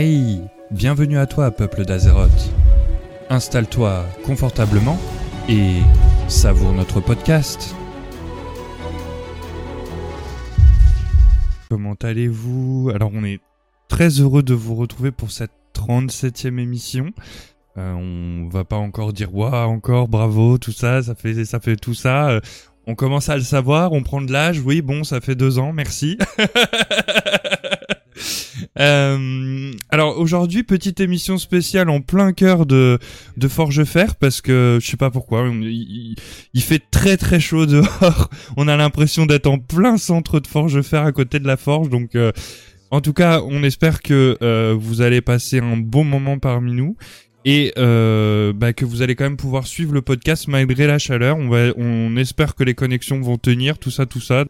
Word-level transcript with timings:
Hey, 0.00 0.42
bienvenue 0.70 1.18
à 1.18 1.26
toi, 1.26 1.50
peuple 1.50 1.84
d'Azeroth. 1.84 2.52
Installe-toi 3.30 4.06
confortablement 4.24 4.96
et 5.48 5.78
savoure 6.28 6.72
notre 6.72 7.00
podcast. 7.00 7.74
Comment 11.68 11.96
allez-vous? 12.00 12.92
Alors 12.94 13.10
on 13.12 13.24
est 13.24 13.40
très 13.88 14.20
heureux 14.20 14.44
de 14.44 14.54
vous 14.54 14.76
retrouver 14.76 15.10
pour 15.10 15.32
cette 15.32 15.50
37e 15.74 16.60
émission. 16.60 17.10
Euh, 17.76 17.92
on 17.94 18.48
va 18.50 18.62
pas 18.62 18.76
encore 18.76 19.12
dire 19.12 19.34
waouh 19.34 19.68
encore 19.68 20.06
bravo 20.06 20.58
tout 20.58 20.70
ça 20.70 21.02
ça 21.02 21.16
fait 21.16 21.44
ça 21.44 21.58
fait 21.58 21.74
tout 21.74 21.94
ça 21.94 22.28
Euh, 22.28 22.40
on 22.86 22.94
commence 22.94 23.28
à 23.28 23.36
le 23.36 23.42
savoir 23.42 23.92
on 23.92 24.04
prend 24.04 24.20
de 24.20 24.32
l'âge 24.32 24.60
oui 24.60 24.80
bon 24.80 25.02
ça 25.02 25.20
fait 25.20 25.34
deux 25.34 25.58
ans 25.58 25.72
merci 25.72 26.18
Euh, 28.78 29.72
alors 29.90 30.18
aujourd'hui 30.18 30.62
petite 30.62 31.00
émission 31.00 31.36
spéciale 31.38 31.88
en 31.88 32.00
plein 32.00 32.32
cœur 32.32 32.64
de 32.64 32.98
de 33.36 33.48
Forge 33.48 33.82
Fer 33.84 34.14
parce 34.14 34.40
que 34.40 34.78
je 34.80 34.86
sais 34.86 34.96
pas 34.96 35.10
pourquoi 35.10 35.48
il, 35.48 36.16
fait 36.60 36.82
très 36.90 37.16
très 37.16 37.40
chaud 37.40 37.66
dehors 37.66 38.30
on 38.56 38.68
a 38.68 38.76
l'impression 38.76 39.26
d'être 39.26 39.46
en 39.46 39.58
plein 39.58 39.96
centre 39.96 40.38
de 40.38 40.46
Forge 40.46 40.80
Fer 40.82 41.02
à 41.02 41.12
côté 41.12 41.40
de 41.40 41.46
la 41.46 41.56
forge 41.56 41.88
donc 41.88 42.14
euh, 42.14 42.30
en 42.90 43.00
tout 43.00 43.12
cas 43.12 43.40
on 43.42 43.64
espère 43.64 44.00
que 44.00 44.36
euh, 44.42 44.76
vous 44.78 45.00
allez 45.00 45.22
passer 45.22 45.58
un 45.58 45.76
bon 45.76 46.04
moment 46.04 46.38
parmi 46.38 46.72
nous 46.72 46.96
et 47.44 47.72
euh, 47.78 48.52
bah, 48.52 48.72
que 48.72 48.84
vous 48.84 49.02
allez 49.02 49.14
quand 49.14 49.24
même 49.24 49.36
pouvoir 49.36 49.66
suivre 49.66 49.94
le 49.94 50.02
podcast 50.02 50.48
malgré 50.48 50.86
la 50.86 50.98
chaleur. 50.98 51.38
On 51.38 51.50
on 51.78 52.16
espère 52.16 52.54
que 52.54 52.62
les 52.62 52.74
connexions 52.74 53.20
vont 53.20 53.38
tenir, 53.38 53.78
tout 53.78 53.90
ça, 53.90 54.04
tout 54.04 54.20
ça. 54.20 54.44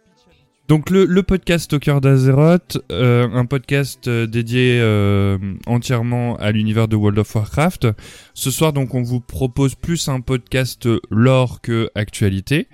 Donc 0.68 0.90
le, 0.90 1.06
le 1.06 1.22
podcast 1.22 1.78
cœur 1.78 2.02
d'Azeroth, 2.02 2.76
euh, 2.92 3.26
un 3.32 3.46
podcast 3.46 4.06
euh, 4.06 4.26
dédié 4.26 4.78
euh, 4.82 5.38
entièrement 5.66 6.36
à 6.36 6.52
l'univers 6.52 6.88
de 6.88 6.94
World 6.94 7.18
of 7.18 7.34
Warcraft. 7.34 7.88
Ce 8.34 8.50
soir 8.50 8.74
donc 8.74 8.94
on 8.94 9.02
vous 9.02 9.20
propose 9.20 9.74
plus 9.74 10.08
un 10.08 10.20
podcast 10.20 10.86
lore 11.10 11.62
que 11.62 11.90
actualité. 11.94 12.68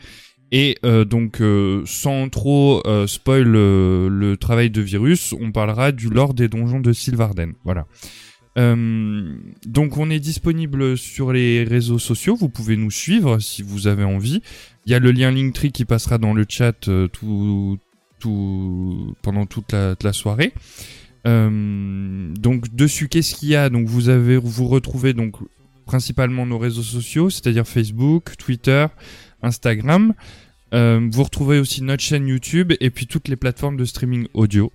Et 0.51 0.77
donc 1.09 1.43
sans 1.85 2.29
trop 2.29 2.81
spoil 3.09 3.43
le 3.43 4.37
travail 4.37 4.71
de 4.71 4.83
Virus, 4.83 5.33
on 5.33 5.51
parlera 5.51 5.91
du 5.91 6.09
lore 6.09 6.33
des 6.33 6.47
donjons 6.47 6.79
de 6.79 6.93
Sylvarden. 6.93 7.55
Voilà. 7.65 7.87
Donc 8.55 9.97
on 9.97 10.11
est 10.11 10.21
disponible 10.21 10.97
sur 10.97 11.33
les 11.33 11.65
réseaux 11.65 11.99
sociaux, 11.99 12.37
vous 12.37 12.51
pouvez 12.51 12.77
nous 12.77 12.93
suivre 12.93 13.41
si 13.41 13.63
vous 13.63 13.89
avez 13.89 14.05
envie. 14.05 14.43
Il 14.87 14.93
y 14.93 14.95
a 14.95 15.01
le 15.01 15.11
lien 15.11 15.33
Linktree 15.33 15.73
qui 15.73 15.85
passera 15.85 16.19
dans 16.19 16.35
le 16.35 16.45
chat 16.49 16.89
tout, 17.13 17.79
pendant 19.23 19.47
toute 19.47 19.73
la, 19.73 20.13
soirée. 20.13 20.53
Euh, 21.27 22.35
donc 22.35 22.75
dessus 22.75 23.09
qu'est-ce 23.09 23.35
qu'il 23.35 23.49
y 23.49 23.57
a? 23.57 23.71
Donc 23.71 23.87
vous 23.87 24.09
avez 24.09 24.37
vous 24.37 24.69
retrouvez 24.69 25.15
donc 25.15 25.37
principalement 25.87 26.47
nos 26.47 26.59
réseaux 26.59 26.83
sociaux, 26.83 27.31
c'est-à-dire 27.31 27.67
Facebook, 27.67 28.37
Twitter, 28.37 28.87
Instagram. 29.43 30.15
Euh, 30.73 31.09
vous 31.11 31.23
retrouvez 31.23 31.59
aussi 31.59 31.83
notre 31.83 32.03
chaîne 32.03 32.27
YouTube 32.27 32.73
et 32.81 32.91
puis 32.91 33.07
toutes 33.07 33.29
les 33.29 33.37
plateformes 33.37 33.77
de 33.77 33.85
streaming 33.85 34.27
audio. 34.35 34.73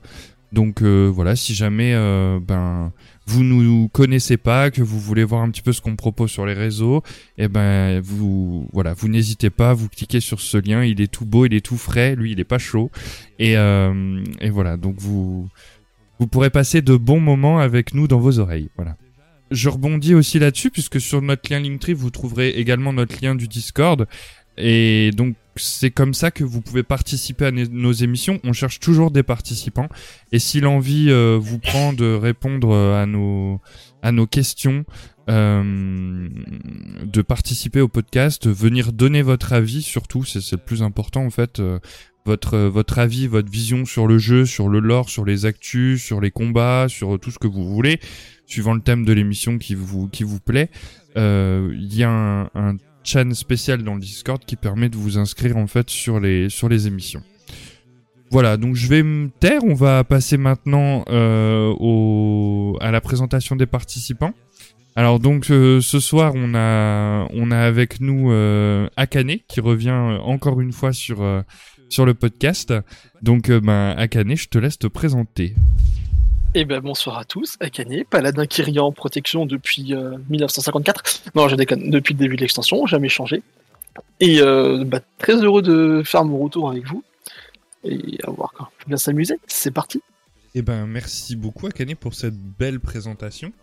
Donc 0.52 0.82
euh, 0.82 1.12
voilà, 1.14 1.36
si 1.36 1.54
jamais 1.54 1.94
ben 2.42 2.92
vous 3.30 3.44
nous 3.44 3.90
connaissez 3.90 4.38
pas, 4.38 4.72
que 4.72 4.82
vous 4.82 5.00
voulez 5.00 5.24
voir 5.24 5.44
un 5.44 5.52
petit 5.52 5.62
peu 5.62 5.72
ce 5.72 5.82
qu'on 5.82 5.96
propose 5.96 6.32
sur 6.32 6.48
les 6.48 6.54
réseaux, 6.54 7.04
et 7.38 7.48
ben 7.48 8.00
vous 8.02 8.68
voilà, 8.74 8.94
vous 8.94 9.08
n'hésitez 9.08 9.52
pas, 9.52 9.74
vous 9.74 9.88
cliquez 9.88 10.20
sur 10.20 10.42
ce 10.42 10.58
lien, 10.58 10.84
il 10.84 11.00
est 11.00 11.12
tout 11.12 11.26
beau, 11.26 11.46
il 11.46 11.54
est 11.54 11.64
tout 11.64 11.78
frais, 11.78 12.16
lui 12.16 12.32
il 12.32 12.40
est 12.40 12.44
pas 12.44 12.58
chaud, 12.58 12.90
et 13.38 13.56
euh, 13.56 14.24
et 14.42 14.50
voilà, 14.50 14.78
donc 14.78 14.96
vous 14.98 15.48
vous 16.18 16.28
pourrez 16.28 16.50
passer 16.50 16.82
de 16.82 16.96
bons 16.96 17.20
moments 17.20 17.60
avec 17.60 17.94
nous 17.94 18.08
dans 18.08 18.20
vos 18.20 18.40
oreilles, 18.40 18.70
voilà. 18.76 18.98
Je 19.52 19.70
rebondis 19.70 20.14
aussi 20.14 20.38
là-dessus 20.38 20.70
puisque 20.70 21.02
sur 21.02 21.24
notre 21.24 21.52
lien 21.52 21.60
Linktree 21.60 21.94
vous 21.94 22.12
trouverez 22.12 22.50
également 22.50 22.94
notre 22.94 23.16
lien 23.20 23.34
du 23.34 23.48
Discord 23.48 24.08
et 24.60 25.12
donc 25.12 25.36
c'est 25.56 25.92
comme 25.92 26.14
ça 26.14 26.32
que 26.32 26.44
vous 26.44 26.62
pouvez 26.62 26.84
participer 26.84 27.46
à 27.46 27.52
nos- 27.52 27.92
émissions. 27.92 28.40
On 28.44 28.54
cherche 28.54 28.80
toujours 28.80 29.12
des 29.12 29.24
participants. 29.24 29.90
Et 30.32 30.40
si 30.40 30.62
l'envie 30.62 31.08
euh, 31.10 31.38
vous 31.40 31.60
prend 31.60 31.92
de 31.94 32.14
répondre 32.14 32.72
euh, 32.72 33.02
à 33.02 33.06
nos 33.06 33.60
à 34.02 34.12
nos 34.14 34.26
questions, 34.26 34.86
euh, 35.30 36.30
de 37.04 37.22
participer 37.22 37.82
au 37.82 37.90
podcast, 37.90 38.48
venir 38.48 38.94
donner 38.94 39.22
votre 39.22 39.52
avis 39.54 39.82
surtout, 39.82 40.24
c'est 40.24 40.52
le 40.52 40.58
plus 40.58 40.82
important 40.82 41.26
en 41.26 41.30
fait. 41.30 41.62
votre 42.26 42.58
votre 42.58 43.00
avis, 43.00 43.28
votre 43.28 43.52
vision 43.52 43.86
sur 43.86 44.08
le 44.08 44.18
jeu, 44.18 44.46
sur 44.46 44.70
le 44.70 44.80
lore, 44.80 45.10
sur 45.10 45.26
les 45.26 45.46
actus, 45.46 46.02
sur 46.02 46.22
les 46.22 46.32
combats, 46.32 46.86
sur 46.88 47.20
tout 47.20 47.32
ce 47.32 47.40
que 47.40 47.48
vous 47.48 47.68
voulez, 47.68 48.00
suivant 48.46 48.74
le 48.74 48.82
thème 48.82 49.04
de 49.04 49.14
l'émission 49.14 49.58
qui 49.58 49.76
vous 49.76 50.08
qui 50.08 50.24
vous 50.24 50.40
plaît. 50.40 50.70
Il 51.16 51.94
y 51.94 52.04
a 52.04 52.10
un, 52.12 52.44
un 52.56 52.78
chan 53.04 53.34
spécial 53.34 53.84
dans 53.84 53.96
le 53.96 54.02
Discord 54.02 54.44
qui 54.46 54.56
permet 54.56 54.90
de 54.90 54.98
vous 54.98 55.18
inscrire 55.18 55.58
en 55.58 55.68
fait 55.68 55.90
sur 55.90 56.20
les 56.20 56.50
sur 56.50 56.70
les 56.70 56.88
émissions. 56.88 57.24
Voilà, 58.32 58.58
donc 58.58 58.76
je 58.76 58.88
vais 58.88 59.02
me 59.02 59.30
taire. 59.30 59.64
On 59.64 59.74
va 59.74 60.04
passer 60.04 60.38
maintenant 60.38 61.04
euh, 61.10 62.74
à 62.80 62.92
la 62.92 63.02
présentation 63.02 63.56
des 63.56 63.66
participants. 63.66 64.34
Alors 64.96 65.20
donc 65.20 65.50
euh, 65.50 65.80
ce 65.82 66.00
soir 66.00 66.34
on 66.36 66.54
a 66.56 67.28
on 67.32 67.52
a 67.52 67.58
avec 67.58 68.02
nous 68.02 68.32
euh, 68.32 68.90
Akane 68.98 69.38
qui 69.48 69.62
revient 69.62 69.90
euh, 69.90 70.18
encore 70.20 70.60
une 70.62 70.74
fois 70.74 70.94
sur 70.94 71.26
sur 71.90 72.06
le 72.06 72.14
podcast. 72.14 72.74
Donc 73.22 73.50
ben 73.50 73.96
Akane, 73.98 74.36
je 74.36 74.48
te 74.50 74.58
laisse 74.58 74.78
te 74.78 74.88
présenter. 74.88 75.56
Eh 76.56 76.66
ben 76.66 76.80
bonsoir 76.80 77.20
à 77.20 77.26
tous, 77.26 77.58
Akane, 77.60 78.04
paladin 78.10 78.48
Kyrian 78.48 78.88
en 78.88 78.92
protection 78.92 79.46
depuis 79.46 79.94
euh, 79.94 80.18
1954. 80.30 81.24
Non, 81.36 81.48
je 81.48 81.56
déconne, 81.56 81.92
depuis 81.92 82.16
le 82.16 82.20
début 82.20 82.38
de 82.38 82.42
l'extension, 82.42 82.88
jamais 82.88 83.08
changé. 83.08 83.44
Et 84.20 84.42
euh, 84.42 84.84
bah, 84.84 85.00
très 85.20 85.36
heureux 85.36 85.62
de 85.62 86.02
faire 86.04 86.26
mon 86.26 86.40
retour 86.40 86.70
avec 86.72 86.88
vous. 86.88 87.04
Et 87.84 88.18
à 88.26 88.32
voir 88.32 88.52
quand 88.58 88.68
bien 88.88 88.98
s'amuser. 88.98 89.36
C'est 89.48 89.72
parti. 89.72 90.02
Eh 90.56 90.64
ben, 90.64 90.88
merci 90.88 91.36
beaucoup 91.36 91.68
Akane 91.68 91.96
pour 91.96 92.16
cette 92.16 92.36
belle 92.36 92.80
présentation. 92.80 93.54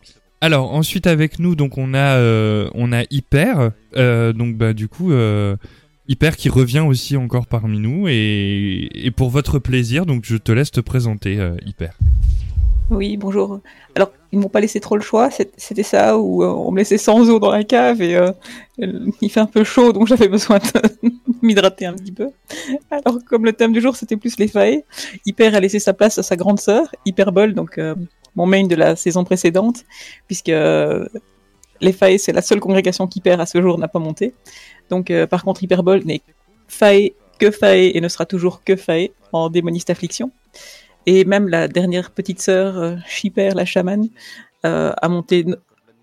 Alors 0.41 0.73
ensuite 0.73 1.07
avec 1.07 1.39
nous 1.39 1.57
donc 1.57 1.79
on 1.79 1.95
a 1.95 2.19
euh, 2.19 2.69
Hyper 3.11 3.73
euh, 3.97 4.33
donc 4.33 4.57
bah 4.57 4.75
du 4.75 4.87
coup 4.87 5.11
euh, 5.11 5.57
Hyper 6.09 6.37
qui 6.37 6.51
revient 6.51 6.85
aussi 6.87 7.17
encore 7.17 7.47
parmi 7.47 7.79
nous 7.79 8.07
et, 8.07 8.91
et 8.93 9.11
pour 9.11 9.31
votre 9.31 9.59
plaisir 9.59 10.05
donc 10.05 10.25
je 10.27 10.37
te 10.37 10.53
laisse 10.53 10.71
te 10.71 10.81
présenter 10.81 11.41
euh, 11.41 11.57
Hyper. 11.65 11.95
Oui, 12.89 13.17
bonjour. 13.17 13.61
Alors, 13.97 14.13
ils 14.31 14.39
m'ont 14.39 14.49
pas 14.49 14.61
laissé 14.61 14.79
trop 14.79 14.97
le 14.97 15.03
choix. 15.03 15.29
C'était 15.57 15.83
ça 15.83 16.17
où 16.19 16.45
euh, 16.45 16.47
on 16.47 16.71
me 16.71 16.79
laissait 16.79 16.99
sans 16.99 17.29
eau 17.29 17.41
dans 17.41 17.51
la 17.51 17.65
cave 17.65 18.01
et 18.01 18.15
euh, 18.15 18.31
il 19.21 19.29
fait 19.29 19.41
un 19.41 19.47
peu 19.47 19.65
chaud, 19.65 19.93
donc 19.93 20.07
j'avais 20.07 20.29
besoin 20.29 20.59
de 20.59 21.11
m'hydrater 21.43 21.87
un 21.87 21.95
petit 21.95 22.13
peu. 22.13 22.31
Alors, 22.91 23.19
comme 23.29 23.45
le 23.45 23.53
thème 23.53 23.73
du 23.73 23.81
jour 23.81 23.97
c'était 23.97 24.17
plus 24.17 24.39
les 24.39 24.47
failles, 24.47 24.85
Hyper 25.25 25.55
a 25.57 25.61
laissé 25.61 25.81
sa 25.81 25.95
place 25.95 26.19
à 26.19 26.23
sa 26.23 26.37
grande 26.37 26.61
sœur, 26.61 26.87
Hyperbole, 27.05 27.55
donc 27.55 27.79
euh, 27.79 27.97
mon 28.37 28.47
main 28.47 28.67
de 28.67 28.77
la 28.77 28.95
saison 28.95 29.25
précédente, 29.25 29.85
puisque 30.29 30.53
les 31.81 31.93
failles 31.93 32.21
c'est 32.21 32.33
la 32.33 32.43
seule 32.43 32.61
congrégation 32.61 33.09
qu'Hyper 33.09 33.41
à 33.41 33.47
ce 33.47 33.61
jour 33.61 33.79
n'a 33.79 33.89
pas 33.89 33.99
monté. 33.99 34.33
Donc, 34.91 35.13
par 35.29 35.43
contre, 35.43 35.65
Hyperbole 35.65 36.05
n'est 36.05 36.23
faille 36.69 37.15
que 37.39 37.51
faille 37.51 37.91
et 37.95 38.01
ne 38.01 38.09
sera 38.09 38.27
toujours 38.27 38.63
que 38.63 38.77
faille 38.77 39.11
en 39.33 39.51
démoniste 39.51 39.91
affliction. 39.91 40.31
Et 41.07 41.25
même 41.25 41.49
la 41.49 41.69
dernière 41.69 42.11
petite 42.11 42.43
sœur, 42.43 42.77
euh, 42.77 42.97
Shipper, 43.07 43.51
la 43.55 43.65
chamane, 43.65 44.09
euh, 44.65 44.93
a 45.01 45.09
monté 45.09 45.47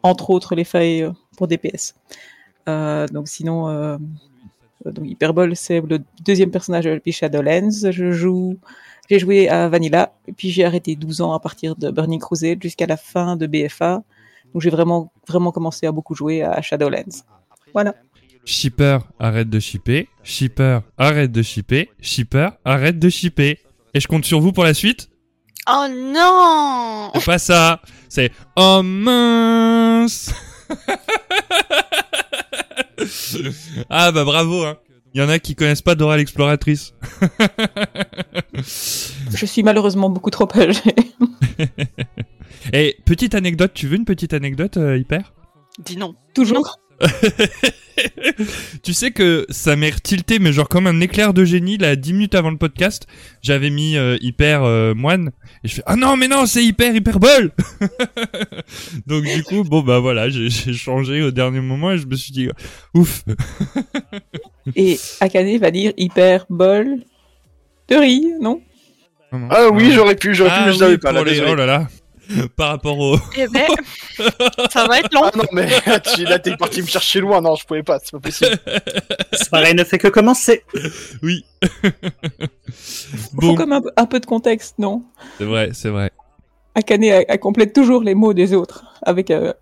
entre 0.02 0.30
autres 0.30 0.56
les 0.56 0.64
failles 0.64 1.03
euh, 1.03 1.12
pour 1.38 1.47
DPS. 1.47 1.96
Donc 2.66 3.28
sinon, 3.28 4.00
donc 4.86 5.06
Hyperbole, 5.06 5.56
c'est 5.58 5.81
le 5.81 6.00
deuxième 6.24 6.50
personnage 6.50 6.86
de 6.86 7.02
Shadowlands. 7.12 7.92
Je 7.92 8.12
joue, 8.12 8.58
j'ai 9.09 9.19
joué 9.19 9.50
à 9.50 9.68
Vanilla, 9.68 10.13
puis 10.38 10.50
j'ai 10.50 10.63
arrêté 10.63 10.96
12 10.96 11.19
ans 11.19 11.34
à 11.34 11.40
partir 11.42 11.75
de 11.75 11.92
Burning 11.92 12.22
Crusade 12.22 12.63
jusqu'à 12.63 12.86
la 12.86 12.95
fin 12.95 13.36
de 13.36 13.48
BFA. 13.48 14.01
Donc 14.54 14.62
j'ai 14.62 14.69
vraiment, 14.69 15.12
vraiment 15.28 15.51
commencé 15.51 15.86
à 15.86 15.92
beaucoup 15.92 16.16
jouer 16.16 16.42
à 16.42 16.62
Shadowlands. 16.62 17.25
Voilà. 17.74 17.95
Shipper 18.45 19.00
arrête 19.19 19.50
de 19.50 19.60
shipper, 19.60 20.07
Shipper 20.24 20.80
arrête 20.98 21.31
de 21.33 21.42
shipper, 21.42 21.89
Shipper 22.00 22.50
arrête 22.63 23.00
de 23.00 23.10
shipper. 23.10 23.60
Et 23.94 24.00
je 24.00 24.07
compte 24.07 24.25
sur 24.25 24.40
vous 24.40 24.51
pour 24.51 24.63
la 24.63 24.74
suite. 24.74 25.10
Oh 25.69 25.86
non 25.90 27.12
C'est 27.16 27.25
pas 27.25 27.40
ça, 27.40 27.81
c'est 28.10 28.31
oh 28.56 28.81
mince. 28.84 30.34
ah 33.90 34.12
bah 34.12 34.25
bravo 34.25 34.63
hein. 34.63 34.78
Il 35.13 35.22
y 35.22 35.24
en 35.24 35.30
a 35.30 35.38
qui 35.38 35.56
connaissent 35.56 35.84
pas 35.84 35.94
Dora 35.94 36.18
l'exploratrice. 36.18 36.95
Je 38.56 39.45
suis 39.45 39.62
malheureusement 39.62 40.10
beaucoup 40.10 40.31
trop 40.31 40.48
âgée. 40.56 40.95
Et 42.74 42.98
petite 43.06 43.36
anecdote, 43.36 43.74
tu 43.75 43.88
veux 43.88 43.95
une 43.95 44.06
petite 44.06 44.34
anecdote 44.34 44.78
euh, 44.78 44.98
hyper? 44.98 45.34
Dis 45.78 45.98
non. 45.98 46.16
Toujours. 46.34 46.80
tu 48.84 48.94
sais 48.94 49.12
que 49.12 49.45
ça 49.50 49.75
m'est 49.75 50.01
tilté, 50.01 50.40
mais 50.40 50.51
genre 50.51 50.68
comme 50.68 50.88
un 50.88 51.00
éclair 51.01 51.34
de 51.34 51.45
génie, 51.45 51.78
là, 51.78 51.95
10 51.95 52.13
minutes 52.13 52.36
avant 52.36 52.51
le 52.51 52.57
podcast, 52.57 53.07
j'avais 53.42 53.69
mis 53.69 53.98
euh, 53.98 54.18
hyper 54.22 54.63
euh, 54.63 54.94
moine, 54.94 55.31
et 55.63 55.68
je 55.68 55.75
fais, 55.75 55.84
ah 55.86 55.95
non, 55.95 56.16
mais 56.18 56.28
non, 56.28 56.45
c'est 56.45 56.63
hyper 56.63 56.95
hyperbole 56.95 57.51
Donc 59.07 59.24
du 59.24 59.44
coup, 59.44 59.63
bon 59.63 59.81
bah 59.81 60.00
voilà, 60.00 60.30
j'ai 60.30 60.50
changé 60.74 61.22
au 61.22 61.31
dernier 61.31 61.62
moment, 61.62 61.92
et 61.92 61.98
je 61.98 62.07
me 62.07 62.16
suis 62.16 62.31
dit, 62.34 62.50
ouf 62.94 63.24
Et 64.75 65.00
Akane 65.19 65.57
va 65.57 65.72
dire 65.72 65.94
hyperbole 65.98 67.00
de 67.90 67.95
riz, 67.95 68.25
non? 68.42 68.62
Ah 69.50 69.69
oui, 69.72 69.92
j'aurais 69.94 70.16
pu, 70.16 70.34
j'aurais 70.36 70.51
pu, 70.51 70.56
Ah 70.57 70.66
mais 70.68 70.74
je 70.74 70.80
l'avais 70.80 70.94
oui, 70.94 71.00
pas. 71.00 71.12
pour 71.13 71.25
Là, 71.25 71.31
les-. 71.31 71.42
Oh 71.42 71.56
là 71.56 71.66
là 71.66 71.88
Par 72.56 72.69
rapport 72.69 72.97
au... 73.00 73.18
Eh 73.38 73.47
ben, 73.47 73.68
ça 74.69 74.85
va 74.88 75.00
être 75.00 75.13
long. 75.13 75.21
Ah 75.25 75.31
non, 75.35 75.44
mais 75.51 75.68
tu- 76.15 76.24
là, 76.25 76.39
t'es 76.39 76.56
parti 76.57 76.81
me 76.81 76.88
chercher 76.88 77.19
loin. 77.19 77.41
Non, 77.41 77.56
je 77.56 77.65
pouvais 77.65 77.83
pas, 77.83 78.00
c'est 78.03 78.12
pas 78.12 78.19
possible. 78.19 78.57
Ce 79.33 79.50
pareil 79.50 79.74
ne 79.75 79.83
fait 79.83 79.97
que 79.97 80.07
commencer. 80.07 80.63
Oui 81.21 81.44
Bon, 83.33 83.50
faut 83.50 83.56
comme 83.56 83.74
un, 83.74 83.81
peu- 83.81 83.91
un 83.97 84.06
peu 84.06 84.19
de 84.19 84.25
contexte, 84.25 84.80
non? 84.80 85.03
C'est 85.38 85.45
vrai, 85.45 85.69
c'est 85.74 85.89
vrai. 85.89 86.12
Akane 86.75 87.03
a 87.03 87.38
complète 87.38 87.74
toujours 87.74 88.01
les 88.03 88.15
mots 88.15 88.33
des 88.33 88.53
autres 88.53 88.85
avec 89.03 89.30
euh, 89.31 89.53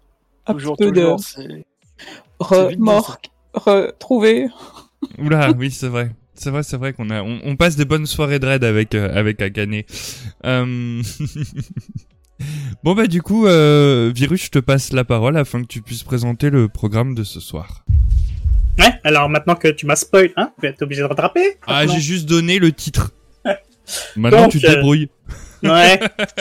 un 0.48 0.54
toujours, 0.54 0.78
peu 0.78 0.92
toujours. 0.92 1.18
de 1.18 1.22
c'est- 1.22 1.48
c'est 1.48 2.56
re, 2.56 2.68
vite 2.70 2.78
dit, 2.78 2.84
mort, 2.84 3.18
retrouvé. 3.54 4.48
Oula, 5.18 5.52
oui, 5.58 5.72
c'est 5.72 5.88
vrai. 5.90 6.12
C'est 6.34 6.50
vrai, 6.50 6.64
c'est 6.64 6.78
vrai 6.78 6.94
qu'on 6.94 7.10
a, 7.12 7.22
on, 7.22 7.40
on 7.44 7.56
passe 7.56 7.76
des 7.76 7.86
bonnes 7.86 8.08
soirées 8.08 8.40
de 8.40 8.48
raid 8.48 8.64
avec 8.64 8.96
euh, 8.96 9.14
avec 9.14 9.42
Akane. 9.42 9.82
Euh... 10.46 11.02
bon 12.84 12.94
bah 12.96 13.08
du 13.08 13.22
coup, 13.22 13.46
euh, 13.48 14.12
Virus, 14.14 14.46
je 14.46 14.50
te 14.50 14.60
passe 14.60 14.94
la 14.94 15.04
parole 15.04 15.38
afin 15.38 15.62
que 15.62 15.68
tu 15.68 15.82
puisses 15.82 16.04
présenter 16.04 16.50
le 16.50 16.68
programme 16.68 17.16
de 17.16 17.24
ce 17.24 17.40
soir. 17.40 17.86
Ouais, 18.80 18.94
alors 19.04 19.30
maintenant 19.30 19.56
que 19.56 19.68
tu 19.68 19.86
m'as 19.86 19.96
spoil, 19.96 20.32
hein, 20.38 20.52
tu 20.60 20.66
vas 20.66 20.74
être 20.74 20.82
obligé 20.82 21.02
de 21.02 21.08
rattraper. 21.08 21.58
Ah, 21.68 21.86
j'ai 21.88 22.00
juste 22.00 22.28
donné 22.28 22.60
le 22.60 22.72
titre. 22.72 23.12
Maintenant, 24.16 24.44
Donc, 24.44 24.52
tu 24.52 24.60
te 24.60 24.68
euh, 24.68 24.76
débrouilles. 24.76 25.10
Ouais. 25.64 26.00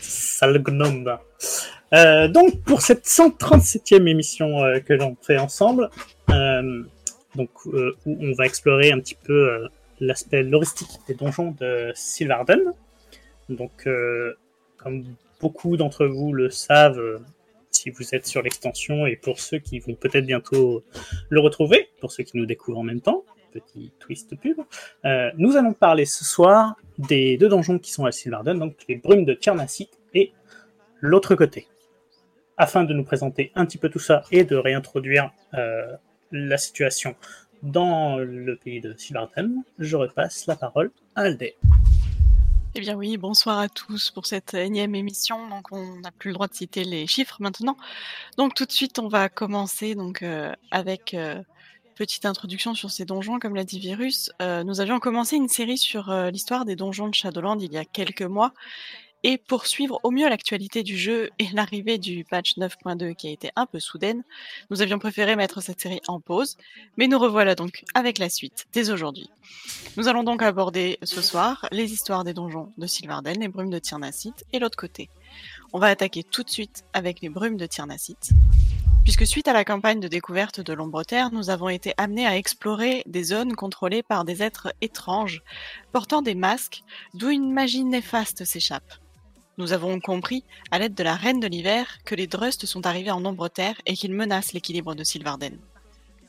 Sale 0.00 0.62
gnome. 0.62 1.18
Euh, 1.92 2.28
donc 2.28 2.62
pour 2.62 2.80
cette 2.80 3.04
137e 3.04 4.06
émission 4.08 4.64
euh, 4.64 4.80
que 4.80 4.94
l'on 4.94 5.14
fait 5.20 5.36
ensemble, 5.36 5.90
euh, 6.30 6.82
donc 7.34 7.50
euh, 7.66 7.94
où 8.06 8.16
on 8.18 8.32
va 8.32 8.46
explorer 8.46 8.90
un 8.90 8.98
petit 8.98 9.16
peu 9.22 9.50
euh, 9.50 9.68
l'aspect 10.00 10.42
logistique 10.42 10.88
des 11.06 11.14
donjons 11.14 11.54
de 11.60 11.92
Sylvarden. 11.94 12.60
Donc 13.50 13.86
euh, 13.86 14.38
comme 14.78 15.04
beaucoup 15.42 15.76
d'entre 15.76 16.06
vous 16.06 16.32
le 16.32 16.48
savent, 16.48 16.98
euh, 16.98 17.18
si 17.70 17.90
vous 17.90 18.14
êtes 18.14 18.26
sur 18.26 18.42
l'extension 18.42 19.06
et 19.06 19.16
pour 19.16 19.40
ceux 19.40 19.58
qui 19.58 19.80
vont 19.80 19.94
peut-être 19.94 20.24
bientôt 20.24 20.84
le 21.28 21.40
retrouver, 21.40 21.90
pour 22.00 22.12
ceux 22.12 22.22
qui 22.22 22.38
nous 22.38 22.46
découvrent 22.46 22.78
en 22.78 22.84
même 22.84 23.00
temps, 23.00 23.24
petit 23.52 23.92
twist 23.98 24.34
pub, 24.36 24.58
euh, 25.04 25.30
nous 25.36 25.56
allons 25.56 25.72
parler 25.72 26.06
ce 26.06 26.24
soir 26.24 26.76
des 26.96 27.36
deux 27.36 27.48
donjons 27.48 27.78
qui 27.78 27.92
sont 27.92 28.06
à 28.06 28.12
Sylvarden, 28.12 28.58
donc 28.58 28.76
les 28.88 28.96
brumes 28.96 29.24
de 29.24 29.34
Tiernasit 29.34 29.90
et 30.14 30.32
l'autre 31.00 31.34
côté. 31.34 31.66
Afin 32.56 32.84
de 32.84 32.94
nous 32.94 33.04
présenter 33.04 33.50
un 33.54 33.66
petit 33.66 33.78
peu 33.78 33.88
tout 33.88 33.98
ça 33.98 34.22
et 34.30 34.44
de 34.44 34.56
réintroduire 34.56 35.32
euh, 35.54 35.96
la 36.30 36.56
situation 36.56 37.16
dans 37.62 38.18
le 38.18 38.56
pays 38.56 38.80
de 38.80 38.94
Sylvarden, 38.96 39.62
je 39.78 39.96
repasse 39.96 40.46
la 40.46 40.56
parole 40.56 40.90
à 41.14 41.22
Aldé. 41.22 41.56
Eh 42.74 42.80
bien 42.80 42.94
oui, 42.94 43.18
bonsoir 43.18 43.58
à 43.58 43.68
tous 43.68 44.10
pour 44.10 44.24
cette 44.24 44.54
énième 44.54 44.94
émission. 44.94 45.46
Donc 45.50 45.70
on 45.72 46.00
n'a 46.00 46.10
plus 46.10 46.30
le 46.30 46.34
droit 46.34 46.48
de 46.48 46.54
citer 46.54 46.84
les 46.84 47.06
chiffres 47.06 47.36
maintenant. 47.40 47.76
Donc 48.38 48.54
tout 48.54 48.64
de 48.64 48.72
suite, 48.72 48.98
on 48.98 49.08
va 49.08 49.28
commencer 49.28 49.94
donc 49.94 50.22
euh, 50.22 50.54
avec 50.70 51.12
euh, 51.12 51.42
petite 51.92 52.24
introduction 52.24 52.74
sur 52.74 52.90
ces 52.90 53.04
donjons. 53.04 53.38
Comme 53.38 53.54
l'a 53.54 53.64
dit 53.64 53.78
Virus, 53.78 54.30
euh, 54.40 54.64
nous 54.64 54.80
avions 54.80 55.00
commencé 55.00 55.36
une 55.36 55.48
série 55.48 55.76
sur 55.76 56.10
euh, 56.10 56.30
l'histoire 56.30 56.64
des 56.64 56.74
donjons 56.74 57.08
de 57.08 57.14
Shadowland 57.14 57.58
il 57.60 57.72
y 57.72 57.76
a 57.76 57.84
quelques 57.84 58.22
mois. 58.22 58.52
Et 59.24 59.38
pour 59.38 59.66
suivre 59.66 60.00
au 60.02 60.10
mieux 60.10 60.28
l'actualité 60.28 60.82
du 60.82 60.98
jeu 60.98 61.30
et 61.38 61.46
l'arrivée 61.52 61.98
du 61.98 62.24
patch 62.24 62.56
9.2 62.56 63.14
qui 63.14 63.28
a 63.28 63.30
été 63.30 63.50
un 63.54 63.66
peu 63.66 63.78
soudaine, 63.78 64.24
nous 64.70 64.82
avions 64.82 64.98
préféré 64.98 65.36
mettre 65.36 65.60
cette 65.60 65.80
série 65.80 66.00
en 66.08 66.18
pause. 66.18 66.56
Mais 66.96 67.06
nous 67.06 67.20
revoilà 67.20 67.54
donc 67.54 67.84
avec 67.94 68.18
la 68.18 68.28
suite 68.28 68.66
dès 68.72 68.90
aujourd'hui. 68.90 69.30
Nous 69.96 70.08
allons 70.08 70.24
donc 70.24 70.42
aborder 70.42 70.98
ce 71.04 71.22
soir 71.22 71.68
les 71.70 71.92
histoires 71.92 72.24
des 72.24 72.34
donjons 72.34 72.72
de 72.78 72.86
Sylvarden, 72.86 73.38
les 73.38 73.48
brumes 73.48 73.70
de 73.70 73.78
Tyrnacite 73.78 74.44
et 74.52 74.58
l'autre 74.58 74.76
côté. 74.76 75.08
On 75.72 75.78
va 75.78 75.86
attaquer 75.86 76.24
tout 76.24 76.42
de 76.42 76.50
suite 76.50 76.84
avec 76.92 77.20
les 77.20 77.28
brumes 77.28 77.56
de 77.56 77.66
Tyrnacite. 77.66 78.32
Puisque 79.04 79.26
suite 79.26 79.48
à 79.48 79.52
la 79.52 79.64
campagne 79.64 80.00
de 80.00 80.08
découverte 80.08 80.60
de 80.60 80.72
l'ombre 80.72 81.02
terre, 81.04 81.32
nous 81.32 81.50
avons 81.50 81.68
été 81.68 81.92
amenés 81.96 82.26
à 82.26 82.36
explorer 82.36 83.02
des 83.06 83.24
zones 83.24 83.54
contrôlées 83.54 84.02
par 84.02 84.24
des 84.24 84.42
êtres 84.42 84.72
étranges, 84.80 85.42
portant 85.92 86.22
des 86.22 86.36
masques, 86.36 86.82
d'où 87.14 87.28
une 87.30 87.52
magie 87.52 87.84
néfaste 87.84 88.44
s'échappe. 88.44 88.94
Nous 89.58 89.72
avons 89.72 90.00
compris, 90.00 90.44
à 90.70 90.78
l'aide 90.78 90.94
de 90.94 91.02
la 91.02 91.14
Reine 91.14 91.40
de 91.40 91.46
l'Hiver, 91.46 91.98
que 92.04 92.14
les 92.14 92.26
Drustes 92.26 92.64
sont 92.64 92.86
arrivés 92.86 93.10
en 93.10 93.24
ombre 93.24 93.48
terre 93.48 93.80
et 93.84 93.94
qu'ils 93.94 94.14
menacent 94.14 94.54
l'équilibre 94.54 94.94
de 94.94 95.04
Sylvarden. 95.04 95.58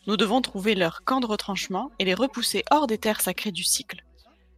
Nous 0.08 0.18
devons 0.18 0.42
trouver 0.42 0.76
leur 0.76 1.06
camp 1.06 1.22
de 1.22 1.26
retranchement 1.26 1.92
et 2.00 2.06
les 2.06 2.14
repousser 2.14 2.66
hors 2.70 2.88
des 2.88 2.98
terres 2.98 3.22
sacrées 3.22 3.54
du 3.54 3.64
cycle. 3.64 4.04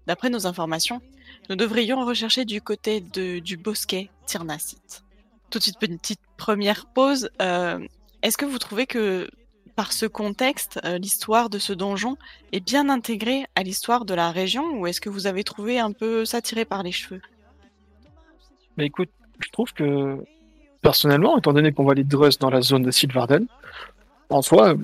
D'après 0.08 0.32
nos 0.32 0.48
informations, 0.48 1.02
nous 1.50 1.56
devrions 1.56 2.04
rechercher 2.04 2.46
du 2.46 2.62
côté 2.62 3.02
du 3.02 3.58
bosquet 3.58 4.10
Tyrnacite. 4.26 5.04
Tout 5.52 5.60
de 5.60 5.64
suite, 5.64 5.78
petite 5.78 6.20
première 6.38 6.88
pause. 6.88 7.30
Euh, 7.42 7.80
Est-ce 8.24 8.38
que 8.38 8.46
vous 8.46 8.58
trouvez 8.58 8.88
que, 8.88 9.30
par 9.76 9.94
ce 9.94 10.08
contexte, 10.08 10.80
euh, 10.86 10.98
l'histoire 10.98 11.52
de 11.52 11.60
ce 11.60 11.74
donjon 11.74 12.18
est 12.52 12.60
bien 12.60 12.90
intégrée 12.90 13.46
à 13.54 13.62
l'histoire 13.62 14.06
de 14.06 14.16
la 14.16 14.32
région 14.32 14.80
ou 14.80 14.88
est-ce 14.88 15.02
que 15.02 15.10
vous 15.10 15.28
avez 15.28 15.44
trouvé 15.44 15.80
un 15.80 15.92
peu 15.92 16.26
ça 16.26 16.42
tiré 16.42 16.66
par 16.66 16.82
les 16.82 16.92
cheveux? 16.92 17.22
Mais 18.78 18.86
écoute, 18.88 19.10
je 19.40 19.50
trouve 19.52 19.74
que, 19.74 20.18
personnellement, 20.82 21.38
étant 21.38 21.54
donné 21.54 21.72
qu'on 21.72 21.84
voit 21.84 21.96
les 21.96 22.04
Drust 22.04 22.42
dans 22.42 22.50
la 22.50 22.62
zone 22.62 22.84
de 22.84 22.92
Sylvarden, 22.92 23.46
en 24.30 24.42
soi, 24.42 24.76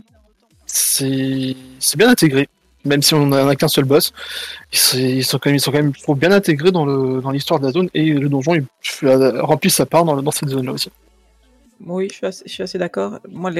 c'est 0.66 1.56
bien 1.98 2.10
intégré. 2.10 2.48
Même 2.84 3.04
si 3.04 3.14
on 3.14 3.28
n'en 3.28 3.48
a 3.48 3.56
qu'un 3.56 3.68
seul 3.68 3.86
boss, 3.86 4.12
ils 4.94 5.24
sont 5.24 5.38
quand 5.38 5.52
même, 5.52 5.58
ils 5.58 5.60
sont 5.60 5.72
quand 5.72 5.84
même 5.84 5.94
bien 6.18 6.32
intégrés 6.32 6.72
dans 6.72 7.30
l'histoire 7.30 7.60
de 7.60 7.68
la 7.68 7.72
zone 7.72 7.90
et 7.94 8.14
le 8.14 8.28
donjon 8.28 8.56
il 8.56 8.66
remplit 9.40 9.70
sa 9.70 9.86
part 9.86 10.04
dans, 10.04 10.32
cette 10.32 10.50
zone-là 10.50 10.72
aussi. 10.72 10.90
Oui, 11.86 12.10
je 12.12 12.32
suis 12.48 12.64
assez, 12.64 12.78
d'accord. 12.78 13.20
Moi, 13.30 13.52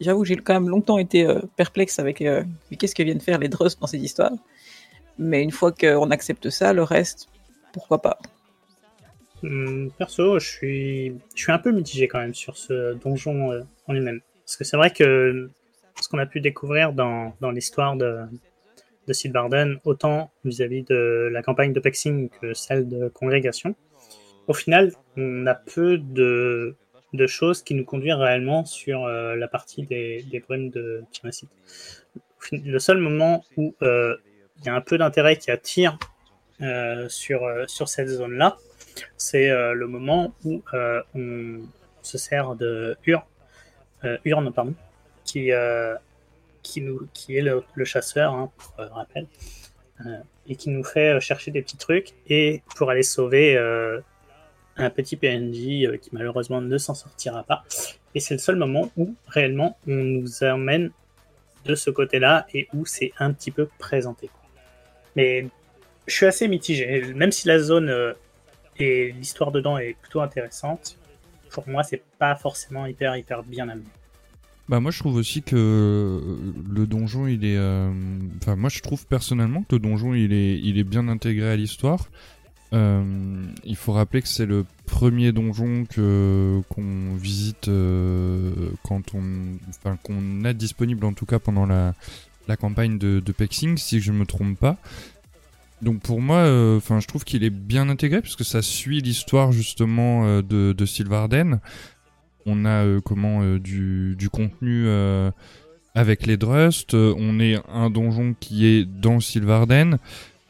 j'avoue, 0.00 0.24
j'ai 0.24 0.36
quand 0.36 0.54
même 0.54 0.68
longtemps 0.68 0.98
été 0.98 1.26
euh, 1.26 1.40
perplexe 1.56 1.98
avec 1.98 2.22
euh, 2.22 2.42
qu'est-ce 2.78 2.94
que 2.94 3.02
viennent 3.02 3.20
faire 3.20 3.38
les 3.38 3.48
Drust 3.48 3.78
dans 3.80 3.86
cette 3.86 4.02
histoire? 4.02 4.32
Mais 5.18 5.42
une 5.42 5.50
fois 5.50 5.72
qu'on 5.72 6.10
accepte 6.10 6.48
ça, 6.48 6.72
le 6.72 6.82
reste, 6.82 7.28
pourquoi 7.72 8.00
pas? 8.00 8.18
Hum, 9.42 9.90
Perso, 9.98 10.38
je 10.38 10.48
suis, 10.48 11.14
un 11.48 11.58
peu 11.58 11.70
mitigé 11.70 12.08
quand 12.08 12.18
même 12.18 12.34
sur 12.34 12.56
ce 12.56 12.94
donjon 12.94 13.52
euh, 13.52 13.62
en 13.86 13.92
lui-même. 13.92 14.20
Parce 14.44 14.56
que 14.56 14.64
c'est 14.64 14.76
vrai 14.76 14.90
que 14.90 15.50
ce 16.00 16.08
qu'on 16.08 16.18
a 16.18 16.26
pu 16.26 16.40
découvrir 16.40 16.92
dans, 16.92 17.34
l'histoire 17.52 17.96
de, 17.96 18.20
de 19.06 19.78
autant 19.84 20.30
vis-à-vis 20.44 20.82
de 20.84 21.28
la 21.32 21.42
campagne 21.42 21.72
de 21.72 21.80
Pexing 21.80 22.30
que 22.40 22.54
celle 22.54 22.88
de 22.88 23.08
Congrégation, 23.08 23.74
au 24.46 24.54
final, 24.54 24.92
on 25.16 25.46
a 25.46 25.54
peu 25.54 25.98
de, 25.98 26.76
choses 27.26 27.62
qui 27.62 27.74
nous 27.74 27.84
conduisent 27.84 28.14
réellement 28.14 28.64
sur 28.64 29.04
euh, 29.04 29.36
la 29.36 29.48
partie 29.48 29.82
des, 29.84 30.22
des 30.30 30.40
de 30.48 31.04
fin- 31.12 31.30
Le 32.52 32.78
seul 32.78 32.98
moment 32.98 33.44
où 33.56 33.74
euh, 33.82 34.16
il 34.58 34.66
y 34.66 34.68
a 34.68 34.74
un 34.74 34.80
peu 34.80 34.96
d'intérêt 34.98 35.36
qui 35.36 35.50
attire 35.50 35.98
sur 37.08 37.88
cette 37.88 38.08
zone-là, 38.08 38.56
c'est 39.16 39.50
euh, 39.50 39.72
le 39.74 39.86
moment 39.86 40.34
où 40.44 40.62
euh, 40.74 41.02
on 41.14 41.60
se 42.02 42.18
sert 42.18 42.54
de 42.54 42.96
Ur, 43.06 43.26
euh, 44.04 44.18
Urne, 44.24 44.52
pardon, 44.52 44.74
qui, 45.24 45.50
qui, 46.62 46.80
nous, 46.80 47.08
qui 47.12 47.36
est 47.36 47.42
le, 47.42 47.84
chasseur, 47.84 48.32
hein, 48.34 48.50
pour 48.56 48.86
rappel, 48.94 49.26
et 50.46 50.54
qui 50.54 50.70
nous 50.70 50.84
fait 50.84 51.20
chercher 51.20 51.50
des 51.50 51.62
petits 51.62 51.76
trucs 51.76 52.12
et 52.28 52.62
pour 52.76 52.90
aller 52.90 53.02
sauver 53.02 53.58
un 54.76 54.90
petit 54.90 55.16
PNJ 55.16 55.98
qui 56.00 56.10
malheureusement 56.12 56.60
ne 56.60 56.78
s'en 56.78 56.94
sortira 56.94 57.42
pas. 57.42 57.64
Et 58.14 58.20
c'est 58.20 58.34
le 58.34 58.38
seul 58.38 58.54
moment 58.54 58.90
où 58.96 59.16
réellement 59.26 59.76
on 59.88 59.94
nous 59.94 60.44
emmène 60.44 60.92
de 61.64 61.74
ce 61.74 61.90
côté-là 61.90 62.46
et 62.54 62.68
où 62.72 62.86
c'est 62.86 63.12
un 63.18 63.32
petit 63.32 63.50
peu 63.50 63.68
présenté. 63.78 64.30
Mais 65.16 65.48
je 66.06 66.14
suis 66.14 66.26
assez 66.26 66.46
mitigé, 66.46 67.12
même 67.14 67.32
si 67.32 67.48
la 67.48 67.58
zone 67.58 68.14
et 68.78 69.12
l'histoire 69.12 69.52
dedans 69.52 69.78
est 69.78 69.96
plutôt 70.00 70.20
intéressante. 70.20 70.98
Pour 71.50 71.68
moi, 71.68 71.82
c'est 71.82 72.02
pas 72.18 72.36
forcément 72.36 72.86
hyper 72.86 73.16
hyper 73.16 73.42
bien 73.42 73.68
amené. 73.68 73.86
Bah 74.68 74.80
moi 74.80 74.90
je 74.90 74.98
trouve 74.98 75.14
aussi 75.14 75.42
que 75.42 75.54
euh, 75.54 76.52
le 76.68 76.86
donjon 76.88 77.28
il 77.28 77.44
est, 77.44 77.56
euh, 77.56 77.88
enfin 78.42 78.56
moi 78.56 78.68
je 78.68 78.80
trouve 78.80 79.06
personnellement 79.06 79.62
que 79.62 79.76
le 79.76 79.78
donjon 79.78 80.12
il 80.12 80.32
est, 80.32 80.58
il 80.58 80.76
est 80.76 80.84
bien 80.84 81.06
intégré 81.06 81.50
à 81.50 81.56
l'histoire. 81.56 82.08
Euh, 82.72 83.44
il 83.62 83.76
faut 83.76 83.92
rappeler 83.92 84.22
que 84.22 84.28
c'est 84.28 84.44
le 84.44 84.66
premiers 84.86 85.30
donjons 85.30 85.84
que 85.84 86.60
qu'on 86.68 87.14
visite 87.14 87.70
quand 88.82 89.14
on, 89.14 89.56
enfin 89.68 89.96
qu'on 90.02 90.44
a 90.44 90.52
disponible 90.52 91.04
en 91.04 91.12
tout 91.12 91.26
cas 91.26 91.38
pendant 91.38 91.64
la 91.64 91.94
la 92.48 92.56
campagne 92.56 92.98
de, 92.98 93.20
de 93.20 93.32
Pexing, 93.32 93.76
si 93.76 94.00
je 94.00 94.12
me 94.12 94.24
trompe 94.24 94.58
pas. 94.58 94.76
Donc 95.82 96.00
pour 96.00 96.22
moi, 96.22 96.38
euh, 96.38 96.78
enfin, 96.78 97.00
je 97.00 97.06
trouve 97.06 97.24
qu'il 97.24 97.44
est 97.44 97.50
bien 97.50 97.88
intégré 97.88 98.22
parce 98.22 98.36
que 98.36 98.44
ça 98.44 98.62
suit 98.62 99.00
l'histoire 99.00 99.52
justement 99.52 100.24
euh, 100.24 100.42
de, 100.42 100.72
de 100.72 100.86
Sylvarden. 100.86 101.60
On 102.46 102.64
a 102.64 102.84
euh, 102.84 103.00
comment 103.00 103.42
du, 103.58 104.16
contenu 104.32 104.88
avec 105.94 106.26
les 106.26 106.36
Drust. 106.36 106.94
On 106.94 107.40
est 107.40 107.56
un 107.68 107.90
donjon 107.90 108.34
qui 108.38 108.66
est 108.66 108.84
dans 108.84 109.20
Sylvarden. 109.20 109.98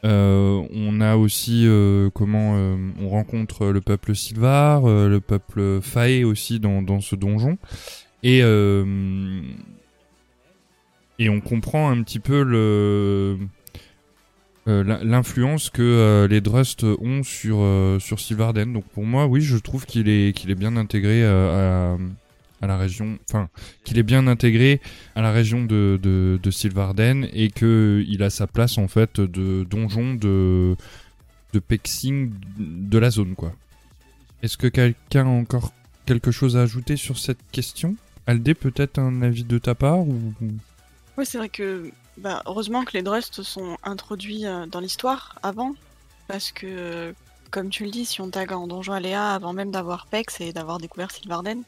On 0.03 1.01
a 1.01 1.15
aussi 1.17 1.67
comment 2.13 2.53
on 3.01 3.09
rencontre 3.09 3.67
le 3.67 3.81
peuple 3.81 4.15
Sylvar, 4.15 4.85
le 4.85 5.19
peuple 5.19 5.81
Fae 5.81 6.23
aussi 6.23 6.59
dans, 6.59 7.01
ce 7.01 7.15
donjon. 7.15 7.57
Et 8.23 8.43
on 8.43 9.41
comprend 11.41 11.89
un 11.89 12.03
petit 12.03 12.19
peu 12.19 12.43
le 12.43 13.39
l'influence 14.67 15.69
que 15.69 15.81
euh, 15.81 16.27
les 16.27 16.41
Drust 16.41 16.83
ont 16.83 17.23
sur 17.23 17.59
euh, 17.61 17.99
sur 17.99 18.19
Sylvarden. 18.19 18.73
Donc 18.73 18.85
pour 18.85 19.05
moi, 19.05 19.25
oui, 19.25 19.41
je 19.41 19.57
trouve 19.57 19.85
qu'il 19.85 20.09
est 20.09 20.35
qu'il 20.35 20.51
est 20.51 20.55
bien 20.55 20.75
intégré 20.75 21.23
euh, 21.23 21.97
à, 22.61 22.67
la 22.67 22.77
région, 22.77 23.17
enfin 23.29 23.49
qu'il 23.83 23.97
est 23.97 24.03
bien 24.03 24.27
intégré 24.27 24.81
à 25.15 25.21
la 25.21 25.31
région 25.31 25.63
de 25.63 25.99
de, 26.01 26.39
de 26.41 26.51
Sylvarden 26.51 27.27
et 27.33 27.49
que 27.49 28.03
il 28.07 28.23
a 28.23 28.29
sa 28.29 28.47
place 28.47 28.77
en 28.77 28.87
fait 28.87 29.21
de 29.21 29.63
donjon 29.63 30.15
de 30.15 30.75
de 31.53 31.59
pexing 31.59 32.31
de 32.57 32.97
la 32.97 33.09
zone 33.09 33.35
quoi. 33.35 33.53
Est-ce 34.43 34.57
que 34.57 34.67
quelqu'un 34.67 35.25
a 35.25 35.29
encore 35.29 35.71
quelque 36.05 36.31
chose 36.31 36.57
à 36.57 36.61
ajouter 36.61 36.97
sur 36.97 37.17
cette 37.17 37.39
question? 37.51 37.95
Aldé, 38.27 38.53
peut-être 38.53 38.99
un 38.99 39.21
avis 39.21 39.45
de 39.45 39.57
ta 39.57 39.73
part 39.73 39.99
ou... 39.99 40.33
Oui, 41.17 41.25
c'est 41.25 41.37
vrai 41.37 41.49
que 41.49 41.89
bah, 42.17 42.41
heureusement 42.45 42.83
que 42.83 42.93
les 42.93 43.03
Drust 43.03 43.43
sont 43.43 43.77
introduits 43.83 44.45
euh, 44.45 44.65
dans 44.65 44.79
l'histoire 44.79 45.37
avant, 45.43 45.75
parce 46.27 46.51
que, 46.51 47.13
comme 47.51 47.69
tu 47.69 47.85
le 47.85 47.91
dis, 47.91 48.05
si 48.05 48.21
on 48.21 48.29
tag 48.29 48.51
en 48.51 48.67
Donjon 48.67 48.93
Aléa 48.93 49.33
avant 49.33 49.53
même 49.53 49.71
d'avoir 49.71 50.07
Pex 50.07 50.41
et 50.41 50.51
d'avoir 50.51 50.79
découvert 50.79 51.11
Sylvarden, 51.11 51.63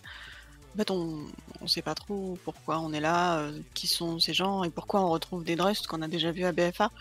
en 0.73 0.77
fait, 0.77 0.91
on 0.91 1.25
on 1.61 1.67
sait 1.67 1.81
pas 1.81 1.95
trop 1.95 2.37
pourquoi 2.43 2.79
on 2.79 2.93
est 2.93 2.99
là, 2.99 3.39
euh, 3.39 3.59
qui 3.73 3.87
sont 3.87 4.19
ces 4.19 4.33
gens 4.33 4.63
et 4.63 4.69
pourquoi 4.69 5.01
on 5.01 5.09
retrouve 5.09 5.43
des 5.43 5.55
Drust 5.55 5.87
qu'on 5.87 6.01
a 6.01 6.07
déjà 6.07 6.31
vu 6.31 6.45
à 6.45 6.51
BFA. 6.51 6.91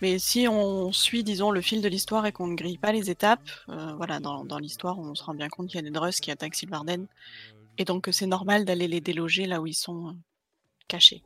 Mais 0.00 0.18
si 0.18 0.48
on 0.48 0.92
suit, 0.92 1.22
disons, 1.22 1.50
le 1.50 1.60
fil 1.60 1.80
de 1.80 1.88
l'histoire 1.88 2.26
et 2.26 2.32
qu'on 2.32 2.48
ne 2.48 2.56
grille 2.56 2.78
pas 2.78 2.90
les 2.90 3.10
étapes, 3.10 3.48
euh, 3.68 3.92
voilà, 3.96 4.18
dans, 4.18 4.44
dans 4.44 4.58
l'histoire, 4.58 4.98
on 4.98 5.14
se 5.14 5.22
rend 5.22 5.34
bien 5.34 5.48
compte 5.48 5.68
qu'il 5.68 5.76
y 5.76 5.78
a 5.78 5.82
des 5.82 5.90
Drust 5.90 6.20
qui 6.20 6.30
attaquent 6.30 6.56
Sylvarden, 6.56 7.06
et 7.78 7.84
donc 7.84 8.08
c'est 8.10 8.26
normal 8.26 8.64
d'aller 8.64 8.88
les 8.88 9.00
déloger 9.00 9.46
là 9.46 9.60
où 9.60 9.66
ils 9.66 9.74
sont 9.74 10.16
cachés. 10.88 11.22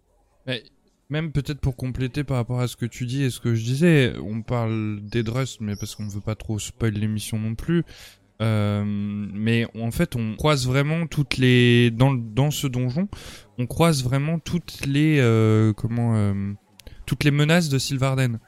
Même 1.09 1.33
peut-être 1.33 1.61
pour 1.61 1.77
compléter 1.77 2.25
par 2.25 2.37
rapport 2.37 2.61
à 2.61 2.69
ce 2.69 2.77
que 2.77 2.87
tu 2.87 3.07
dis 3.07 3.23
et 3.23 3.31
ce 3.31 3.41
que 3.41 3.55
je 3.55 3.65
disais, 3.65 4.15
on 4.25 4.43
parle 4.43 5.01
des 5.03 5.23
Drust, 5.23 5.61
mais 5.61 5.77
parce 5.77 5.95
qu'on 5.95 6.09
veut 6.09 6.21
pas 6.21 6.35
trop 6.35 6.59
spoil 6.59 6.95
l'émission 6.95 7.39
non 7.39 7.55
plus. 7.55 7.85
Euh, 8.43 8.85
mais 8.85 9.67
en 9.81 9.91
fait, 9.91 10.17
on 10.17 10.37
croise 10.37 10.67
vraiment 10.67 11.07
toutes 11.07 11.39
les 11.39 11.91
dans 11.91 12.51
ce 12.51 12.67
donjon, 12.67 13.09
on 13.59 13.67
croise 13.67 14.05
vraiment 14.05 14.39
toutes 14.39 14.85
les 14.87 15.19
euh, 15.21 15.73
comment 15.73 16.17
euh, 16.17 16.53
toutes 17.07 17.25
les 17.25 17.31
menaces 17.31 17.69
de 17.69 17.79
Sylvarden. 17.79 18.39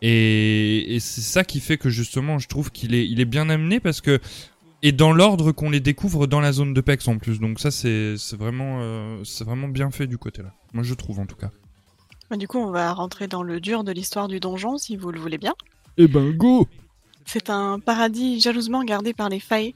Et, 0.00 0.98
c'est 1.00 1.22
ça 1.22 1.44
qui 1.44 1.60
fait 1.60 1.78
que 1.78 1.88
justement, 1.88 2.38
je 2.38 2.48
trouve 2.48 2.70
qu'il 2.70 2.94
est 2.94 3.10
est 3.10 3.24
bien 3.24 3.48
amené 3.50 3.80
parce 3.80 4.00
que 4.00 4.20
et 4.82 4.92
dans 4.92 5.12
l'ordre 5.12 5.52
qu'on 5.52 5.70
les 5.70 5.80
découvre 5.80 6.26
dans 6.26 6.40
la 6.40 6.52
zone 6.52 6.74
de 6.74 6.80
Pex 6.80 7.08
en 7.08 7.18
plus. 7.18 7.38
Donc 7.40 7.60
ça, 7.60 7.70
c'est 7.70 8.16
vraiment 8.32 9.22
c'est 9.24 9.44
vraiment 9.44 9.68
bien 9.68 9.90
fait 9.90 10.06
du 10.06 10.18
côté 10.18 10.42
là. 10.42 10.54
Moi, 10.72 10.84
je 10.84 10.94
trouve 10.94 11.20
en 11.20 11.26
tout 11.26 11.36
cas. 11.36 11.50
Du 12.36 12.48
coup, 12.48 12.58
on 12.58 12.70
va 12.70 12.92
rentrer 12.92 13.28
dans 13.28 13.42
le 13.42 13.60
dur 13.60 13.84
de 13.84 13.92
l'histoire 13.92 14.26
du 14.26 14.40
donjon, 14.40 14.76
si 14.76 14.96
vous 14.96 15.12
le 15.12 15.20
voulez 15.20 15.38
bien. 15.38 15.54
Eh 15.98 16.08
ben 16.08 16.32
go 16.32 16.66
C'est 17.24 17.48
un 17.48 17.78
paradis 17.78 18.40
jalousement 18.40 18.82
gardé 18.82 19.14
par 19.14 19.28
les 19.28 19.38
Fae. 19.38 19.72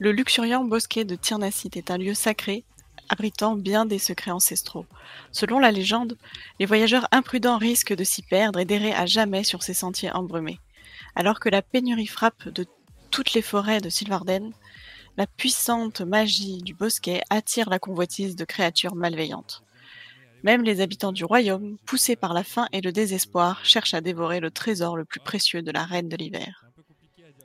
Le 0.00 0.10
luxuriant 0.10 0.64
bosquet 0.64 1.04
de 1.04 1.14
Tirnacite 1.14 1.76
est 1.76 1.92
un 1.92 1.98
lieu 1.98 2.14
sacré, 2.14 2.64
abritant 3.08 3.54
bien 3.54 3.86
des 3.86 4.00
secrets 4.00 4.32
ancestraux. 4.32 4.86
Selon 5.30 5.60
la 5.60 5.70
légende, 5.70 6.16
les 6.58 6.66
voyageurs 6.66 7.06
imprudents 7.12 7.58
risquent 7.58 7.94
de 7.94 8.04
s'y 8.04 8.22
perdre 8.22 8.58
et 8.58 8.64
d'errer 8.64 8.92
à 8.94 9.06
jamais 9.06 9.44
sur 9.44 9.62
ces 9.62 9.74
sentiers 9.74 10.10
embrumés. 10.10 10.58
Alors 11.14 11.38
que 11.38 11.50
la 11.50 11.62
pénurie 11.62 12.06
frappe 12.06 12.48
de 12.48 12.66
toutes 13.12 13.34
les 13.34 13.42
forêts 13.42 13.80
de 13.80 13.90
Sylvarden, 13.90 14.52
la 15.16 15.28
puissante 15.28 16.00
magie 16.00 16.62
du 16.62 16.74
bosquet 16.74 17.22
attire 17.30 17.70
la 17.70 17.78
convoitise 17.78 18.34
de 18.34 18.44
créatures 18.44 18.96
malveillantes. 18.96 19.62
Même 20.42 20.62
les 20.62 20.80
habitants 20.80 21.12
du 21.12 21.24
royaume, 21.24 21.76
poussés 21.86 22.16
par 22.16 22.34
la 22.34 22.42
faim 22.42 22.66
et 22.72 22.80
le 22.80 22.90
désespoir, 22.90 23.64
cherchent 23.64 23.94
à 23.94 24.00
dévorer 24.00 24.40
le 24.40 24.50
trésor 24.50 24.96
le 24.96 25.04
plus 25.04 25.20
précieux 25.20 25.62
de 25.62 25.70
la 25.70 25.84
reine 25.84 26.08
de 26.08 26.16
l'hiver. 26.16 26.64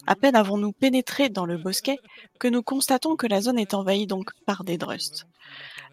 À 0.07 0.15
peine 0.15 0.35
avons-nous 0.35 0.71
pénétré 0.71 1.29
dans 1.29 1.45
le 1.45 1.57
bosquet 1.57 1.97
que 2.39 2.47
nous 2.47 2.63
constatons 2.63 3.15
que 3.15 3.27
la 3.27 3.41
zone 3.41 3.59
est 3.59 3.73
envahie 3.73 4.07
donc 4.07 4.31
par 4.45 4.63
des 4.63 4.77
Drust. 4.77 5.27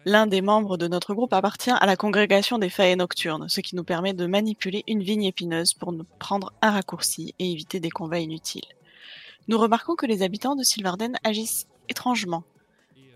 L'un 0.05 0.25
des 0.25 0.41
membres 0.41 0.77
de 0.77 0.87
notre 0.87 1.13
groupe 1.13 1.33
appartient 1.33 1.71
à 1.71 1.85
la 1.85 1.95
congrégation 1.95 2.57
des 2.57 2.69
failles 2.69 2.95
nocturnes, 2.95 3.49
ce 3.49 3.61
qui 3.61 3.75
nous 3.75 3.83
permet 3.83 4.13
de 4.13 4.25
manipuler 4.25 4.83
une 4.87 5.03
vigne 5.03 5.25
épineuse 5.25 5.73
pour 5.73 5.91
nous 5.91 6.05
prendre 6.17 6.53
un 6.61 6.71
raccourci 6.71 7.35
et 7.39 7.51
éviter 7.51 7.79
des 7.79 7.89
combats 7.89 8.19
inutiles. 8.19 8.67
Nous 9.47 9.57
remarquons 9.57 9.95
que 9.95 10.05
les 10.05 10.23
habitants 10.23 10.55
de 10.55 10.63
Sylvarden 10.63 11.17
agissent 11.23 11.67
étrangement. 11.89 12.43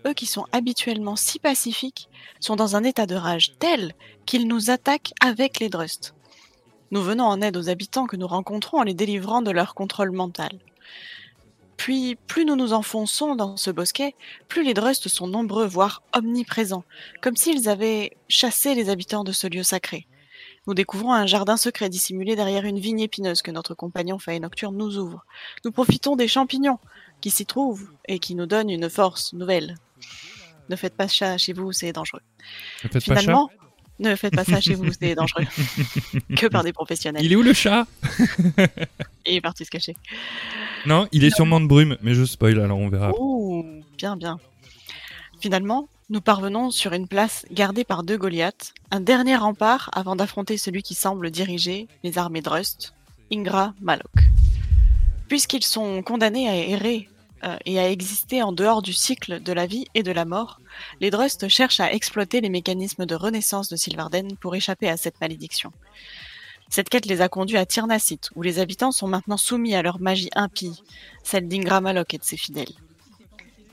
Eux 0.06 0.14
qui 0.14 0.26
sont 0.26 0.46
habituellement 0.52 1.16
si 1.16 1.38
pacifiques 1.38 2.08
sont 2.40 2.56
dans 2.56 2.76
un 2.76 2.84
état 2.84 3.06
de 3.06 3.14
rage 3.14 3.52
tel 3.58 3.94
qu'ils 4.24 4.48
nous 4.48 4.70
attaquent 4.70 5.12
avec 5.20 5.60
les 5.60 5.68
Drust. 5.68 6.14
Nous 6.90 7.02
venons 7.02 7.24
en 7.24 7.40
aide 7.42 7.56
aux 7.56 7.68
habitants 7.68 8.06
que 8.06 8.16
nous 8.16 8.26
rencontrons 8.26 8.78
en 8.78 8.82
les 8.82 8.94
délivrant 8.94 9.42
de 9.42 9.50
leur 9.50 9.74
contrôle 9.74 10.10
mental. 10.10 10.58
Puis, 11.76 12.16
plus 12.26 12.44
nous 12.44 12.56
nous 12.56 12.72
enfonçons 12.72 13.36
dans 13.36 13.56
ce 13.56 13.70
bosquet, 13.70 14.14
plus 14.48 14.62
les 14.62 14.74
Drust 14.74 15.08
sont 15.08 15.26
nombreux, 15.26 15.66
voire 15.66 16.02
omniprésents, 16.14 16.84
comme 17.22 17.36
s'ils 17.36 17.68
avaient 17.68 18.16
chassé 18.28 18.74
les 18.74 18.90
habitants 18.90 19.24
de 19.24 19.32
ce 19.32 19.46
lieu 19.46 19.62
sacré. 19.62 20.06
Nous 20.66 20.74
découvrons 20.74 21.12
un 21.12 21.26
jardin 21.26 21.56
secret 21.56 21.88
dissimulé 21.88 22.36
derrière 22.36 22.64
une 22.64 22.78
vigne 22.78 23.00
épineuse 23.00 23.40
que 23.40 23.50
notre 23.50 23.74
compagnon 23.74 24.18
Fae 24.18 24.38
Nocturne 24.40 24.76
nous 24.76 24.98
ouvre. 24.98 25.24
Nous 25.64 25.72
profitons 25.72 26.16
des 26.16 26.28
champignons 26.28 26.78
qui 27.20 27.30
s'y 27.30 27.46
trouvent 27.46 27.88
et 28.08 28.18
qui 28.18 28.34
nous 28.34 28.46
donnent 28.46 28.68
une 28.70 28.90
force 28.90 29.32
nouvelle. 29.32 29.76
Ne 30.68 30.76
faites 30.76 30.96
pas 30.96 31.08
ça 31.08 31.36
chez 31.36 31.52
vous, 31.52 31.72
c'est 31.72 31.92
dangereux. 31.92 32.20
Ne 32.84 32.88
faites 32.90 32.92
pas 32.92 33.00
Finalement, 33.00 33.50
ne 33.98 34.14
faites 34.14 34.34
pas 34.34 34.44
ça 34.44 34.60
chez 34.60 34.74
vous, 34.74 34.90
c'est 34.98 35.14
dangereux. 35.14 35.44
que 36.36 36.46
par 36.46 36.64
des 36.64 36.72
professionnels. 36.72 37.24
Il 37.24 37.32
est 37.32 37.36
où 37.36 37.42
le 37.42 37.52
chat? 37.52 37.86
Il 39.26 39.34
est 39.34 39.40
parti 39.40 39.64
se 39.64 39.70
cacher. 39.70 39.94
Non, 40.86 41.06
il 41.12 41.24
est 41.24 41.34
sûrement 41.34 41.60
de 41.60 41.66
brume, 41.66 41.98
mais 42.00 42.14
je 42.14 42.24
spoil, 42.24 42.58
alors 42.58 42.78
on 42.78 42.88
verra. 42.88 43.12
Ouh, 43.18 43.82
bien, 43.98 44.16
bien. 44.16 44.38
Finalement, 45.40 45.88
nous 46.08 46.22
parvenons 46.22 46.70
sur 46.70 46.94
une 46.94 47.06
place 47.06 47.44
gardée 47.52 47.84
par 47.84 48.02
deux 48.02 48.16
Goliaths, 48.16 48.72
un 48.90 49.00
dernier 49.00 49.36
rempart 49.36 49.90
avant 49.92 50.16
d'affronter 50.16 50.56
celui 50.56 50.82
qui 50.82 50.94
semble 50.94 51.30
diriger 51.30 51.86
les 52.02 52.16
armées 52.16 52.40
Drust, 52.40 52.94
Ingra 53.30 53.74
Malok. 53.80 54.10
Puisqu'ils 55.28 55.64
sont 55.64 56.02
condamnés 56.02 56.48
à 56.48 56.56
errer 56.56 57.08
euh, 57.44 57.56
et 57.64 57.78
à 57.78 57.90
exister 57.90 58.42
en 58.42 58.52
dehors 58.52 58.82
du 58.82 58.92
cycle 58.92 59.42
de 59.42 59.52
la 59.52 59.66
vie 59.66 59.86
et 59.94 60.02
de 60.02 60.12
la 60.12 60.24
mort, 60.24 60.60
les 61.00 61.10
Drust 61.10 61.48
cherchent 61.48 61.80
à 61.80 61.92
exploiter 61.92 62.40
les 62.40 62.50
mécanismes 62.50 63.06
de 63.06 63.14
renaissance 63.14 63.68
de 63.68 63.76
Sylvarden 63.76 64.36
pour 64.36 64.54
échapper 64.54 64.88
à 64.88 64.96
cette 64.96 65.20
malédiction. 65.20 65.72
Cette 66.68 66.88
quête 66.88 67.06
les 67.06 67.20
a 67.20 67.28
conduits 67.28 67.56
à 67.56 67.66
Tirnacite, 67.66 68.30
où 68.36 68.42
les 68.42 68.60
habitants 68.60 68.92
sont 68.92 69.08
maintenant 69.08 69.36
soumis 69.36 69.74
à 69.74 69.82
leur 69.82 70.00
magie 70.00 70.30
impie, 70.36 70.82
celle 71.24 71.48
d'Ingra 71.48 71.80
Malok 71.80 72.14
et 72.14 72.18
de 72.18 72.24
ses 72.24 72.36
fidèles. 72.36 72.74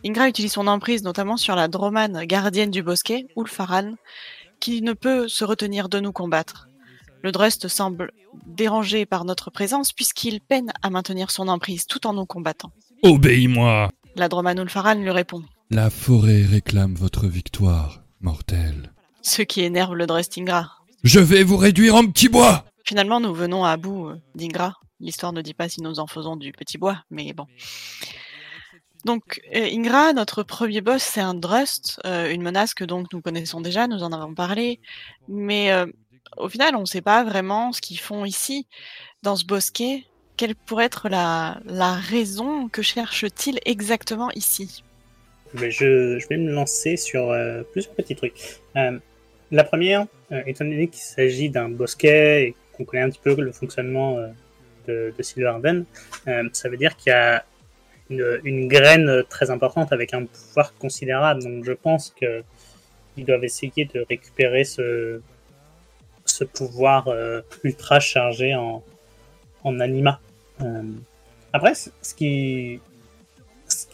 Ingra 0.06 0.28
utilise 0.28 0.54
son 0.54 0.68
emprise 0.68 1.04
notamment 1.04 1.38
sur 1.38 1.56
la 1.56 1.68
dromane 1.68 2.26
gardienne 2.26 2.72
du 2.72 2.82
bosquet, 2.82 3.28
Ulfaran, 3.36 3.96
qui 4.60 4.82
ne 4.82 4.94
peut 4.94 5.28
se 5.28 5.44
retenir 5.44 5.90
de 5.90 6.00
nous 6.00 6.12
combattre. 6.12 6.68
Le 7.24 7.32
Drust 7.32 7.68
semble 7.68 8.12
dérangé 8.46 9.06
par 9.06 9.26
notre 9.26 9.52
présence 9.52 9.94
puisqu'il 9.94 10.40
peine 10.40 10.72
à 10.82 10.90
maintenir 10.90 11.30
son 11.32 11.48
emprise 11.48 11.88
tout 11.88 12.08
en 12.08 12.14
nous 12.14 12.26
combattant. 12.26 12.72
Obéis-moi 13.04 13.90
La 14.16 14.28
dromane 14.28 14.60
Ulfaran 14.60 14.96
lui 14.96 15.12
répond, 15.12 15.44
La 15.70 15.90
forêt 15.90 16.44
réclame 16.44 16.96
votre 16.96 17.28
victoire, 17.28 18.02
mortel. 18.22 18.92
ce 19.22 19.42
qui 19.42 19.62
énerve 19.62 19.96
le 19.96 20.08
Drust 20.08 20.38
Ingra. 20.38 20.72
Je 21.04 21.20
vais 21.20 21.44
vous 21.44 21.58
réduire 21.58 21.96
en 21.96 22.06
petits 22.08 22.30
bois 22.30 22.66
Finalement, 22.86 23.20
nous 23.20 23.34
venons 23.34 23.66
à 23.66 23.76
bout 23.78 24.08
euh, 24.08 24.16
d'Ingra. 24.36 24.74
L'histoire 25.00 25.34
ne 25.34 25.42
dit 25.42 25.54
pas 25.54 25.68
si 25.70 25.82
nous 25.82 26.00
en 26.00 26.08
faisons 26.08 26.38
du 26.38 26.52
petit 26.54 26.78
bois, 26.78 27.04
mais 27.12 27.34
bon. 27.34 27.46
Donc, 29.06 29.42
euh, 29.56 29.68
Ingra, 29.72 30.14
notre 30.14 30.42
premier 30.44 30.82
boss, 30.82 31.04
c'est 31.04 31.22
un 31.22 31.34
Drust, 31.34 32.00
euh, 32.06 32.32
une 32.34 32.42
menace 32.42 32.74
que 32.74 32.84
donc 32.86 33.12
nous 33.14 33.22
connaissons 33.22 33.62
déjà, 33.62 33.88
nous 33.88 34.04
en 34.04 34.12
avons 34.12 34.34
parlé, 34.34 34.80
mais 35.28 35.72
euh, 35.72 35.86
au 36.38 36.50
final, 36.50 36.76
on 36.76 36.82
ne 36.82 36.86
sait 36.86 37.02
pas 37.02 37.24
vraiment 37.24 37.72
ce 37.74 37.82
qu'ils 37.82 38.00
font 38.00 38.26
ici, 38.26 38.68
dans 39.22 39.36
ce 39.36 39.46
bosquet, 39.46 40.06
quelle 40.38 40.56
pourrait 40.56 40.86
être 40.86 41.10
la, 41.10 41.60
raison 41.96 42.70
que 42.70 42.82
cherche-t-il 42.82 43.60
exactement 43.66 44.30
ici? 44.36 44.84
Mais 45.56 45.72
je, 45.72 46.26
vais 46.28 46.38
me 46.38 46.52
lancer 46.52 46.96
sur 46.96 47.32
euh, 47.32 47.64
plusieurs 47.72 47.96
petits 47.96 48.16
trucs. 48.16 48.60
Euh, 48.76 49.00
la 49.52 49.64
première, 49.64 50.06
euh, 50.32 50.42
étant 50.46 50.66
donné 50.66 50.88
qu'il 50.88 51.02
s'agit 51.02 51.50
d'un 51.50 51.70
bosquet 51.70 52.44
et 52.44 52.56
qu'on 52.74 52.86
connaît 52.86 53.04
un 53.04 53.10
petit 53.10 53.22
peu 53.22 53.34
le 53.42 53.52
fonctionnement 53.52 54.18
de, 54.88 55.14
de 55.18 55.24
Silverden, 55.24 55.86
ça 56.54 56.70
veut 56.70 56.78
dire 56.78 56.96
qu'il 56.96 57.12
y 57.12 57.16
a 57.16 57.44
une, 58.10 58.68
graine 58.68 59.24
très 59.30 59.50
importante 59.50 59.92
avec 59.92 60.14
un 60.14 60.26
pouvoir 60.26 60.76
considérable. 60.76 61.42
Donc 61.44 61.66
je 61.66 61.74
pense 61.74 62.14
que 62.22 62.44
ils 63.18 63.26
doivent 63.26 63.44
essayer 63.44 63.86
de 63.86 64.06
récupérer 64.08 64.64
ce, 64.64 65.22
pouvoir 66.54 67.10
ultra 67.64 68.00
chargé 68.00 68.54
en, 68.54 68.84
en 69.64 69.80
anima. 69.80 70.20
Euh, 70.62 70.84
après, 71.54 71.74
ce 71.76 72.14
qui, 72.16 72.80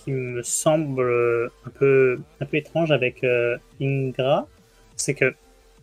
me 0.08 0.41
semble 0.43 1.50
un 1.65 1.70
peu, 1.70 2.20
étrange 2.51 2.91
avec 2.91 3.24
euh, 3.24 3.58
Ingra, 3.82 4.48
c'est 4.96 5.13
que 5.13 5.34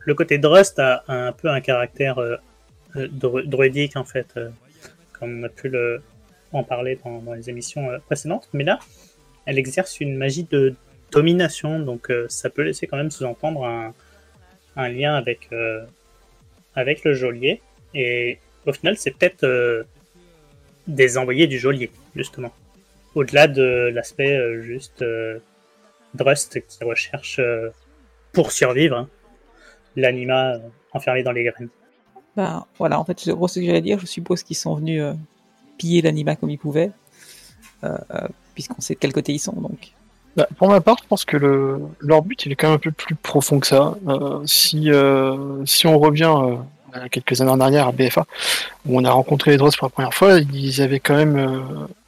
le 0.01 0.15
côté 0.15 0.39
Drust 0.39 0.79
a, 0.79 1.05
un 1.09 1.33
peu 1.33 1.49
un 1.49 1.61
caractère 1.61 2.19
euh, 2.19 2.37
euh, 2.97 3.09
dru- 3.09 3.47
druidique 3.47 3.97
en 3.97 4.05
fait, 4.05 4.39
comme 5.13 5.41
on 5.41 5.43
a 5.45 5.49
pu 5.49 5.73
en 6.53 6.65
parler 6.65 6.99
dans, 7.05 7.33
les 7.33 7.49
émissions 7.51 7.89
précédentes. 8.07 8.49
Mais 8.53 8.65
là, 8.65 8.79
elle 9.47 9.59
exerce 9.59 10.01
une 10.01 10.17
magie 10.17 10.45
de 10.45 10.75
domination, 11.13 11.81
donc 11.81 12.13
ça 12.29 12.51
peut 12.51 12.63
laisser 12.63 12.87
quand 12.87 12.97
même 12.97 13.11
sous-entendre 13.11 13.65
un, 14.77 14.89
lien 14.89 15.15
avec, 15.15 15.51
le 15.51 17.15
geôlier. 17.15 17.61
Et 17.95 18.39
au 18.67 18.73
final, 18.73 18.97
c'est 18.97 19.13
peut-être 19.13 19.87
des 20.91 21.19
envoyés 21.19 21.47
du 21.47 21.59
geôlier, 21.59 21.91
justement. 22.15 22.53
Au-delà 23.15 23.49
de 23.49 23.91
l'aspect 23.95 24.37
euh, 24.37 24.63
juste 24.63 25.03
euh, 25.03 25.39
Drust 26.15 26.61
qui 26.67 26.85
recherche 26.85 27.39
euh, 27.39 27.71
pour 28.33 28.53
survivre 28.53 28.97
hein, 28.97 29.09
l'anima 29.97 30.55
euh, 30.55 30.59
enfermé 30.93 31.23
dans 31.23 31.33
les 31.33 31.45
graines. 31.45 31.69
Ben 32.37 32.65
voilà, 32.79 33.01
en 33.01 33.05
fait, 33.05 33.19
c'est 33.19 33.33
gros 33.33 33.49
ce 33.49 33.59
que 33.59 33.67
j'allais 33.67 33.81
dire. 33.81 33.99
Je 33.99 34.07
suppose 34.07 34.43
qu'ils 34.43 34.57
sont 34.57 34.75
venus 34.75 35.03
euh, 35.03 35.15
piller 35.79 36.03
l'anima 36.03 36.37
comme 36.37 36.51
ils 36.51 36.59
pouvaient, 36.59 36.93
euh, 37.85 37.99
euh, 38.15 38.29
puisqu'on 38.55 38.81
sait 38.81 38.95
de 38.95 38.99
quel 39.01 39.13
côté 39.13 39.33
ils 39.33 39.41
sont. 39.41 39.53
Donc, 39.53 39.93
Bah, 40.37 40.47
pour 40.57 40.69
ma 40.69 40.81
part, 40.81 40.97
je 41.03 41.09
pense 41.09 41.25
que 41.25 41.37
le, 41.37 41.81
leur 41.99 42.23
but 42.23 42.47
il 42.47 42.53
est 42.53 42.57
quand 42.57 42.69
même 42.69 42.77
un 42.77 42.79
peu 42.79 42.93
plus 42.93 43.17
profond 43.17 43.59
que 43.59 43.67
ça. 43.67 43.97
Euh, 44.07 44.41
si, 44.47 44.91
euh, 44.93 45.65
si 45.67 45.89
on 45.89 45.99
revient 45.99 46.33
euh, 46.37 46.57
quelques 47.11 47.41
années 47.41 47.51
en 47.51 47.61
arrière 47.61 47.89
à 47.89 47.93
BFA, 47.93 48.27
où 48.87 48.99
on 48.99 49.05
a 49.05 49.11
rencontré 49.11 49.53
les 49.53 49.57
Dross 49.57 49.77
pour 49.77 49.87
la 49.87 49.91
première 49.91 50.15
fois, 50.15 50.39
ils 50.39 50.83
avaient 50.83 51.01
quand 51.01 51.17
même 51.17 51.37
euh, 51.37 51.61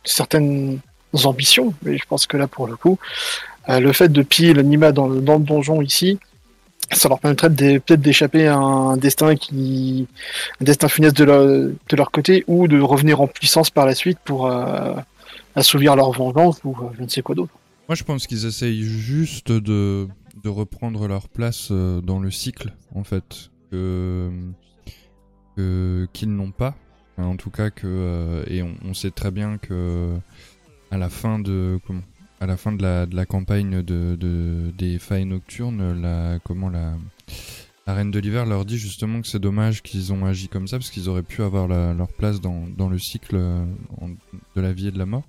certaines 0.04 0.80
ambitions. 1.24 1.74
Mais 1.82 1.98
je 1.98 2.04
pense 2.08 2.26
que 2.26 2.36
là, 2.36 2.46
pour 2.46 2.66
le 2.66 2.76
coup, 2.76 2.98
euh, 3.68 3.80
le 3.80 3.92
fait 3.92 4.08
de 4.08 4.22
piller 4.22 4.54
l'anima 4.54 4.92
dans 4.92 5.08
dans 5.08 5.38
le 5.38 5.44
donjon 5.44 5.82
ici, 5.82 6.18
ça 6.90 7.08
leur 7.08 7.20
permettrait 7.20 7.50
peut-être 7.50 8.00
d'échapper 8.00 8.46
à 8.46 8.56
un 8.56 8.96
destin 8.96 9.36
qui, 9.36 10.06
un 10.60 10.64
destin 10.64 10.88
funeste 10.88 11.16
de 11.16 11.24
leur, 11.24 11.46
de 11.46 11.96
leur 11.96 12.10
côté, 12.10 12.44
ou 12.46 12.68
de 12.68 12.80
revenir 12.80 13.20
en 13.20 13.26
puissance 13.26 13.70
par 13.70 13.86
la 13.86 13.94
suite 13.94 14.18
pour 14.24 14.46
euh, 14.46 14.94
assouvir 15.54 15.96
leur 15.96 16.12
vengeance 16.12 16.60
ou 16.64 16.70
euh, 16.70 16.88
je 16.96 17.02
ne 17.02 17.08
sais 17.08 17.22
quoi 17.22 17.34
d'autre. 17.34 17.52
Moi, 17.88 17.96
je 17.96 18.04
pense 18.04 18.26
qu'ils 18.26 18.46
essayent 18.46 18.82
juste 18.82 19.50
de, 19.50 20.06
de 20.42 20.48
reprendre 20.48 21.08
leur 21.08 21.28
place 21.28 21.68
euh, 21.70 22.00
dans 22.00 22.18
le 22.18 22.30
cycle, 22.30 22.72
en 22.94 23.04
fait, 23.04 23.50
qu'ils 25.56 26.34
n'ont 26.34 26.50
pas. 26.50 26.76
En 27.18 27.36
tout 27.36 27.50
cas, 27.50 27.70
que 27.70 27.86
euh, 27.86 28.44
et 28.46 28.62
on, 28.62 28.94
sait 28.94 29.10
très 29.10 29.30
bien 29.30 29.58
que 29.58 30.16
à 30.90 30.98
la 30.98 31.08
fin 31.08 31.38
de 31.38 31.78
comment 31.86 32.02
à 32.40 32.46
la 32.46 32.56
fin 32.56 32.72
de 32.72 32.82
la, 32.82 33.06
de 33.06 33.14
la 33.14 33.26
campagne 33.26 33.82
de, 33.82 34.16
de 34.16 34.72
des 34.76 34.98
failles 34.98 35.26
nocturnes, 35.26 36.00
la 36.00 36.38
comment 36.42 36.70
la 36.70 36.96
reine 37.86 38.10
de 38.10 38.18
l'hiver 38.18 38.46
leur 38.46 38.64
dit 38.64 38.78
justement 38.78 39.20
que 39.20 39.28
c'est 39.28 39.38
dommage 39.38 39.82
qu'ils 39.82 40.12
ont 40.12 40.24
agi 40.24 40.48
comme 40.48 40.66
ça 40.66 40.78
parce 40.78 40.90
qu'ils 40.90 41.08
auraient 41.08 41.22
pu 41.22 41.42
avoir 41.42 41.68
leur 41.68 42.08
place 42.08 42.40
dans, 42.40 42.64
dans 42.76 42.88
le 42.88 42.98
cycle 42.98 43.36
de 43.36 44.60
la 44.60 44.72
vie 44.72 44.88
et 44.88 44.90
de 44.90 44.98
la 44.98 45.06
mort. 45.06 45.24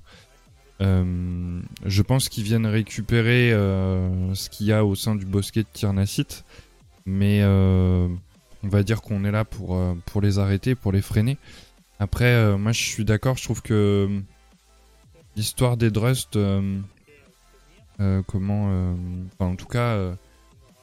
Euh, 0.82 1.62
je 1.86 2.02
pense 2.02 2.30
qu'ils 2.30 2.44
viennent 2.44 2.66
récupérer 2.66 3.54
euh, 3.54 4.34
ce 4.34 4.50
qu'il 4.50 4.68
y 4.68 4.74
a 4.74 4.84
au 4.84 4.96
sein 4.96 5.16
du 5.16 5.26
bosquet 5.26 5.62
de 5.62 5.68
Tyrnacite, 5.72 6.46
mais 7.06 7.42
on 8.64 8.68
va 8.68 8.84
dire 8.84 9.02
qu'on 9.02 9.26
est 9.26 9.32
là 9.32 9.46
pour, 9.46 9.76
euh, 9.76 9.96
les 10.22 10.40
arrêter, 10.40 10.76
pour 10.76 10.92
les 10.92 11.02
freiner. 11.02 11.38
Après, 12.00 12.34
euh, 12.34 12.58
moi 12.58 12.72
je 12.72 12.82
suis 12.82 13.06
d'accord, 13.06 13.38
je 13.38 13.44
trouve 13.44 13.62
que 13.62 14.08
euh, 14.10 14.20
l'histoire 15.36 15.78
des 15.78 15.92
Drust, 15.92 16.38
comment, 18.28 18.96
enfin, 19.34 19.52
en 19.52 19.56
tout 19.56 19.68
cas, 19.68 19.98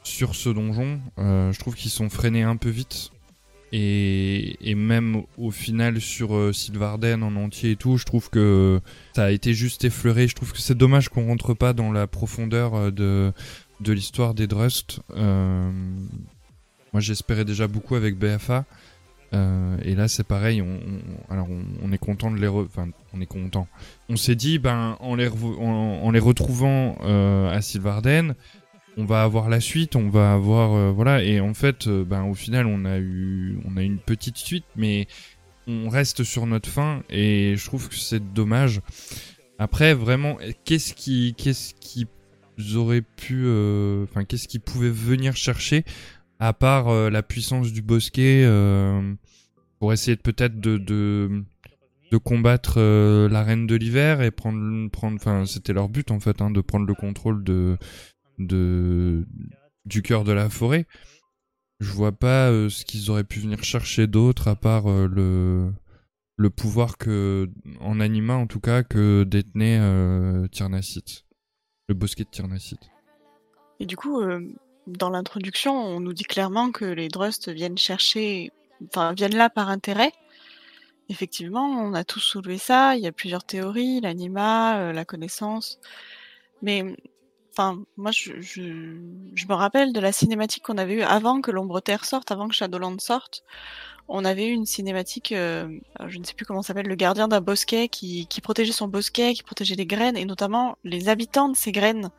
sur 0.03 0.35
ce 0.35 0.49
donjon, 0.49 1.01
je 1.19 1.59
trouve 1.59 1.75
qu'ils 1.75 1.91
sont 1.91 2.11
freinés 2.11 2.43
un 2.43 2.57
peu 2.57 2.71
vite. 2.71 3.11
Et, 3.73 4.75
même 4.75 5.23
au 5.39 5.51
final 5.51 6.01
sur 6.01 6.35
euh, 6.35 6.53
Sylvarden 6.53 7.23
en 7.23 7.37
entier 7.37 7.73
et 7.73 7.77
tout, 7.77 7.99
je 7.99 8.05
trouve 8.05 8.29
que 8.31 8.81
ça 9.15 9.25
a 9.25 9.31
été 9.31 9.55
juste 9.55 9.85
effleuré. 9.85 10.27
Je 10.27 10.35
trouve 10.35 10.53
que 10.53 10.61
c'est 10.61 10.77
dommage 10.77 11.09
qu'on 11.09 11.27
rentre 11.27 11.55
pas 11.55 11.73
dans 11.73 11.93
la 11.93 12.07
profondeur 12.07 12.91
de, 12.91 13.33
l'histoire 13.87 14.35
des 14.35 14.47
Drust. 14.47 15.01
Moi 16.93 17.01
j'espérais 17.01 17.45
déjà 17.45 17.67
beaucoup 17.67 17.95
avec 17.95 18.17
BFA. 18.17 18.65
Euh, 19.33 19.77
et 19.85 19.95
là 19.95 20.09
c'est 20.09 20.25
pareil, 20.25 20.61
on, 20.61 20.81
alors 21.33 21.47
on, 21.83 21.93
est 21.93 21.99
content 21.99 22.33
de 22.33 22.37
les 22.37 22.49
re- 22.49 22.65
enfin 22.65 22.89
on 23.13 23.21
est 23.21 23.27
content. 23.27 23.69
On 24.09 24.17
s'est 24.17 24.35
dit 24.35 24.59
ben 24.59 24.97
en 24.99 25.15
les 25.15 25.29
retrouvant 25.29 26.99
euh, 27.03 27.49
à 27.49 27.63
Sylvarden, 27.63 28.35
on 28.97 29.05
va 29.05 29.23
avoir 29.23 29.49
la 29.49 29.61
suite, 29.61 29.95
on 29.95 30.09
va 30.09 30.33
avoir 30.33 30.73
euh, 30.75 30.91
voilà 30.91 31.23
et 31.23 31.41
en 31.41 31.55
fait 31.55 31.89
ben 31.89 32.25
au 32.25 32.35
final 32.35 32.67
on 32.67 32.85
a 32.85 32.99
eu 32.99 33.59
on 33.67 33.77
a 33.77 33.83
une 33.83 33.99
petite 33.99 34.37
suite 34.37 34.65
mais 34.75 35.07
on 35.69 35.89
reste 35.89 36.25
sur 36.25 36.47
notre 36.47 36.69
fin 36.69 37.05
et 37.09 37.55
je 37.57 37.65
trouve 37.67 37.89
que 37.89 37.95
c'est 37.97 38.33
dommage. 38.33 38.81
Après 39.61 39.95
vraiment 39.95 40.39
qu'est-ce 40.65 40.93
qui 40.93 41.37
qu'est-ce 41.39 41.75
qui 41.75 42.09
aurait 42.75 43.03
pu 43.03 43.47
enfin 44.03 44.25
qu'est-ce 44.25 44.49
qui 44.49 44.59
pouvait 44.59 44.91
venir 44.91 45.37
chercher 45.37 45.85
à 46.41 46.55
part 46.55 46.89
euh, 46.89 47.11
la 47.11 47.23
puissance 47.23 47.71
du 47.71 47.83
bosquet 47.83 48.43
euh, 48.45 49.15
pour 49.79 49.93
essayer 49.93 50.17
peut-être 50.17 50.59
de, 50.59 50.79
de 50.79 52.17
combattre 52.17 52.75
euh, 52.79 53.29
la 53.29 53.43
reine 53.43 53.67
de 53.67 53.77
l'hiver 53.77 54.23
et 54.23 54.31
prendre 54.31 54.89
prendre 54.91 55.17
enfin 55.17 55.45
c'était 55.45 55.75
leur 55.75 55.89
but 55.91 56.11
en 56.11 56.19
fait 56.19 56.41
hein, 56.41 56.51
de 56.51 56.61
prendre 56.63 56.87
le 56.87 56.95
contrôle 56.95 57.45
de 57.45 57.77
de 58.39 59.27
du 59.85 60.03
cœur 60.03 60.25
de 60.25 60.33
la 60.33 60.49
forêt. 60.49 60.87
Je 61.79 61.93
vois 61.93 62.13
pas 62.13 62.49
ce 62.69 62.85
qu'ils 62.85 63.11
auraient 63.11 63.25
pu 63.25 63.41
venir 63.41 63.63
chercher 63.63 64.07
d'autre 64.07 64.49
à 64.49 64.57
part 64.57 64.87
le 64.89 65.73
le 66.37 66.51
pouvoir 66.51 66.99
que 66.99 67.51
en 67.81 68.01
anima 68.01 68.35
en 68.35 68.47
tout 68.47 68.61
cas 68.61 68.83
que 68.83 69.25
détenait 69.25 69.81
Tyrnacite 70.51 71.25
le 71.89 71.95
bosquet 71.95 72.25
de 72.25 72.29
Tyrnacite 72.29 72.91
Et 73.79 73.87
du 73.87 73.97
coup, 73.97 74.21
dans 74.87 75.11
l'introduction, 75.11 75.75
on 75.75 76.01
nous 76.01 76.13
dit 76.13 76.25
clairement 76.25 76.73
que 76.73 76.85
les 76.85 77.09
Drust 77.09 77.51
viennent 77.51 77.79
chercher, 77.79 78.51
enfin 78.87 79.13
viennent 79.13 79.37
là 79.37 79.51
par 79.51 79.69
intérêt. 79.69 80.13
Effectivement, 81.09 81.67
on 81.67 81.95
a 81.95 82.05
tous 82.05 82.21
soulevé 82.21 82.59
ça. 82.59 82.97
Il 82.97 83.03
y 83.03 83.07
a 83.07 83.13
plusieurs 83.13 83.45
théories, 83.45 84.01
l'anima, 84.01 84.79
euh, 84.79 84.93
la 84.93 85.05
connaissance. 85.05 85.81
Mais, 86.63 86.85
enfin, 87.53 87.83
moi, 87.97 88.13
je, 88.13 88.33
me 88.33 89.55
rappelle 89.55 89.93
de 89.93 90.01
la 90.01 90.13
cinématique 90.13 90.65
qu'on 90.65 90.79
avait 90.79 90.95
eue 90.95 91.03
avant 91.03 91.41
que 91.41 91.51
l'Ombre 91.51 91.81
Terre 91.81 92.05
sorte, 92.05 92.31
avant 92.31 92.49
que 92.49 92.55
Shadowland 92.55 93.01
sorte. 93.01 93.43
On 94.09 94.25
avait 94.25 94.47
eu 94.49 94.53
une 94.53 94.67
cinématique, 94.67 95.33
euh, 95.33 95.69
je 96.07 96.19
ne 96.19 96.25
sais 96.25 96.35
plus 96.35 96.47
comment 96.47 96.63
s'appelle, 96.63 96.87
le 96.87 96.95
gardien 96.97 97.29
d'un 97.29 97.41
bosquet 97.41 97.89
qui 97.89 98.27
protégeait 98.43 98.73
son 98.73 98.89
bosquet, 98.89 99.35
qui 99.35 99.43
protégeait 99.43 99.77
les 99.77 99.87
graines, 99.87 100.17
et 100.17 100.25
notamment 100.25 100.77
les 100.85 101.09
habitants 101.09 101.49
de 101.49 101.57
ces 101.57 101.73
graines. 101.73 102.11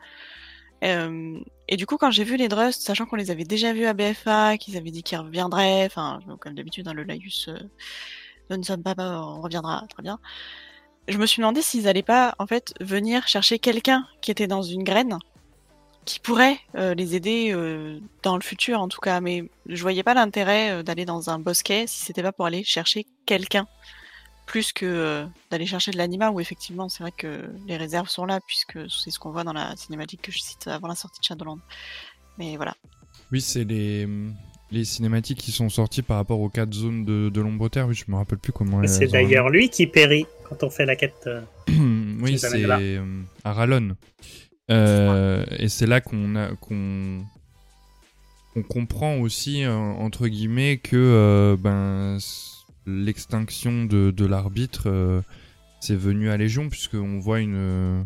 Euh, 0.82 1.38
et 1.68 1.76
du 1.76 1.86
coup, 1.86 1.96
quand 1.96 2.10
j'ai 2.10 2.24
vu 2.24 2.36
les 2.36 2.48
Drust, 2.48 2.82
sachant 2.82 3.06
qu'on 3.06 3.16
les 3.16 3.30
avait 3.30 3.44
déjà 3.44 3.72
vus 3.72 3.86
à 3.86 3.94
BFA, 3.94 4.58
qu'ils 4.58 4.76
avaient 4.76 4.90
dit 4.90 5.02
qu'ils 5.02 5.18
reviendraient, 5.18 5.86
enfin, 5.86 6.20
comme 6.40 6.54
d'habitude, 6.54 6.84
dans 6.84 6.94
le 6.94 7.04
Laïus, 7.04 7.48
euh, 7.48 7.58
nous 8.50 8.56
ne 8.56 8.62
sommes 8.62 8.82
pas, 8.82 8.94
on 8.98 9.40
reviendra, 9.40 9.84
très 9.88 10.02
bien. 10.02 10.18
Je 11.08 11.18
me 11.18 11.26
suis 11.26 11.40
demandé 11.40 11.62
s'ils 11.62 11.88
allaient 11.88 12.02
pas, 12.02 12.34
en 12.38 12.46
fait, 12.46 12.74
venir 12.80 13.26
chercher 13.26 13.58
quelqu'un 13.58 14.06
qui 14.20 14.30
était 14.30 14.46
dans 14.46 14.62
une 14.62 14.84
graine, 14.84 15.18
qui 16.04 16.20
pourrait 16.20 16.58
euh, 16.76 16.94
les 16.94 17.14
aider 17.16 17.54
dans 18.22 18.36
le 18.36 18.42
futur, 18.42 18.80
en 18.80 18.88
tout 18.88 19.00
cas. 19.00 19.20
Mais 19.20 19.48
je 19.66 19.82
voyais 19.82 20.02
pas 20.02 20.14
l'intérêt 20.14 20.82
d'aller 20.82 21.04
dans 21.04 21.30
un 21.30 21.38
bosquet 21.38 21.86
si 21.86 22.04
c'était 22.04 22.22
pas 22.22 22.32
pour 22.32 22.46
aller 22.46 22.64
chercher 22.64 23.06
quelqu'un, 23.26 23.66
plus 24.52 24.74
que 24.74 24.84
euh, 24.84 25.24
d'aller 25.50 25.64
chercher 25.64 25.92
de 25.92 25.96
l'anima, 25.96 26.30
où 26.30 26.38
effectivement, 26.38 26.90
c'est 26.90 27.02
vrai 27.02 27.10
que 27.16 27.48
les 27.66 27.78
réserves 27.78 28.10
sont 28.10 28.26
là, 28.26 28.38
puisque 28.46 28.78
c'est 28.90 29.10
ce 29.10 29.18
qu'on 29.18 29.30
voit 29.30 29.44
dans 29.44 29.54
la 29.54 29.74
cinématique 29.76 30.20
que 30.20 30.30
je 30.30 30.40
cite 30.40 30.66
avant 30.66 30.88
la 30.88 30.94
sortie 30.94 31.20
de 31.20 31.24
Shadowland. 31.24 31.58
Mais 32.36 32.56
voilà. 32.56 32.76
Oui, 33.32 33.40
c'est 33.40 33.64
les 33.64 34.06
les 34.70 34.84
cinématiques 34.84 35.38
qui 35.38 35.52
sont 35.52 35.70
sorties 35.70 36.02
par 36.02 36.18
rapport 36.18 36.40
aux 36.40 36.50
quatre 36.50 36.72
zones 36.72 37.04
de, 37.04 37.30
de 37.30 37.40
l'ombre 37.40 37.68
terre, 37.70 37.88
oui, 37.88 37.94
je 37.94 38.04
me 38.08 38.16
rappelle 38.16 38.38
plus 38.38 38.52
comment. 38.52 38.82
elles 38.82 38.88
C'est 38.90 39.06
d'ailleurs 39.06 39.48
lui 39.48 39.70
qui 39.70 39.86
périt 39.86 40.26
quand 40.44 40.62
on 40.62 40.70
fait 40.70 40.84
la 40.84 40.96
quête. 40.96 41.26
euh, 41.26 41.40
oui, 42.20 42.38
Ces 42.38 42.48
c'est 42.48 42.64
euh, 42.64 43.04
à 43.44 43.52
Rallon. 43.54 43.96
Euh, 44.70 45.44
et 45.58 45.68
c'est 45.68 45.86
là 45.86 46.02
qu'on 46.02 46.36
a 46.36 46.48
qu'on 46.56 47.24
qu'on 48.52 48.62
comprend 48.62 49.16
aussi 49.16 49.64
euh, 49.64 49.74
entre 49.74 50.28
guillemets 50.28 50.76
que 50.76 50.96
euh, 50.96 51.56
ben 51.58 52.18
l'extinction 52.86 53.84
de, 53.84 54.24
l'arbitre 54.24 54.84
euh, 54.86 55.20
c'est 55.80 55.96
venu 55.96 56.30
à 56.30 56.36
Légion 56.36 56.68
puisqu'on 56.68 57.18
voit 57.18 57.40
une 57.40 57.54
euh, 57.56 58.02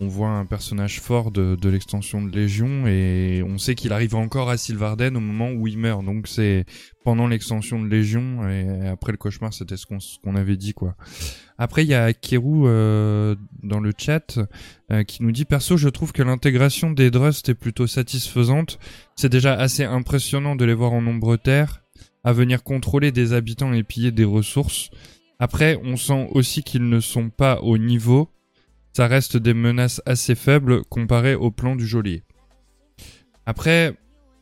on 0.00 0.08
voit 0.08 0.30
un 0.30 0.44
personnage 0.44 1.00
fort 1.00 1.30
de, 1.30 1.54
de 1.54 1.68
l'extension 1.68 2.20
de 2.20 2.30
Légion 2.30 2.86
et 2.86 3.44
on 3.46 3.58
sait 3.58 3.76
qu'il 3.76 3.92
arrive 3.92 4.16
encore 4.16 4.50
à 4.50 4.56
Sylvarden 4.56 5.16
au 5.16 5.20
moment 5.20 5.52
où 5.52 5.68
il 5.68 5.78
meurt. 5.78 6.04
Donc 6.04 6.26
c'est 6.26 6.64
pendant 7.04 7.28
l'extension 7.28 7.80
de 7.80 7.88
Légion 7.88 8.48
et 8.48 8.88
après 8.88 9.12
le 9.12 9.18
cauchemar 9.18 9.54
c'était 9.54 9.76
ce 9.76 9.86
qu'on 9.86 10.34
avait 10.34 10.56
dit 10.56 10.74
quoi. 10.74 10.96
Après, 11.56 11.84
il 11.84 11.88
y 11.88 11.94
a 11.94 12.12
Keru 12.12 12.64
euh, 12.66 13.36
dans 13.62 13.78
le 13.78 13.92
chat 13.96 14.38
euh, 14.90 15.04
qui 15.04 15.22
nous 15.22 15.30
dit 15.30 15.44
perso, 15.44 15.76
je 15.76 15.88
trouve 15.88 16.12
que 16.12 16.22
l'intégration 16.22 16.90
des 16.90 17.10
Drust 17.10 17.48
est 17.48 17.54
plutôt 17.54 17.86
satisfaisante. 17.86 18.78
C'est 19.14 19.28
déjà 19.28 19.54
assez 19.54 19.84
impressionnant 19.84 20.56
de 20.56 20.64
les 20.64 20.74
voir 20.74 20.92
en 20.92 21.00
nombre 21.00 21.36
terre, 21.36 21.83
à 22.24 22.32
venir 22.32 22.62
contrôler 22.62 23.12
des 23.12 23.32
habitants 23.32 23.72
et 23.72 23.82
piller 23.82 24.10
des 24.10 24.24
ressources. 24.24 24.90
Après, 25.38 25.78
on 25.84 25.96
sent 25.96 26.28
aussi 26.32 26.62
qu'ils 26.62 26.88
ne 26.88 27.00
sont 27.00 27.28
pas 27.28 27.60
au 27.60 27.78
niveau. 27.78 28.28
Ça 28.92 29.06
reste 29.06 29.36
des 29.36 29.54
menaces 29.54 30.00
assez 30.06 30.34
faibles 30.34 30.84
comparées 30.84 31.34
au 31.34 31.50
plan 31.50 31.76
du 31.76 31.86
geôlier. 31.86 32.22
Après, 33.46 33.94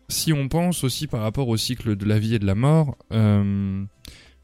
si 0.09 0.33
on 0.33 0.49
pense 0.49 0.85
aussi 0.85 1.07
par 1.07 1.23
rapport 1.23 1.49
au 1.49 1.57
cycle 1.57 1.97
de 1.97 2.05
la 2.05 2.19
vie 2.19 2.35
et 2.35 2.39
de 2.39 2.47
la 2.47 2.55
mort, 2.55 2.97
euh, 3.13 3.83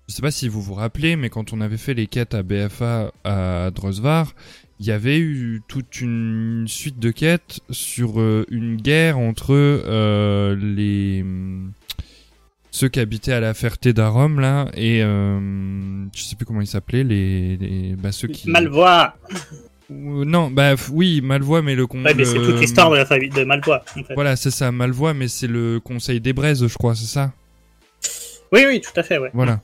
je 0.09 0.15
sais 0.15 0.23
pas 0.23 0.31
si 0.31 0.49
vous 0.49 0.63
vous 0.63 0.75
rappelez, 0.75 1.17
mais 1.17 1.29
quand 1.29 1.53
on 1.53 1.61
avait 1.61 1.77
fait 1.77 1.95
les 1.95 2.07
quêtes 2.07 2.35
à 2.35 2.43
BFA 2.43 3.13
à 3.25 3.71
Drosvar, 3.71 4.35
il 4.81 4.87
y 4.87 4.91
avait 4.93 5.19
eu 5.19 5.61
toute 5.69 6.01
une 6.01 6.67
suite 6.67 6.99
de 6.99 7.11
quêtes 7.11 7.61
sur 7.71 8.21
euh, 8.21 8.47
une 8.49 8.77
guerre 8.77 9.19
entre 9.19 9.53
euh, 9.53 10.57
les 10.57 11.25
ceux 12.79 12.89
qui 12.89 13.01
habitaient 13.01 13.33
à 13.33 13.41
la 13.41 13.55
Ferté 13.55 13.93
d'Arom 13.93 14.39
là 14.39 14.69
et 14.75 15.03
euh, 15.03 15.41
je 16.15 16.23
sais 16.23 16.37
plus 16.37 16.47
comment 16.47 16.61
ils 16.61 16.67
s'appelaient 16.69 17.03
les, 17.03 17.57
les 17.57 17.97
bah, 17.97 18.13
ceux 18.13 18.29
qui 18.29 18.49
Malvoie 18.49 19.15
Ou- 19.91 20.25
non 20.25 20.49
bah 20.51 20.75
oui 20.93 21.21
Malvoie 21.21 21.61
mais 21.63 21.75
le 21.75 21.87
con 21.89 22.05
Ouais, 22.05 22.15
mais 22.15 22.25
c'est 22.25 22.39
le- 22.39 22.47
toute 22.47 22.61
l'histoire 22.61 22.91
de 22.91 22.97
la 22.97 23.05
famille 23.07 23.31
de 23.31 23.43
en 23.45 24.05
fait. 24.05 24.15
voilà 24.15 24.37
c'est 24.37 24.53
ça 24.53 24.71
Malvoie 24.71 25.13
mais 25.13 25.27
c'est 25.27 25.49
le 25.49 25.81
Conseil 25.81 26.21
des 26.21 26.33
Braises 26.33 26.67
je 26.67 26.79
crois 26.79 26.95
c'est 26.95 27.07
ça? 27.07 27.33
Oui, 28.53 28.65
oui, 28.67 28.81
tout 28.81 28.99
à 28.99 29.03
fait, 29.03 29.19
ouais. 29.19 29.31
voilà 29.35 29.61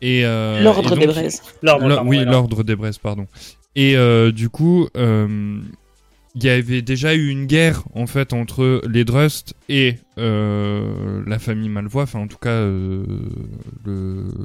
et 0.00 0.24
euh, 0.24 0.60
L'ordre 0.62 0.96
des 0.96 1.06
braises. 1.06 1.42
L'ordre, 1.62 2.02
oui, 2.04 2.24
l'ordre 2.24 2.62
des 2.62 2.76
Braises, 2.76 2.98
pardon. 2.98 3.26
Et 3.74 3.96
euh, 3.96 4.30
du 4.30 4.48
coup, 4.48 4.88
euh, 4.96 5.58
il 6.38 6.44
y 6.44 6.50
avait 6.50 6.82
déjà 6.82 7.16
eu 7.16 7.30
une 7.30 7.46
guerre 7.46 7.82
en 7.94 8.06
fait 8.06 8.32
entre 8.32 8.80
les 8.88 9.04
Drust 9.04 9.54
et 9.68 9.96
euh, 10.18 11.20
la 11.26 11.40
famille 11.40 11.68
Malvois, 11.68 12.04
enfin 12.04 12.20
en 12.20 12.28
tout 12.28 12.38
cas 12.38 12.50
euh, 12.50 13.04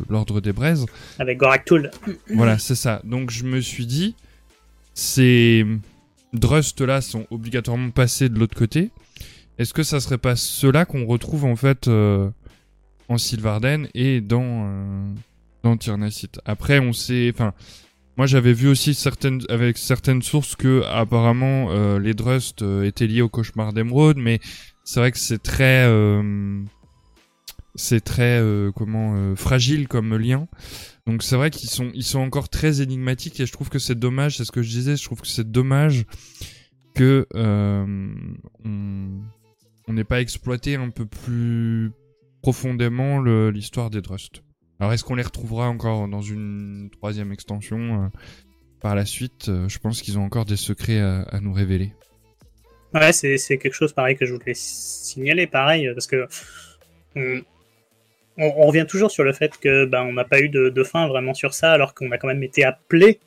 l'ordre 0.10 0.42
des 0.42 0.54
Braises. 0.54 0.88
Avec 1.20 1.38
Goraktul. 1.38 1.92
Voilà, 2.34 2.58
c'est 2.58 2.74
ça. 2.74 3.00
Donc 3.04 3.30
je 3.30 3.44
me 3.44 3.62
suis 3.62 3.86
dit, 3.86 4.16
ces 4.96 5.68
Drust 6.34 6.82
là 6.82 7.02
sont 7.02 7.28
obligatoirement 7.30 7.92
passés 7.92 8.28
de 8.28 8.40
l'autre 8.40 8.58
côté. 8.58 8.90
Est-ce 9.60 9.76
que 9.76 9.84
ça 9.84 10.00
serait 10.00 10.18
pas 10.18 10.36
ceux-là 10.36 10.86
qu'on 10.86 11.06
retrouve 11.06 11.46
en 11.46 11.56
fait 11.56 11.88
euh, 11.88 12.28
en 13.08 13.20
Sylvarden 13.20 13.88
et 13.94 14.20
dans 14.20 15.14
dans 15.62 15.78
Tyrnacite 15.78 16.42
Après, 16.46 16.80
on 16.80 16.92
sait, 16.92 17.32
enfin, 17.34 17.54
moi 18.18 18.28
j'avais 18.28 18.54
vu 18.54 18.68
aussi 18.68 18.94
certaines 18.94 19.42
avec 19.50 19.78
certaines 19.78 20.22
sources 20.22 20.56
que 20.56 20.84
apparemment 20.86 21.72
euh, 21.72 22.00
les 22.00 22.14
Drust 22.14 22.62
euh, 22.62 22.84
étaient 22.84 23.08
liés 23.08 23.22
au 23.22 23.30
cauchemar 23.30 23.74
d'Emeraude, 23.74 24.18
mais 24.18 24.40
c'est 24.84 25.00
vrai 25.00 25.12
que 25.12 25.18
c'est 25.18 25.42
très 25.42 25.86
euh, 25.86 26.62
c'est 27.76 28.02
très 28.02 28.40
euh, 28.40 28.72
comment 28.72 29.16
euh, 29.16 29.36
fragile 29.36 29.88
comme 29.88 30.16
lien. 30.18 30.48
Donc 31.08 31.24
c'est 31.24 31.36
vrai 31.36 31.50
qu'ils 31.50 31.70
sont 31.70 31.92
ils 31.94 32.04
sont 32.04 32.20
encore 32.20 32.50
très 32.50 32.82
énigmatiques 32.82 33.40
et 33.40 33.46
je 33.46 33.52
trouve 33.52 33.70
que 33.70 33.80
c'est 33.80 33.98
dommage, 33.98 34.38
c'est 34.38 34.46
ce 34.46 34.52
que 34.52 34.62
je 34.62 34.70
disais, 34.70 34.96
je 34.96 35.04
trouve 35.04 35.22
que 35.22 35.28
c'est 35.28 35.50
dommage 35.50 36.06
que 36.96 37.26
on 37.34 38.16
n'ait 39.92 40.04
pas 40.04 40.22
exploité 40.22 40.76
un 40.76 40.90
peu 40.90 41.06
plus 41.06 41.92
profondément 42.42 43.22
l'histoire 43.22 43.90
des 43.90 44.02
Drust. 44.02 44.44
Alors 44.84 44.92
est-ce 44.92 45.06
qu'on 45.06 45.16
les 45.16 45.24
retrouvera 45.24 45.70
encore 45.70 46.10
dans 46.10 46.22
une 46.22 46.90
troisième 46.92 47.32
extension 47.32 48.04
euh, 48.04 48.08
par 48.82 48.96
la 48.96 49.06
suite 49.06 49.48
Euh, 49.48 49.70
Je 49.70 49.80
pense 49.80 50.02
qu'ils 50.02 50.20
ont 50.20 50.26
encore 50.26 50.44
des 50.44 50.58
secrets 50.58 51.00
à, 51.00 51.22
à 51.22 51.40
nous 51.40 51.54
révéler. 51.54 51.94
Ouais, 52.94 53.14
c'est 53.14 53.38
c'est 53.38 53.58
quelque 53.58 53.76
chose 53.76 53.94
pareil 53.94 54.18
que 54.18 54.26
je 54.26 54.34
voulais 54.34 54.54
signaler, 54.54 55.48
pareil, 55.48 55.90
parce 55.94 56.06
que 56.06 56.28
on, 57.16 57.42
on- 58.38 58.54
on 58.58 58.68
revient 58.68 58.86
toujours 58.86 59.10
sur 59.10 59.24
le 59.24 59.32
fait 59.32 59.58
que 59.58 59.86
ben 59.86 60.04
on 60.04 60.12
n'a 60.12 60.26
pas 60.26 60.42
eu 60.42 60.50
de, 60.50 60.68
de 60.68 60.84
fin 60.84 61.08
vraiment 61.08 61.34
sur 61.34 61.54
ça, 61.54 61.72
alors 61.72 61.94
qu'on 61.94 62.12
a 62.12 62.18
quand 62.18 62.28
même 62.28 62.44
été 62.44 62.66
appelé 62.66 63.22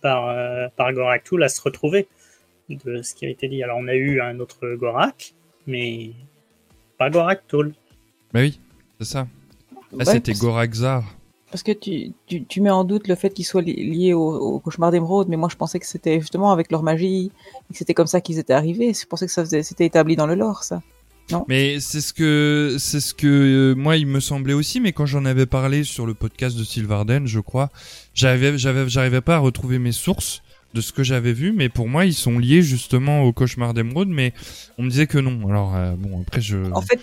par 0.00 0.30
euh, 0.30 0.68
par 0.76 0.94
Goraktul 0.94 1.42
à 1.42 1.50
se 1.50 1.60
retrouver 1.60 2.08
de 2.70 3.02
ce 3.02 3.14
qui 3.14 3.26
a 3.26 3.28
été 3.28 3.48
dit. 3.48 3.62
Alors 3.62 3.76
on 3.76 3.86
a 3.86 3.94
eu 3.94 4.22
un 4.22 4.40
autre 4.40 4.66
Gorak, 4.76 5.34
mais 5.66 6.12
pas 6.96 7.10
Goraktul. 7.10 7.74
Bah 8.32 8.40
oui, 8.40 8.58
c'est 8.98 9.04
ça. 9.06 9.28
Ouais, 9.92 10.04
c'était 10.04 10.32
parce- 10.32 10.40
Goraxar. 10.40 11.04
Parce 11.50 11.62
que 11.62 11.72
tu, 11.72 12.12
tu, 12.26 12.44
tu 12.46 12.60
mets 12.62 12.70
en 12.70 12.82
doute 12.84 13.08
le 13.08 13.14
fait 13.14 13.28
qu'ils 13.28 13.44
soient 13.44 13.60
li- 13.60 13.74
liés 13.90 14.14
au, 14.14 14.22
au 14.22 14.58
cauchemar 14.58 14.90
d'émeraude, 14.90 15.28
mais 15.28 15.36
moi 15.36 15.50
je 15.50 15.56
pensais 15.56 15.78
que 15.78 15.86
c'était 15.86 16.18
justement 16.18 16.50
avec 16.50 16.72
leur 16.72 16.82
magie, 16.82 17.26
et 17.26 17.72
que 17.72 17.78
c'était 17.78 17.92
comme 17.92 18.06
ça 18.06 18.22
qu'ils 18.22 18.38
étaient 18.38 18.54
arrivés. 18.54 18.94
Je 18.94 19.06
pensais 19.06 19.26
que 19.26 19.32
ça 19.32 19.44
c'était 19.44 19.84
établi 19.84 20.16
dans 20.16 20.26
le 20.26 20.34
lore, 20.34 20.62
ça. 20.64 20.80
Mais 21.48 21.78
c'est 21.80 22.00
ce 22.00 22.12
que 22.12 22.76
c'est 22.78 23.00
ce 23.00 23.12
que 23.14 23.26
euh, 23.26 23.74
moi 23.74 23.96
il 23.96 24.06
me 24.06 24.20
semblait 24.20 24.52
aussi, 24.54 24.80
mais 24.80 24.92
quand 24.92 25.06
j'en 25.06 25.24
avais 25.26 25.46
parlé 25.46 25.84
sur 25.84 26.04
le 26.06 26.14
podcast 26.14 26.56
de 26.58 26.64
Sylvarden, 26.64 27.26
je 27.26 27.40
crois, 27.40 27.70
j'avais 28.14 28.56
j'avais 28.58 28.88
j'arrivais 28.88 29.20
pas 29.20 29.36
à 29.36 29.38
retrouver 29.38 29.78
mes 29.78 29.92
sources 29.92 30.42
de 30.74 30.80
ce 30.80 30.92
que 30.92 31.02
j'avais 31.02 31.32
vu, 31.34 31.52
mais 31.52 31.68
pour 31.68 31.86
moi 31.88 32.06
ils 32.06 32.14
sont 32.14 32.38
liés 32.38 32.62
justement 32.62 33.22
au 33.24 33.32
cauchemar 33.32 33.72
d'Emeraude, 33.72 34.08
mais 34.08 34.32
on 34.78 34.82
me 34.84 34.90
disait 34.90 35.06
que 35.06 35.18
non. 35.18 35.48
Alors 35.48 35.74
euh, 35.76 35.94
bon 35.96 36.20
après 36.22 36.40
je 36.40 36.70
En 36.72 36.80
fait, 36.82 36.98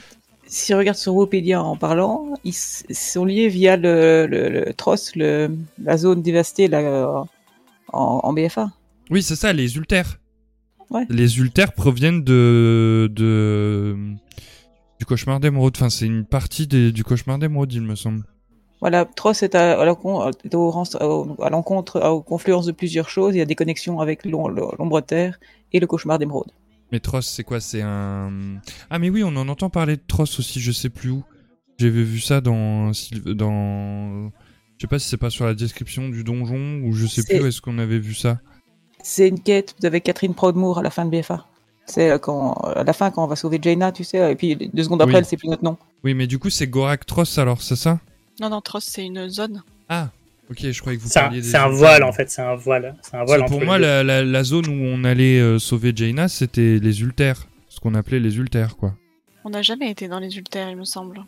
si 0.50 0.74
on 0.74 0.78
regarde 0.78 0.98
sur 0.98 1.16
Wikipédia 1.16 1.64
en 1.64 1.78
parlant, 1.78 2.34
ils 2.44 2.54
sont 2.54 3.26
liés 3.26 3.48
via 3.48 3.78
le, 3.78 4.28
le, 4.28 4.50
le 4.50 4.74
Tross, 4.74 5.16
le, 5.16 5.58
la 5.82 5.98
zone 5.98 6.22
dévastée 6.22 6.68
là, 6.68 7.26
en, 7.94 8.20
en 8.24 8.34
BFA. 8.34 8.72
oui 9.10 9.24
c'est 9.24 9.36
ça 9.36 9.54
les 9.54 9.76
ultères. 9.78 10.20
Ouais. 10.90 11.06
Les 11.10 11.38
ultères 11.38 11.74
proviennent 11.74 12.24
de 12.24 13.08
de 13.14 13.96
du 15.00 15.06
cauchemar 15.06 15.40
d'Emeraude. 15.40 15.74
Enfin 15.78 15.90
c'est 15.92 16.08
une 16.08 16.26
partie 16.26 16.66
des- 16.66 16.92
du 16.92 17.04
cauchemar 17.04 17.38
d'Emeraude 17.38 17.72
il 17.74 17.82
me 17.84 17.96
semble. 17.96 18.24
Voilà, 18.82 19.06
Tross 19.06 19.44
est 19.44 19.54
à, 19.56 19.80
à 19.80 19.86
l'encontre, 19.86 22.02
à- 22.02 22.14
aux 22.14 22.22
confluences 22.22 22.66
de 22.66 22.72
plusieurs 22.72 23.10
choses. 23.10 23.36
Il 23.36 23.38
y 23.38 23.42
a 23.42 23.46
des 23.46 23.56
connexions 23.56 24.00
avec 24.00 24.26
l'om- 24.26 24.56
l'ombre 24.80 25.02
terre 25.02 25.40
et 25.74 25.80
le 25.80 25.86
cauchemar 25.86 26.18
d'émeraude. 26.18 26.52
Mais 26.92 27.00
Tross, 27.00 27.28
c'est 27.28 27.44
quoi? 27.44 27.60
C'est 27.60 27.82
un. 27.82 28.32
Ah, 28.90 29.00
mais 29.00 29.10
oui, 29.10 29.24
on 29.24 29.36
en 29.36 29.48
entend 29.48 29.70
parler 29.70 29.96
de 29.96 30.02
Tross 30.08 30.40
aussi, 30.40 30.60
je 30.60 30.72
sais 30.72 30.90
plus 30.90 31.10
où. 31.10 31.24
J'avais 31.78 32.04
vu 32.04 32.20
ça 32.20 32.42
dans. 32.42 32.92
Dans... 33.26 34.32
Je 34.78 34.84
sais 34.84 34.88
pas 34.88 35.00
si 35.00 35.10
c'est 35.10 35.18
pas 35.18 35.30
sur 35.30 35.46
la 35.46 35.54
description 35.54 36.10
du 36.10 36.24
donjon 36.24 36.82
ou 36.84 36.94
je 36.94 37.06
sais 37.06 37.24
plus 37.24 37.42
où 37.42 37.46
est-ce 37.46 37.62
qu'on 37.62 37.80
avait 37.80 38.00
vu 38.00 38.14
ça. 38.14 38.40
C'est 39.04 39.28
une 39.28 39.40
quête 39.40 39.76
avec 39.84 40.04
Catherine 40.04 40.34
Proudmoore 40.34 40.80
à 40.80 40.84
la 40.84 40.90
fin 40.90 41.06
de 41.06 41.10
BFA. 41.10 41.46
C'est 41.86 42.12
euh, 42.12 42.18
quand, 42.18 42.54
à 42.54 42.84
la 42.84 42.94
fin 42.94 43.12
quand 43.12 43.24
on 43.24 43.28
va 43.28 43.36
sauver 43.36 43.60
Jaina, 43.62 43.92
tu 43.92 44.04
sais, 44.04 44.32
et 44.32 44.36
puis 44.36 44.56
deux 44.56 44.84
secondes 44.84 45.02
après, 45.02 45.16
Oui. 45.16 45.20
elle 45.20 45.26
sait 45.26 45.38
plus 45.38 45.48
notre 45.50 45.64
nom. 45.64 45.78
Oui, 46.04 46.14
mais 46.14 46.28
du 46.28 46.38
coup, 46.38 46.50
c'est 46.50 46.68
Gorak 46.68 47.06
Tross 47.06 47.38
alors, 47.38 47.62
c'est 47.62 47.76
ça? 47.76 48.00
Non, 48.40 48.50
non, 48.50 48.62
Tross, 48.62 48.84
c'est 48.86 49.06
une 49.06 49.28
zone. 49.30 49.64
Ah, 49.90 50.10
ok, 50.50 50.72
je 50.72 50.80
croyais 50.82 50.98
que 50.98 51.04
vous 51.04 51.10
C'est 51.10 51.20
un, 51.20 51.24
parliez 51.24 51.44
c'est 51.44 51.58
un 51.58 51.68
voile 51.70 52.04
en 52.04 52.12
fait, 52.12 52.30
c'est 52.30 52.42
un 52.42 52.56
voile. 52.56 52.96
C'est 53.02 53.16
un 53.18 53.24
voile 53.24 53.46
pour 53.46 53.62
moi, 53.64 53.78
la, 53.80 54.04
la, 54.04 54.24
la 54.24 54.44
zone 54.44 54.68
où 54.68 54.72
on 54.86 55.04
allait 55.04 55.40
euh, 55.40 55.60
sauver 55.60 55.92
Jaina, 55.96 56.28
c'était 56.28 56.80
les 56.80 57.02
Ultères. 57.02 57.48
Ce 57.70 57.80
qu'on 57.80 57.94
appelait 57.96 58.20
les 58.20 58.38
Ultères, 58.38 58.76
quoi. 58.78 58.96
On 59.46 59.52
n'a 59.52 59.62
jamais 59.62 59.90
été 59.92 60.08
dans 60.08 60.20
les 60.20 60.36
Ultères, 60.38 60.70
il 60.70 60.76
me 60.78 60.86
semble. 60.86 61.22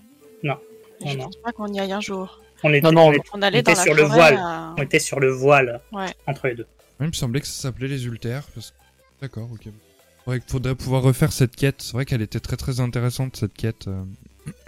Non. 0.43 0.57
Et 1.05 1.09
je 1.11 1.17
non. 1.17 1.25
pense 1.25 1.37
pas 1.37 1.51
qu'on 1.51 1.71
y 1.71 1.79
aille 1.79 1.91
un 1.93 2.01
jour. 2.01 2.41
On 2.63 2.71
était, 2.73 2.81
Non, 2.85 2.91
non, 2.91 3.07
on 3.07 3.11
était- 3.13 3.21
On 3.33 3.41
allait 3.41 3.59
était 3.59 3.71
dans 3.73 3.77
la 3.79 3.83
sur 3.85 3.93
le 3.95 4.03
voile. 4.03 4.35
à- 4.37 4.75
on 4.77 4.81
était 4.81 4.99
sur 4.99 5.19
le 5.19 5.31
voile 5.31 5.81
Ouais. 5.91 6.07
entre 6.27 6.47
les 6.47 6.55
deux. 6.55 6.67
Il 6.99 7.07
me 7.07 7.11
semblait 7.13 7.41
que 7.41 7.47
ça 7.47 7.53
s'appelait 7.63 7.87
les 7.87 8.05
Ultères. 8.05 8.43
Parce... 8.53 8.73
D'accord, 9.21 9.49
ok. 9.51 9.69
Faudrait, 10.25 10.41
faudrait 10.47 10.75
pouvoir 10.75 11.01
refaire 11.01 11.31
cette 11.31 11.55
quête. 11.55 11.75
C'est 11.81 11.93
vrai 11.93 12.05
qu'elle 12.05 12.21
était 12.21 12.39
très 12.39 12.57
très 12.57 12.79
intéressante 12.79 13.35
cette 13.37 13.53
quête. 13.53 13.87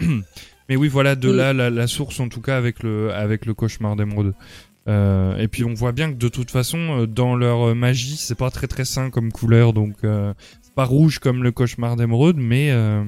Mais 0.68 0.76
oui, 0.76 0.88
voilà 0.88 1.14
de 1.16 1.28
Oui. 1.30 1.36
là 1.36 1.52
la, 1.52 1.70
la 1.70 1.86
source 1.86 2.20
en 2.20 2.28
tout 2.28 2.40
cas 2.40 2.56
avec 2.56 2.82
le 2.82 3.12
avec 3.12 3.46
le 3.46 3.54
cauchemar 3.54 3.96
d'émeraude. 3.96 4.34
Euh, 4.86 5.36
et 5.38 5.48
puis 5.48 5.64
on 5.64 5.72
voit 5.74 5.92
bien 5.92 6.10
que 6.12 6.16
de 6.18 6.28
toute 6.28 6.50
façon 6.50 6.78
euh, 6.78 7.06
dans 7.06 7.36
leur 7.36 7.68
euh, 7.68 7.74
magie 7.74 8.16
c'est 8.18 8.34
pas 8.34 8.50
très 8.50 8.66
très 8.66 8.84
sain 8.84 9.08
comme 9.08 9.32
couleur 9.32 9.72
donc 9.72 9.94
euh, 10.04 10.34
c'est 10.60 10.74
pas 10.74 10.84
rouge 10.84 11.20
comme 11.20 11.42
le 11.42 11.52
cauchemar 11.52 11.96
d'émeraude 11.96 12.36
mais 12.36 12.70
euh, 12.70 13.02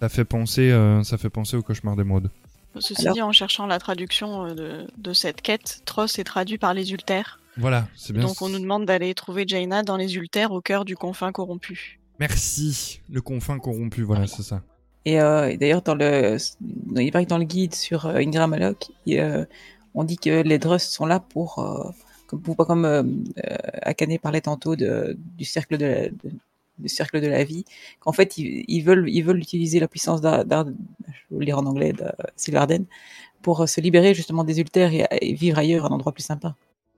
Ça 0.00 0.08
fait 0.08 0.24
penser, 0.24 0.70
euh, 0.70 1.02
ça 1.02 1.18
fait 1.18 1.28
penser 1.30 1.56
au 1.56 1.62
cauchemar 1.62 1.96
d'émeraude. 1.96 2.30
Ceci 2.78 3.02
Alors- 3.02 3.14
dit, 3.14 3.22
en 3.22 3.32
cherchant 3.32 3.66
la 3.66 3.78
traduction 3.78 4.54
de, 4.54 4.86
de 4.98 5.12
cette 5.14 5.40
quête, 5.40 5.80
Tross 5.86 6.18
est 6.18 6.24
traduit 6.24 6.58
par 6.58 6.74
les 6.74 6.92
Ultères. 6.92 7.40
Voilà, 7.56 7.88
c'est 7.96 8.12
bien. 8.12 8.22
Donc 8.22 8.42
on 8.42 8.50
nous 8.50 8.58
demande 8.60 8.84
d'aller 8.84 9.14
trouver 9.14 9.44
Jaina 9.48 9.82
dans 9.82 9.96
les 9.96 10.14
Ultères 10.16 10.52
au 10.52 10.60
cœur 10.60 10.84
du 10.84 10.94
confin 10.94 11.32
corrompu. 11.32 11.98
Merci, 12.20 13.00
le 13.10 13.22
confin 13.22 13.58
corrompu, 13.58 14.02
voilà, 14.02 14.26
c'est 14.26 14.42
ça. 14.42 14.62
Et, 15.06 15.20
euh, 15.20 15.48
et 15.48 15.56
d'ailleurs, 15.56 15.82
dans 15.82 15.94
le, 15.94 16.36
dans- 16.60 17.00
il 17.00 17.10
paraît 17.12 17.24
que 17.24 17.30
dans 17.30 17.38
le 17.38 17.44
guide 17.44 17.74
sur 17.74 18.06
euh, 18.06 18.16
Ingram 18.16 18.52
Alloc, 18.52 18.88
il, 19.06 19.18
euh, 19.20 19.44
on 19.94 20.02
dit 20.04 20.18
que 20.18 20.42
les 20.42 20.58
Drusts 20.58 20.90
sont 20.92 21.06
là 21.06 21.20
pour, 21.20 21.58
euh, 21.60 21.90
comme, 22.26 22.40
pour- 22.42 22.56
pas 22.56 22.64
comme 22.66 23.24
Akane 23.82 24.18
parlait 24.18 24.40
tantôt 24.40 24.74
de, 24.76 25.16
du 25.38 25.44
cercle 25.44 25.78
de 25.78 25.86
la, 25.86 26.08
de- 26.08 26.32
du 26.78 26.88
cercle 26.90 27.20
de 27.22 27.28
la 27.28 27.42
vie, 27.44 27.64
qu'en 28.00 28.12
fait 28.12 28.36
ils, 28.36 28.64
ils 28.68 28.82
veulent 28.82 29.08
ils 29.08 29.22
veulent 29.22 29.38
utiliser 29.38 29.80
la 29.80 29.88
puissance 29.88 30.20
d'Ar, 30.20 30.44
d'Ar- 30.44 30.66
je 30.66 31.12
vais 31.34 31.38
le 31.38 31.44
lire 31.46 31.58
en 31.58 31.64
anglais, 31.66 31.92
de 31.94 32.04
Sylvarden, 32.36 32.84
pour 33.42 33.66
se 33.68 33.80
libérer 33.80 34.12
justement 34.12 34.44
des 34.44 34.58
Ultères 34.60 34.92
et, 34.92 35.06
et 35.22 35.32
vivre 35.34 35.56
ailleurs, 35.58 35.86
un 35.86 35.90
endroit 35.90 36.12
plus 36.12 36.24
sympa. 36.24 36.54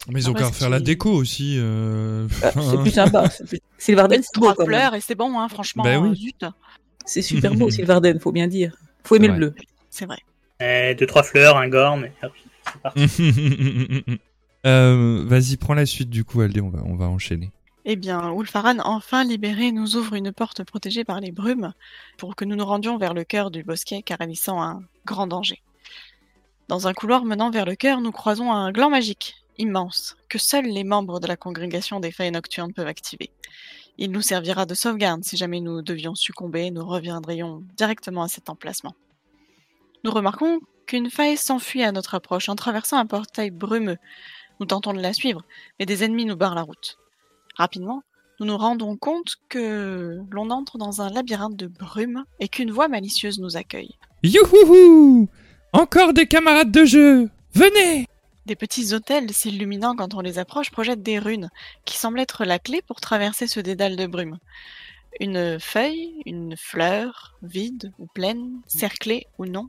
Mais 0.08 0.20
ils 0.20 0.28
ont 0.28 0.32
Après, 0.32 0.44
qu'à 0.44 0.52
ce 0.52 0.58
faire 0.58 0.70
la 0.70 0.80
déco 0.80 1.10
aussi. 1.10 1.56
euh, 1.58 2.26
Ah, 2.42 2.52
c'est 2.70 2.78
plus 2.80 2.90
sympa. 2.90 3.28
Sylvarden, 3.78 4.22
c'est 4.22 4.32
Trois 4.32 4.54
fleurs 4.64 4.94
et 4.94 5.00
c'est 5.02 5.14
bon, 5.14 5.38
hein, 5.38 5.48
franchement. 5.48 5.84
Ben 5.84 5.98
oui. 6.02 6.08
euh, 6.10 6.14
zut, 6.14 6.44
C'est 7.08 7.22
super 7.22 7.54
beau, 7.54 7.70
Sylvarden, 7.70 8.20
faut 8.20 8.32
bien 8.32 8.46
dire. 8.46 8.76
Faut 9.02 9.16
aimer 9.16 9.28
le 9.28 9.34
bleu. 9.34 9.54
c'est 9.88 10.04
vrai. 10.04 10.18
Eh, 10.60 10.94
deux, 10.94 11.06
trois 11.06 11.22
fleurs, 11.22 11.56
un 11.56 11.68
gorne, 11.68 12.04
et 12.04 12.12
hop, 12.22 12.32
c'est 12.64 12.82
parti. 12.82 14.20
Euh, 14.66 15.22
Vas-y, 15.24 15.56
prends 15.56 15.74
la 15.74 15.86
suite 15.86 16.10
du 16.10 16.24
coup, 16.24 16.40
Aldé, 16.40 16.60
on 16.60 16.68
va, 16.68 16.80
on 16.84 16.96
va 16.96 17.06
enchaîner. 17.06 17.52
Eh 17.84 17.94
bien, 17.94 18.34
Ulfaran, 18.34 18.78
enfin 18.84 19.22
libéré, 19.22 19.70
nous 19.70 19.94
ouvre 19.96 20.14
une 20.14 20.32
porte 20.32 20.64
protégée 20.64 21.04
par 21.04 21.20
les 21.20 21.30
brumes 21.30 21.72
pour 22.18 22.34
que 22.34 22.44
nous 22.44 22.56
nous 22.56 22.66
rendions 22.66 22.98
vers 22.98 23.14
le 23.14 23.22
cœur 23.22 23.52
du 23.52 23.62
bosquet 23.62 24.02
car 24.02 24.18
elle 24.20 24.32
y 24.32 24.36
sent 24.36 24.50
un 24.50 24.82
grand 25.06 25.28
danger. 25.28 25.62
Dans 26.66 26.88
un 26.88 26.92
couloir 26.92 27.24
menant 27.24 27.50
vers 27.50 27.64
le 27.64 27.76
cœur, 27.76 28.00
nous 28.00 28.10
croisons 28.10 28.52
un 28.52 28.72
gland 28.72 28.90
magique, 28.90 29.36
immense, 29.58 30.16
que 30.28 30.38
seuls 30.38 30.66
les 30.66 30.84
membres 30.84 31.20
de 31.20 31.28
la 31.28 31.36
congrégation 31.36 32.00
des 32.00 32.10
fées 32.10 32.30
nocturnes 32.32 32.74
peuvent 32.74 32.88
activer. 32.88 33.30
Il 34.00 34.12
nous 34.12 34.22
servira 34.22 34.64
de 34.64 34.74
sauvegarde 34.74 35.24
si 35.24 35.36
jamais 35.36 35.60
nous 35.60 35.82
devions 35.82 36.14
succomber, 36.14 36.70
nous 36.70 36.86
reviendrions 36.86 37.64
directement 37.76 38.22
à 38.22 38.28
cet 38.28 38.48
emplacement. 38.48 38.94
Nous 40.04 40.12
remarquons 40.12 40.60
qu'une 40.86 41.10
faille 41.10 41.36
s'enfuit 41.36 41.82
à 41.82 41.90
notre 41.90 42.14
approche 42.14 42.48
en 42.48 42.54
traversant 42.54 42.98
un 42.98 43.06
portail 43.06 43.50
brumeux. 43.50 43.98
Nous 44.60 44.66
tentons 44.66 44.92
de 44.92 45.00
la 45.00 45.12
suivre, 45.12 45.42
mais 45.78 45.86
des 45.86 46.04
ennemis 46.04 46.26
nous 46.26 46.36
barrent 46.36 46.54
la 46.54 46.62
route. 46.62 46.96
Rapidement, 47.56 48.04
nous 48.38 48.46
nous 48.46 48.56
rendons 48.56 48.96
compte 48.96 49.34
que 49.48 50.20
l'on 50.30 50.50
entre 50.50 50.78
dans 50.78 51.02
un 51.02 51.10
labyrinthe 51.10 51.56
de 51.56 51.66
brume 51.66 52.24
et 52.38 52.48
qu'une 52.48 52.70
voix 52.70 52.86
malicieuse 52.86 53.40
nous 53.40 53.56
accueille. 53.56 53.96
Youhouhou 54.22 55.28
Encore 55.72 56.12
des 56.12 56.26
camarades 56.26 56.70
de 56.70 56.84
jeu 56.84 57.30
Venez 57.52 58.06
Des 58.48 58.56
petits 58.56 58.94
hôtels 58.94 59.30
s'illuminant 59.34 59.94
quand 59.94 60.14
on 60.14 60.22
les 60.22 60.38
approche 60.38 60.70
projettent 60.70 61.02
des 61.02 61.18
runes, 61.18 61.50
qui 61.84 61.98
semblent 61.98 62.18
être 62.18 62.46
la 62.46 62.58
clé 62.58 62.80
pour 62.80 62.98
traverser 62.98 63.46
ce 63.46 63.60
dédale 63.60 63.94
de 63.94 64.06
brume. 64.06 64.38
Une 65.20 65.60
feuille, 65.60 66.22
une 66.24 66.56
fleur, 66.56 67.36
vide 67.42 67.92
ou 67.98 68.06
pleine, 68.06 68.62
cerclée 68.66 69.26
ou 69.36 69.44
non. 69.44 69.68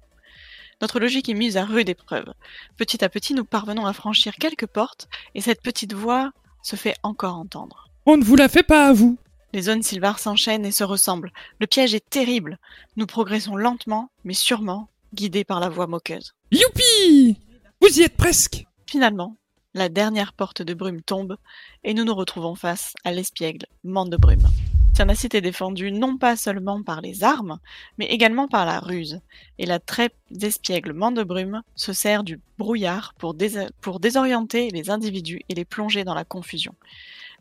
Notre 0.82 1.02
logique 1.02 1.28
est 1.28 1.34
mise 1.34 1.58
à 1.58 1.66
rude 1.66 1.90
épreuve. 1.90 2.32
Petit 2.78 3.04
à 3.04 3.10
petit, 3.10 3.34
nous 3.34 3.44
parvenons 3.44 3.86
à 3.86 3.92
franchir 3.92 4.36
quelques 4.36 4.68
portes, 4.68 5.10
et 5.36 5.42
cette 5.42 5.62
petite 5.62 5.92
voix 5.92 6.32
se 6.64 6.78
fait 6.78 6.96
encore 7.04 7.36
entendre. 7.36 7.90
On 8.06 8.16
ne 8.16 8.24
vous 8.24 8.38
la 8.38 8.48
fait 8.48 8.64
pas 8.64 8.88
à 8.88 8.94
vous 8.94 9.18
Les 9.52 9.64
zones 9.64 9.84
sylvares 9.84 10.20
s'enchaînent 10.20 10.66
et 10.66 10.72
se 10.72 10.86
ressemblent. 10.86 11.34
Le 11.60 11.68
piège 11.68 11.96
est 11.96 12.10
terrible. 12.10 12.58
Nous 12.96 13.08
progressons 13.08 13.58
lentement, 13.58 14.10
mais 14.24 14.34
sûrement, 14.34 14.88
guidés 15.14 15.44
par 15.44 15.60
la 15.60 15.68
voix 15.68 15.88
moqueuse. 15.88 16.34
Youpi 16.54 17.42
Vous 17.82 18.00
y 18.00 18.04
êtes 18.04 18.16
presque 18.16 18.68
Finalement, 18.90 19.36
la 19.76 19.88
dernière 19.88 20.34
porte 20.34 20.64
de 20.64 20.74
brume 20.74 21.04
tombe 21.04 21.38
et 21.84 21.94
nous 21.94 22.06
nous 22.06 22.16
retrouvons 22.16 22.56
face 22.56 22.96
à 23.04 23.12
l'espiègle 23.12 23.68
Mande 23.84 24.16
de. 24.16 24.50
Tiernacite 24.96 25.36
est 25.36 25.42
défendu 25.42 25.92
non 25.92 26.18
pas 26.18 26.36
seulement 26.36 26.82
par 26.82 27.00
les 27.00 27.24
armes, 27.24 27.60
mais 28.00 28.08
également 28.08 28.48
par 28.48 28.66
la 28.66 28.80
ruse. 28.80 29.22
Et 29.60 29.68
la 29.68 29.78
trêpe 29.78 30.16
d'espiègle 30.32 30.94
de 31.12 31.24
Brume 31.24 31.62
se 31.76 31.94
sert 31.94 32.24
du 32.24 32.40
brouillard 32.58 33.14
pour, 33.20 33.36
dés- 33.36 33.68
pour 33.80 34.00
désorienter 34.00 34.72
les 34.72 34.90
individus 34.90 35.42
et 35.50 35.54
les 35.54 35.66
plonger 35.66 36.04
dans 36.04 36.16
la 36.16 36.26
confusion. 36.26 36.74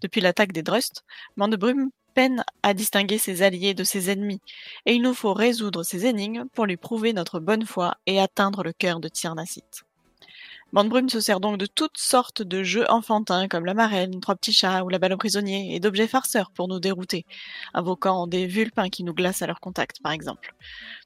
Depuis 0.03 0.21
l'attaque 0.21 0.53
des 0.53 0.63
Drusts, 0.63 1.03
de 1.49 1.57
Brume 1.57 1.89
peine 2.13 2.45
à 2.63 2.75
distinguer 2.75 3.17
ses 3.17 3.41
alliés 3.41 3.73
de 3.73 3.85
ses 3.85 4.11
ennemis, 4.11 4.43
et 4.85 4.93
il 4.93 5.01
nous 5.01 5.15
faut 5.15 5.33
résoudre 5.33 5.83
ces 5.83 6.05
énigmes 6.05 6.45
pour 6.53 6.67
lui 6.67 6.77
prouver 6.77 7.15
notre 7.15 7.41
bonne 7.41 7.65
foi 7.65 7.97
et 8.05 8.21
atteindre 8.21 8.63
le 8.63 8.75
cœur 8.75 9.01
de 9.01 9.09
Tiernacite. 9.09 9.85
Brume 10.73 11.09
se 11.09 11.21
sert 11.21 11.41
donc 11.41 11.59
de 11.59 11.67
toutes 11.67 11.97
sortes 11.97 12.43
de 12.43 12.63
jeux 12.63 12.85
enfantins 12.91 13.49
comme 13.49 13.65
la 13.65 13.75
marraine, 13.75 14.21
trois 14.21 14.37
petits 14.37 14.53
chats 14.53 14.85
ou 14.85 14.89
la 14.89 14.99
balle 14.99 15.15
aux 15.15 15.19
prisonniers 15.19 15.75
et 15.75 15.81
d'objets 15.81 16.07
farceurs 16.07 16.51
pour 16.51 16.69
nous 16.69 16.79
dérouter, 16.79 17.25
invoquant 17.75 18.27
des 18.27 18.47
vulpins 18.47 18.89
qui 18.89 19.03
nous 19.03 19.15
glacent 19.15 19.43
à 19.43 19.47
leur 19.47 19.61
contact 19.61 20.03
par 20.03 20.13
exemple. 20.13 20.55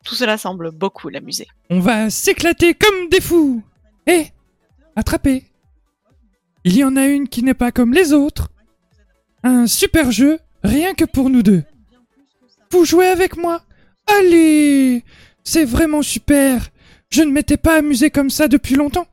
Tout 0.04 0.14
cela 0.14 0.36
semble 0.36 0.72
beaucoup 0.72 1.08
l'amuser. 1.08 1.46
On 1.70 1.80
va 1.80 2.10
s'éclater 2.10 2.74
comme 2.74 3.08
des 3.08 3.20
fous 3.20 3.62
Eh 4.06 4.26
Attrapez 4.96 5.44
Il 6.64 6.76
y 6.76 6.84
en 6.84 6.96
a 6.96 7.06
une 7.06 7.28
qui 7.28 7.42
n'est 7.42 7.54
pas 7.54 7.72
comme 7.72 7.94
les 7.94 8.12
autres. 8.12 8.48
Un 9.44 9.66
super 9.66 10.10
jeu, 10.12 10.38
rien 10.62 10.94
que 10.94 11.04
pour 11.04 11.30
nous 11.30 11.42
deux. 11.42 11.64
Vous 12.70 12.84
jouez 12.84 13.06
avec 13.06 13.36
moi? 13.36 13.62
Allez 14.06 15.04
C'est 15.44 15.64
vraiment 15.64 16.02
super 16.02 16.68
Je 17.10 17.22
ne 17.22 17.30
m'étais 17.30 17.56
pas 17.56 17.76
amusé 17.76 18.10
comme 18.10 18.30
ça 18.30 18.48
depuis 18.48 18.74
longtemps. 18.74 19.06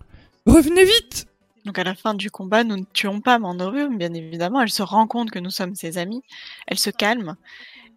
Revenez 0.46 0.86
vite 0.86 1.28
Donc 1.66 1.78
à 1.78 1.84
la 1.84 1.96
fin 1.96 2.14
du 2.14 2.32
combat, 2.32 2.64
nous 2.64 2.78
ne 2.78 2.86
tuons 2.94 3.22
pas 3.22 3.40
Mandorum, 3.40 3.98
bien 3.98 4.14
évidemment, 4.14 4.62
elle 4.62 4.70
se 4.70 4.84
rend 4.84 5.08
compte 5.08 5.32
que 5.32 5.40
nous 5.40 5.50
sommes 5.50 5.76
ses 5.76 5.98
amis, 5.98 6.22
elle 6.68 6.80
se 6.80 6.90
calme, 6.90 7.36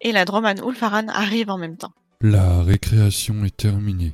et 0.00 0.12
la 0.12 0.24
Droman 0.24 0.59
Ulfaran 0.59 1.09
arrive 1.09 1.50
en 1.50 1.59
même 1.59 1.76
temps. 1.76 1.92
La 2.20 2.62
récréation 2.62 3.44
est 3.44 3.57
terminée. 3.57 4.12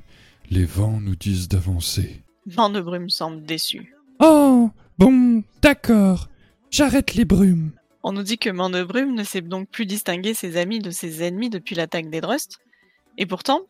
Les 0.50 0.64
vents 0.64 1.00
nous 1.00 1.16
disent 1.16 1.48
d'avancer. 1.48 2.22
Mandebrume 2.56 3.10
semble 3.10 3.44
déçu. 3.44 3.94
Oh 4.20 4.70
Bon, 4.98 5.42
d'accord. 5.62 6.28
J'arrête 6.70 7.14
les 7.14 7.24
brumes. 7.24 7.72
On 8.02 8.12
nous 8.12 8.22
dit 8.22 8.38
que 8.38 8.50
Mandebrume 8.50 9.14
ne 9.14 9.24
sait 9.24 9.40
donc 9.40 9.68
plus 9.68 9.86
distinguer 9.86 10.34
ses 10.34 10.56
amis 10.56 10.78
de 10.78 10.90
ses 10.90 11.22
ennemis 11.22 11.50
depuis 11.50 11.74
l'attaque 11.74 12.10
des 12.10 12.20
Drusts, 12.20 12.58
et 13.16 13.26
pourtant, 13.26 13.62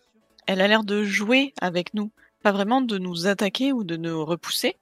elle 0.47 0.61
a 0.61 0.69
l'air 0.69 0.85
de 0.85 1.05
jouer 1.05 1.53
avec 1.61 1.95
nous, 1.95 2.11
pas 2.43 2.53
vraiment 2.53 2.81
de 2.81 2.99
nous 2.99 3.27
attaquer 3.27 3.73
ou 3.73 3.85
de 3.85 3.97
nous 3.97 4.25
repousser. 4.25 4.77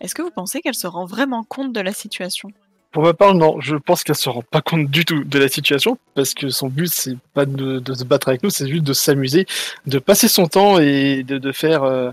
Est-ce 0.00 0.14
que 0.14 0.22
vous 0.22 0.30
pensez 0.30 0.60
qu'elle 0.60 0.74
se 0.74 0.86
rend 0.86 1.04
vraiment 1.04 1.44
compte 1.44 1.72
de 1.72 1.80
la 1.80 1.92
situation? 1.92 2.50
Pour 2.92 3.04
ma 3.04 3.14
part, 3.14 3.34
non, 3.34 3.60
je 3.60 3.76
pense 3.76 4.02
qu'elle 4.02 4.16
se 4.16 4.28
rend 4.28 4.42
pas 4.42 4.62
compte 4.62 4.86
du 4.90 5.04
tout 5.04 5.22
de 5.22 5.38
la 5.38 5.48
situation, 5.48 5.96
parce 6.14 6.34
que 6.34 6.48
son 6.48 6.68
but, 6.68 6.88
c'est 6.88 7.16
pas 7.34 7.46
de, 7.46 7.78
de 7.78 7.94
se 7.94 8.02
battre 8.04 8.28
avec 8.28 8.42
nous, 8.42 8.50
c'est 8.50 8.66
juste 8.68 8.82
de 8.82 8.92
s'amuser, 8.92 9.46
de 9.86 9.98
passer 10.00 10.26
son 10.26 10.46
temps 10.48 10.78
et 10.80 11.22
de, 11.22 11.38
de 11.38 11.52
faire. 11.52 11.84
euh, 11.84 12.10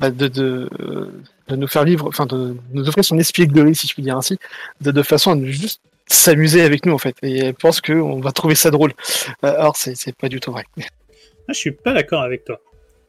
bah, 0.00 0.10
de, 0.10 0.28
de, 0.28 0.68
euh, 0.80 1.12
de 1.48 1.56
nous 1.56 1.66
faire 1.68 1.84
vivre, 1.84 2.08
enfin, 2.08 2.24
de 2.24 2.56
nous 2.72 2.88
offrir 2.88 3.04
son 3.04 3.18
espièglerie, 3.18 3.74
si 3.74 3.86
je 3.86 3.92
puis 3.92 4.02
dire 4.02 4.16
ainsi, 4.16 4.38
de, 4.80 4.90
de 4.90 5.02
façon 5.02 5.32
à 5.38 5.44
juste 5.46 5.82
s'amuser 6.06 6.62
avec 6.62 6.86
nous, 6.86 6.94
en 6.94 6.98
fait. 6.98 7.14
Et 7.22 7.36
elle 7.38 7.54
pense 7.54 7.82
qu'on 7.82 8.18
va 8.18 8.32
trouver 8.32 8.54
ça 8.54 8.70
drôle. 8.70 8.94
Euh, 9.44 9.54
Alors, 9.58 9.76
c'est 9.76 9.94
c'est 9.94 10.16
pas 10.16 10.30
du 10.30 10.40
tout 10.40 10.52
vrai. 10.52 10.64
Moi, 10.76 10.86
je 11.48 11.52
suis 11.54 11.72
pas 11.72 11.92
d'accord 11.92 12.22
avec 12.22 12.46
toi. 12.46 12.58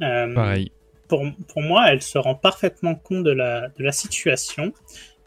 Euh, 0.01 0.35
Pareil. 0.35 0.71
Pour, 1.11 1.25
pour 1.49 1.61
moi, 1.61 1.91
elle 1.91 2.01
se 2.01 2.17
rend 2.17 2.35
parfaitement 2.35 2.95
compte 2.95 3.25
de 3.25 3.31
la, 3.31 3.67
de 3.67 3.83
la 3.83 3.91
situation, 3.91 4.71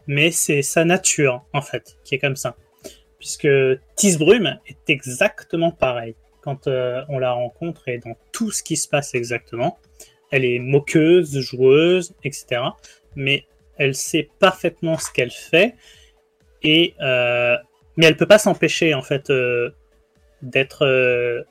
mais 0.07 0.31
c'est 0.31 0.63
sa 0.63 0.83
nature, 0.83 1.45
en 1.53 1.61
fait, 1.61 1.97
qui 2.03 2.15
est 2.15 2.17
comme 2.17 2.35
ça. 2.35 2.55
Puisque 3.19 3.47
Tisbrume 3.95 4.59
est 4.65 4.89
exactement 4.89 5.69
pareil. 5.69 6.15
Quand 6.41 6.67
euh, 6.67 7.03
on 7.07 7.19
la 7.19 7.33
rencontre 7.33 7.87
et 7.87 7.99
dans 7.99 8.15
tout 8.31 8.49
ce 8.49 8.63
qui 8.63 8.77
se 8.77 8.87
passe 8.87 9.13
exactement, 9.13 9.77
elle 10.31 10.43
est 10.43 10.57
moqueuse, 10.57 11.39
joueuse, 11.39 12.15
etc. 12.23 12.61
Mais 13.15 13.45
elle 13.77 13.93
sait 13.93 14.27
parfaitement 14.39 14.97
ce 14.97 15.11
qu'elle 15.11 15.29
fait, 15.29 15.75
et, 16.63 16.95
euh, 16.99 17.57
mais 17.95 18.07
elle 18.07 18.17
peut 18.17 18.25
pas 18.25 18.39
s'empêcher, 18.39 18.95
en 18.95 19.03
fait, 19.03 19.29
euh, 19.29 19.69
d'être 20.41 21.45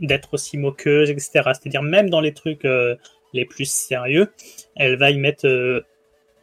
d'être 0.00 0.34
aussi 0.34 0.58
moqueuse, 0.58 1.08
etc. 1.08 1.30
C'est-à-dire 1.54 1.82
même 1.82 2.10
dans 2.10 2.20
les 2.20 2.34
trucs 2.34 2.66
les 3.36 3.44
plus 3.44 3.70
sérieux, 3.70 4.32
elle 4.74 4.96
va 4.98 5.10
y 5.10 5.18
mettre 5.18 5.46
euh, 5.46 5.84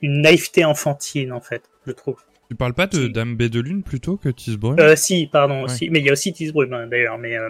une 0.01 0.21
naïveté 0.21 0.63
enfantine 0.65 1.31
en 1.33 1.41
fait, 1.41 1.63
je 1.85 1.91
trouve. 1.91 2.19
Tu 2.49 2.55
parles 2.55 2.73
pas 2.73 2.87
de 2.87 2.95
Si. 2.97 3.09
Dame 3.09 3.35
B 3.35 3.43
de 3.43 3.59
Lune 3.59 3.83
plutôt 3.83 4.17
que 4.17 4.29
Tisbrume 4.29 4.79
Euh, 4.79 4.95
si, 4.95 5.27
pardon, 5.31 5.59
Ouais. 5.59 5.63
aussi, 5.63 5.89
mais 5.89 5.99
il 5.99 6.05
y 6.05 6.09
a 6.09 6.13
aussi 6.13 6.33
Tisbrume 6.33 6.73
hein, 6.73 6.87
d'ailleurs, 6.87 7.17
mais 7.17 7.37
euh, 7.37 7.49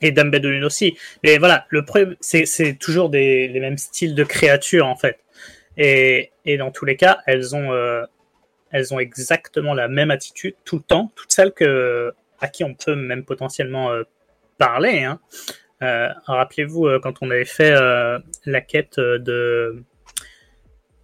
et 0.00 0.12
Dame 0.12 0.30
Bête 0.30 0.42
de 0.42 0.48
Lune 0.48 0.64
aussi. 0.64 0.96
Mais 1.24 1.38
voilà, 1.38 1.66
le 1.70 1.84
problème, 1.84 2.14
c'est 2.20 2.78
toujours 2.78 3.08
des 3.10 3.48
les 3.48 3.58
mêmes 3.60 3.78
styles 3.78 4.14
de 4.14 4.24
créatures 4.24 4.86
en 4.86 4.94
fait. 4.96 5.18
Et, 5.76 6.30
et 6.44 6.56
dans 6.56 6.70
tous 6.70 6.84
les 6.84 6.96
cas, 6.96 7.18
elles 7.26 7.54
ont 7.56 7.72
euh, 7.72 8.04
elles 8.70 8.92
ont 8.94 9.00
exactement 9.00 9.74
la 9.74 9.88
même 9.88 10.10
attitude 10.10 10.54
tout 10.64 10.76
le 10.76 10.82
temps, 10.82 11.10
toutes 11.16 11.32
celles 11.32 11.52
que 11.52 12.12
à 12.40 12.46
qui 12.48 12.62
on 12.64 12.74
peut 12.74 12.94
même 12.94 13.24
potentiellement 13.24 13.90
parler. 14.58 15.02
Hein. 15.04 15.18
Euh, 15.82 16.08
Rappelez-vous 16.26 16.86
euh, 16.86 16.98
quand 17.00 17.14
on 17.20 17.30
avait 17.30 17.44
fait 17.44 17.70
euh, 17.70 18.18
la 18.44 18.60
quête 18.60 18.98
de 18.98 19.82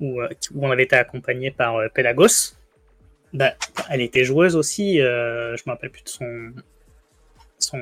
où, 0.00 0.20
on 0.56 0.70
avait 0.70 0.82
été 0.84 0.96
accompagné 0.96 1.50
par 1.50 1.78
Pelagos. 1.94 2.56
Bah, 3.32 3.54
elle 3.90 4.00
était 4.00 4.24
joueuse 4.24 4.56
aussi. 4.56 4.98
je 4.98 5.62
me 5.66 5.70
rappelle 5.70 5.90
plus 5.90 6.02
de 6.02 6.08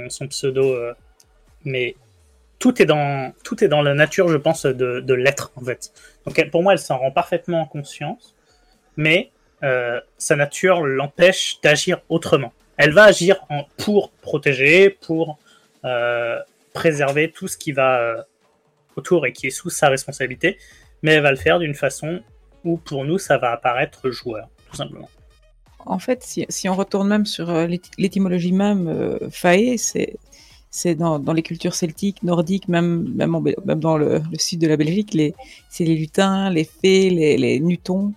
son 0.09 0.29
pseudo, 0.29 0.77
mais 1.65 1.97
tout 2.59 2.81
est 2.81 2.87
dans 2.87 3.33
tout 3.43 3.65
est 3.65 3.69
dans 3.69 3.83
la 3.83 3.95
nature, 3.95 4.29
je 4.29 4.37
pense, 4.37 4.67
de, 4.67 5.15
l'être 5.15 5.53
en 5.57 5.63
fait. 5.63 5.93
Donc 6.27 6.51
pour 6.51 6.63
moi, 6.63 6.75
elle 6.75 6.79
s'en 6.79 6.99
rend 6.99 7.11
parfaitement 7.11 7.65
conscience, 7.67 8.37
mais 8.97 9.31
sa 9.61 10.37
nature 10.37 10.83
l'empêche 10.83 11.61
d'agir 11.63 12.03
autrement. 12.09 12.53
Elle 12.77 12.93
va 12.93 13.05
agir 13.05 13.45
en, 13.49 13.65
pour 13.79 14.11
protéger, 14.11 14.91
pour 14.91 15.39
préserver 16.73 17.31
tout 17.31 17.49
ce 17.49 17.57
qui 17.57 17.73
va 17.73 18.01
euh, 18.01 18.23
autour 18.97 19.27
et 19.27 19.33
qui 19.33 19.47
est 19.49 19.51
sous 19.51 19.71
sa 19.71 19.89
responsabilité, 19.89 20.59
mais 21.03 21.13
elle 21.13 21.23
va 21.23 21.31
le 21.31 21.37
faire 21.37 21.59
d'une 21.59 21.75
façon 21.75 22.21
où 22.65 22.77
pour 22.77 23.05
nous 23.05 23.19
ça 23.19 23.39
va 23.39 23.53
apparaître 23.53 24.11
joueur, 24.11 24.49
tout 24.71 24.77
simplement. 24.77 25.09
En 25.85 25.99
fait, 25.99 26.23
si, 26.23 26.69
on 26.69 26.75
retourne 26.75 27.09
même 27.09 27.27
sur 27.27 27.51
euh, 27.51 27.67
l'éty- 27.67 27.91
l'étymologie 27.99 28.53
même, 28.53 28.87
euh, 28.87 29.19
c'est 30.71 30.95
dans, 30.95 31.19
les 31.33 31.43
cultures 31.43 31.75
celtiques, 31.75 32.23
nordiques, 32.23 32.69
même 32.69 33.13
même, 33.15 33.37
dans 33.77 33.99
le, 33.99 34.23
sud 34.39 34.61
de 34.61 34.69
la 34.69 34.77
Belgique, 34.77 35.17
c'est 35.69 35.85
les 35.85 35.97
lutins, 35.97 36.51
les 36.51 36.65
fées, 36.65 37.11
les, 37.11 37.37
les 37.37 37.61
nutons. 37.61 38.15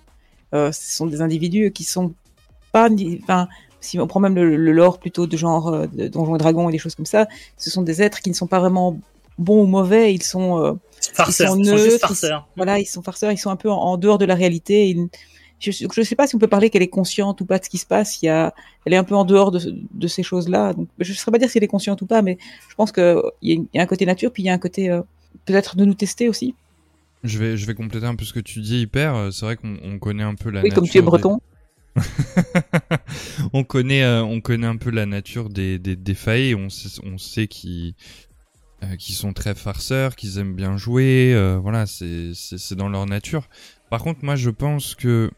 Euh, 0.54 0.72
ce 0.72 0.96
sont 0.96 1.06
des 1.08 1.22
individus 1.22 1.72
qui 1.72 1.84
sont 1.84 2.14
pas, 2.72 2.88
enfin, 3.24 3.48
si 3.86 4.00
on 4.00 4.08
prend 4.08 4.20
même 4.20 4.36
le, 4.36 4.56
le 4.58 4.72
lore 4.72 5.00
plutôt 5.00 5.28
de 5.28 5.38
genre 5.38 5.68
euh, 5.70 5.88
de 5.88 6.08
Donjons 6.08 6.36
et 6.36 6.40
Dragons 6.40 6.68
et 6.70 6.72
des 6.72 6.78
choses 6.78 6.96
comme 6.96 7.06
ça, 7.06 7.28
ce 7.58 7.70
sont 7.70 7.82
des 7.84 8.02
êtres 8.02 8.20
qui 8.22 8.30
ne 8.30 8.36
sont 8.36 8.48
pas 8.48 8.60
vraiment 8.60 9.00
bons 9.38 9.64
ou 9.64 9.68
mauvais. 9.68 10.14
Ils 10.14 10.24
sont 10.24 10.60
euh, 10.64 10.74
Farceurs, 11.14 11.52
sont 11.52 11.58
ils 11.60 11.66
sont 11.66 11.78
juste 11.78 11.88
neutres, 11.92 12.08
farceurs. 12.08 12.48
voilà, 12.56 12.80
ils 12.80 12.86
sont 12.86 13.02
farceurs, 13.02 13.32
ils 13.32 13.38
sont 13.38 13.50
un 13.52 13.56
peu 13.56 13.70
en, 13.72 13.78
en 13.78 13.98
dehors 13.98 14.18
de 14.18 14.26
la 14.26 14.36
réalité. 14.36 14.90
Ils- 14.90 15.08
je 15.60 15.72
ne 15.86 16.04
sais 16.06 16.16
pas 16.16 16.28
si 16.28 16.36
on 16.36 16.38
peut 16.40 16.48
parler 16.50 16.70
qu'elle 16.70 16.82
est 16.84 16.90
consciente 16.90 17.40
ou 17.42 17.46
pas 17.46 17.58
de 17.60 17.64
ce 17.64 17.70
qui 17.70 17.78
se 17.78 17.86
passe. 17.86 18.22
Il 18.22 18.26
y 18.26 18.30
a, 18.30 18.54
elle 18.86 18.92
est 18.94 18.98
un 18.98 19.06
peu 19.06 19.16
en 19.16 19.24
dehors 19.24 19.52
de, 19.52 19.62
de 19.90 20.08
ces 20.08 20.22
choses-là. 20.22 20.74
Donc, 20.74 20.90
je 21.00 21.12
ne 21.12 21.16
saurais 21.18 21.32
pas 21.32 21.40
dire 21.40 21.50
si 21.50 21.58
elle 21.58 21.64
est 21.64 21.68
consciente 21.68 22.02
ou 22.02 22.06
pas, 22.06 22.22
mais 22.22 22.38
je 22.70 22.76
pense 22.76 22.92
qu'il 22.92 23.22
y, 23.42 23.54
y 23.74 23.80
a 23.80 23.82
un 23.82 23.86
côté 23.86 24.06
nature, 24.06 24.32
puis 24.34 24.44
il 24.44 24.48
y 24.48 24.50
a 24.50 24.54
un 24.54 24.58
côté 24.60 24.90
euh, 24.92 25.02
peut-être 25.46 25.78
de 25.78 25.86
nous 25.86 25.94
tester 25.94 26.28
aussi. 26.28 26.54
Je 27.24 27.40
vais, 27.40 27.56
je 27.58 27.66
vais 27.66 27.74
compléter 27.74 28.06
un 28.06 28.16
peu 28.16 28.26
ce 28.26 28.34
que 28.34 28.42
tu 28.42 28.60
dis, 28.60 28.82
Hyper. 28.82 29.16
Euh, 29.16 29.32
C'est 29.32 29.46
vrai 29.46 29.56
qu'on 29.56 29.78
on 29.82 29.98
connaît 29.98 30.24
un 30.24 30.36
peu 30.36 30.50
la 30.52 30.62
oui, 30.62 30.70
nature. 30.70 30.82
comme 30.84 30.90
tu 30.90 30.98
es 30.98 31.02
des- 31.02 31.06
breton. 31.08 31.40
on 33.54 33.64
connaît, 33.64 34.04
euh, 34.04 34.24
on 34.24 34.42
connaît 34.42 34.68
un 34.68 34.78
peu 34.78 34.90
la 34.90 35.06
nature 35.06 35.50
des 35.50 35.80
des, 35.80 35.96
des 35.96 36.14
failles. 36.14 36.56
On 36.56 36.70
sait, 36.70 37.02
on 37.04 37.18
sait 37.18 37.48
qu'ils 37.48 37.94
euh, 38.84 38.96
sont 39.00 39.34
très 39.34 39.56
farceurs, 39.56 40.16
qu'ils 40.16 40.38
aiment 40.38 40.56
bien 40.56 40.78
jouer. 40.78 41.34
euh, 41.34 41.58
voilà, 41.58 41.86
c'est 41.86 42.76
dans 42.76 42.90
leur 42.90 43.06
nature. 43.06 43.48
Par 43.90 44.02
contre, 44.02 44.24
moi, 44.24 44.36
je 44.36 44.50
pense 44.50 44.96
que 44.96 45.32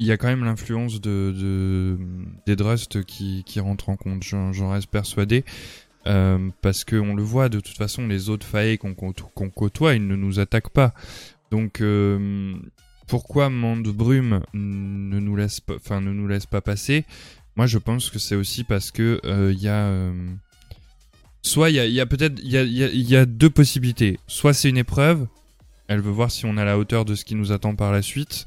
il 0.00 0.06
y 0.06 0.12
a 0.12 0.16
quand 0.16 0.28
même 0.28 0.44
l'influence 0.44 1.00
de, 1.00 1.34
de 1.36 1.98
des 2.46 2.56
Drust 2.56 3.04
qui 3.04 3.42
qui 3.44 3.60
rentre 3.60 3.88
en 3.88 3.96
compte. 3.96 4.22
J'en 4.22 4.70
reste 4.70 4.88
persuadé. 4.88 5.44
Parce 6.62 6.84
que 6.84 6.96
on 6.96 7.14
le 7.14 7.22
voit 7.22 7.48
de 7.50 7.60
toute 7.60 7.76
façon, 7.76 8.06
les 8.06 8.30
autres 8.30 8.46
failles 8.46 8.78
qu'on 8.78 8.94
qu'on 8.94 9.50
côtoie, 9.50 9.94
ils 9.94 10.06
ne 10.06 10.16
nous 10.16 10.40
attaquent 10.40 10.70
pas. 10.70 10.94
Donc 11.50 11.82
pourquoi 13.08 13.48
Mande 13.50 13.88
Brume 13.88 14.42
ne 14.54 15.18
nous 15.18 15.36
laisse 15.36 15.60
pas, 15.60 16.60
passer 16.60 17.04
Moi, 17.56 17.66
je 17.66 17.78
pense 17.78 18.10
que 18.10 18.18
c'est 18.18 18.36
aussi 18.36 18.64
parce 18.64 18.90
que 18.90 19.20
euh, 19.24 19.52
il 19.52 19.60
y 19.60 19.68
a 19.68 19.86
euh, 19.86 20.12
soit 21.42 21.70
il 21.70 21.76
y 21.76 22.00
a, 22.00 22.02
a 22.02 22.06
peut-être 22.06 22.38
il 22.42 22.50
y 22.50 23.14
a, 23.14 23.18
a, 23.18 23.22
a 23.22 23.26
deux 23.26 23.50
possibilités. 23.50 24.18
Soit 24.26 24.52
c'est 24.52 24.68
une 24.68 24.76
épreuve, 24.76 25.26
elle 25.88 26.00
veut 26.00 26.12
voir 26.12 26.30
si 26.30 26.44
on 26.46 26.56
à 26.56 26.64
la 26.64 26.78
hauteur 26.78 27.04
de 27.04 27.14
ce 27.14 27.24
qui 27.24 27.34
nous 27.34 27.50
attend 27.50 27.74
par 27.74 27.92
la 27.92 28.02
suite, 28.02 28.44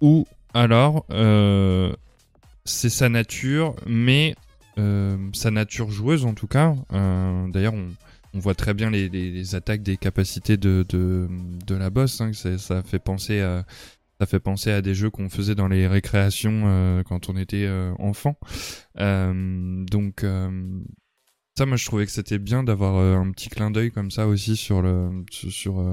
ou 0.00 0.26
alors 0.54 1.06
euh, 1.10 1.94
c'est 2.64 2.90
sa 2.90 3.08
nature, 3.08 3.74
mais 3.86 4.34
euh, 4.78 5.16
sa 5.32 5.50
nature 5.50 5.90
joueuse 5.90 6.24
en 6.24 6.34
tout 6.34 6.48
cas. 6.48 6.74
Euh, 6.92 7.48
D'ailleurs, 7.48 7.74
on, 7.74 7.86
on 8.34 8.38
voit 8.38 8.54
très 8.54 8.74
bien 8.74 8.90
les, 8.90 9.54
attaques 9.54 9.82
des 9.82 9.96
capacités 9.96 10.56
de, 10.56 10.84
de, 10.88 11.74
la 11.74 11.90
boss. 11.90 12.20
Hein, 12.20 12.32
ça 12.32 12.82
fait 12.82 12.98
penser 12.98 13.40
à 13.40 13.64
ça 14.22 14.26
fait 14.26 14.38
penser 14.38 14.70
à 14.70 14.82
des 14.82 14.94
jeux 14.94 15.10
qu'on 15.10 15.28
faisait 15.28 15.56
dans 15.56 15.66
les 15.66 15.88
récréations 15.88 16.62
euh, 16.66 17.02
quand 17.02 17.28
on 17.28 17.36
était 17.36 17.64
euh, 17.66 17.92
enfant. 17.98 18.36
Euh, 19.00 19.84
donc 19.86 20.24
ça, 21.58 21.66
moi, 21.66 21.76
je 21.76 21.84
trouvais 21.84 22.06
que 22.06 22.12
c'était 22.12 22.38
bien 22.38 22.62
d'avoir 22.62 22.96
un 22.96 23.32
petit 23.32 23.48
clin 23.48 23.72
d'œil 23.72 23.90
comme 23.90 24.12
ça 24.12 24.28
aussi 24.28 24.56
sur 24.56 24.80
le 24.80 25.24
sur 25.28 25.84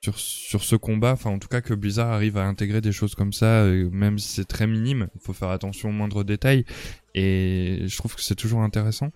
sur, 0.00 0.18
sur 0.18 0.64
ce 0.64 0.74
combat. 0.74 1.12
Enfin, 1.12 1.30
en 1.30 1.38
tout 1.38 1.46
cas, 1.46 1.60
que 1.60 1.74
Blizzard 1.74 2.10
arrive 2.10 2.38
à 2.38 2.44
intégrer 2.44 2.80
des 2.80 2.90
choses 2.90 3.14
comme 3.14 3.32
ça, 3.32 3.64
même 3.92 4.18
si 4.18 4.28
c'est 4.30 4.44
très 4.44 4.66
minime. 4.66 5.06
Il 5.14 5.20
faut 5.20 5.32
faire 5.32 5.50
attention 5.50 5.90
aux 5.90 5.92
moindres 5.92 6.24
détails. 6.24 6.64
Et 7.14 7.84
je 7.86 7.96
trouve 7.96 8.16
que 8.16 8.20
c'est 8.20 8.34
toujours 8.34 8.62
intéressant. 8.62 9.12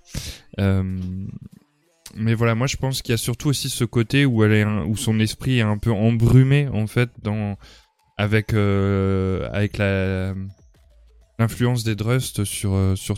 Mais 2.15 2.35
voilà, 2.35 2.55
moi 2.55 2.67
je 2.67 2.77
pense 2.77 3.03
qu'il 3.03 3.13
y 3.13 3.15
a 3.15 3.19
surtout 3.19 3.49
aussi 3.49 3.69
ce 3.69 3.85
côté 3.85 4.27
où 4.27 4.45
elle 4.45 4.53
est, 4.53 4.65
où 4.65 4.97
son 4.97 5.19
esprit 5.21 5.59
est 5.59 5.63
un 5.63 5.79
peu 5.79 5.93
embrumé 5.93 6.69
en 6.69 6.87
fait 6.87 7.11
dans 7.23 7.57
avec 8.17 8.55
euh, 8.55 9.49
avec 9.53 9.79
la 9.79 10.35
l'influence 11.39 11.85
des 11.85 11.95
Drust 11.95 12.45
sur 12.45 12.75
euh, 12.75 12.95
sur. 12.97 13.17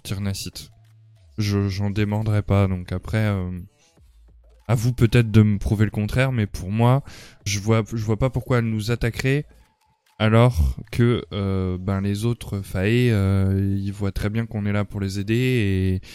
Je 1.36 1.68
j'en 1.68 1.90
démordrai 1.90 2.42
pas 2.42 2.68
donc 2.68 2.92
après 2.92 3.26
euh, 3.26 3.50
à 4.68 4.74
vous 4.74 4.92
peut-être 4.92 5.30
de 5.30 5.42
me 5.42 5.58
prouver 5.58 5.84
le 5.84 5.90
contraire 5.90 6.30
mais 6.30 6.46
pour 6.46 6.70
moi 6.70 7.02
je 7.44 7.58
vois 7.58 7.82
je 7.92 8.04
vois 8.04 8.18
pas 8.18 8.30
pourquoi 8.30 8.58
elle 8.58 8.66
nous 8.66 8.92
attaquerait 8.92 9.44
alors 10.18 10.76
que 10.92 11.24
euh, 11.32 11.76
ben 11.78 12.00
les 12.00 12.24
autres 12.24 12.60
Fae 12.60 13.10
euh, 13.10 13.76
ils 13.78 13.92
voient 13.92 14.12
très 14.12 14.30
bien 14.30 14.46
qu'on 14.46 14.64
est 14.64 14.72
là 14.72 14.84
pour 14.84 15.00
les 15.00 15.18
aider 15.18 15.34
et 15.34 16.08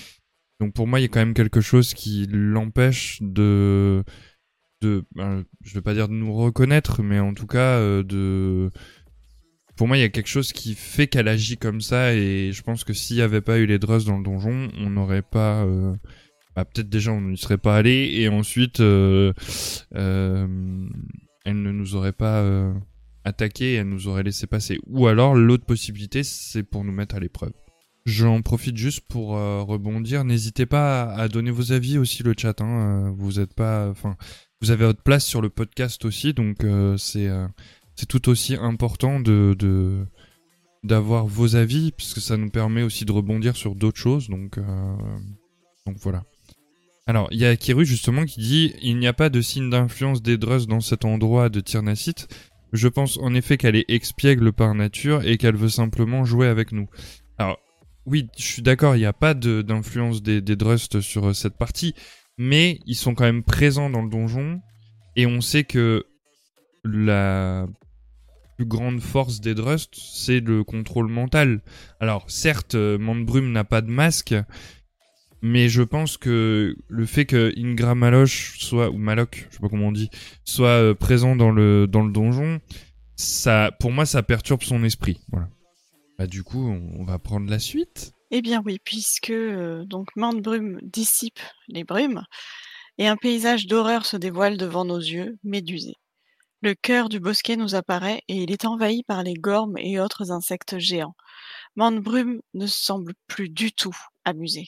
donc 0.60 0.74
pour 0.74 0.88
moi 0.88 1.00
il 1.00 1.04
y 1.04 1.06
a 1.06 1.08
quand 1.08 1.20
même 1.20 1.34
quelque 1.34 1.62
chose 1.62 1.94
qui 1.94 2.28
l'empêche 2.30 3.20
de 3.22 4.04
de 4.82 5.06
ben, 5.16 5.44
je 5.64 5.74
vais 5.74 5.82
pas 5.82 5.94
dire 5.94 6.08
de 6.08 6.14
nous 6.14 6.34
reconnaître 6.34 7.02
mais 7.04 7.20
en 7.20 7.34
tout 7.34 7.48
cas 7.48 7.78
euh, 7.78 8.04
de 8.04 8.70
pour 9.76 9.88
moi 9.88 9.98
il 9.98 10.02
y 10.02 10.04
a 10.04 10.10
quelque 10.10 10.28
chose 10.28 10.52
qui 10.52 10.76
fait 10.76 11.08
qu'elle 11.08 11.30
agit 11.30 11.58
comme 11.58 11.80
ça. 11.80 12.14
Et 12.14 12.52
je 12.52 12.62
pense 12.62 12.84
que 12.84 12.94
s'il 12.94 13.16
y 13.16 13.22
avait 13.22 13.42
pas 13.42 13.60
eu 13.60 13.66
les 13.66 13.80
Drus 13.80 14.04
dans 14.06 14.18
le 14.18 14.24
donjon 14.24 14.70
on 14.78 14.90
n'aurait 14.90 15.22
pas 15.22 15.64
euh, 15.64 15.96
bah, 16.56 16.66
peut-être 16.66 16.90
déjà 16.90 17.12
on 17.12 17.22
n'y 17.22 17.38
serait 17.38 17.58
pas 17.58 17.78
allé. 17.78 18.12
Et 18.16 18.28
ensuite 18.28 18.82
euh, 18.82 19.32
elle 19.92 21.62
ne 21.62 21.72
nous 21.72 21.96
aurait 21.96 22.14
pas 22.14 22.46
attaqué 23.24 23.76
elle 23.76 23.90
nous 23.90 24.08
aurait 24.08 24.24
laissé 24.24 24.48
passer. 24.48 24.80
Ou 24.88 25.08
alors 25.08 25.36
l'autre 25.36 25.66
possibilité 25.66 26.24
c'est 26.24 26.64
pour 26.64 26.84
nous 26.84 26.94
mettre 26.94 27.16
à 27.16 27.20
l'épreuve 27.20 27.54
J'en 28.06 28.42
profite 28.42 28.78
juste 28.78 29.02
pour 29.02 29.38
euh, 29.38 29.62
rebondir. 29.62 30.24
N'hésitez 30.24 30.66
pas 30.66 31.04
à, 31.14 31.28
donner 31.28 31.52
vos 31.52 31.72
avis 31.72 31.98
aussi 31.98 32.24
le 32.24 32.34
chat. 32.38 32.62
Hein. 32.62 33.08
Euh, 33.08 33.12
Vous 33.16 33.40
êtes 33.40 33.54
pas, 33.54 33.90
enfin, 33.90 34.16
vous 34.62 34.72
avez 34.72 34.86
votre 34.86 35.04
place 35.04 35.26
sur 35.26 35.42
le 35.42 35.50
podcast 35.50 36.06
aussi, 36.06 36.34
donc 36.34 36.64
euh, 36.64 36.98
c'est 36.98 37.30
tout 38.08 38.30
aussi 38.30 38.56
important 38.56 39.20
de 39.20 40.06
d'avoir 40.82 41.28
vos 41.28 41.58
avis 41.58 41.92
puisque 41.92 42.22
ça 42.22 42.38
nous 42.38 42.50
permet 42.50 42.84
aussi 42.84 43.04
de 43.04 43.12
rebondir 43.12 43.58
sur 43.58 43.76
d'autres 43.76 44.00
choses. 44.00 44.30
Donc 44.30 44.58
donc 45.86 45.98
voilà. 46.00 46.24
Alors 47.06 47.28
il 47.32 47.40
y 47.40 47.46
a 47.46 47.56
Kiru 47.58 47.86
justement 47.86 48.26
qui 48.26 48.40
dit 48.40 48.74
il 48.82 48.98
n'y 48.98 49.08
a 49.08 49.14
pas 49.14 49.30
de 49.30 49.42
signe 49.42 49.70
d'influence 49.70 50.22
des 50.22 50.38
Drus 50.38 50.68
dans 50.68 50.80
cet 50.80 51.04
endroit 51.04 51.50
de 51.50 51.60
Tyrnacite. 51.60 52.28
Je 52.72 52.88
pense 52.88 53.18
en 53.18 53.34
effet 53.34 53.58
qu'elle 53.58 53.76
est 53.76 53.90
expiègle 53.90 54.54
par 54.54 54.74
nature 54.76 55.26
et 55.26 55.38
qu'elle 55.38 55.56
veut 55.56 55.70
simplement 55.70 56.24
jouer 56.24 56.48
avec 56.48 56.72
nous. 56.72 56.88
Oui, 58.10 58.28
je 58.40 58.44
suis 58.44 58.62
d'accord, 58.64 58.96
il 58.96 59.00
n'y 59.00 59.06
a 59.06 59.14
pas 59.14 59.36
d'influence 59.36 60.24
des, 60.24 60.42
Drust 60.42 61.00
sur 61.00 61.28
euh, 61.28 61.34
cette 61.34 61.60
partie, 61.60 61.94
mais 62.40 62.80
ils 62.88 62.96
sont 62.96 63.14
quand 63.14 63.26
même 63.26 63.44
présents 63.44 63.92
dans 63.92 64.02
le 64.02 64.10
donjon, 64.10 64.62
et 65.16 65.28
on 65.28 65.42
sait 65.42 65.64
que 65.64 66.08
la 66.84 67.68
plus 68.58 68.66
grande 68.66 69.00
force 69.00 69.42
des 69.42 69.54
Drust, 69.54 69.94
c'est 69.94 70.40
le 70.40 70.64
contrôle 70.64 71.08
mental. 71.08 71.62
Alors, 72.00 72.26
certes, 72.32 72.74
euh, 72.74 72.98
Mandbrume 72.98 73.52
n'a 73.52 73.64
pas 73.64 73.82
de 73.82 73.92
masque, 73.92 74.34
mais 75.44 75.70
je 75.70 75.84
pense 75.84 76.18
que 76.18 76.76
le 76.88 77.06
fait 77.06 77.26
que 77.26 77.54
Ingram 77.60 78.00
Maloch 78.00 78.56
soit, 78.58 78.90
ou 78.90 78.98
Maloc, 78.98 79.46
je 79.52 79.56
sais 79.56 79.62
pas 79.62 79.70
comment 79.70 79.90
on 79.90 79.92
dit, 79.92 80.10
soit 80.46 80.68
euh, 80.70 80.96
présent 80.96 81.36
dans 81.36 81.52
le, 81.52 81.86
dans 81.86 82.02
le 82.02 82.12
donjon, 82.12 82.60
ça, 83.16 83.70
pour 83.80 83.92
moi, 83.92 84.08
ça 84.08 84.24
perturbe 84.24 84.64
son 84.64 84.84
esprit. 84.84 85.22
Voilà. 85.32 85.48
Bah, 86.20 86.28
du 86.28 86.44
coup, 86.44 86.68
on, 86.68 87.06
va 87.06 87.18
prendre 87.18 87.50
la 87.50 87.60
suite. 87.60 88.12
Eh 88.30 88.42
bien 88.42 88.62
oui, 88.66 88.78
puisque 88.84 89.30
euh, 89.30 89.86
donc 89.86 90.10
Mande 90.18 90.42
Brume 90.42 90.78
dissipe 90.84 91.40
les 91.70 91.86
brumes 91.86 92.26
et 92.98 93.08
un 93.08 93.16
paysage 93.16 93.68
d'horreur 93.68 94.06
se 94.06 94.18
dévoile 94.18 94.58
devant 94.58 94.84
nos 94.84 94.98
yeux, 94.98 95.38
médusés. 95.46 95.96
Le 96.62 96.76
cœur 96.76 97.08
du 97.08 97.22
bosquet 97.22 97.56
nous 97.56 97.74
apparaît 97.74 98.22
et 98.28 98.36
il 98.36 98.52
est 98.52 98.66
envahi 98.66 99.04
par 99.04 99.24
les 99.24 99.34
gormes 99.34 99.78
et 99.78 99.98
autres 99.98 100.30
insectes 100.30 100.78
géants. 100.78 101.16
Mande 101.78 102.02
Brume 102.02 102.42
ne 102.54 102.68
semble 102.68 103.14
plus 103.28 103.48
du 103.48 103.72
tout 103.72 103.96
amusé. 104.26 104.68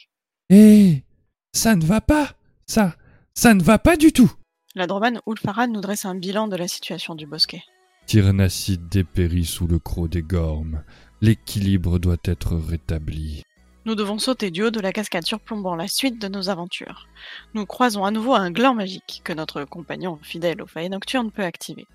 Eh, 0.49 1.03
ça 1.51 1.75
ne 1.75 1.83
va 1.83 1.99
pas. 1.99 2.31
Ça, 2.65 2.95
ça 3.33 3.53
ne 3.53 3.61
va 3.61 3.77
pas 3.77 3.97
du 3.97 4.13
tout. 4.13 4.31
La 4.73 4.87
Droman 4.87 5.19
Ulfaran 5.27 5.67
nous 5.67 5.81
dresse 5.81 6.05
un 6.05 6.15
bilan 6.15 6.47
de 6.47 6.55
la 6.55 6.69
situation 6.69 7.13
du 7.13 7.27
bosquet. 7.27 7.61
Tyrnacide 8.05 8.87
dépérit 8.87 9.45
sous 9.45 9.67
le 9.67 9.79
croc 9.79 10.09
des 10.09 10.21
gormes. 10.21 10.83
L'équilibre 11.23 11.99
doit 11.99 12.17
être 12.25 12.55
rétabli. 12.55 13.43
Nous 13.85 13.93
devons 13.93 14.17
sauter 14.17 14.49
du 14.49 14.63
haut 14.63 14.71
de 14.71 14.79
la 14.79 14.91
cascade 14.91 15.23
surplombant 15.23 15.75
la 15.75 15.87
suite 15.87 16.19
de 16.19 16.27
nos 16.27 16.49
aventures. 16.49 17.07
Nous 17.53 17.67
croisons 17.67 18.03
à 18.03 18.09
nouveau 18.09 18.33
un 18.33 18.49
gland 18.49 18.73
magique 18.73 19.21
que 19.23 19.31
notre 19.31 19.63
compagnon 19.65 20.17
fidèle 20.23 20.63
au 20.63 20.65
failles 20.65 20.89
nocturnes 20.89 21.29
peut 21.29 21.43
activer. 21.43 21.85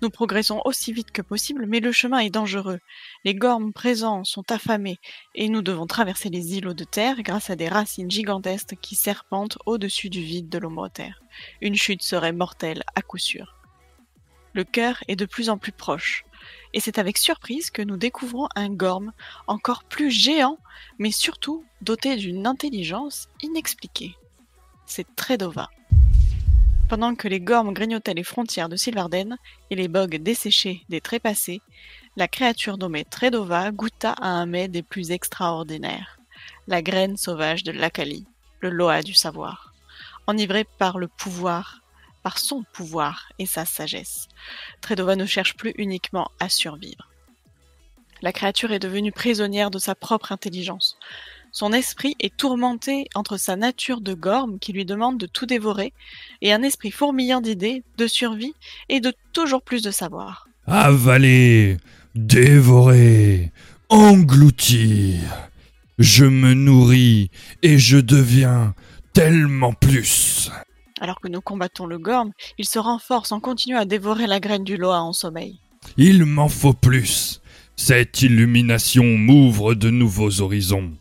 Nous 0.00 0.08
progressons 0.08 0.62
aussi 0.64 0.94
vite 0.94 1.10
que 1.10 1.20
possible, 1.20 1.66
mais 1.66 1.80
le 1.80 1.92
chemin 1.92 2.20
est 2.20 2.30
dangereux. 2.30 2.80
Les 3.24 3.34
gormes 3.34 3.74
présents 3.74 4.24
sont 4.24 4.50
affamés 4.50 5.00
et 5.34 5.50
nous 5.50 5.60
devons 5.60 5.86
traverser 5.86 6.30
les 6.30 6.56
îlots 6.56 6.72
de 6.72 6.84
terre 6.84 7.22
grâce 7.22 7.50
à 7.50 7.56
des 7.56 7.68
racines 7.68 8.10
gigantesques 8.10 8.76
qui 8.80 8.94
serpentent 8.94 9.58
au-dessus 9.66 10.08
du 10.08 10.22
vide 10.22 10.48
de 10.48 10.58
l'ombre-terre. 10.58 11.20
Une 11.60 11.76
chute 11.76 12.02
serait 12.02 12.32
mortelle 12.32 12.84
à 12.94 13.02
coup 13.02 13.18
sûr. 13.18 13.54
Le 14.54 14.64
cœur 14.64 15.04
est 15.08 15.16
de 15.16 15.26
plus 15.26 15.50
en 15.50 15.58
plus 15.58 15.72
proche, 15.72 16.24
et 16.76 16.80
c'est 16.80 16.98
avec 16.98 17.16
surprise 17.16 17.70
que 17.70 17.80
nous 17.80 17.96
découvrons 17.96 18.48
un 18.54 18.68
gorme 18.68 19.12
encore 19.46 19.82
plus 19.82 20.10
géant, 20.10 20.58
mais 20.98 21.10
surtout 21.10 21.64
doté 21.80 22.16
d'une 22.16 22.46
intelligence 22.46 23.30
inexpliquée. 23.40 24.14
C'est 24.84 25.06
Tredova. 25.16 25.70
Pendant 26.90 27.14
que 27.14 27.28
les 27.28 27.40
gormes 27.40 27.72
grignotaient 27.72 28.12
les 28.12 28.22
frontières 28.22 28.68
de 28.68 28.76
Sylvarden 28.76 29.38
et 29.70 29.74
les 29.74 29.88
bogues 29.88 30.16
desséchés 30.16 30.82
des 30.90 31.00
trépassés, 31.00 31.62
la 32.14 32.28
créature 32.28 32.76
nommée 32.76 33.06
Tredova 33.06 33.72
goûta 33.72 34.12
à 34.12 34.28
un 34.28 34.44
mets 34.44 34.68
des 34.68 34.82
plus 34.82 35.12
extraordinaires, 35.12 36.18
la 36.66 36.82
graine 36.82 37.16
sauvage 37.16 37.64
de 37.64 37.72
l'Akali, 37.72 38.26
le 38.60 38.68
Loa 38.68 39.02
du 39.02 39.14
savoir. 39.14 39.72
Enivré 40.26 40.64
par 40.76 40.98
le 40.98 41.08
pouvoir, 41.08 41.80
son 42.34 42.64
pouvoir 42.72 43.28
et 43.38 43.46
sa 43.46 43.64
sagesse, 43.64 44.28
Tredova 44.80 45.16
ne 45.16 45.26
cherche 45.26 45.54
plus 45.56 45.74
uniquement 45.78 46.30
à 46.40 46.48
survivre. 46.48 47.08
La 48.22 48.32
créature 48.32 48.72
est 48.72 48.78
devenue 48.78 49.12
prisonnière 49.12 49.70
de 49.70 49.78
sa 49.78 49.94
propre 49.94 50.32
intelligence. 50.32 50.98
Son 51.52 51.72
esprit 51.72 52.16
est 52.20 52.36
tourmenté 52.36 53.06
entre 53.14 53.36
sa 53.36 53.56
nature 53.56 54.00
de 54.00 54.14
gorme 54.14 54.58
qui 54.58 54.72
lui 54.72 54.84
demande 54.84 55.18
de 55.18 55.26
tout 55.26 55.46
dévorer 55.46 55.92
et 56.42 56.52
un 56.52 56.62
esprit 56.62 56.90
fourmillant 56.90 57.40
d'idées, 57.40 57.82
de 57.96 58.06
survie 58.06 58.54
et 58.88 59.00
de 59.00 59.12
toujours 59.32 59.62
plus 59.62 59.82
de 59.82 59.90
savoir. 59.90 60.48
Avaler, 60.66 61.78
dévorer, 62.14 63.52
engloutir. 63.88 65.20
Je 65.98 66.24
me 66.24 66.52
nourris 66.52 67.30
et 67.62 67.78
je 67.78 67.98
deviens 67.98 68.74
tellement 69.14 69.72
plus. 69.72 70.50
Alors 71.00 71.20
que 71.20 71.28
nous 71.28 71.40
combattons 71.40 71.86
le 71.86 71.98
gorme, 71.98 72.32
il 72.58 72.66
se 72.66 72.78
renforce 72.78 73.32
en 73.32 73.40
continuant 73.40 73.80
à 73.80 73.84
dévorer 73.84 74.26
la 74.26 74.40
graine 74.40 74.64
du 74.64 74.76
Loa 74.76 75.02
en 75.02 75.12
sommeil. 75.12 75.60
Il 75.96 76.24
m'en 76.24 76.48
faut 76.48 76.72
plus. 76.72 77.40
Cette 77.76 78.22
illumination 78.22 79.04
m'ouvre 79.04 79.74
de 79.74 79.90
nouveaux 79.90 80.40
horizons. 80.40 80.92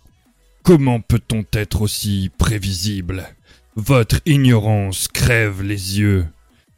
Comment 0.63 0.99
peut-on 0.99 1.45
être 1.53 1.81
aussi 1.81 2.29
prévisible? 2.37 3.27
Votre 3.75 4.19
ignorance 4.25 5.07
crève 5.07 5.61
les 5.61 5.99
yeux. 5.99 6.27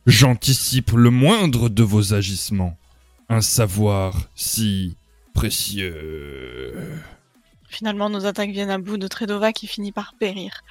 J'anticipe 0.06 0.92
le 0.92 1.10
moindre 1.10 1.70
de 1.70 1.84
vos 1.84 2.14
agissements. 2.14 2.78
Un 3.30 3.42
savoir 3.42 4.30
si 4.36 4.96
précieux. 5.34 7.02
Finalement, 7.68 8.10
nos 8.10 8.26
attaques 8.26 8.52
viennent 8.52 8.70
à 8.70 8.78
bout 8.78 8.98
de 8.98 9.08
Tredova 9.08 9.52
qui 9.54 9.68
finit 9.68 9.92
par 9.92 10.14
périr. 10.20 10.62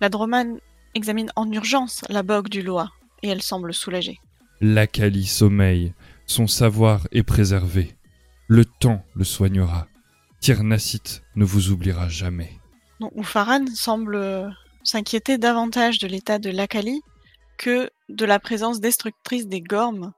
La 0.00 0.08
Droman 0.08 0.58
examine 0.94 1.30
en 1.36 1.50
urgence 1.50 2.04
la 2.08 2.22
bogue 2.22 2.48
du 2.48 2.62
Loa 2.62 2.90
et 3.22 3.28
elle 3.28 3.42
semble 3.42 3.74
soulagée. 3.74 4.18
L'Akali 4.60 5.26
sommeille, 5.26 5.94
son 6.26 6.46
savoir 6.46 7.06
est 7.12 7.22
préservé. 7.22 7.96
Le 8.46 8.64
temps 8.64 9.04
le 9.14 9.24
soignera. 9.24 9.86
Tirnacite 10.40 11.22
ne 11.36 11.44
vous 11.44 11.70
oubliera 11.70 12.08
jamais. 12.08 12.50
Donc 12.98 13.12
Oufaran 13.14 13.66
semble 13.74 14.16
euh, 14.16 14.48
s'inquiéter 14.84 15.38
davantage 15.38 15.98
de 15.98 16.06
l'état 16.06 16.38
de 16.38 16.50
l'Akali 16.50 17.02
que 17.58 17.90
de 18.08 18.24
la 18.24 18.38
présence 18.38 18.80
destructrice 18.80 19.46
des 19.46 19.60
Gormes. 19.60 20.12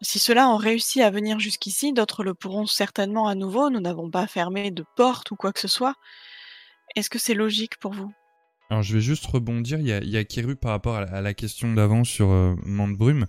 Si 0.00 0.18
ceux-là 0.18 0.48
ont 0.48 0.56
réussi 0.56 1.02
à 1.02 1.10
venir 1.10 1.38
jusqu'ici, 1.38 1.92
d'autres 1.92 2.24
le 2.24 2.34
pourront 2.34 2.66
certainement 2.66 3.26
à 3.26 3.34
nouveau. 3.34 3.70
Nous 3.70 3.80
n'avons 3.80 4.10
pas 4.10 4.26
fermé 4.26 4.70
de 4.70 4.84
porte 4.96 5.30
ou 5.30 5.36
quoi 5.36 5.52
que 5.52 5.60
ce 5.60 5.68
soit. 5.68 5.94
Est-ce 6.94 7.10
que 7.10 7.18
c'est 7.18 7.34
logique 7.34 7.78
pour 7.78 7.92
vous? 7.92 8.12
Alors 8.74 8.82
je 8.82 8.94
vais 8.94 9.00
juste 9.00 9.24
rebondir, 9.26 9.78
il 9.78 9.86
y 9.86 10.16
a, 10.16 10.24
Kiru 10.24 10.56
par 10.56 10.72
rapport 10.72 10.96
à 10.96 11.20
la, 11.20 11.32
question 11.32 11.72
d'avant 11.74 12.02
sur 12.02 12.32
euh, 12.32 12.56
Mande 12.66 12.96
Brume. 12.96 13.26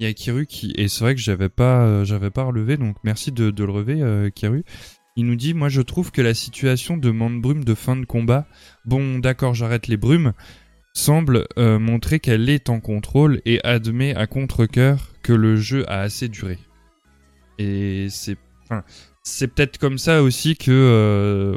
Il 0.00 0.06
y 0.08 0.10
a 0.10 0.12
Kiru 0.12 0.44
qui, 0.44 0.72
et 0.74 0.88
c'est 0.88 1.04
vrai 1.04 1.14
que 1.14 1.20
j'avais 1.20 1.48
pas, 1.48 1.82
euh, 1.82 2.04
j'avais 2.04 2.30
pas 2.30 2.42
relevé, 2.42 2.76
donc 2.76 2.96
merci 3.04 3.30
de, 3.30 3.54
le 3.56 3.70
relever 3.70 4.02
euh, 4.02 4.28
Kiru. 4.30 4.64
Il 5.14 5.26
nous 5.26 5.36
dit, 5.36 5.54
moi 5.54 5.68
je 5.68 5.82
trouve 5.82 6.10
que 6.10 6.20
la 6.20 6.34
situation 6.34 6.96
de 6.96 7.12
Mande 7.12 7.40
Brume 7.40 7.62
de 7.62 7.74
fin 7.74 7.94
de 7.94 8.06
combat, 8.06 8.48
bon 8.86 9.20
d'accord 9.20 9.54
j'arrête 9.54 9.86
les 9.86 9.96
brumes, 9.96 10.32
semble 10.94 11.46
euh, 11.58 11.78
montrer 11.78 12.18
qu'elle 12.18 12.48
est 12.48 12.68
en 12.68 12.80
contrôle 12.80 13.40
et 13.44 13.64
admet 13.64 14.16
à 14.16 14.26
contre-coeur 14.26 15.12
que 15.22 15.32
le 15.32 15.54
jeu 15.54 15.88
a 15.88 16.00
assez 16.00 16.26
duré. 16.26 16.58
Et 17.60 18.08
c'est, 18.10 18.36
c'est 19.22 19.46
peut-être 19.46 19.78
comme 19.78 19.98
ça 19.98 20.24
aussi 20.24 20.56
que 20.56 21.54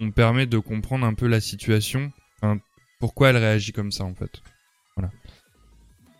on 0.00 0.10
permet 0.10 0.46
de 0.46 0.58
comprendre 0.58 1.06
un 1.06 1.14
peu 1.14 1.28
la 1.28 1.40
situation, 1.40 2.10
pourquoi 3.00 3.30
elle 3.30 3.38
réagit 3.38 3.72
comme 3.72 3.90
ça 3.90 4.04
en 4.04 4.14
fait. 4.14 4.42
Voilà. 4.96 5.10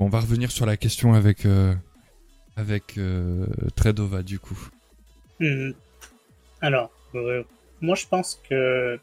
On 0.01 0.09
va 0.09 0.21
revenir 0.21 0.51
sur 0.51 0.67
la 0.67 0.77
question 0.77 1.15
avec 1.15 1.47
euh, 1.47 1.75
euh, 2.59 3.47
Tredova 3.77 4.23
du 4.23 4.39
coup. 4.39 4.59
Hmm. 5.39 5.71
Alors, 6.61 6.91
euh, 7.15 7.45
moi 7.81 7.95
je 7.95 8.07
pense 8.07 8.41
que 8.49 8.99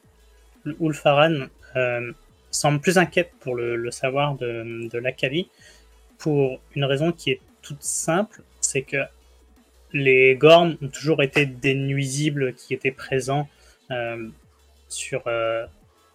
Ulfaran 0.82 1.48
euh, 1.76 2.12
semble 2.52 2.82
plus 2.82 2.98
inquiète 2.98 3.32
pour 3.40 3.56
le, 3.56 3.90
savoir 3.92 4.36
de, 4.36 4.90
de 4.92 4.98
l'Akali 4.98 5.50
pour 6.18 6.60
une 6.76 6.84
raison 6.84 7.12
qui 7.12 7.32
est 7.32 7.42
toute 7.62 7.84
simple, 7.84 8.42
c'est 8.60 8.82
que 8.82 8.98
les 9.94 10.36
Gorms 10.36 10.78
ont 10.82 10.88
toujours 10.88 11.22
été 11.24 11.46
des 11.46 11.76
nuisibles 11.76 12.54
qui 12.54 12.74
étaient 12.74 12.92
présents 12.92 13.48
euh, 13.92 14.28
sur, 14.90 15.24
euh, 15.28 15.66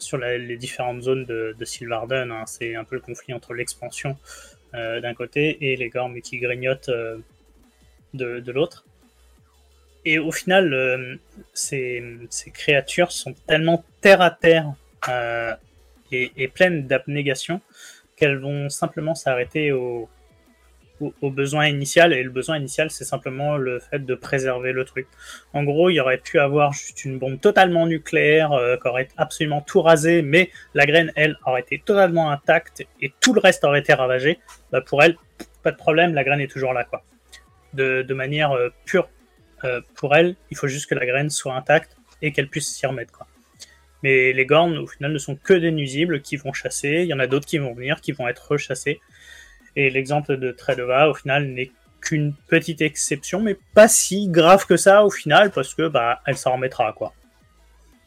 sur 0.03 0.18
la- 0.18 0.38
les 0.38 0.57
différentes 0.57 1.03
zones 1.03 1.24
de, 1.24 1.55
de 1.59 1.64
Sylvarden. 1.64 2.30
hein. 2.30 2.44
C'est 2.46 2.74
un 2.74 2.84
peu 2.84 2.96
le 2.96 3.00
conflit 3.00 3.32
entre 3.34 3.55
l'expansion 3.55 4.16
euh, 4.74 5.00
d'un 5.00 5.14
côté 5.14 5.72
et 5.72 5.76
les 5.76 5.88
Gorms 5.88 6.20
qui 6.20 6.38
grignotent 6.38 6.88
euh, 6.88 7.18
de, 8.14 8.40
de 8.40 8.53
l'autre. 8.53 8.84
Et 10.05 10.18
au 10.18 10.32
final, 10.32 10.74
euh, 10.74 11.16
ces, 11.55 12.03
ces 12.30 12.50
créatures 12.50 13.12
sont 13.12 13.34
tellement 13.46 13.84
terre 14.00 14.20
à 14.20 14.30
terre 14.30 14.72
et, 16.11 16.32
et 16.36 16.48
pleines 16.48 16.86
d'abnégation 16.86 17.61
qu'elles 18.16 18.38
vont 18.38 18.68
simplement 18.68 19.14
s'arrêter 19.14 19.72
au, 19.72 20.09
au, 21.20 21.30
besoin 21.30 21.66
initial. 21.66 22.12
Et 22.12 22.22
le 22.22 22.30
besoin 22.30 22.59
initial, 22.59 22.90
c'est 22.90 23.05
simplement 23.05 23.57
le 23.57 23.80
fait 23.80 24.05
de 24.05 24.14
préserver 24.14 24.72
le 24.72 24.84
truc. 24.84 25.07
En 25.53 25.64
gros, 25.64 25.90
il 25.90 25.94
y 25.94 26.00
aurait 26.00 26.18
pu 26.18 26.38
avoir 26.38 26.72
juste 26.72 27.05
une 27.05 27.18
bombe 27.18 27.40
totalement 27.40 27.86
nucléaire 27.86 28.53
euh, 28.53 28.76
qui 28.76 28.88
aurait 28.88 29.09
absolument 29.16 29.61
tout 29.61 29.82
rasé, 29.82 30.22
mais 30.22 30.50
la 30.74 30.86
graine, 30.86 31.12
elle, 31.16 31.36
aurait 31.46 31.62
été 31.62 31.82
totalement 31.84 32.30
intacte 32.30 32.84
et 33.00 33.12
tout 33.20 33.34
le 33.34 33.40
reste 33.40 33.64
aurait 33.64 33.80
été 33.80 33.92
ravagé. 33.92 34.38
Bah, 34.70 34.80
pour 34.80 35.03
elle, 35.03 35.16
pas 35.62 35.72
de 35.72 35.76
problème, 35.76 36.14
la 36.14 36.24
graine 36.24 36.40
est 36.40 36.50
toujours 36.50 36.72
là, 36.72 36.84
quoi. 36.84 37.05
De, 37.74 38.03
de 38.03 38.14
manière 38.14 38.53
euh, 38.53 38.68
pure 38.84 39.09
euh, 39.64 39.80
pour 39.94 40.14
elle, 40.14 40.36
il 40.50 40.57
faut 40.57 40.68
juste 40.68 40.86
que 40.86 40.94
la 40.94 41.07
graine 41.07 41.30
soit 41.30 41.55
intacte 41.55 41.96
et 42.20 42.32
qu'elle 42.32 42.48
puisse 42.48 42.68
s'y 42.68 42.86
remettre. 42.86 43.12
Quoi. 43.12 43.26
Mais 44.03 44.32
les 44.32 44.46
gornes, 44.46 44.78
au 44.78 44.86
final, 44.86 45.12
ne 45.12 45.18
sont 45.18 45.36
que 45.36 45.55
des 45.55 45.70
nuisibles 45.70 46.22
qui 46.22 46.36
vont 46.36 46.53
chasser. 46.53 47.03
Il 47.03 47.07
y 47.07 47.14
en 47.14 47.20
a 47.20 47.26
d'autres 47.26 47.46
qui 47.46 47.59
vont 47.59 47.72
venir, 47.72 48.00
qui 48.00 48.12
vont 48.12 48.28
être 48.28 48.50
rechassés. 48.50 49.00
Et 49.76 49.90
l'exemple 49.90 50.36
de 50.36 50.52
Tredova, 50.52 51.08
au 51.08 51.14
final, 51.14 51.46
n'est 51.48 51.70
qu'une 52.00 52.34
petite 52.48 52.82
exception, 52.82 53.40
mais 53.40 53.56
pas 53.74 53.88
si 53.88 54.28
grave 54.28 54.66
que 54.66 54.76
ça, 54.76 55.04
au 55.04 55.10
final, 55.10 55.50
parce 55.50 55.74
que 55.74 55.88
bah, 55.88 56.20
elle 56.26 56.36
s'en 56.36 56.52
remettra. 56.54 56.92
quoi. 56.92 57.14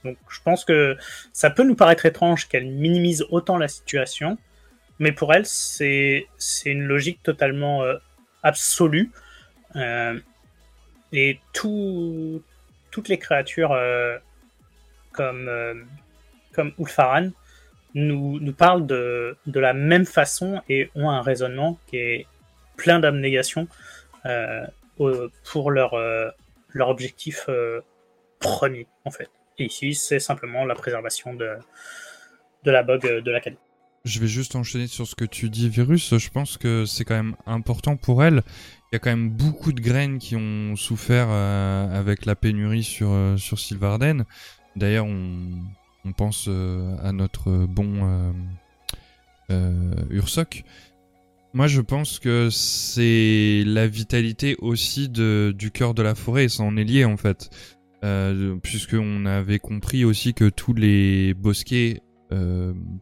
Donc 0.03 0.17
je 0.29 0.39
pense 0.43 0.65
que 0.65 0.97
ça 1.33 1.49
peut 1.49 1.63
nous 1.63 1.75
paraître 1.75 2.05
étrange 2.05 2.47
qu'elle 2.47 2.67
minimise 2.67 3.25
autant 3.29 3.57
la 3.57 3.67
situation, 3.67 4.37
mais 4.99 5.11
pour 5.11 5.33
elle, 5.33 5.45
c'est 5.45 6.27
une 6.65 6.83
logique 6.83 7.23
totalement 7.23 7.83
euh, 7.83 7.95
absolue. 8.43 9.11
Euh, 9.75 10.19
et 11.11 11.39
tout, 11.53 12.43
toutes 12.91 13.07
les 13.07 13.17
créatures 13.17 13.71
euh, 13.71 14.17
comme, 15.11 15.49
comme 16.53 16.73
Ulfaran 16.77 17.31
nous, 17.95 18.39
nous 18.39 18.53
parlent 18.53 18.85
de, 18.85 19.35
de 19.47 19.59
la 19.59 19.73
même 19.73 20.05
façon 20.05 20.61
et 20.69 20.89
ont 20.95 21.09
un 21.09 21.21
raisonnement 21.21 21.79
qui 21.87 21.97
est 21.97 22.27
plein 22.75 22.99
d'abnégation 22.99 23.67
euh, 24.25 24.65
pour 25.43 25.71
leur, 25.71 25.93
euh, 25.93 26.29
leur 26.69 26.89
objectif 26.89 27.45
euh, 27.49 27.81
premier, 28.39 28.85
en 29.05 29.11
fait. 29.11 29.29
Et 29.57 29.65
ici, 29.65 29.93
c'est 29.93 30.19
simplement 30.19 30.65
la 30.65 30.75
préservation 30.75 31.33
de, 31.33 31.49
de 32.63 32.71
la 32.71 32.83
bug 32.83 33.01
de 33.01 33.31
la 33.31 33.39
qualité. 33.39 33.61
je 34.03 34.19
vais 34.19 34.27
juste 34.27 34.55
enchaîner 34.55 34.87
sur 34.87 35.07
ce 35.07 35.15
que 35.15 35.25
tu 35.25 35.49
dis, 35.49 35.69
Virus. 35.69 36.17
Je 36.17 36.29
pense 36.29 36.57
que 36.57 36.85
c'est 36.85 37.05
quand 37.05 37.15
même 37.15 37.35
important 37.45 37.95
pour 37.95 38.23
elle. 38.23 38.41
Il 38.91 38.93
y 38.93 38.97
a 38.97 38.99
quand 38.99 39.09
même 39.09 39.29
beaucoup 39.29 39.71
de 39.71 39.79
graines 39.79 40.19
qui 40.19 40.35
ont 40.35 40.75
souffert 40.75 41.29
avec 41.29 42.25
la 42.25 42.35
pénurie 42.35 42.83
sur, 42.83 43.35
sur 43.37 43.59
Sylvarden. 43.59 44.25
D'ailleurs, 44.75 45.05
on, 45.05 45.61
on 46.05 46.13
pense 46.13 46.45
euh, 46.47 46.95
à 47.03 47.11
notre 47.11 47.65
bon 47.65 47.93
euh, 48.03 48.31
euh, 49.51 49.93
Ursoc. 50.11 50.63
Moi, 51.53 51.67
je 51.67 51.81
pense 51.81 52.19
que 52.19 52.49
c'est 52.51 53.63
la 53.65 53.87
vitalité 53.87 54.55
aussi 54.59 55.09
du 55.09 55.71
cœur 55.73 55.93
de 55.93 56.03
la 56.03 56.13
forêt, 56.13 56.47
ça 56.49 56.63
en 56.63 56.77
est 56.77 56.83
lié 56.83 57.05
en 57.05 57.17
fait. 57.17 57.49
Euh, 58.03 58.57
Puisqu'on 58.61 59.25
avait 59.25 59.59
compris 59.59 60.05
aussi 60.05 60.33
que 60.33 60.49
tous 60.49 60.73
les 60.73 61.33
bosquets 61.33 62.01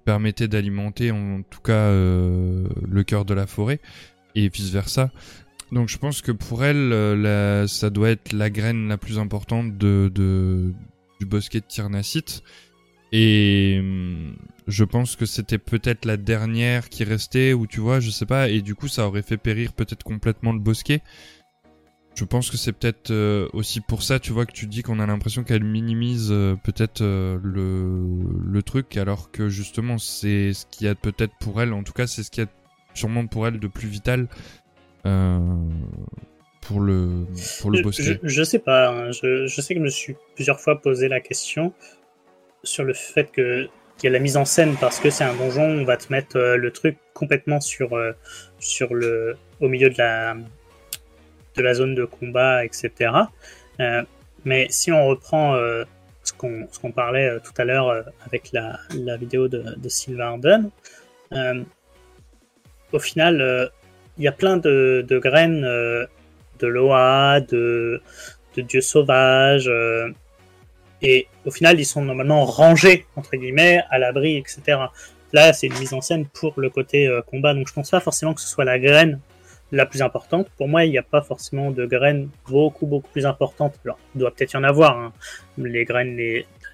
permettaient 0.06 0.48
d'alimenter 0.48 1.10
en 1.10 1.42
tout 1.50 1.62
cas 1.62 1.90
le 1.90 3.02
cœur 3.04 3.26
de 3.26 3.34
la 3.34 3.48
forêt, 3.48 3.80
et 4.36 4.48
vice 4.50 4.70
versa. 4.70 5.10
Donc 5.72 5.90
je 5.90 5.98
pense 5.98 6.22
que 6.22 6.32
pour 6.32 6.64
elle, 6.64 7.68
ça 7.68 7.90
doit 7.90 8.12
être 8.12 8.34
la 8.34 8.52
graine 8.52 8.88
la 8.88 9.00
plus 9.00 9.18
importante 9.18 9.76
du 9.80 10.76
bosquet 11.26 11.62
de 11.62 11.66
Tyrnacite. 11.66 12.44
Et 13.16 13.78
hum, 13.80 14.36
je 14.68 14.84
pense 14.84 15.16
que 15.16 15.26
c'était 15.28 15.60
peut-être 15.60 16.06
la 16.06 16.18
dernière 16.18 16.90
qui 16.90 17.04
restait, 17.04 17.54
ou 17.54 17.68
tu 17.68 17.80
vois, 17.80 18.00
je 18.00 18.10
sais 18.10 18.26
pas, 18.26 18.50
et 18.50 18.62
du 18.62 18.74
coup 18.76 18.88
ça 18.88 19.08
aurait 19.08 19.22
fait 19.22 19.38
périr 19.38 19.72
peut-être 19.74 20.04
complètement 20.04 20.52
le 20.52 20.60
bosquet. 20.60 21.02
Je 22.16 22.26
pense 22.26 22.50
que 22.52 22.58
c'est 22.58 22.74
peut-être 22.74 23.12
euh, 23.12 23.48
aussi 23.54 23.82
pour 23.82 24.04
ça, 24.04 24.20
tu 24.20 24.32
vois, 24.34 24.46
que 24.46 24.52
tu 24.52 24.68
dis 24.68 24.84
qu'on 24.84 25.00
a 25.00 25.06
l'impression 25.08 25.44
qu'elle 25.44 25.64
minimise 25.64 26.30
euh, 26.32 26.56
peut-être 26.64 27.02
euh, 27.02 27.40
le, 27.44 28.08
le 28.46 28.64
truc, 28.64 28.98
alors 28.98 29.32
que 29.32 29.48
justement 29.50 29.98
c'est 30.00 30.54
ce 30.54 30.66
qu'il 30.68 30.86
y 30.88 30.90
a 30.90 30.96
peut-être 30.96 31.34
pour 31.40 31.62
elle, 31.62 31.74
en 31.74 31.84
tout 31.84 31.94
cas 31.94 32.08
c'est 32.08 32.24
ce 32.24 32.32
qu'il 32.32 32.44
y 32.44 32.48
a 32.48 32.50
sûrement 32.96 33.26
pour 33.28 33.48
elle 33.48 33.60
de 33.60 33.68
plus 33.68 33.88
vital 33.88 34.28
pour 36.62 36.80
le, 36.80 37.26
pour 37.60 37.72
le 37.72 37.78
Je, 37.78 37.84
bosquet. 37.84 38.20
je, 38.24 38.28
je 38.28 38.44
sais 38.44 38.60
pas. 38.60 38.90
hein. 38.90 39.12
Je, 39.12 39.48
je 39.48 39.62
sais 39.62 39.74
que 39.74 39.80
je 39.80 39.84
me 39.84 39.90
suis 39.90 40.16
plusieurs 40.36 40.60
fois 40.62 40.82
posé 40.82 41.08
la 41.10 41.20
question 41.20 41.74
sur 42.64 42.84
le 42.84 42.94
fait 42.94 43.32
que 43.32 43.68
qu'il 43.98 44.10
y 44.10 44.14
a 44.14 44.14
la 44.14 44.20
mise 44.20 44.38
en 44.38 44.46
scène 44.46 44.76
parce 44.80 45.00
que 45.00 45.10
c'est 45.10 45.24
un 45.24 45.36
donjon, 45.36 45.64
on 45.64 45.84
va 45.84 45.98
te 45.98 46.12
mettre 46.12 46.38
euh, 46.38 46.58
le 46.58 46.72
truc 46.72 46.98
complètement 47.14 47.62
sur 47.62 47.94
euh, 47.94 48.14
sur 48.60 48.94
le 48.94 49.38
au 49.62 49.68
milieu 49.68 49.90
de 49.90 49.98
la 49.98 50.36
de 51.56 51.62
la 51.62 51.74
zone 51.74 51.94
de 51.94 52.06
combat, 52.06 52.66
etc. 52.66 53.12
Euh, 53.80 54.04
mais 54.46 54.68
si 54.70 54.92
on 54.92 55.06
reprend 55.08 55.56
ce 56.24 56.34
qu'on 56.34 56.68
ce 56.72 56.80
qu'on 56.80 56.92
parlait 56.92 57.40
tout 57.44 57.54
à 57.58 57.64
l'heure 57.64 58.04
avec 58.26 58.52
la, 58.52 58.80
la 58.96 59.18
vidéo 59.18 59.48
de, 59.48 59.64
de 59.78 59.90
Sylvarden, 59.90 60.70
euh, 61.32 61.64
au 62.92 63.00
final, 63.00 63.72
il 64.18 64.24
y 64.24 64.28
a 64.28 64.32
plein 64.32 64.58
de, 64.58 65.06
de 65.08 65.20
graines 65.20 65.62
de 65.62 66.68
Loa, 66.68 67.40
de, 67.40 68.02
de 68.56 68.62
dieux 68.62 68.82
sauvages, 68.82 69.72
et 71.04 71.28
au 71.46 71.52
final, 71.52 71.80
ils 71.80 71.86
sont 71.86 72.02
normalement 72.02 72.46
rangés, 72.46 73.06
entre 73.18 73.36
guillemets, 73.36 73.84
à 73.90 74.00
l'abri, 74.00 74.38
etc. 74.38 74.80
Là, 75.34 75.52
c'est 75.52 75.68
une 75.68 75.78
mise 75.78 75.94
en 75.94 76.02
scène 76.02 76.26
pour 76.26 76.54
le 76.58 76.70
côté 76.70 77.08
euh, 77.08 77.22
combat, 77.22 77.54
donc 77.54 77.68
je 77.68 77.74
pense 77.74 77.92
pas 77.92 78.00
forcément 78.00 78.34
que 78.34 78.42
ce 78.42 78.48
soit 78.48 78.66
la 78.66 78.80
graine 78.80 79.20
la 79.72 79.86
plus 79.86 80.02
importante. 80.02 80.50
Pour 80.58 80.68
moi, 80.68 80.86
il 80.86 80.92
n'y 80.92 80.98
a 80.98 81.04
pas 81.04 81.22
forcément 81.22 81.72
de 81.72 81.86
graines 81.86 82.30
beaucoup, 82.48 82.86
beaucoup 82.86 83.10
plus 83.12 83.26
importantes. 83.26 83.80
Alors, 83.84 84.00
il 84.16 84.20
doit 84.20 84.32
peut-être 84.32 84.54
y 84.54 84.58
en 84.58 84.64
avoir, 84.64 84.98
hein, 84.98 85.14
les 85.58 85.84
graines 85.84 86.18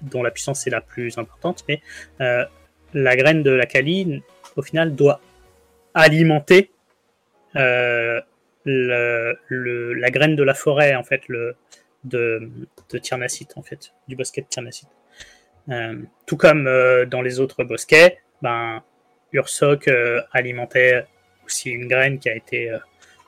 dont 0.02 0.22
la 0.22 0.30
puissance 0.30 0.66
est 0.66 0.70
la 0.70 0.80
plus 0.80 1.18
importante, 1.18 1.64
mais 1.68 1.80
euh, 2.20 2.44
la 2.94 3.16
graine 3.16 3.42
de 3.42 3.50
la 3.50 3.66
Kali, 3.66 4.22
au 4.56 4.62
final, 4.62 4.94
doit 4.94 5.20
alimenter 5.94 6.70
euh, 7.56 8.20
la 8.66 10.10
graine 10.10 10.36
de 10.36 10.42
la 10.42 10.54
forêt, 10.54 10.94
en 10.94 11.02
fait, 11.02 11.22
de, 12.04 12.50
de 12.90 12.98
Tyrnacite, 12.98 13.52
en 13.56 13.62
fait, 13.62 13.92
du 14.08 14.16
bosquet 14.16 14.42
de 14.42 14.46
Tyrnacite. 14.46 14.88
Euh, 15.68 16.02
tout 16.26 16.36
comme 16.36 16.66
euh, 16.66 17.06
dans 17.06 17.22
les 17.22 17.40
autres 17.40 17.64
bosquets, 17.64 18.18
ben, 18.42 18.82
Ursoc 19.32 19.88
euh, 19.88 20.20
alimentait 20.32 21.04
aussi 21.44 21.70
une 21.70 21.86
graine 21.86 22.18
qui 22.18 22.28
a 22.28 22.34
été, 22.34 22.76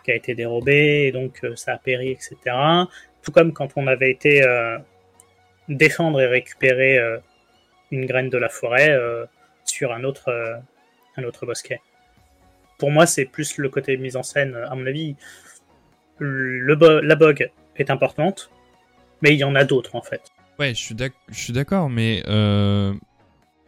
qui 0.05 0.11
a 0.11 0.15
été 0.15 0.35
dérobée, 0.35 1.07
et 1.07 1.13
donc 1.13 1.41
ça 1.57 1.75
a 1.75 1.79
péri, 1.79 2.11
etc. 2.11 2.37
Tout 3.23 3.33
comme 3.33 3.53
quand 3.53 3.69
on 3.77 3.87
avait 3.87 4.11
été 4.11 4.45
défendre 5.69 6.21
et 6.21 6.27
récupérer 6.27 7.01
une 7.91 8.07
graine 8.07 8.31
de 8.31 8.39
la 8.39 8.49
forêt 8.49 8.97
sur 9.65 9.93
un 9.93 10.05
autre, 10.05 10.61
un 11.17 11.25
autre 11.25 11.47
bosquet. 11.47 11.81
Pour 12.79 12.93
moi, 12.93 13.07
c'est 13.07 13.25
plus 13.25 13.59
le 13.59 13.69
côté 13.69 13.97
mise 13.97 14.17
en 14.17 14.23
scène. 14.23 14.55
À 14.55 14.75
mon 14.77 14.87
avis, 14.87 15.17
le 16.19 17.01
la 17.01 17.17
bog 17.17 17.51
est 17.77 17.91
importante, 17.91 18.52
mais 19.23 19.33
il 19.33 19.39
y 19.39 19.45
en 19.45 19.55
a 19.55 19.65
d'autres 19.65 19.95
en 19.95 20.03
fait. 20.03 20.23
Ouais, 20.59 20.75
je 20.75 20.95
suis 21.33 21.53
d'accord, 21.53 21.89
mais 21.89 22.23
euh, 22.29 22.93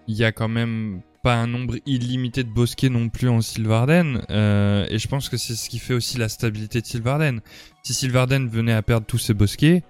il 0.07 0.17
y 0.17 0.25
a 0.25 0.33
quand 0.33 0.49
même 0.49 1.01
pas 1.23 1.35
un 1.37 1.47
nombre 1.47 1.77
illimité 1.87 2.45
de 2.45 2.51
bosquets 2.51 2.91
non 2.91 3.09
plus 3.09 3.31
en 3.31 3.41
Sylvarden, 3.41 4.23
euh, 4.31 4.87
et 4.91 4.99
je 4.99 5.09
pense 5.09 5.31
que 5.31 5.39
c'est 5.39 5.55
ce 5.55 5.71
qui 5.71 5.79
fait 5.79 5.95
aussi 5.95 6.19
la 6.19 6.29
stabilité 6.29 6.83
de 6.83 6.87
Sylvarden. 6.87 7.41
Si 7.83 7.95
Sylvarden 7.95 8.49
venait 8.49 8.75
à 8.75 8.83
perdre 8.83 9.07
tous 9.07 9.17
ses 9.19 9.33
bosquets, 9.33 9.83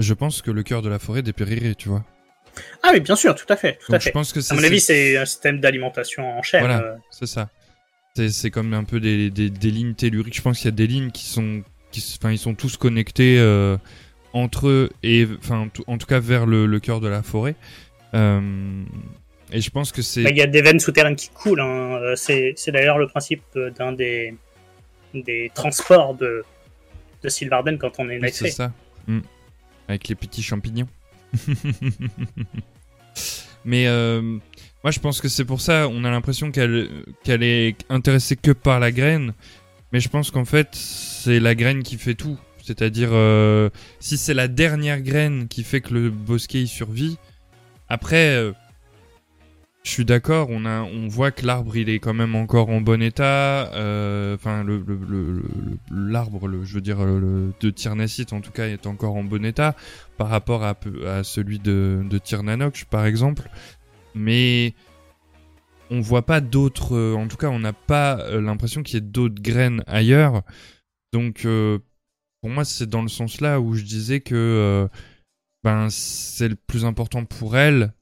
je 0.00 0.12
pense 0.12 0.42
que 0.42 0.50
le 0.50 0.64
cœur 0.64 0.82
de 0.82 0.88
la 0.88 0.98
forêt 0.98 1.22
dépérirait, 1.22 1.76
tu 1.76 1.88
vois. 1.88 2.04
Ah 2.82 2.90
oui, 2.92 3.00
bien 3.00 3.16
sûr, 3.16 3.34
tout 3.34 3.46
à 3.48 3.56
fait, 3.56 3.78
tout 3.86 3.92
à 3.94 3.98
je 3.98 4.04
fait. 4.06 4.10
pense 4.12 4.32
que 4.32 4.40
À 4.52 4.56
mon 4.56 4.64
avis, 4.64 4.80
c'est 4.80 5.16
un 5.16 5.24
système 5.26 5.60
d'alimentation 5.60 6.26
en 6.38 6.42
chaîne. 6.42 6.60
Voilà. 6.62 6.82
euh, 6.82 6.96
c'est 7.10 7.26
ça. 7.26 7.48
C'est 8.30 8.50
comme 8.50 8.72
un 8.72 8.84
peu 8.84 8.98
des, 8.98 9.30
des, 9.30 9.50
des 9.50 9.70
lignes 9.70 9.94
telluriques. 9.94 10.34
Je 10.34 10.40
pense 10.42 10.56
qu'il 10.58 10.64
y 10.64 10.68
a 10.68 10.72
des 10.72 10.86
lignes 10.86 11.10
qui 11.10 11.26
sont, 11.26 11.62
qui, 11.92 12.02
enfin, 12.18 12.32
ils 12.32 12.38
sont 12.38 12.54
tous 12.54 12.78
connectés 12.78 13.38
euh, 13.38 13.76
entre 14.36 14.68
eux 14.68 14.90
et, 15.02 15.26
enfin, 15.38 15.68
en 15.86 15.98
tout 15.98 16.06
cas 16.06 16.20
vers 16.20 16.44
le, 16.46 16.66
le 16.66 16.80
cœur 16.80 17.00
de 17.00 17.08
la 17.08 17.22
forêt. 17.22 17.54
Euh, 18.14 18.84
et 19.52 19.60
je 19.60 19.70
pense 19.70 19.92
que 19.92 20.02
c'est. 20.02 20.22
bah, 20.22 20.30
Il 20.30 20.36
y 20.36 20.42
a 20.42 20.46
des 20.46 20.60
veines 20.62 20.80
souterraines 20.80 21.16
qui 21.16 21.28
coulent. 21.30 21.60
hein. 21.60 21.98
Euh, 22.02 22.14
C'est 22.16 22.54
d'ailleurs 22.68 22.98
le 22.98 23.06
principe 23.08 23.42
euh, 23.56 23.70
d'un 23.70 23.92
des, 23.92 24.34
des 25.14 25.50
transports 25.54 26.14
de, 26.14 26.44
de 27.22 27.28
Sylvarden 27.28 27.78
quand 27.78 27.92
on 27.98 28.08
est 28.10 28.20
Oui, 28.20 28.28
c'est 28.32 28.50
ça. 28.50 28.72
Mm. 29.06 29.20
Avec 29.88 30.08
les 30.08 30.14
petits 30.14 30.42
champignons. 30.42 30.88
Mais 33.64 33.86
euh, 33.88 34.20
moi, 34.84 34.90
je 34.90 35.00
pense 35.00 35.20
que 35.20 35.28
c'est 35.28 35.44
pour 35.44 35.60
ça. 35.60 35.88
On 35.88 36.04
a 36.04 36.10
l'impression 36.10 36.50
qu'elle 36.50 36.88
qu'elle 37.24 37.42
est 37.42 37.76
intéressée 37.88 38.36
que 38.36 38.50
par 38.52 38.80
la 38.80 38.92
graine. 38.92 39.32
Mais 39.92 40.00
je 40.00 40.08
pense 40.08 40.30
qu'en 40.30 40.44
fait, 40.44 40.68
c'est 40.72 41.40
la 41.40 41.54
graine 41.54 41.82
qui 41.82 41.96
fait 41.96 42.14
tout. 42.14 42.38
C'est-à-dire, 42.66 43.10
euh, 43.12 43.70
si 44.00 44.16
c'est 44.18 44.34
la 44.34 44.48
dernière 44.48 45.00
graine 45.00 45.46
qui 45.46 45.62
fait 45.62 45.80
que 45.80 45.94
le 45.94 46.10
bosquet 46.10 46.62
il 46.62 46.66
survit, 46.66 47.16
après, 47.88 48.34
euh, 48.34 48.52
je 49.84 49.90
suis 49.92 50.04
d'accord. 50.04 50.50
On 50.50 51.06
voit 51.06 51.30
que 51.30 51.46
l'arbre 51.46 51.76
il 51.76 51.88
est 51.88 52.00
quand 52.00 52.12
même 52.12 52.34
encore 52.34 52.70
en 52.70 52.80
bon 52.80 53.00
état. 53.00 53.72
euh, 53.74 54.34
Enfin, 54.34 54.66
l'arbre, 55.92 56.48
le, 56.48 56.64
je 56.64 56.74
veux 56.74 56.80
dire, 56.80 57.04
le, 57.04 57.52
de 57.60 57.70
Tyrnacite 57.70 58.32
en 58.32 58.40
tout 58.40 58.50
cas 58.50 58.66
est 58.66 58.88
encore 58.88 59.14
en 59.14 59.22
bon 59.22 59.44
état 59.44 59.76
par 60.16 60.28
rapport 60.28 60.64
à, 60.64 60.74
celui 61.22 61.60
de, 61.60 62.02
de 62.10 62.18
Tyrnanox 62.18 62.82
par 62.90 63.06
exemple. 63.06 63.48
Mais 64.16 64.74
on 65.90 66.00
voit 66.00 66.26
pas 66.26 66.40
d'autres. 66.40 67.14
en 67.14 67.28
tout 67.28 67.36
cas, 67.36 67.50
on 67.50 67.60
n'a 67.60 67.72
pas 67.72 68.28
l'impression 68.32 68.82
qu'il 68.82 68.96
y 68.96 68.98
ait 68.98 69.08
d'autres 69.08 69.40
graines 69.40 69.84
ailleurs. 69.86 70.42
Donc, 71.12 71.46
pour 72.40 72.50
moi, 72.50 72.64
c'est 72.64 72.88
dans 72.88 73.02
le 73.02 73.08
sens 73.08 73.40
là 73.40 73.60
où 73.60 73.74
je 73.74 73.82
disais 73.84 74.20
que 74.20 74.34
euh, 74.34 74.88
ben 75.64 75.88
c'est 75.90 76.48
le 76.48 76.56
plus 76.56 76.84
important 76.84 77.24
pour 77.24 77.56
elle. 77.56 77.92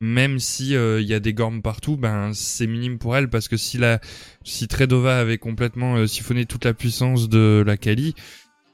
Même 0.00 0.40
si 0.40 0.74
euh, 0.74 1.00
il 1.00 1.06
y 1.06 1.14
a 1.14 1.20
des 1.20 1.32
gormes 1.32 1.62
partout, 1.62 1.96
ben 1.96 2.32
c'est 2.34 2.66
minime 2.66 2.98
pour 2.98 3.16
elle 3.16 3.30
parce 3.30 3.46
que 3.46 3.56
si 3.56 3.78
la 3.78 4.00
si 4.42 4.66
Tredova 4.66 5.20
avait 5.20 5.38
complètement 5.38 5.94
euh, 5.94 6.08
siphonné 6.08 6.44
toute 6.44 6.64
la 6.64 6.74
puissance 6.74 7.28
de 7.28 7.62
la 7.64 7.76
Kali, 7.76 8.14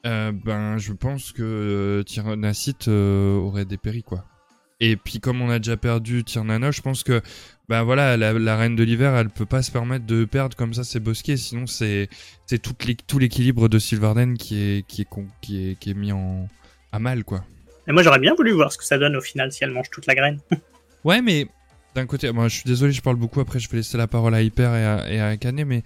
ben 0.05 0.79
je 0.79 0.95
pense 0.95 1.33
que 1.33 2.03
Tyrnacite 2.07 2.89
euh, 2.89 3.37
aurait 3.37 3.67
dépéri 3.67 4.03
quoi. 4.03 4.25
Et 4.81 4.97
puis 4.97 5.19
comme 5.21 5.41
on 5.43 5.51
a 5.51 5.59
déjà 5.59 5.77
perdu 5.77 6.23
Tyrnano, 6.25 6.71
je 6.73 6.81
pense 6.83 7.03
que 7.03 7.21
ben 7.69 7.83
voilà 7.83 8.17
la, 8.17 8.33
la 8.33 8.57
reine 8.57 8.77
de 8.77 8.83
l'hiver, 8.85 9.15
elle 9.17 9.29
peut 9.29 9.45
pas 9.47 9.63
se 9.63 9.71
permettre 9.73 10.07
de 10.07 10.25
perdre 10.25 10.57
comme 10.57 10.73
ça 10.73 10.85
ses 10.85 11.01
bosquets, 11.01 11.37
sinon 11.37 11.67
c'est 11.67 12.09
c'est 12.47 12.61
tout 12.61 12.75
l'é- 12.87 12.97
tout 13.07 13.19
l'équilibre 13.19 13.69
de 13.69 13.79
Sylvarden 13.79 14.37
qui 14.39 14.57
est 14.61 14.87
qui 14.87 15.03
est 15.03 15.09
con- 15.09 15.27
qui 15.41 15.71
est 15.71 15.75
qui 15.79 15.91
est 15.91 15.95
mis 15.95 16.13
en 16.13 16.49
à 16.93 16.99
mal 17.01 17.25
quoi. 17.25 17.45
Et 17.89 17.93
moi, 17.93 18.03
j'aurais 18.03 18.19
bien 18.19 18.35
voulu 18.35 18.53
voir 18.53 18.71
ce 18.71 18.77
que 18.79 18.85
ça 18.85 18.99
donne 18.99 19.17
au 19.17 19.21
final 19.23 19.51
si 19.51 19.65
elle 19.65 19.71
mange 19.71 19.89
toute 19.91 20.07
la 20.07 20.15
graine. 20.15 20.39
Ouais, 21.05 21.23
mais 21.23 21.47
d'un 21.95 22.07
côté, 22.07 22.31
moi 22.33 22.49
je 22.49 22.57
suis 22.57 22.65
désolé, 22.65 22.93
je 22.93 23.01
parle 23.01 23.17
beaucoup. 23.17 23.41
Après, 23.41 23.59
je 23.61 23.69
vais 23.71 23.79
laisser 23.79 23.97
la 23.97 24.07
parole 24.09 24.35
à 24.35 24.43
Hyper 24.43 24.75
et 24.75 24.85
à, 24.85 25.11
et 25.13 25.21
à 25.21 25.27
Akane, 25.29 25.65
mais 25.65 25.83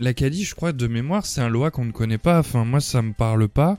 la 0.00 0.14
Kali, 0.14 0.42
je 0.42 0.54
crois, 0.54 0.72
de 0.72 0.86
mémoire, 0.86 1.26
c'est 1.26 1.42
un 1.42 1.48
loi 1.50 1.70
qu'on 1.70 1.84
ne 1.84 1.92
connaît 1.92 2.18
pas. 2.18 2.38
Enfin, 2.40 2.64
moi, 2.64 2.80
ça 2.80 3.02
me 3.02 3.12
parle 3.12 3.46
pas. 3.48 3.78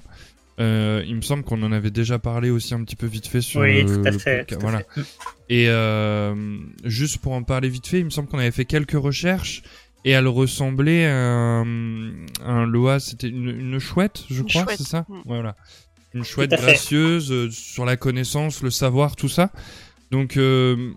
Euh, 0.59 1.03
il 1.05 1.15
me 1.15 1.21
semble 1.21 1.43
qu'on 1.43 1.61
en 1.63 1.71
avait 1.71 1.91
déjà 1.91 2.17
parlé 2.17 2.49
aussi 2.49 2.73
un 2.73 2.83
petit 2.83 2.95
peu 2.95 3.07
vite 3.07 3.27
fait 3.27 3.41
sur 3.41 3.61
Oui, 3.61 3.85
tout 3.85 4.01
à 4.05 4.11
fait. 4.13 4.45
podcast. 4.45 4.47
tout 4.49 4.55
à 4.55 4.57
voilà. 4.59 4.79
fait. 4.79 5.01
Et 5.49 5.67
euh, 5.69 6.33
juste 6.85 7.17
pour 7.17 7.33
en 7.33 7.43
parler 7.43 7.67
vite 7.69 7.87
fait, 7.87 7.99
il 7.99 8.05
me 8.05 8.09
semble 8.09 8.29
qu'on 8.29 8.39
avait 8.39 8.51
fait 8.51 8.65
quelques 8.65 8.93
recherches 8.93 9.63
et 10.05 10.11
elle 10.11 10.27
ressemblait 10.27 11.07
à 11.07 11.15
un, 11.15 11.65
un 12.45 12.65
Loa, 12.65 12.99
c'était 12.99 13.27
une, 13.27 13.49
une 13.49 13.79
chouette, 13.79 14.23
je 14.29 14.41
Une 14.41 14.47
crois, 14.47 14.65
c'est 14.77 14.87
ça 14.87 15.05
mm. 15.09 15.21
Voilà. 15.25 15.55
Une 16.13 16.23
chouette 16.23 16.51
gracieuse 16.51 17.31
euh, 17.31 17.49
sur 17.51 17.83
la 17.83 17.97
connaissance, 17.97 18.61
le 18.63 18.69
savoir, 18.69 19.15
tout 19.17 19.27
ça. 19.27 19.51
Donc, 20.11 20.37
euh, 20.37 20.91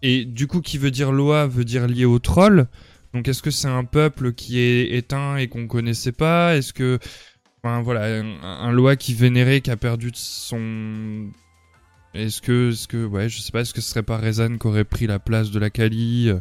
et 0.00 0.24
du 0.24 0.46
coup, 0.46 0.62
qui 0.62 0.78
veut 0.78 0.90
dire 0.90 1.12
Loa 1.12 1.46
veut 1.46 1.64
dire 1.64 1.86
lié 1.86 2.06
au 2.06 2.18
troll. 2.18 2.66
Donc, 3.12 3.28
est-ce 3.28 3.42
que 3.42 3.50
c'est 3.50 3.68
un 3.68 3.84
peuple 3.84 4.32
qui 4.32 4.58
est 4.58 4.96
éteint 4.96 5.36
et 5.36 5.48
qu'on 5.48 5.66
connaissait 5.66 6.12
pas? 6.12 6.56
Est-ce 6.56 6.72
que, 6.72 6.98
enfin 7.62 7.82
voilà, 7.82 8.04
un, 8.04 8.42
un 8.42 8.72
Loa 8.72 8.96
qui 8.96 9.14
vénérait, 9.14 9.60
qui 9.60 9.70
a 9.70 9.76
perdu 9.76 10.10
son 10.14 11.30
est-ce 12.14 12.42
que, 12.42 12.70
est-ce 12.70 12.88
que, 12.88 13.06
ouais, 13.06 13.28
je 13.28 13.40
sais 13.40 13.52
pas, 13.52 13.60
est-ce 13.60 13.72
que 13.72 13.80
ce 13.80 13.90
serait 13.90 14.02
pas 14.02 14.18
Rezan 14.18 14.58
qui 14.58 14.66
aurait 14.66 14.84
pris 14.84 15.06
la 15.06 15.18
place 15.18 15.50
de 15.50 15.58
la 15.58 15.70
Kali 15.70 16.28
euh, 16.28 16.40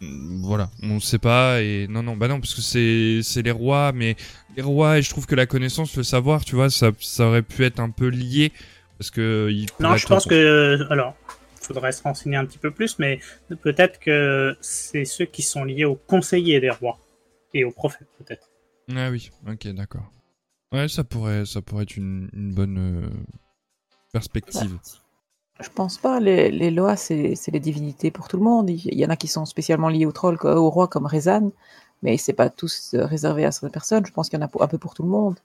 Voilà, 0.00 0.70
on 0.82 0.98
sait 0.98 1.18
pas, 1.18 1.60
et 1.60 1.86
non, 1.88 2.02
non, 2.02 2.16
bah 2.16 2.26
non, 2.28 2.40
parce 2.40 2.54
que 2.54 2.62
c'est, 2.62 3.20
c'est 3.22 3.42
les 3.42 3.50
rois, 3.50 3.92
mais 3.92 4.16
les 4.56 4.62
rois, 4.62 4.98
et 4.98 5.02
je 5.02 5.10
trouve 5.10 5.26
que 5.26 5.34
la 5.34 5.46
connaissance, 5.46 5.94
le 5.96 6.02
savoir, 6.02 6.44
tu 6.44 6.54
vois, 6.54 6.70
ça, 6.70 6.90
ça 7.00 7.26
aurait 7.26 7.42
pu 7.42 7.64
être 7.64 7.80
un 7.80 7.90
peu 7.90 8.08
lié, 8.08 8.50
parce 8.96 9.10
que 9.10 9.48
il 9.50 9.66
Non, 9.78 9.96
je 9.96 10.06
pense 10.06 10.24
que. 10.24 10.90
Alors, 10.90 11.14
faudrait 11.60 11.92
se 11.92 12.02
renseigner 12.02 12.36
un 12.36 12.46
petit 12.46 12.58
peu 12.58 12.70
plus, 12.70 12.98
mais 12.98 13.20
peut-être 13.60 14.00
que 14.00 14.56
c'est 14.62 15.04
ceux 15.04 15.26
qui 15.26 15.42
sont 15.42 15.64
liés 15.64 15.84
aux 15.84 15.96
conseillers 15.96 16.60
des 16.60 16.70
rois 16.70 16.98
et 17.52 17.64
aux 17.64 17.72
prophètes, 17.72 18.08
peut-être. 18.24 18.48
Ah 18.96 19.10
oui, 19.10 19.30
ok, 19.46 19.68
d'accord. 19.74 20.10
Ouais, 20.72 20.88
ça 20.88 21.02
pourrait, 21.04 21.46
ça 21.46 21.62
pourrait 21.62 21.84
être 21.84 21.96
une, 21.96 22.28
une 22.34 22.52
bonne 22.52 22.78
euh, 22.78 23.08
perspective. 24.12 24.78
Je 25.60 25.68
pense 25.74 25.98
pas. 25.98 26.20
Les, 26.20 26.50
les 26.50 26.70
Loas, 26.70 26.96
c'est 26.96 27.34
les 27.52 27.60
divinités 27.60 28.10
pour 28.10 28.28
tout 28.28 28.36
le 28.36 28.44
monde. 28.44 28.70
Il 28.70 28.94
y 28.98 29.04
en 29.04 29.10
a 29.10 29.16
qui 29.16 29.28
sont 29.28 29.44
spécialement 29.44 29.88
liés 29.88 30.06
au 30.06 30.12
troll, 30.12 30.36
au 30.44 30.70
roi, 30.70 30.86
comme 30.88 31.06
Rezan, 31.06 31.50
mais 32.02 32.16
c'est 32.16 32.32
pas 32.32 32.48
tous 32.50 32.94
euh, 32.94 33.04
réservés 33.06 33.44
à 33.44 33.50
certaines 33.52 33.72
personnes. 33.72 34.06
Je 34.06 34.12
pense 34.12 34.28
qu'il 34.28 34.38
y 34.38 34.42
en 34.42 34.46
a 34.46 34.50
un 34.64 34.68
peu 34.68 34.78
pour 34.78 34.94
tout 34.94 35.02
le 35.02 35.08
monde. 35.08 35.36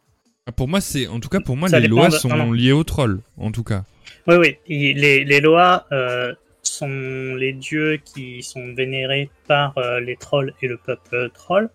Ah, 0.46 0.52
Pour 0.52 0.68
moi, 0.68 0.82
c'est, 0.82 1.08
en 1.08 1.20
tout 1.20 1.30
cas, 1.30 1.40
pour 1.40 1.56
moi, 1.58 1.70
Ça 1.70 1.80
les 1.80 1.88
lois 1.88 2.10
de- 2.10 2.14
sont 2.14 2.28
non, 2.30 2.38
non. 2.48 2.52
liées 2.52 2.74
au 2.74 2.84
troll, 2.84 3.22
en 3.38 3.52
tout 3.52 3.64
cas. 3.64 3.86
Oui, 4.28 4.36
oui. 4.36 4.58
Les, 4.68 5.24
les 5.24 5.40
lois 5.42 5.86
euh, 5.92 6.34
sont 6.62 6.88
les 7.36 7.54
dieux 7.54 7.98
qui 8.04 8.44
sont 8.44 8.74
vénérés 8.76 9.32
par 9.48 9.76
euh, 9.78 10.00
les 10.00 10.16
trolls 10.18 10.54
et 10.62 10.68
le 10.68 10.78
peuple 10.78 11.30
troll, 11.34 11.70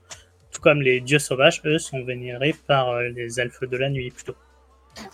tout 0.59 0.63
comme 0.63 0.83
les 0.83 1.01
dieux 1.01 1.19
sauvages, 1.21 1.63
eux, 1.65 1.79
sont 1.79 2.03
vénérés 2.05 2.55
par 2.67 2.91
euh, 2.91 3.09
les 3.09 3.39
elfes 3.41 3.63
de 3.63 3.77
la 3.77 3.89
nuit, 3.91 4.11
plutôt. 4.11 4.35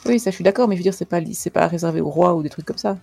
Oui, 0.07 0.19
ça, 0.19 0.31
je 0.31 0.37
suis 0.37 0.45
d'accord, 0.45 0.67
mais 0.69 0.75
je 0.77 0.81
veux 0.81 0.85
dire, 0.85 0.95
c'est 0.95 1.05
pas, 1.09 1.21
c'est 1.35 1.51
pas 1.51 1.67
réservé 1.69 2.01
au 2.01 2.09
roi 2.09 2.35
ou 2.35 2.43
des 2.43 2.49
trucs 2.49 2.65
comme 2.65 2.79
ça. 2.79 2.97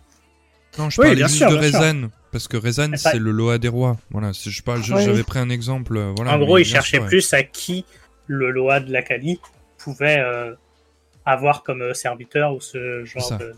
Non, 0.80 0.90
je 0.90 1.00
Oui, 1.02 1.08
parlais 1.08 1.16
bien 1.18 1.28
juste 1.28 1.38
sûr, 1.38 1.52
de. 1.52 1.58
Rezan, 1.58 2.10
parce 2.32 2.48
que 2.48 2.58
Rezan, 2.58 2.92
c'est 2.96 3.20
le 3.20 3.32
Loa 3.32 3.58
des 3.58 3.68
rois. 3.68 3.98
Voilà, 4.10 4.34
c'est- 4.34 4.50
je 4.50 4.64
parle, 4.64 4.82
je- 4.82 4.94
Ouais. 4.94 5.04
j'avais 5.04 5.24
pris 5.24 5.38
un 5.40 5.50
exemple. 5.50 5.96
euh, 5.98 6.14
Voilà, 6.16 6.36
en 6.36 6.40
gros, 6.40 6.58
cherchaient 6.64 6.98
sûr, 6.98 7.04
ouais. 7.04 7.10
plus 7.10 7.34
à 7.34 7.44
qui 7.44 7.86
le 8.28 8.50
Loa 8.52 8.80
de 8.80 8.92
la 8.92 9.02
Kali 9.04 9.40
pouvait 9.78 10.18
euh, 10.20 10.56
avoir 11.26 11.62
comme 11.64 11.94
serviteur 11.94 12.56
ou 12.56 12.62
ce 12.62 13.04
genre 13.06 13.38
de, 13.38 13.54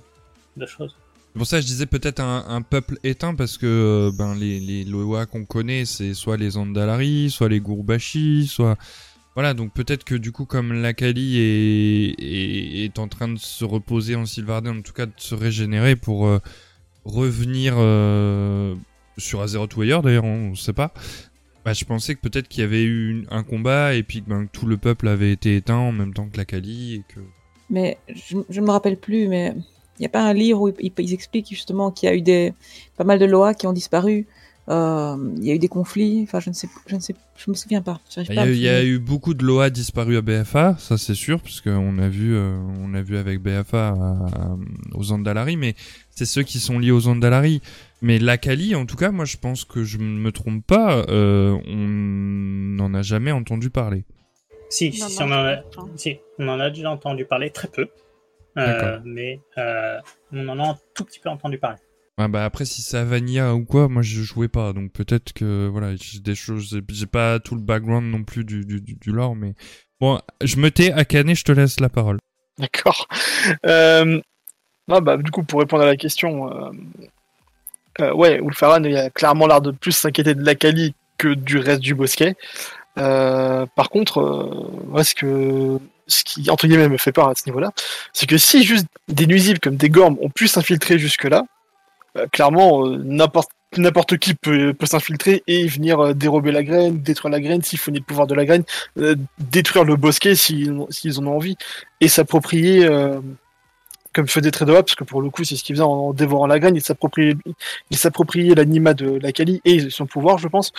de 0.58 0.66
choses. 0.66 0.98
C'est 1.34 1.40
pour 1.40 1.48
ça 1.48 1.58
que 1.58 1.64
je 1.64 1.68
disais 1.68 1.88
peut-être 1.88 2.20
un, 2.20 2.62
peuple 2.62 3.00
éteint, 3.04 3.34
parce 3.34 3.58
que 3.58 3.66
euh, 3.66 4.12
ben 4.16 4.36
les, 4.36 4.60
les 4.60 4.86
qu'on 5.32 5.46
connaît, 5.46 5.84
c'est 5.84 6.14
soit 6.14 6.38
les 6.38 6.58
Andalari, 6.58 7.32
soit 7.32 7.50
les 7.50 7.60
Gourbashi, 7.60 8.46
soit. 8.46 8.78
Voilà, 9.34 9.56
donc 9.56 9.74
peut-être 9.74 10.04
que 10.04 10.14
du 10.14 10.32
coup, 10.32 10.46
comme 10.46 10.74
l'Akali 10.74 11.40
est, 11.40 12.16
est, 12.20 12.86
est 12.86 13.00
en 13.00 13.08
train 13.08 13.30
de 13.30 13.40
se 13.40 13.66
reposer 13.66 14.16
en 14.16 14.28
Sylvarden, 14.28 14.78
en 14.78 14.82
tout 14.84 14.94
cas 14.94 15.08
de 15.08 15.14
se 15.18 15.34
régénérer 15.34 15.96
pour 15.96 16.28
euh, 16.28 16.38
revenir 17.04 17.74
euh, 17.78 18.76
sur 19.18 19.42
Azeroth 19.42 19.76
ou 19.76 19.82
ailleurs, 19.82 20.04
d'ailleurs, 20.04 20.26
on 20.26 20.52
ne 20.52 20.56
sait 20.56 20.72
pas. 20.72 20.94
Bah, 21.66 21.74
je 21.74 21.84
pensais 21.84 22.14
que 22.14 22.22
peut-être 22.22 22.48
qu'il 22.48 22.62
y 22.62 22.64
avait 22.64 22.84
eu 22.84 23.26
un 23.32 23.42
combat 23.42 23.96
et 23.96 24.04
puis 24.04 24.22
que 24.22 24.30
ben, 24.30 24.48
tout 24.52 24.68
le 24.68 24.78
peuple 24.78 25.08
avait 25.08 25.32
été 25.32 25.56
éteint 25.56 25.78
en 25.78 25.92
même 25.92 26.14
temps 26.14 26.30
que 26.30 26.38
l'Akali 26.38 26.96
et 26.96 27.04
que. 27.08 27.22
Mais 27.72 27.98
je, 28.08 28.38
ne 28.38 28.66
me 28.66 28.70
rappelle 28.70 29.00
plus, 29.00 29.28
mais 29.28 29.56
n'y 30.02 30.06
a 30.06 30.10
pas 30.10 30.22
un 30.24 30.34
livre 30.34 30.62
où 30.62 30.70
ils, 30.80 30.92
ils 30.98 31.14
expliquent 31.14 31.50
justement 31.50 31.92
qu'il 31.92 32.08
y 32.10 32.12
a 32.12 32.16
eu 32.16 32.22
des, 32.22 32.54
pas 32.98 33.04
mal 33.04 33.20
de 33.20 33.26
Loas 33.26 33.54
qui 33.54 33.68
ont 33.68 33.74
disparu. 33.74 34.26
Euh, 34.70 35.18
il 35.38 35.46
y 35.46 35.52
a 35.52 35.56
eu 35.56 35.60
des 35.60 35.68
conflits. 35.68 36.22
Enfin, 36.24 36.40
je 36.40 36.50
ne 36.50 36.56
sais, 36.56 36.70
je 36.88 36.96
ne 36.96 37.02
sais, 37.02 37.14
je 37.36 37.52
me 37.52 37.56
souviens 37.56 37.82
pas. 37.82 38.00
Il 38.18 38.34
y, 38.34 38.40
a, 38.40 38.50
il 38.50 38.86
y 38.86 38.88
eu 38.90 38.98
beaucoup 38.98 39.34
de 39.34 39.44
Loa 39.44 39.70
disparus 39.70 40.18
à 40.18 40.22
BFA, 40.22 40.78
ça 40.80 40.98
c'est 40.98 41.16
sûr, 41.16 41.42
parce 41.42 41.60
qu'on 41.60 41.98
a 41.98 42.08
vu, 42.08 42.34
euh, 42.34 42.58
on 42.82 42.94
a 42.94 43.02
vu 43.02 43.18
avec 43.18 43.42
BFA 43.42 43.90
à- 43.90 43.92
à- 43.94 44.58
aux 44.94 45.12
Andalari, 45.12 45.58
mais 45.58 45.76
c'est 46.12 46.26
ceux 46.26 46.44
qui 46.44 46.60
sont 46.60 46.80
liés 46.80 46.92
aux 46.92 47.08
Andalari. 47.10 47.62
Mais 48.02 48.20
l'Akali, 48.20 48.74
en 48.76 48.86
tout 48.86 48.96
cas, 48.96 49.12
moi 49.12 49.26
je 49.26 49.36
pense 49.36 49.66
que 49.66 49.84
je 49.84 49.98
ne 49.98 50.04
me 50.04 50.32
trompe 50.32 50.66
pas, 50.66 51.06
euh, 51.10 51.58
on 51.68 51.76
n'en 51.88 52.94
a 52.94 53.02
jamais 53.02 53.32
entendu 53.32 53.70
parler. 53.70 54.06
Si, 54.70 54.98
Non, 54.98 55.08
si, 55.08 55.20
non, 55.20 55.26
on, 55.26 55.32
en 55.32 55.46
a, 55.46 55.58
si, 55.98 56.18
on 56.40 56.48
en 56.48 56.60
a 56.60 56.70
déjà 56.70 56.90
entendu 56.90 57.26
parler 57.26 57.50
très 57.50 57.68
peu, 57.68 57.82
euh. 57.82 57.88
Mais 58.56 59.40
euh, 59.58 60.00
on 60.32 60.48
en 60.48 60.60
a 60.60 60.70
un 60.70 60.78
tout 60.96 61.06
petit 61.06 61.20
peu 61.20 61.30
entendu 61.30 61.58
parler. 61.58 61.78
Ah 62.18 62.28
bah 62.28 62.46
après 62.46 62.66
si 62.66 62.84
c'est 62.84 62.98
à 62.98 63.04
Vanilla 63.04 63.56
ou 63.56 63.66
quoi, 63.66 63.88
moi 63.90 64.04
je 64.04 64.22
jouais 64.22 64.48
pas, 64.48 64.72
donc 64.72 64.92
peut-être 64.92 65.34
que 65.34 65.68
voilà, 65.68 65.96
j'ai 65.96 66.20
des 66.20 66.36
choses, 66.36 66.80
j'ai- 66.88 67.06
pas 67.08 67.40
tout 67.40 67.56
le 67.56 67.62
background 67.62 68.06
non 68.06 68.24
plus 68.24 68.46
du, 68.46 68.64
du, 68.66 69.12
lore, 69.12 69.36
mais 69.36 69.56
bon, 70.00 70.20
je 70.42 70.58
me 70.58 70.70
tais, 70.70 70.92
Akane, 70.92 71.36
je 71.36 71.44
te 71.44 71.52
laisse 71.52 71.80
la 71.80 71.90
parole. 71.90 72.18
D'accord. 72.58 73.08
Euh, 73.66 74.22
non, 74.88 75.02
bah, 75.02 75.18
du 75.18 75.30
coup, 75.32 75.44
pour 75.44 75.60
répondre 75.60 75.84
à 75.84 75.86
la 75.86 75.98
question, 75.98 76.50
euh, 76.50 76.72
euh, 78.00 78.14
ouais, 78.14 78.40
Ulfaran, 78.42 78.84
il 78.84 78.96
a 78.96 79.10
clairement 79.10 79.48
l'air 79.48 79.62
de 79.62 79.72
plus 79.72 79.92
s'inquiéter 79.92 80.34
de 80.34 80.46
la 80.46 80.56
Kali 80.56 80.94
que 81.18 81.34
du 81.34 81.58
reste 81.58 81.82
du 81.82 81.94
bosquet. 81.94 82.36
Euh, 82.98 83.66
par 83.76 83.90
contre, 83.90 84.20
euh, 84.20 84.86
moi, 84.88 85.04
ce 85.04 85.16
que 85.16 85.80
ce 86.08 86.24
qui 86.24 86.50
entre 86.50 86.68
guillemets 86.68 86.90
me 86.90 86.98
fait 86.98 87.12
peur 87.12 87.30
à 87.30 87.36
ce 87.36 87.44
niveau-là, 87.48 87.72
c'est 88.14 88.26
que 88.26 88.38
si 88.38 88.64
juste 88.64 88.88
des 89.08 89.28
nuisibles 89.28 89.60
comme 89.60 89.76
des 89.76 89.90
gormes 89.90 90.18
ont 90.22 90.30
pu 90.30 90.48
s'infiltrer 90.48 90.98
jusque-là, 90.98 91.44
euh, 92.18 92.28
clairement, 92.28 92.86
euh, 92.86 92.98
n'importe 92.98 94.18
qui 94.18 94.36
peut, 94.36 94.76
s'infiltrer 94.84 95.44
et 95.48 95.66
venir 95.66 96.00
euh, 96.00 96.14
dérober 96.14 96.52
la 96.52 96.64
graine, 96.64 97.02
détruire 97.02 97.32
la 97.32 97.40
graine, 97.40 97.64
siphonner 97.64 98.00
le 98.00 98.06
pouvoir 98.06 98.28
de 98.28 98.36
la 98.36 98.46
graine, 98.46 98.64
détruire 99.40 99.84
le 99.84 99.96
bosquet 99.96 100.36
s'ils 100.36 100.76
s'ils 100.90 101.20
en 101.20 101.28
ont 101.28 101.36
envie, 101.36 101.56
et 102.02 102.08
s'approprier, 102.08 102.88
comme 104.14 104.28
faisait 104.28 104.52
Tredoa, 104.52 104.84
parce 104.84 104.96
que 104.96 105.04
pour 105.04 105.22
le 105.24 105.30
coup 105.32 105.44
c'est 105.44 105.56
ce 105.56 105.64
qu'il 105.64 105.76
faisait 105.76 105.84
en, 105.84 106.14
dévorant 106.14 106.46
la 106.46 106.60
graine, 106.60 106.76
il 106.76 107.98
s'appropriait 107.98 108.56
l'anima 108.56 108.94
de 108.94 109.18
la 109.20 109.32
Kali 109.32 109.60
et 109.66 109.90
son 109.90 110.06
pouvoir, 110.06 110.38
je 110.38 110.48
pense, 110.48 110.72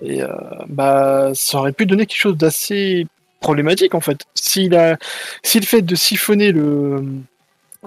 et 0.00 0.22
bah 0.68 1.32
ça 1.34 1.58
aurait 1.58 1.72
pu 1.72 1.84
donner 1.84 2.06
quelque 2.06 2.20
chose 2.20 2.36
d'assez 2.36 3.06
problématique 3.40 3.94
en 3.94 4.00
fait. 4.00 4.20
S'il 4.34 4.74
a, 4.74 4.98
si 5.42 5.60
le 5.60 5.66
fait 5.66 5.82
de 5.82 5.94
siphonner 5.94 6.52
le 6.52 7.02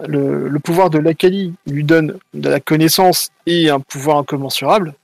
le, 0.07 0.57
pouvoir 0.59 0.89
de 0.89 0.99
l'Akali 0.99 1.53
lui 1.67 1.83
donne 1.83 2.17
de 2.33 2.49
la 2.49 2.59
connaissance 2.59 3.29
et 3.45 3.69
un 3.69 3.79
pouvoir 3.79 4.19
incommensurable, 4.19 4.95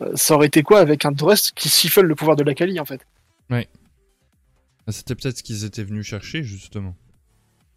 euh, 0.00 0.12
ça 0.14 0.34
aurait 0.34 0.46
été 0.46 0.62
quoi 0.62 0.80
avec 0.80 1.04
un 1.04 1.12
Drust 1.12 1.52
qui 1.54 1.68
siphonne 1.68 2.06
le 2.06 2.14
pouvoir 2.14 2.36
de 2.36 2.44
l'Akali 2.44 2.80
en 2.80 2.84
fait? 2.84 3.00
Ah, 3.50 4.92
C'était 4.92 5.14
peut-être 5.14 5.38
ce 5.38 5.42
qu'ils 5.42 5.64
étaient 5.64 5.84
venus 5.84 6.06
chercher, 6.06 6.42
justement. 6.42 6.96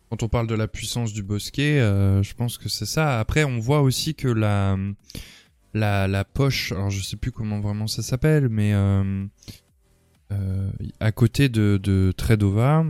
Quand 0.10 0.24
on 0.24 0.30
parle 0.30 0.48
de 0.48 0.56
la 0.56 0.68
puissance 0.68 1.12
du 1.12 1.24
bosquet, 1.24 1.80
euh, 1.80 2.22
je 2.24 2.34
pense 2.36 2.58
que 2.58 2.70
c'est 2.70 2.86
ça. 2.86 3.20
Après, 3.20 3.44
on 3.44 3.60
voit 3.60 3.82
aussi 3.82 4.14
que 4.14 4.28
la, 4.28 4.78
la, 5.74 6.08
la 6.08 6.24
poche, 6.24 6.72
alors 6.72 6.92
je 6.92 7.02
sais 7.02 7.18
plus 7.18 7.32
comment 7.32 7.60
vraiment 7.60 7.88
ça 7.88 8.04
s'appelle, 8.04 8.48
mais 8.48 8.74
euh, 8.74 9.26
euh, 10.32 10.70
à 11.00 11.12
côté 11.12 11.50
de, 11.50 11.80
de 11.82 12.14
Tredova, 12.16 12.86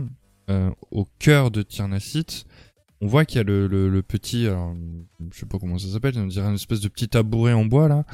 euh, 0.50 0.70
au 0.90 1.06
cœur 1.18 1.50
de 1.50 1.62
Tyrnacite, 1.62 2.46
on 3.00 3.06
voit 3.06 3.24
qu'il 3.24 3.38
y 3.38 3.40
a 3.40 3.44
le, 3.44 3.66
le, 3.66 3.88
le 3.88 4.02
petit, 4.02 4.46
alors, 4.46 4.74
je 5.32 5.38
sais 5.40 5.46
pas 5.46 5.58
comment 5.58 5.78
ça 5.78 5.88
s'appelle, 5.88 6.14
on 6.16 6.26
dirait 6.26 6.48
une 6.48 6.54
espèce 6.54 6.80
de 6.80 6.88
petit 6.88 7.08
tabouret 7.08 7.52
en 7.52 7.64
bois 7.64 7.88
là, 7.88 8.04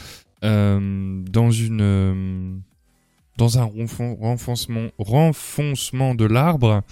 euh, 0.44 1.22
dans 1.30 1.50
une, 1.50 1.80
euh, 1.82 2.56
dans 3.36 3.58
un 3.58 3.64
renfon- 3.64 4.18
renfoncement, 4.18 4.88
renfoncement 4.98 6.14
de 6.14 6.24
l'arbre. 6.24 6.82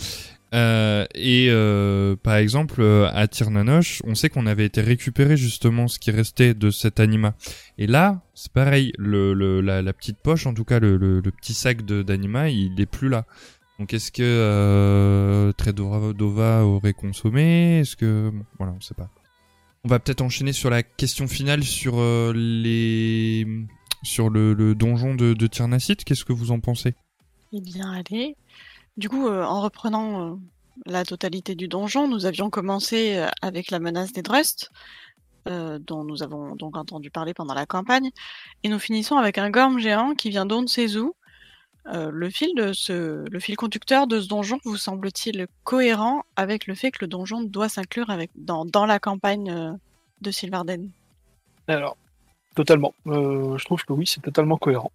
Euh, 0.54 1.04
et 1.14 1.48
euh, 1.50 2.16
par 2.16 2.36
exemple, 2.36 2.80
euh, 2.80 3.10
à 3.12 3.28
Tirnanoche, 3.28 4.00
on 4.04 4.14
sait 4.14 4.30
qu'on 4.30 4.46
avait 4.46 4.64
été 4.64 4.80
récupérer 4.80 5.36
justement 5.36 5.88
ce 5.88 5.98
qui 5.98 6.10
restait 6.10 6.54
de 6.54 6.70
cet 6.70 7.00
anima. 7.00 7.34
Et 7.76 7.86
là, 7.86 8.22
c'est 8.34 8.52
pareil, 8.52 8.92
la, 8.98 9.92
petite 9.92 10.18
poche, 10.18 10.46
en 10.46 10.54
tout 10.54 10.64
cas 10.64 10.78
le, 10.80 11.20
petit 11.22 11.54
sac 11.54 11.84
d'anima, 11.84 12.48
il 12.48 12.80
est 12.80 12.86
plus 12.86 13.08
là. 13.08 13.26
Donc 13.78 13.94
est-ce 13.94 14.10
que 14.10 14.22
euh, 14.22 15.52
aurait 16.62 16.94
consommé? 16.94 17.80
Est-ce 17.80 17.96
que... 17.96 18.32
Voilà, 18.58 18.74
on 18.76 18.80
sait 18.80 18.94
pas. 18.94 19.10
On 19.84 19.88
va 19.88 20.00
peut-être 20.00 20.22
enchaîner 20.22 20.52
sur 20.52 20.70
la 20.70 20.82
question 20.82 21.28
finale 21.28 21.62
sur 21.62 21.98
le, 21.98 23.52
donjon 24.74 25.14
de, 25.14 25.34
de. 25.34 25.46
Qu'est-ce 25.46 26.24
que 26.24 26.32
vous 26.32 26.50
en 26.50 26.58
pensez? 26.58 26.94
Eh 27.52 27.60
bien, 27.60 27.92
allez. 27.92 28.34
Du 28.98 29.08
coup, 29.08 29.28
euh, 29.28 29.44
en 29.44 29.60
reprenant 29.60 30.32
euh, 30.32 30.34
la 30.84 31.04
totalité 31.04 31.54
du 31.54 31.68
donjon. 31.68 32.08
Nous 32.08 32.26
avions 32.26 32.50
commencé 32.50 33.24
avec 33.42 33.70
la 33.70 33.78
menace 33.78 34.12
des 34.12 34.22
Drust, 34.22 34.70
dont 35.46 36.04
nous 36.04 36.22
avons 36.22 36.56
donc 36.56 36.76
entendu 36.76 37.10
parler 37.10 37.32
pendant 37.32 37.54
la 37.54 37.64
campagne, 37.64 38.10
et 38.64 38.68
nous 38.68 38.78
finissons 38.78 39.16
avec 39.16 39.38
un 39.38 39.50
gorme 39.50 39.78
géant 39.78 40.14
qui 40.14 40.28
vient. 40.28 40.46
Euh, 40.46 42.10
le, 42.12 42.28
fil 42.28 42.50
le 42.54 43.40
fil 43.40 43.56
conducteur 43.56 44.06
de 44.06 44.20
ce 44.20 44.28
donjon 44.28 44.58
vous 44.64 44.76
semble-t-il 44.76 45.46
cohérent 45.64 46.24
avec 46.36 46.66
le 46.66 46.74
fait 46.74 46.90
que 46.90 46.98
le 47.00 47.06
donjon 47.06 47.40
doit 47.40 47.70
s'inclure 47.70 48.12
dans 48.36 48.86
la 48.86 48.98
campagne 48.98 49.78
de 50.20 50.30
Sylvarden 50.30 50.90
Alors, 51.66 51.96
totalement. 52.54 52.92
je 53.06 53.64
trouve 53.64 53.84
que 53.84 53.94
oui, 53.94 54.06
c'est 54.06 54.20
totalement 54.20 54.58
cohérent. 54.58 54.92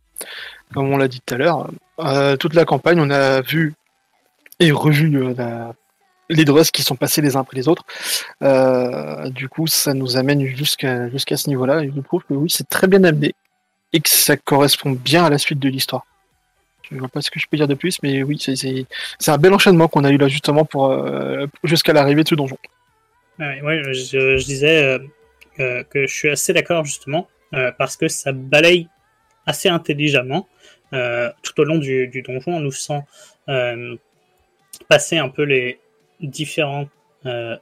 Comme 0.74 0.94
on 0.94 0.98
l'a 0.98 1.08
dit 1.08 1.20
tout 1.26 1.34
à 1.34 1.38
l'heure, 1.38 1.72
toute 2.38 2.54
la 2.54 2.66
campagne, 2.66 3.00
on 3.00 3.10
a 3.10 3.42
vu 3.42 3.74
et 4.68 5.34
la, 5.36 5.74
les 6.30 6.46
drosses 6.46 6.72
qui 6.72 6.84
sont 6.84 6.96
passés 6.96 7.22
les 7.22 7.36
uns 7.36 7.42
après 7.42 7.58
les 7.58 7.68
autres. 7.68 7.86
Euh, 8.42 9.30
du 9.30 9.50
coup, 9.50 9.68
ça 9.68 9.94
nous 9.94 10.18
amène 10.18 10.46
jusqu'à 10.46 11.10
jusqu'à 11.10 11.38
ce 11.38 11.50
niveau-là. 11.50 11.84
Et 11.84 11.92
je 11.96 12.02
trouve 12.02 12.24
que 12.24 12.34
oui, 12.34 12.50
c'est 12.50 12.68
très 12.70 12.88
bien 12.88 13.04
amené 13.04 13.34
et 13.94 14.00
que 14.00 14.10
ça 14.10 14.38
correspond 14.38 14.92
bien 14.92 15.26
à 15.26 15.30
la 15.30 15.38
suite 15.38 15.60
de 15.60 15.70
l'histoire. 15.70 16.06
Je 16.92 16.98
vois 16.98 17.08
pas 17.08 17.22
ce 17.22 17.32
que 17.32 17.40
je 17.40 17.48
peux 17.50 17.58
dire 17.58 17.68
de 17.68 17.76
plus, 17.76 17.98
mais 18.04 18.24
oui, 18.24 18.38
c'est 18.40 19.32
un 19.32 19.38
bel 19.38 19.54
enchaînement 19.54 19.88
qu'on 19.88 20.04
a 20.04 20.12
eu 20.12 20.18
là 20.18 20.28
justement 20.28 20.66
pour 20.66 20.92
euh, 20.92 21.46
jusqu'à 21.64 21.94
l'arrivée 21.94 22.24
de 22.24 22.30
ce 22.30 22.36
donjon. 22.36 22.58
Ouais, 23.40 23.82
je, 23.94 24.44
disais 24.44 25.00
euh, 25.60 25.84
que 25.84 26.06
je 26.06 26.14
suis 26.14 26.30
assez 26.30 26.54
d'accord 26.54 26.86
justement 26.86 27.28
parce 27.78 27.98
que 27.98 28.08
ça 28.08 28.32
balaye 28.32 28.88
assez 29.46 29.70
intelligemment 29.70 30.48
tout 30.92 31.62
au 31.62 31.64
long 31.64 31.78
du, 31.78 32.08
du 32.08 32.22
donjon. 32.22 32.58
On 32.58 32.60
nous 32.60 32.72
sent 32.72 33.02
passer 34.88 35.18
un 35.18 35.30
peu 35.30 35.44
les, 35.44 35.80
différents 36.24 36.88
euh, 37.26 37.58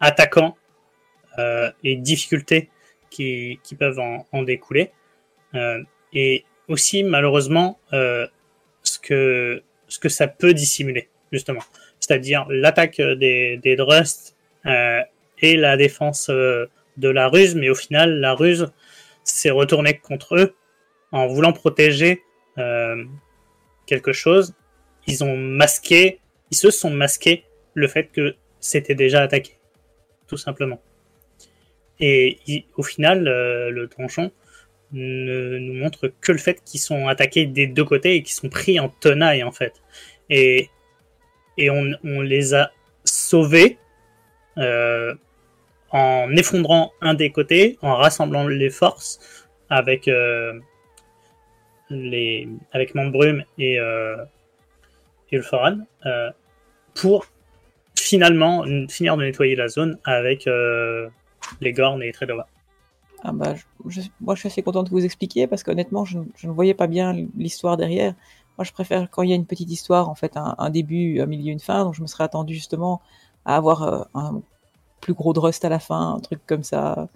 attaquants 0.00 0.56
euh, 1.38 1.70
et 1.84 1.96
difficultés 1.96 2.70
qui, 3.10 3.58
peuvent 3.78 3.98
en, 3.98 4.42
découler. 4.42 4.90
Euh, 5.54 5.82
et 6.12 6.44
aussi, 6.68 7.02
malheureusement, 7.02 7.78
ce, 7.90 8.98
que, 9.02 9.62
ce 9.88 9.98
que 9.98 10.08
ça 10.08 10.28
peut 10.28 10.54
dissimuler, 10.54 11.08
justement. 11.32 11.62
C'est-à-dire 11.98 12.46
l'attaque 12.48 13.00
des, 13.00 13.58
des 13.58 13.76
Drust 13.76 14.36
et 14.64 15.56
la 15.56 15.76
défense 15.76 16.30
de 16.30 16.68
la 17.08 17.28
ruse, 17.28 17.54
mais 17.56 17.68
au 17.68 17.74
final, 17.74 18.20
la 18.20 18.34
ruse 18.34 18.72
s'est 19.24 19.50
retournée 19.50 19.98
contre 19.98 20.36
eux 20.36 20.54
en 21.12 21.26
voulant 21.26 21.52
protéger 21.52 22.22
quelque 23.86 24.12
chose. 24.12 24.54
Ils 25.08 25.24
ont 25.24 25.36
masqué, 25.36 26.20
ils 26.50 26.56
se 26.56 26.70
sont 26.70 26.90
masqués 26.90 27.44
le 27.74 27.88
fait 27.88 28.10
que 28.12 28.34
c'était 28.58 28.94
déjà 28.94 29.22
attaqué, 29.22 29.56
tout 30.26 30.36
simplement. 30.36 30.80
Et 32.00 32.64
au 32.76 32.82
final, 32.82 33.28
euh, 33.28 33.70
le 33.70 33.86
donjon 33.86 34.30
ne 34.92 35.58
nous 35.58 35.74
montre 35.74 36.12
que 36.20 36.32
le 36.32 36.38
fait 36.38 36.62
qu'ils 36.64 36.80
sont 36.80 37.08
attaqués 37.08 37.46
des 37.46 37.66
deux 37.66 37.84
côtés 37.84 38.16
et 38.16 38.22
qu'ils 38.22 38.34
sont 38.34 38.48
pris 38.48 38.80
en 38.80 38.88
tenaille, 38.88 39.44
en 39.44 39.52
fait. 39.52 39.74
Et, 40.30 40.70
et 41.58 41.70
on, 41.70 41.94
les 42.22 42.54
a 42.54 42.72
sauvés 43.04 43.78
euh, 44.58 45.14
en 45.90 46.30
effondrant 46.32 46.92
un 47.00 47.14
des 47.14 47.30
côtés, 47.30 47.78
en 47.82 47.96
rassemblant 47.96 48.48
les 48.48 48.70
forces 48.70 49.20
avec, 49.68 50.08
euh, 50.08 50.58
les, 51.90 52.48
avec 52.72 52.94
Mandbrume 52.94 53.44
et, 53.58 53.74
et 53.74 55.36
le 55.36 55.42
Foran 55.42 55.80
pour 57.00 57.24
finalement 57.96 58.64
finir 58.88 59.16
de 59.16 59.22
nettoyer 59.22 59.56
la 59.56 59.68
zone 59.68 59.98
avec 60.04 60.46
euh, 60.46 61.08
les 61.60 61.72
Gornes 61.72 62.02
et 62.02 62.12
Tredova. 62.12 62.46
Ah 63.22 63.32
bah, 63.32 63.54
moi 64.20 64.34
je 64.34 64.40
suis 64.40 64.46
assez 64.46 64.62
content 64.62 64.84
que 64.84 64.90
vous 64.90 65.04
expliquiez 65.04 65.46
parce 65.46 65.62
qu'honnêtement 65.62 66.04
je, 66.04 66.18
ne 66.18 66.50
voyais 66.50 66.74
pas 66.74 66.86
bien 66.86 67.14
l'histoire 67.36 67.76
derrière. 67.76 68.14
Moi 68.58 68.64
je 68.64 68.72
préfère 68.72 69.10
quand 69.10 69.22
il 69.22 69.30
y 69.30 69.32
a 69.32 69.36
une 69.36 69.46
petite 69.46 69.70
histoire, 69.70 70.08
en 70.08 70.14
fait 70.14 70.36
un, 70.36 70.70
début, 70.70 71.20
un 71.20 71.26
milieu, 71.26 71.52
une 71.52 71.60
fin, 71.60 71.84
donc 71.84 71.94
je 71.94 72.02
me 72.02 72.06
serais 72.06 72.24
attendu 72.24 72.54
justement 72.54 73.00
à 73.44 73.56
avoir 73.56 73.82
euh, 73.82 74.02
un 74.14 74.40
plus 75.00 75.14
gros 75.14 75.32
Drust 75.32 75.64
à 75.64 75.70
la 75.70 75.78
fin, 75.78 76.14
un 76.14 76.20
truc 76.20 76.40
comme 76.46 76.64
ça, 76.64 77.08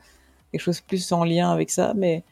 quelque 0.53 0.63
chose 0.63 0.81
plus 0.81 1.13
en 1.13 1.25
lien 1.25 1.51
avec 1.51 1.71
ça, 1.71 1.93
mais 1.95 2.23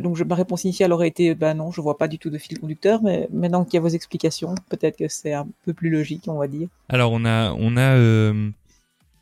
donc 0.00 0.20
ma 0.20 0.34
réponse 0.34 0.64
initiale 0.64 0.92
aurait 0.92 1.08
été 1.08 1.34
bah 1.34 1.54
non, 1.54 1.70
je 1.70 1.80
vois 1.80 1.98
pas 1.98 2.08
du 2.08 2.18
tout 2.18 2.30
de 2.30 2.38
fil 2.38 2.58
conducteur, 2.58 3.02
mais 3.02 3.28
maintenant 3.32 3.64
qu'il 3.64 3.74
y 3.74 3.76
a 3.78 3.80
vos 3.80 3.88
explications, 3.88 4.54
peut-être 4.68 4.96
que 4.96 5.08
c'est 5.08 5.32
un 5.32 5.46
peu 5.64 5.72
plus 5.72 5.90
logique, 5.90 6.24
on 6.28 6.38
va 6.38 6.48
dire. 6.48 6.68
Alors 6.88 7.12
on 7.12 7.24
a 7.24 7.52
on 7.52 7.76
a 7.76 7.96
euh, 7.96 8.50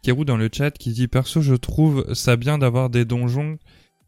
Kerou 0.03 0.25
dans 0.25 0.37
le 0.37 0.49
chat 0.53 0.71
qui 0.73 0.93
dit 0.93 1.09
perso 1.09 1.41
je 1.41 1.55
trouve 1.55 2.05
ça 2.15 2.37
bien 2.37 2.59
d'avoir 2.59 2.91
des 2.91 3.05
donjons 3.05 3.59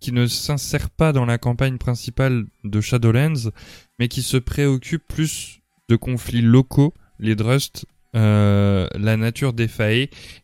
qui 0.00 0.12
ne 0.12 0.26
s'insèrent 0.26 0.90
pas 0.90 1.12
dans 1.12 1.24
la 1.24 1.38
campagne 1.38 1.78
principale 1.78 2.44
de 2.64 2.80
Shadowlands, 2.80 3.50
mais 3.98 4.08
qui 4.08 4.22
se 4.22 4.36
préoccupent 4.36 5.08
plus 5.08 5.60
de 5.88 5.96
conflits 5.96 6.42
locaux, 6.42 6.92
les 7.18 7.34
Drust, 7.34 7.86
euh, 8.14 8.88
la 8.94 9.16
nature 9.16 9.52
des 9.52 9.68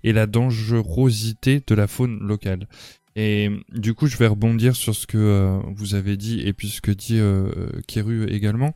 et 0.04 0.12
la 0.12 0.26
dangerosité 0.26 1.62
de 1.66 1.74
la 1.74 1.86
faune 1.86 2.18
locale. 2.20 2.66
Et 3.16 3.50
du 3.68 3.94
coup, 3.94 4.06
je 4.06 4.16
vais 4.16 4.26
rebondir 4.26 4.76
sur 4.76 4.94
ce 4.94 5.06
que 5.06 5.18
euh, 5.18 5.60
vous 5.74 5.94
avez 5.94 6.16
dit 6.16 6.40
et 6.40 6.52
puis 6.52 6.68
ce 6.68 6.80
que 6.80 6.90
dit 6.90 7.18
euh, 7.18 7.68
Keru 7.86 8.26
également. 8.28 8.74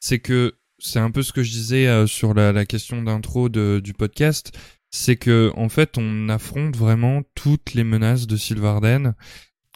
C'est 0.00 0.18
que 0.18 0.54
c'est 0.78 0.98
un 0.98 1.10
peu 1.10 1.22
ce 1.22 1.32
que 1.32 1.42
je 1.42 1.50
disais 1.50 1.86
euh, 1.86 2.06
sur 2.06 2.34
la, 2.34 2.52
la 2.52 2.66
question 2.66 3.02
d'intro 3.02 3.48
du 3.48 3.92
podcast. 3.92 4.56
C'est 4.90 5.16
que 5.16 5.52
en 5.54 5.68
fait, 5.68 5.98
on 5.98 6.28
affronte 6.28 6.76
vraiment 6.76 7.22
toutes 7.34 7.74
les 7.74 7.84
menaces 7.84 8.26
de 8.26 8.36
Sylvarden. 8.36 9.14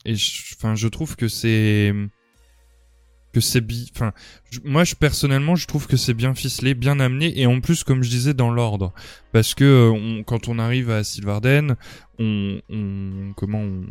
Et 0.05 0.15
enfin, 0.57 0.75
je 0.75 0.89
trouve 0.89 1.17
que 1.17 1.29
c'est 1.29 1.93
que 3.33 3.41
c'est 3.41 3.61
bi 3.61 3.91
enfin 3.95 4.13
moi 4.65 4.85
je 4.85 4.95
personnellement 4.95 5.57
je 5.57 5.67
trouve 5.67 5.87
que 5.87 5.97
c'est 5.97 6.15
bien 6.15 6.35
ficelé 6.35 6.75
bien 6.75 7.01
amené 7.01 7.39
et 7.41 7.47
en 7.47 7.61
plus 7.61 7.85
comme 7.85 8.03
je 8.03 8.11
disais 8.11 8.35
dans 8.35 8.51
l'ordre. 8.51 8.93
Parce 9.33 9.55
que 9.55 9.65
euh, 9.65 10.23
quand 10.25 10.49
on 10.49 10.59
arrive 10.59 10.91
à 10.91 11.03
Sylvarden 11.05 11.77
on, 12.19 12.61
on 12.69 13.33
comment 13.37 13.61
on, 13.61 13.83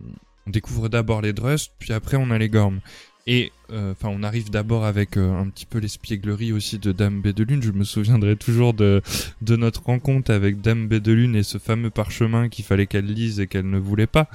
découvre 0.48 0.90
d'abord 0.90 1.22
les 1.22 1.34
Drust 1.34 1.72
puis 1.80 1.94
après 1.94 2.18
on 2.18 2.32
a 2.32 2.38
les 2.38 2.50
Gorms 2.50 2.80
et 3.28 3.52
euh, 3.72 3.92
enfin 3.92 4.10
on 4.12 4.24
arrive 4.24 4.50
d'abord 4.50 4.86
avec 4.86 5.18
euh, 5.18 5.40
un 5.40 5.48
petit 5.50 5.68
peu 5.68 5.78
l'espièglerie 5.78 6.52
aussi 6.52 6.80
de 6.80 6.92
Dame 6.92 7.22
B 7.22 7.28
de 7.28 7.44
Lune 7.44 7.62
je 7.62 7.72
me 7.72 7.84
souviendrai 7.84 8.36
toujours 8.36 8.74
de 8.74 9.02
de 9.42 9.56
notre 9.56 9.84
rencontre 9.84 10.32
avec 10.32 10.62
Dame 10.62 10.88
B 10.88 10.96
de 10.96 11.12
Lune 11.14 11.36
et 11.36 11.44
ce 11.44 11.58
fameux 11.58 11.92
parchemin 11.92 12.50
qu'il 12.50 12.66
fallait 12.66 12.88
qu'elle 12.88 13.06
lise 13.06 13.40
et 13.40 13.48
qu'elle 13.48 13.70
ne 13.70 13.80
voulait 13.80 14.08
pas. 14.08 14.28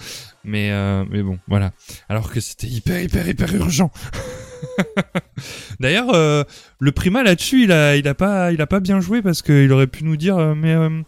Mais 0.45 0.71
mais 1.11 1.23
bon 1.23 1.41
voilà. 1.49 1.73
Alors 2.09 2.31
que 2.31 2.39
c'était 2.39 2.69
hyper 2.69 3.03
hyper 3.03 3.29
hyper 3.29 3.53
urgent 3.55 3.91
D'ailleurs, 5.81 6.11
euh, 6.15 6.45
le 6.81 6.93
Prima 6.93 7.23
là-dessus, 7.23 7.65
il 7.65 7.73
a, 7.73 8.15
pas, 8.15 8.53
il 8.53 8.61
a 8.61 8.67
pas 8.67 8.81
bien 8.81 9.01
joué 9.01 9.23
parce 9.23 9.43
qu'il 9.43 9.71
aurait 9.73 9.87
pu 9.87 10.05
nous 10.05 10.17
dire, 10.17 10.37
euh, 10.37 10.55
mais 10.55 10.75
euh, 10.75 11.03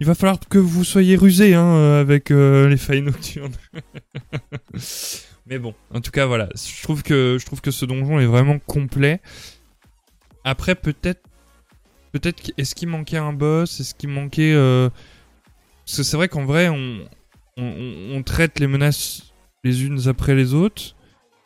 il 0.00 0.06
va 0.06 0.14
falloir 0.14 0.38
que 0.40 0.58
vous 0.58 0.84
soyez 0.84 1.16
rusé 1.16 1.54
hein, 1.54 1.98
avec 2.00 2.30
les 2.30 2.76
failles 2.76 3.02
nocturnes. 3.02 3.54
mais 5.46 5.58
bon, 5.58 5.74
en 5.92 6.00
tout 6.00 6.10
cas, 6.10 6.26
voilà, 6.26 6.48
je 6.54 6.82
trouve 6.82 7.02
que, 7.02 7.36
je 7.40 7.46
trouve 7.46 7.60
que 7.60 7.70
ce 7.70 7.84
donjon 7.84 8.20
est 8.20 8.26
vraiment 8.26 8.58
complet. 8.58 9.20
Après, 10.44 10.74
peut-être, 10.74 11.22
peut-être, 12.12 12.52
est-ce 12.58 12.74
qu'il 12.74 12.88
manquait 12.88 13.16
un 13.16 13.32
boss, 13.32 13.80
est-ce 13.80 13.94
qu'il 13.94 14.10
manquait, 14.10 14.54
parce 15.84 15.96
que 15.96 16.02
c'est 16.04 16.16
vrai 16.16 16.28
qu'en 16.28 16.44
vrai, 16.44 16.68
on 17.56 18.22
traite 18.22 18.60
les 18.60 18.68
menaces 18.68 19.28
les 19.64 19.84
unes 19.84 20.00
après 20.06 20.34
les 20.34 20.54
autres. 20.54 20.94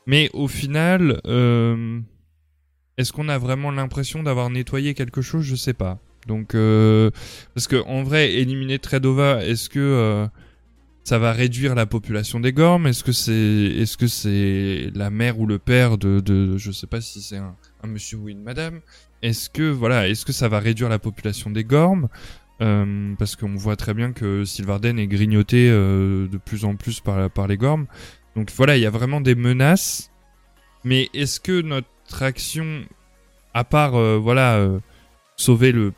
Mais 0.06 0.30
au 0.32 0.48
final, 0.48 1.20
euh, 1.26 2.00
est-ce 2.98 3.12
qu'on 3.12 3.28
a 3.28 3.38
vraiment 3.38 3.70
l'impression 3.70 4.22
d'avoir 4.22 4.50
nettoyé 4.50 4.94
quelque 4.94 5.22
chose? 5.22 5.44
Je 5.44 5.54
sais 5.54 5.74
pas. 5.74 5.98
Donc, 6.26 6.54
euh, 6.54 7.10
parce 7.54 7.66
que 7.68 7.82
en 7.86 8.02
vrai, 8.02 8.32
éliminer 8.34 8.78
Tredova, 8.78 9.44
est-ce 9.44 9.68
que 9.68 9.80
euh, 9.80 10.26
ça 11.04 11.18
va 11.18 11.32
réduire 11.32 11.74
la 11.74 11.86
population 11.86 12.40
des 12.40 12.52
Gormes? 12.52 12.86
Est-ce 12.86 13.02
que 13.02 13.12
c'est, 13.12 13.32
est-ce 13.32 13.96
que 13.96 14.06
c'est 14.06 14.90
la 14.94 15.10
mère 15.10 15.40
ou 15.40 15.46
le 15.46 15.58
père 15.58 15.98
de, 15.98 16.20
de 16.20 16.56
je 16.58 16.70
sais 16.70 16.86
pas 16.86 17.00
si 17.00 17.22
c'est 17.22 17.38
un, 17.38 17.56
monsieur 17.86 18.18
ou 18.18 18.28
une 18.28 18.42
madame 18.42 18.80
Est-ce 19.22 19.50
que 19.50 19.68
voilà, 19.70 20.08
est-ce 20.08 20.24
que 20.24 20.32
ça 20.32 20.48
va 20.48 20.60
réduire 20.60 20.88
la 20.88 20.98
population 20.98 21.50
des 21.50 21.64
Gormes? 21.64 22.08
Euh, 22.60 23.14
parce 23.18 23.34
qu'on 23.34 23.56
voit 23.56 23.74
très 23.74 23.92
bien 23.92 24.12
que 24.12 24.44
Sylvarden 24.44 24.96
est 24.96 25.08
grignoté 25.08 25.68
euh, 25.68 26.28
de 26.28 26.36
plus 26.36 26.64
en 26.64 26.76
plus 26.76 27.00
par 27.00 27.48
les 27.48 27.56
Gormes. 27.56 27.86
Donc 28.36 28.50
voilà, 28.52 28.76
il 28.76 28.82
y 28.82 28.86
a 28.86 28.90
vraiment 28.90 29.20
des 29.20 29.34
menaces. 29.34 30.10
Mais 30.84 31.08
est-ce 31.14 31.38
que 31.38 31.60
notre 31.60 32.22
action, 32.22 32.82
à 33.54 33.64
part 33.64 33.94
euh, 33.94 34.18
voilà 34.18 34.56
euh, 34.56 34.80
sauver 35.36 35.72
le 35.72 35.92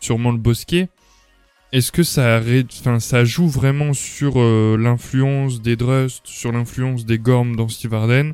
sûrement 0.00 0.32
le 0.32 0.38
bosquet, 0.38 0.88
est-ce 1.72 1.92
que 1.92 2.02
ça, 2.02 2.40
enfin, 2.40 3.24
joue 3.24 3.48
vraiment 3.48 3.92
sur 3.92 4.40
euh, 4.40 4.76
l'influence 4.78 5.62
des 5.62 5.76
Drust, 5.76 6.26
sur 6.26 6.52
l'influence 6.52 7.06
des 7.06 7.18
Gorms 7.18 7.54
dans 7.54 7.68
Steve 7.68 7.94
Arden? 7.94 8.32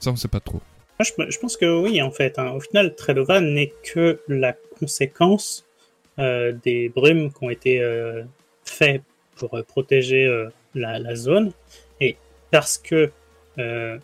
Ça, 0.00 0.10
on 0.10 0.16
sait 0.16 0.28
pas 0.28 0.40
trop. 0.40 0.60
je, 1.00 1.38
pense 1.38 1.56
que 1.56 1.82
oui, 1.82 2.00
en 2.00 2.10
fait. 2.10 2.38
Hein. 2.38 2.50
Au 2.52 2.60
final, 2.60 2.94
Tredova 2.94 3.40
n'est 3.40 3.72
que 3.82 4.20
la 4.28 4.54
conséquence 4.78 5.64
des 6.16 6.92
brumes 6.94 7.32
qui 7.32 7.44
ont 7.44 7.50
été 7.50 7.82
faits 8.64 9.02
pour 9.36 9.60
protéger 9.66 10.46
la 10.74 11.14
zone. 11.16 11.52
Parce 12.54 12.78
que 12.78 13.10
euh, 13.58 13.98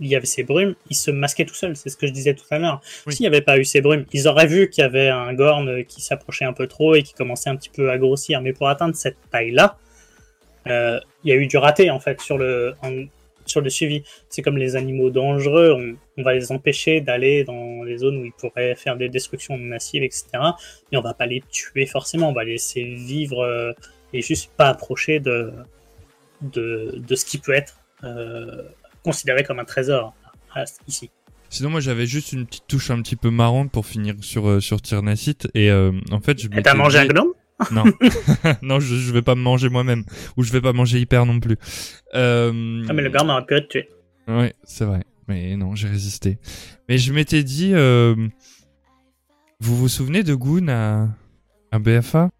il 0.00 0.06
y 0.08 0.16
avait 0.16 0.24
ces 0.26 0.44
brumes, 0.44 0.74
ils 0.88 0.96
se 0.96 1.10
masquaient 1.10 1.44
tout 1.44 1.54
seuls. 1.54 1.76
C'est 1.76 1.90
ce 1.90 1.96
que 1.98 2.06
je 2.06 2.12
disais 2.12 2.32
tout 2.34 2.46
à 2.50 2.58
l'heure. 2.58 2.80
Oui. 3.06 3.12
S'il 3.12 3.24
n'y 3.24 3.26
avait 3.26 3.42
pas 3.42 3.58
eu 3.58 3.64
ces 3.66 3.82
brumes, 3.82 4.06
ils 4.14 4.26
auraient 4.28 4.46
vu 4.46 4.70
qu'il 4.70 4.80
y 4.80 4.84
avait 4.84 5.08
un 5.10 5.34
gorne 5.34 5.84
qui 5.84 6.00
s'approchait 6.00 6.46
un 6.46 6.54
peu 6.54 6.66
trop 6.66 6.94
et 6.94 7.02
qui 7.02 7.12
commençait 7.12 7.50
un 7.50 7.56
petit 7.56 7.68
peu 7.68 7.90
à 7.90 7.98
grossir. 7.98 8.40
Mais 8.40 8.54
pour 8.54 8.66
atteindre 8.68 8.94
cette 8.96 9.18
taille-là, 9.30 9.76
euh, 10.68 10.98
il 11.22 11.28
y 11.30 11.32
a 11.32 11.36
eu 11.36 11.46
du 11.46 11.58
raté 11.58 11.90
en 11.90 12.00
fait 12.00 12.18
sur 12.22 12.38
le 12.38 12.74
en- 12.82 13.04
sur 13.44 13.60
le 13.60 13.68
suivi. 13.68 14.04
C'est 14.30 14.40
comme 14.40 14.56
les 14.56 14.74
animaux 14.76 15.10
dangereux, 15.10 15.72
on, 15.78 15.96
on 16.20 16.22
va 16.22 16.32
les 16.32 16.50
empêcher 16.50 17.00
d'aller 17.02 17.44
dans 17.44 17.82
les 17.84 17.98
zones 17.98 18.16
où 18.16 18.24
ils 18.24 18.32
pourraient 18.32 18.74
faire 18.76 18.96
des 18.96 19.08
destructions 19.10 19.58
massives, 19.58 20.02
etc. 20.04 20.24
Mais 20.90 20.96
on 20.96 21.02
va 21.02 21.12
pas 21.12 21.26
les 21.26 21.42
tuer 21.50 21.84
forcément, 21.86 22.30
on 22.30 22.32
va 22.32 22.44
les 22.44 22.52
laisser 22.52 22.84
vivre 22.84 23.40
euh, 23.44 23.72
et 24.14 24.22
juste 24.22 24.50
pas 24.56 24.68
approcher 24.68 25.20
de 25.20 25.52
de, 26.40 26.94
de 26.96 27.14
ce 27.14 27.24
qui 27.24 27.38
peut 27.38 27.52
être 27.52 27.76
considéré 29.02 29.44
comme 29.44 29.58
un 29.58 29.64
trésor 29.64 30.14
ah, 30.54 30.64
ici. 30.86 31.10
Sinon, 31.48 31.68
moi, 31.70 31.80
j'avais 31.80 32.06
juste 32.06 32.32
une 32.32 32.46
petite 32.46 32.66
touche 32.66 32.90
un 32.90 33.02
petit 33.02 33.16
peu 33.16 33.30
marrante 33.30 33.70
pour 33.70 33.84
finir 33.84 34.14
sur 34.20 34.48
euh, 34.48 34.60
sur 34.60 34.80
Tyrnacite. 34.80 35.48
Et 35.54 35.70
euh, 35.70 35.92
en 36.10 36.20
fait, 36.20 36.40
je 36.40 36.48
T'as 36.48 36.74
mangé 36.74 36.98
un 36.98 37.02
dit- 37.02 37.08
gnome? 37.08 37.32
Non, 37.70 37.84
non, 38.62 38.80
je, 38.80 38.96
je 38.96 39.12
vais 39.12 39.22
pas 39.22 39.34
me 39.36 39.42
manger 39.42 39.68
moi-même, 39.68 40.04
ou 40.36 40.42
je 40.42 40.50
vais 40.50 40.60
pas 40.60 40.72
manger 40.72 40.98
hyper 40.98 41.26
non 41.26 41.38
plus. 41.38 41.56
Euh... 42.14 42.84
Ah 42.88 42.92
mais 42.92 43.02
le 43.02 43.10
gorne 43.10 43.30
aurait 43.30 43.44
pu 43.44 43.54
être 43.54 43.68
tué. 43.68 43.88
Ouais, 44.26 44.52
c'est 44.64 44.84
vrai. 44.84 45.04
Mais 45.28 45.54
non, 45.56 45.76
j'ai 45.76 45.86
résisté. 45.88 46.38
Mais 46.88 46.98
je 46.98 47.12
m'étais 47.12 47.44
dit, 47.44 47.72
euh, 47.72 48.16
vous 49.60 49.76
vous 49.76 49.88
souvenez 49.88 50.24
de 50.24 50.34
Goon 50.34 50.66
à, 50.68 51.08
à 51.70 51.78
BFA 51.78 52.30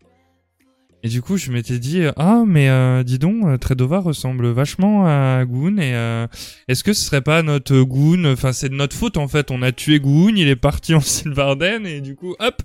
Et 1.05 1.09
du 1.09 1.21
coup, 1.21 1.37
je 1.37 1.51
m'étais 1.51 1.81
dit, 1.81 2.03
ah, 2.17 2.45
mais 2.47 2.69
euh, 2.69 3.03
dis 3.03 3.19
donc, 3.19 3.45
euh, 3.45 3.59
Tredova 3.59 3.99
ressemble 3.99 4.49
vachement 4.51 5.05
à 5.05 5.45
Goon. 5.45 5.79
Et 5.79 5.95
euh, 5.95 6.29
est-ce 6.69 6.85
que 6.85 6.93
ce 6.93 7.05
serait 7.05 7.23
pas 7.23 7.43
notre 7.43 7.81
Goon 7.83 8.25
Enfin, 8.27 8.53
c'est 8.53 8.69
de 8.69 8.75
notre 8.75 8.97
faute 8.97 9.17
en 9.17 9.27
fait. 9.27 9.51
On 9.51 9.63
a 9.63 9.73
tué 9.73 9.99
Goon, 9.99 10.35
il 10.37 10.47
est 10.47 10.57
parti 10.57 10.95
en 10.95 11.01
Sylvarden 11.01 11.87
et 11.87 12.01
du 12.01 12.15
coup, 12.15 12.37
hop. 12.39 12.63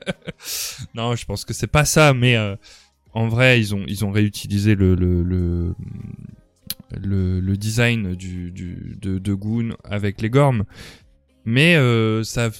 non, 0.94 1.14
je 1.16 1.26
pense 1.26 1.44
que 1.44 1.52
c'est 1.52 1.66
pas 1.66 1.84
ça, 1.84 2.14
mais 2.14 2.34
euh, 2.36 2.56
en 3.12 3.28
vrai, 3.28 3.60
ils 3.60 3.74
ont 3.74 3.84
ils 3.86 4.06
ont 4.06 4.10
réutilisé 4.10 4.74
le 4.74 4.94
le, 4.94 5.22
le 5.22 5.74
le, 6.96 7.40
le 7.40 7.56
design 7.56 8.14
du, 8.14 8.50
du, 8.50 8.96
de, 9.00 9.18
de 9.18 9.34
Goon 9.34 9.76
avec 9.84 10.20
les 10.22 10.30
gormes. 10.30 10.64
Mais 11.44 11.76
euh, 11.76 12.22
ça, 12.22 12.50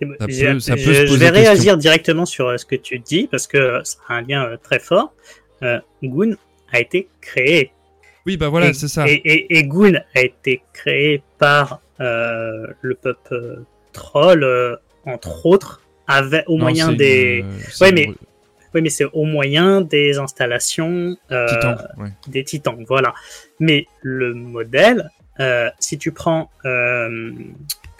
ben, 0.00 0.14
Ça 0.18 0.26
je- 0.28 0.44
peut- 0.52 0.60
ça 0.60 0.74
peut 0.74 0.80
je, 0.80 0.92
se 0.92 1.06
je 1.06 1.12
vais 1.12 1.18
question. 1.30 1.32
réagir 1.34 1.76
directement 1.76 2.24
sur 2.26 2.48
euh, 2.48 2.56
ce 2.56 2.64
que 2.64 2.76
tu 2.76 2.98
dis 2.98 3.28
parce 3.30 3.46
que 3.46 3.80
ça 3.84 3.98
a 4.08 4.14
un 4.14 4.22
lien 4.22 4.44
euh, 4.44 4.56
très 4.56 4.78
fort. 4.78 5.12
Euh, 5.62 5.78
Goon 6.02 6.36
a 6.72 6.80
été 6.80 7.08
créé. 7.20 7.70
oui, 8.26 8.36
bah 8.36 8.48
voilà, 8.48 8.72
c'est 8.72 8.88
ça. 8.88 9.06
Et, 9.08 9.14
et, 9.24 9.58
et 9.58 9.64
Goon 9.64 9.94
a 10.14 10.20
été 10.22 10.62
créé 10.72 11.22
par 11.38 11.80
euh, 12.00 12.66
le 12.80 12.94
peuple 12.94 13.34
euh, 13.34 13.56
troll, 13.92 14.42
euh, 14.42 14.76
entre 15.04 15.46
autres, 15.46 15.82
avec, 16.08 16.44
au 16.48 16.54
Non, 16.56 16.60
moyen 16.64 16.92
des. 16.92 17.44
euh, 17.44 17.86
une 17.88 17.94
mais- 17.94 18.08
Oui, 18.74 18.82
mais 18.82 18.90
c'est 18.90 19.04
au 19.04 19.24
moyen 19.24 19.82
des 19.82 20.18
installations 20.18 21.16
euh, 21.30 21.46
Titan, 21.46 21.76
ouais. 21.98 22.08
des 22.26 22.42
titans, 22.42 22.84
voilà. 22.88 23.14
Mais 23.60 23.86
le 24.02 24.34
modèle, 24.34 25.10
euh, 25.38 25.70
si 25.78 25.96
tu 25.96 26.10
prends, 26.10 26.50
euh, 26.64 27.30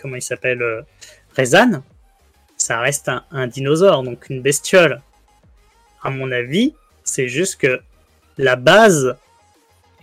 comment 0.04 0.16
il 0.16 0.22
s'appelle, 0.22 0.60
euh, 0.60 0.82
Rezan, 1.34 1.82
ça 2.58 2.78
reste 2.80 3.08
un, 3.08 3.24
un 3.30 3.46
dinosaure, 3.46 4.02
donc 4.02 4.28
une 4.28 4.42
bestiole. 4.42 5.00
À 6.02 6.10
mon 6.10 6.30
avis, 6.30 6.74
c'est 7.04 7.26
juste 7.26 7.58
que 7.58 7.80
la 8.36 8.56
base 8.56 9.16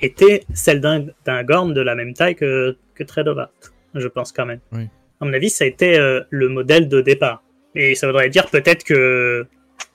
était 0.01 0.43
celle 0.55 0.81
d'un 0.81 1.05
d'un 1.25 1.43
gorne 1.43 1.75
de 1.75 1.81
la 1.81 1.93
même 1.93 2.15
taille 2.15 2.35
que, 2.35 2.75
que 2.95 3.03
Tredova, 3.03 3.51
je 3.93 4.07
pense 4.07 4.31
quand 4.31 4.47
même. 4.47 4.59
Oui. 4.71 4.89
À 5.19 5.25
mon 5.25 5.33
avis, 5.33 5.51
ça 5.51 5.65
a 5.65 5.67
été 5.67 5.99
euh, 5.99 6.21
le 6.31 6.49
modèle 6.49 6.89
de 6.89 6.99
départ. 7.01 7.43
Et 7.75 7.93
ça 7.93 8.07
voudrait 8.07 8.29
dire 8.29 8.47
peut-être 8.49 8.83
que 8.83 9.45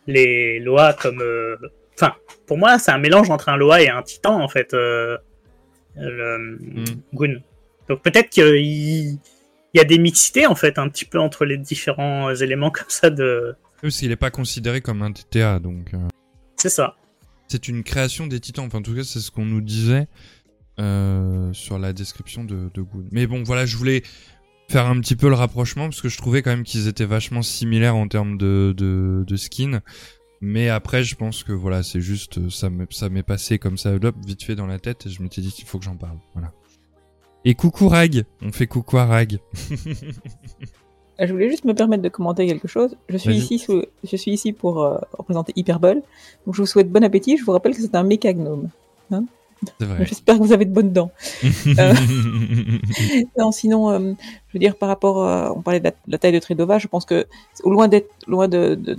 les 0.06 0.60
lois 0.60 0.92
comme... 0.92 1.20
euh, 1.20 1.56
Enfin, 1.98 2.14
pour 2.46 2.58
moi, 2.58 2.78
c'est 2.78 2.92
un 2.92 2.98
mélange 2.98 3.30
entre 3.30 3.48
un 3.48 3.56
Loa 3.56 3.82
et 3.82 3.88
un 3.88 4.02
Titan, 4.02 4.40
en 4.40 4.48
fait, 4.48 4.72
euh, 4.74 5.18
le 5.96 6.38
Mm. 6.60 6.84
Goon. 7.14 7.42
Donc 7.88 8.02
peut-être 8.02 8.28
qu'il 8.30 8.54
il 8.56 9.18
y 9.76 9.80
a 9.80 9.84
des 9.84 9.98
mixités, 9.98 10.46
en 10.46 10.54
fait, 10.54 10.78
un 10.78 10.88
petit 10.88 11.04
peu 11.04 11.18
entre 11.18 11.44
les 11.44 11.58
différents 11.58 12.34
éléments 12.34 12.70
comme 12.70 12.88
ça 12.88 13.10
de... 13.10 13.54
Parce 13.82 13.98
qu'il 13.98 14.10
est 14.10 14.16
pas 14.16 14.30
considéré 14.30 14.80
comme 14.80 15.02
un 15.02 15.12
TTA, 15.12 15.58
donc 15.58 15.92
euh, 15.94 15.98
C'est 16.56 16.70
ça. 16.70 16.96
c'est 17.48 17.68
une 17.68 17.82
création 17.84 18.26
des 18.26 18.40
titans. 18.40 18.64
Enfin, 18.66 18.78
en 18.78 18.82
tout 18.82 18.94
cas, 18.94 19.04
c'est 19.04 19.20
ce 19.20 19.30
qu'on 19.30 19.44
nous 19.44 19.60
disait 19.60 20.08
euh, 20.80 21.52
sur 21.52 21.78
la 21.78 21.92
description 21.92 22.44
de, 22.44 22.70
de 22.72 22.82
Goon. 22.82 23.04
Mais 23.12 23.26
bon, 23.26 23.42
voilà, 23.42 23.66
je 23.66 23.76
voulais 23.76 24.02
faire 24.70 24.86
un 24.86 24.98
petit 25.00 25.14
peu 25.14 25.28
le 25.28 25.34
rapprochement 25.34 25.84
parce 25.84 26.00
que 26.00 26.08
je 26.08 26.16
trouvais 26.18 26.42
quand 26.42 26.50
même 26.50 26.64
qu'ils 26.64 26.88
étaient 26.88 27.04
vachement 27.04 27.42
similaires 27.42 27.96
en 27.96 28.08
termes 28.08 28.36
de, 28.38 28.74
de, 28.76 29.24
de 29.26 29.36
skin. 29.36 29.80
Mais 30.40 30.68
après, 30.68 31.02
je 31.04 31.14
pense 31.14 31.44
que 31.44 31.52
voilà, 31.52 31.82
c'est 31.82 32.00
juste, 32.00 32.38
euh, 32.38 32.50
ça 32.50 32.68
m'est, 32.70 32.92
ça 32.92 33.08
m'est 33.08 33.22
passé 33.22 33.58
comme 33.58 33.78
ça, 33.78 33.94
hop, 33.94 34.16
vite 34.26 34.42
fait 34.42 34.54
dans 34.54 34.66
la 34.66 34.78
tête, 34.78 35.06
et 35.06 35.10
je 35.10 35.22
m'étais 35.22 35.40
dit 35.40 35.50
qu'il 35.52 35.64
faut 35.66 35.78
que 35.78 35.84
j'en 35.84 35.96
parle. 35.96 36.18
Voilà. 36.34 36.52
Et 37.48 37.54
coucou 37.54 37.88
Rag, 37.88 38.24
on 38.42 38.50
fait 38.52 38.66
coucou 38.66 38.98
à 38.98 39.06
Rag. 39.06 39.38
Je 41.18 41.32
voulais 41.32 41.48
juste 41.48 41.64
me 41.64 41.72
permettre 41.74 42.02
de 42.02 42.08
commenter 42.10 42.46
quelque 42.46 42.68
chose. 42.68 42.94
Je 43.08 43.16
suis 43.16 43.34
ici, 43.34 43.58
sous- 43.58 43.84
je 44.04 44.16
suis 44.16 44.32
ici 44.32 44.52
pour 44.52 44.82
euh, 44.82 44.98
représenter 45.16 45.52
Hyperbole. 45.56 46.02
Donc 46.44 46.54
je 46.54 46.60
vous 46.60 46.66
souhaite 46.66 46.90
bon 46.92 47.02
appétit. 47.02 47.38
Je 47.38 47.44
vous 47.44 47.52
rappelle 47.52 47.74
que 47.74 47.80
c'est 47.80 47.94
un 47.94 48.02
méca 48.02 48.34
gnome. 48.34 48.68
Vrai. 49.10 49.22
J'espère 50.04 50.36
que 50.36 50.42
vous 50.42 50.52
avez 50.52 50.66
de 50.66 50.74
bonnes 50.74 50.92
dents. 50.92 51.10
Euh, 51.78 51.94
Non, 53.38 53.50
sinon, 53.52 53.88
euh, 53.90 54.12
je 54.48 54.52
veux 54.52 54.58
dire 54.58 54.76
par 54.76 54.88
rapport, 54.90 55.22
à, 55.24 55.54
on 55.56 55.62
parlait 55.62 55.80
de 55.80 55.84
la, 55.84 55.90
de 55.92 55.96
la 56.08 56.18
taille 56.18 56.32
de 56.32 56.38
Tredova, 56.38 56.78
je 56.78 56.86
pense 56.88 57.06
que 57.06 57.26
loin 57.64 57.88
d'être, 57.88 58.10
loin 58.26 58.46
de, 58.48 58.74
de- 58.74 58.98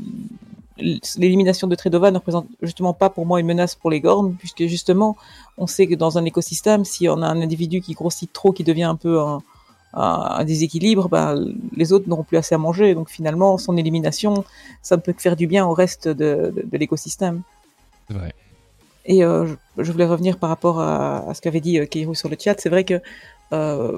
l'élimination 1.17 1.67
de 1.67 1.75
Tredova 1.75 2.11
ne 2.11 2.17
représente 2.17 2.47
justement 2.61 2.93
pas 2.93 3.09
pour 3.09 3.25
moi 3.25 3.39
une 3.39 3.47
menace 3.47 3.75
pour 3.75 3.89
les 3.89 3.99
gornes, 4.01 4.35
puisque 4.37 4.65
justement, 4.65 5.17
on 5.57 5.67
sait 5.67 5.87
que 5.87 5.95
dans 5.95 6.17
un 6.17 6.25
écosystème, 6.25 6.85
si 6.85 7.07
on 7.09 7.21
a 7.21 7.27
un 7.27 7.41
individu 7.41 7.81
qui 7.81 7.93
grossit 7.93 8.31
trop, 8.31 8.51
qui 8.51 8.63
devient 8.63 8.83
un 8.83 8.95
peu 8.95 9.19
un, 9.19 10.43
déséquilibre, 10.45 11.09
ben, 11.09 11.43
les 11.75 11.91
autres 11.93 12.07
n'auront 12.07 12.23
plus 12.23 12.37
assez 12.37 12.53
à 12.53 12.57
manger. 12.59 12.93
Donc 12.93 13.09
finalement, 13.09 13.57
son 13.57 13.77
élimination, 13.77 14.43
ça 14.83 14.95
ne 14.95 15.01
peut 15.01 15.13
que 15.13 15.21
faire 15.21 15.35
du 15.35 15.47
bien 15.47 15.65
au 15.65 15.73
reste 15.73 16.07
de, 16.07 16.51
de- 16.55 16.65
de 16.71 16.77
l'écosystème. 16.77 17.41
c'est 18.07 18.13
vrai. 18.13 18.33
Et 19.05 19.23
euh, 19.23 19.47
je, 19.77 19.83
je 19.83 19.91
voulais 19.91 20.05
revenir 20.05 20.37
par 20.37 20.49
rapport 20.49 20.79
à, 20.81 21.27
à 21.29 21.33
ce 21.33 21.41
qu'avait 21.41 21.61
dit 21.61 21.79
euh, 21.79 21.85
Keiru 21.85 22.13
sur 22.13 22.29
le 22.29 22.35
chat. 22.39 22.59
C'est 22.59 22.69
vrai 22.69 22.83
que 22.83 23.01
euh, 23.53 23.97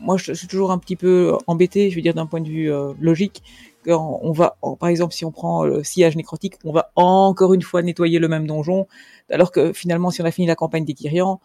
moi, 0.00 0.16
je, 0.16 0.24
je 0.32 0.34
suis 0.34 0.48
toujours 0.48 0.72
un 0.72 0.78
petit 0.78 0.96
peu 0.96 1.36
embêté, 1.46 1.88
je 1.90 1.96
veux 1.96 2.02
dire 2.02 2.14
d'un 2.14 2.26
point 2.26 2.40
de 2.40 2.48
vue 2.48 2.70
euh, 2.72 2.92
logique, 3.00 3.42
on 3.88 4.32
va, 4.32 4.56
en- 4.62 4.76
par 4.76 4.88
exemple, 4.88 5.14
si 5.14 5.24
on 5.24 5.32
prend 5.32 5.64
le 5.64 5.82
sillage 5.84 6.16
nécrotique, 6.16 6.54
on 6.64 6.72
va 6.72 6.92
encore 6.96 7.54
une 7.54 7.62
fois 7.62 7.82
nettoyer 7.82 8.18
le 8.18 8.28
même 8.28 8.46
donjon, 8.46 8.86
alors 9.30 9.52
que 9.52 9.72
finalement, 9.72 10.10
si 10.10 10.22
on 10.22 10.24
a 10.24 10.30
fini 10.30 10.46
la 10.46 10.56
campagne 10.56 10.84
des 10.84 10.94
Kyrians, 10.94 11.40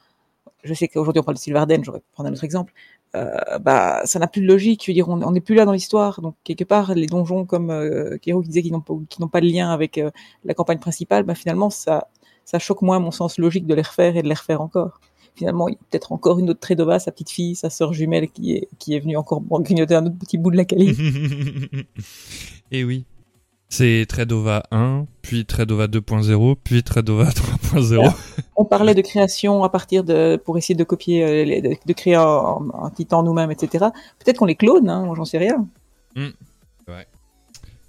je 0.63 0.73
sais 0.73 0.88
qu'aujourd'hui 0.88 1.21
on 1.21 1.23
parle 1.23 1.36
de 1.36 1.41
Sylvarden, 1.41 1.83
j'aurais 1.83 1.99
pu 1.99 2.07
prendre 2.13 2.29
un 2.29 2.33
autre 2.33 2.43
exemple, 2.43 2.73
euh, 3.15 3.59
bah 3.59 4.01
ça 4.05 4.19
n'a 4.19 4.27
plus 4.27 4.41
de 4.41 4.47
logique, 4.47 4.86
veux 4.88 4.93
dire, 4.93 5.07
on 5.09 5.31
n'est 5.31 5.41
plus 5.41 5.55
là 5.55 5.65
dans 5.65 5.71
l'histoire, 5.73 6.21
donc 6.21 6.36
quelque 6.43 6.63
part, 6.63 6.93
les 6.95 7.05
donjons 7.07 7.45
comme 7.45 7.69
euh, 7.71 8.17
qui 8.17 8.33
disait 8.43 8.61
qu'ils 8.63 8.73
n'ont 8.73 8.81
pas, 8.81 8.93
qui 9.09 9.21
n'ont 9.21 9.27
pas 9.29 9.41
de 9.41 9.47
lien 9.47 9.71
avec 9.71 9.97
euh, 9.97 10.11
la 10.43 10.53
campagne 10.53 10.79
principale, 10.79 11.23
bah 11.23 11.36
finalement, 11.36 11.69
ça, 11.69 12.07
ça 12.45 12.59
choque 12.59 12.81
moins 12.81 12.99
mon 12.99 13.11
sens 13.11 13.38
logique 13.39 13.67
de 13.67 13.75
les 13.75 13.81
refaire 13.83 14.17
et 14.17 14.23
de 14.23 14.27
les 14.27 14.33
refaire 14.36 14.61
encore. 14.61 14.99
Finalement, 15.36 15.67
il 15.67 15.73
y 15.73 15.75
a 15.75 15.79
peut-être 15.89 16.11
encore 16.11 16.39
une 16.39 16.49
autre 16.49 16.59
Tredova, 16.59 16.99
sa 16.99 17.11
petite 17.11 17.29
fille, 17.29 17.55
sa 17.55 17.69
sœur 17.69 17.93
jumelle 17.93 18.29
qui 18.29 18.53
est, 18.53 18.69
qui 18.79 18.95
est 18.95 18.99
venue 18.99 19.17
encore 19.17 19.41
grignoter 19.41 19.95
un 19.95 20.05
autre 20.05 20.17
petit 20.17 20.38
bout 20.38 20.51
de 20.51 20.57
la 20.57 20.65
calife. 20.65 20.99
Et 22.71 22.83
oui. 22.83 23.05
C'est 23.67 24.05
Tredova 24.07 24.63
1, 24.71 25.05
puis 25.21 25.45
Tredova 25.45 25.88
2.0, 25.88 26.55
puis 26.63 26.83
Tredova 26.83 27.25
3.0. 27.25 28.13
On 28.55 28.63
parlait 28.63 28.93
de 28.93 29.01
création 29.01 29.63
à 29.63 29.69
partir 29.69 30.03
de, 30.03 30.41
pour 30.43 30.57
essayer 30.57 30.75
de 30.75 30.83
copier, 30.83 31.23
euh, 31.23 31.75
de, 31.86 31.93
créer 31.93 32.15
un, 32.15 32.59
un 32.73 32.89
titan 32.91 33.23
nous-mêmes, 33.23 33.51
etc. 33.51 33.88
Peut-être 34.19 34.38
qu'on 34.38 34.45
les 34.45 34.55
clone, 34.55 34.89
hein, 34.89 35.11
j'en 35.15 35.25
sais 35.25 35.39
rien. 35.39 35.67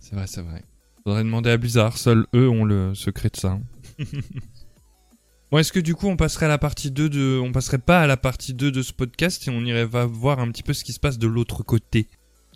C'est 0.09 0.15
vrai, 0.15 0.27
c'est 0.29 0.43
vrai. 0.43 0.63
Faudrait 1.03 1.25
demander 1.25 1.51
à 1.51 1.57
Blizzard, 1.57 1.99
seuls 1.99 2.27
eux 2.33 2.49
ont 2.49 2.65
le 2.65 2.95
secret 2.95 3.29
de 3.29 3.37
ça. 3.37 3.59
bon, 5.51 5.59
est-ce 5.59 5.73
que 5.73 5.81
du 5.81 5.95
coup 5.95 6.07
on 6.09 6.17
passerait 6.17 6.47
à 6.47 6.49
la 6.49 6.59
partie 6.59 6.91
2 6.91 7.09
de... 7.09 7.41
On 7.43 7.53
passerait 7.53 7.79
pas 7.79 8.01
à 8.01 8.07
la 8.07 8.17
partie 8.17 8.55
2 8.55 8.71
de 8.71 8.83
ce 8.83 8.93
podcast 8.93 9.47
et 9.47 9.51
on 9.51 9.61
irait 9.65 9.85
voir 9.85 10.41
un 10.41 10.51
petit 10.51 10.63
peu 10.63 10.73
ce 10.73 10.85
qui 10.85 10.93
se 10.93 11.01
passe 11.01 11.19
de 11.19 11.27
l'autre 11.27 11.63
côté? 11.63 12.09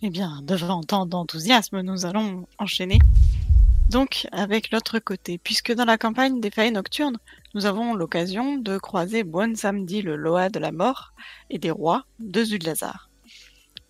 Eh 0.02 0.10
bien, 0.10 0.40
devant 0.42 0.82
tant 0.82 1.04
d'enthousiasme, 1.04 1.82
nous 1.82 2.06
allons 2.06 2.46
enchaîner. 2.58 2.98
Donc, 3.90 4.28
avec 4.30 4.70
l'autre 4.70 4.98
côté, 5.00 5.36
puisque 5.36 5.74
dans 5.74 5.84
la 5.84 5.98
campagne 5.98 6.40
des 6.40 6.50
failles 6.50 6.70
nocturnes, 6.70 7.18
nous 7.54 7.66
avons 7.66 7.94
l'occasion 7.94 8.56
de 8.56 8.78
croiser 8.78 9.24
Bon 9.24 9.56
Samedi, 9.56 10.00
le 10.00 10.14
Loa 10.14 10.48
de 10.48 10.60
la 10.60 10.70
mort, 10.70 11.12
et 11.50 11.58
des 11.58 11.72
rois 11.72 12.04
de 12.20 12.44
Zudlazar. 12.44 13.10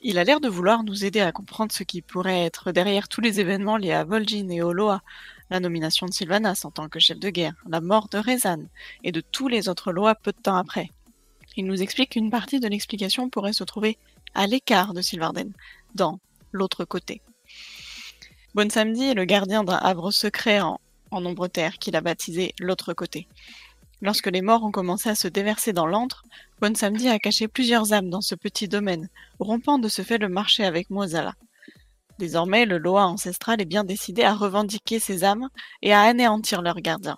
Il 0.03 0.19
a 0.19 0.25
l'air 0.25 0.41
de 0.41 0.49
vouloir 0.49 0.83
nous 0.83 1.05
aider 1.05 1.21
à 1.21 1.33
comprendre 1.33 1.73
ce 1.73 1.83
qui 1.83 2.01
pourrait 2.01 2.47
être 2.47 2.73
derrière 2.73 3.09
tous 3.09 3.21
les 3.21 3.39
événements 3.39 3.77
liés 3.77 3.93
à 3.93 4.05
Vol'jin 4.05 4.49
et 4.49 4.63
Oloa, 4.63 5.03
la 5.51 5.61
nomination 5.61 6.07
de 6.07 6.13
Sylvanas 6.13 6.63
en 6.65 6.71
tant 6.71 6.89
que 6.89 7.01
chef 7.01 7.19
de 7.19 7.31
guerre, 7.31 7.55
la 7.69 7.81
mort 7.81 8.09
de 8.09 8.19
Rezan 8.19 8.65
et 9.05 9.13
de 9.13 9.21
tous 9.21 9.49
les 9.49 9.69
autres 9.69 9.93
Loa 9.93 10.15
peu 10.15 10.33
de 10.33 10.41
temps 10.41 10.57
après. 10.57 10.91
Il 11.57 11.67
nous 11.67 11.83
explique 11.83 12.11
qu'une 12.11 12.31
partie 12.31 12.61
de 12.61 12.69
l'explication 12.69 13.29
pourrait 13.29 13.53
se 13.53 13.65
trouver 13.65 13.99
à 14.35 14.47
l'écart 14.47 14.95
de 14.95 15.03
Sylvarden, 15.03 15.53
dans 15.95 16.21
l'autre 16.53 16.85
côté. 16.85 17.21
Bon 18.55 18.71
Samedi 18.71 19.05
est 19.05 19.15
le 19.15 19.25
gardien 19.25 19.65
d'un 19.65 19.77
havre 19.77 20.11
secret 20.11 20.61
en, 20.61 20.81
en 21.11 21.27
ombre 21.27 21.49
terre 21.49 21.79
qu'il 21.79 21.97
a 21.97 22.01
baptisé 22.01 22.55
l'autre 22.61 22.93
côté. 22.95 23.27
Lorsque 24.03 24.29
les 24.29 24.41
morts 24.41 24.65
ont 24.65 24.71
commencé 24.71 25.09
à 25.09 25.15
se 25.15 25.29
déverser 25.29 25.73
dans 25.73 25.87
l'antre, 25.87 26.25
Bon 26.61 26.75
Samedi 26.77 27.09
a 27.09 27.19
caché 27.19 27.49
plusieurs 27.49 27.93
âmes 27.93 28.11
dans 28.11 28.21
ce 28.21 28.35
petit 28.35 28.69
domaine, 28.69 29.09
rompant 29.39 29.79
de 29.79 29.89
ce 29.89 30.03
fait 30.03 30.19
le 30.19 30.29
marché 30.29 30.65
avec 30.65 30.89
Mozala. 30.91 31.35
Désormais, 32.21 32.67
le 32.67 32.77
Loa 32.77 33.07
ancestral 33.07 33.63
est 33.63 33.65
bien 33.65 33.83
décidé 33.83 34.25
à 34.25 34.35
revendiquer 34.35 34.99
ces 34.99 35.25
âmes 35.25 35.49
et 35.81 35.95
à 35.95 36.03
anéantir 36.03 36.61
leurs 36.61 36.83
gardiens. 36.83 37.17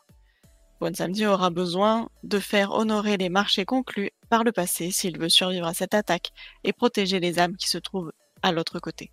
Bon 0.80 0.94
Samedi 0.94 1.26
aura 1.26 1.50
besoin 1.50 2.08
de 2.22 2.38
faire 2.38 2.70
honorer 2.70 3.16
les 3.16 3.28
marchés 3.28 3.64
conclus 3.64 4.12
par 4.30 4.44
le 4.44 4.52
passé 4.52 4.92
s'il 4.92 5.18
veut 5.18 5.28
survivre 5.28 5.66
à 5.66 5.74
cette 5.74 5.94
attaque 5.94 6.30
et 6.62 6.72
protéger 6.72 7.18
les 7.18 7.40
âmes 7.40 7.56
qui 7.56 7.68
se 7.68 7.78
trouvent 7.78 8.12
à 8.42 8.52
l'autre 8.52 8.78
côté. 8.78 9.10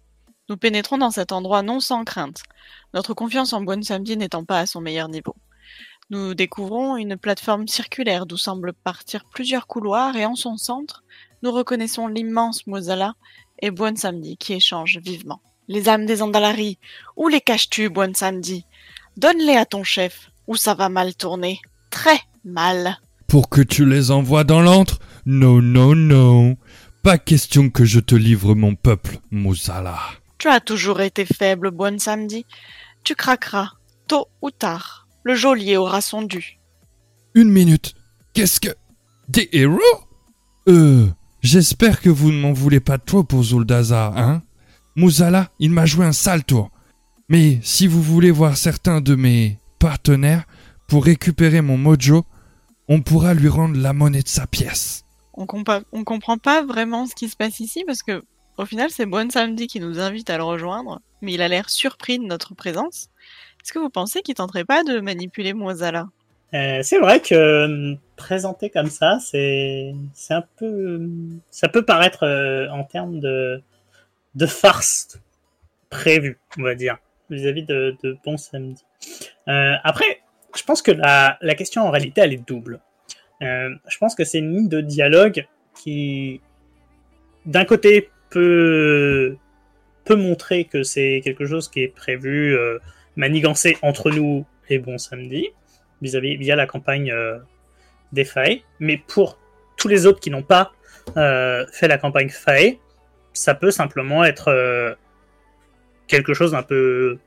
Nous 0.47 0.57
pénétrons 0.57 0.99
dans 0.99 1.09
cet 1.09 1.31
endroit 1.31 1.63
non 1.63 1.79
sans 1.79 2.03
crainte, 2.03 2.43
notre 2.93 3.15
confiance 3.15 3.53
en 3.53 3.61
Bon 3.61 3.83
Samedi 3.83 4.15
n'étant 4.15 4.45
pas 4.45 4.59
à 4.59 4.67
son 4.67 4.81
meilleur 4.81 5.09
niveau. 5.09 5.35
Nous 6.11 6.35
découvrons 6.35 6.97
une 6.97 7.17
plateforme 7.17 7.67
circulaire 7.67 8.27
d'où 8.27 8.37
semblent 8.37 8.73
partir 8.73 9.25
plusieurs 9.25 9.65
couloirs 9.65 10.15
et 10.15 10.27
en 10.27 10.35
son 10.35 10.55
centre, 10.55 11.03
nous 11.41 11.51
reconnaissons 11.51 12.05
l'immense 12.05 12.67
Mozala 12.67 13.15
et 13.59 13.71
Bon 13.71 13.97
Samedi 13.97 14.37
qui 14.37 14.53
échangent 14.53 14.99
vivement. 14.99 15.41
Les 15.69 15.87
âmes 15.87 16.07
des 16.07 16.23
Andalari, 16.23 16.79
où 17.15 17.27
les 17.27 17.41
caches-tu, 17.41 17.89
Bon 17.89 18.15
Samedi? 18.15 18.65
Donne-les 19.17 19.55
à 19.55 19.65
ton 19.65 19.83
chef, 19.83 20.31
ou 20.47 20.55
ça 20.55 20.73
va 20.73 20.89
mal 20.89 21.13
tourner. 21.13 21.61
Très 21.91 22.19
mal. 22.43 22.97
Pour 23.27 23.49
que 23.49 23.61
tu 23.61 23.85
les 23.85 24.09
envoies 24.09 24.43
dans 24.43 24.61
l'antre? 24.61 24.99
Non, 25.27 25.61
non, 25.61 25.93
non. 25.95 26.57
Pas 27.03 27.19
question 27.19 27.69
que 27.69 27.85
je 27.85 27.99
te 27.99 28.15
livre 28.15 28.55
mon 28.55 28.73
peuple, 28.73 29.19
Mozala. 29.29 29.99
Tu 30.39 30.47
as 30.47 30.59
toujours 30.59 31.01
été 31.01 31.23
faible, 31.23 31.69
Bon 31.69 31.99
Samedi. 31.99 32.47
Tu 33.03 33.13
craqueras, 33.13 33.73
tôt 34.07 34.27
ou 34.41 34.49
tard. 34.49 35.07
Le 35.23 35.35
geôlier 35.35 35.77
aura 35.77 36.01
son 36.01 36.23
dû. 36.23 36.59
Une 37.35 37.49
minute. 37.49 37.93
Qu'est-ce 38.33 38.59
que... 38.59 38.69
Des 39.27 39.47
héros? 39.51 39.79
Euh... 40.67 41.07
J'espère 41.41 42.01
que 42.01 42.09
vous 42.09 42.33
ne 42.33 42.41
m'en 42.41 42.51
voulez 42.51 42.81
pas 42.81 42.97
trop 42.97 43.23
pour 43.23 43.43
Zuldaza, 43.43 44.11
hein? 44.13 44.41
Muzala, 44.99 45.49
il 45.59 45.71
m'a 45.71 45.85
joué 45.85 46.05
un 46.05 46.11
sale 46.11 46.43
tour. 46.43 46.69
Mais 47.29 47.59
si 47.61 47.87
vous 47.87 48.01
voulez 48.01 48.31
voir 48.31 48.57
certains 48.57 48.99
de 48.99 49.15
mes 49.15 49.57
partenaires 49.79 50.43
pour 50.87 51.05
récupérer 51.05 51.61
mon 51.61 51.77
mojo, 51.77 52.25
on 52.89 53.01
pourra 53.01 53.33
lui 53.33 53.47
rendre 53.47 53.77
la 53.77 53.93
monnaie 53.93 54.23
de 54.23 54.27
sa 54.27 54.45
pièce. 54.45 55.05
On, 55.35 55.45
compa- 55.45 55.83
on 55.93 56.03
comprend 56.03 56.37
pas 56.37 56.65
vraiment 56.65 57.05
ce 57.05 57.15
qui 57.15 57.29
se 57.29 57.37
passe 57.37 57.61
ici 57.61 57.83
parce 57.87 58.03
que 58.03 58.21
au 58.57 58.65
final 58.65 58.89
c'est 58.89 59.05
Bon 59.05 59.31
Samedi 59.31 59.67
qui 59.67 59.79
nous 59.79 59.99
invite 60.01 60.29
à 60.29 60.37
le 60.37 60.43
rejoindre, 60.43 60.99
mais 61.21 61.33
il 61.33 61.41
a 61.41 61.47
l'air 61.47 61.69
surpris 61.69 62.19
de 62.19 62.25
notre 62.25 62.53
présence. 62.55 63.07
Est-ce 63.63 63.71
que 63.71 63.79
vous 63.79 63.89
pensez 63.89 64.21
qu'il 64.21 64.35
tenterait 64.35 64.65
pas 64.65 64.83
de 64.83 64.99
manipuler 64.99 65.53
Mozala 65.53 66.07
Euh, 66.53 66.79
c'est 66.83 66.99
vrai 66.99 67.21
que 67.21 67.35
euh, 67.35 67.95
présenté 68.17 68.69
comme 68.69 68.89
ça, 68.89 69.19
c'est 69.21 69.93
c'est 70.13 70.33
un 70.33 70.43
peu 70.57 71.07
ça 71.51 71.69
peut 71.69 71.85
paraître 71.85 72.23
euh, 72.23 72.67
en 72.71 72.83
termes 72.83 73.19
de 73.21 73.61
de 74.35 74.45
farce 74.45 75.19
prévue, 75.89 76.39
on 76.57 76.63
va 76.63 76.75
dire, 76.75 76.97
vis-à-vis 77.29 77.63
de, 77.63 77.97
de 78.03 78.17
Bon 78.23 78.37
Samedi. 78.37 78.83
Euh, 79.47 79.73
après, 79.83 80.21
je 80.55 80.63
pense 80.63 80.81
que 80.81 80.91
la, 80.91 81.37
la 81.41 81.55
question 81.55 81.83
en 81.83 81.91
réalité 81.91 82.21
elle 82.21 82.33
est 82.33 82.47
double. 82.47 82.79
Euh, 83.41 83.69
je 83.87 83.97
pense 83.97 84.15
que 84.15 84.23
c'est 84.23 84.39
une 84.39 84.53
ligne 84.55 84.69
de 84.69 84.81
dialogue 84.81 85.47
qui, 85.73 86.41
d'un 87.45 87.65
côté, 87.65 88.09
peut 88.29 89.37
peut 90.05 90.15
montrer 90.15 90.65
que 90.65 90.81
c'est 90.81 91.21
quelque 91.23 91.45
chose 91.45 91.69
qui 91.69 91.81
est 91.81 91.87
prévu, 91.87 92.57
euh, 92.57 92.79
manigancé 93.15 93.77
entre 93.83 94.09
nous 94.09 94.45
et 94.67 94.79
Bon 94.79 94.97
Samedi 94.97 95.49
vis-à-vis 96.01 96.35
via 96.37 96.55
la 96.55 96.65
campagne 96.65 97.11
euh, 97.11 97.37
des 98.11 98.25
Fae. 98.25 98.61
Mais 98.79 98.97
pour 98.97 99.37
tous 99.77 99.87
les 99.87 100.05
autres 100.05 100.19
qui 100.19 100.31
n'ont 100.31 100.43
pas 100.43 100.71
fait 101.15 101.87
la 101.87 101.97
campagne 101.97 102.29
Fae, 102.29 102.77
ça 103.39 103.55
peut 103.55 103.71
simplement 103.71 104.25
être 104.25 104.49
euh, 104.49 104.93
quelque 106.07 106.33
chose 106.33 106.51
d'un 106.51 106.63
peu 106.63 107.17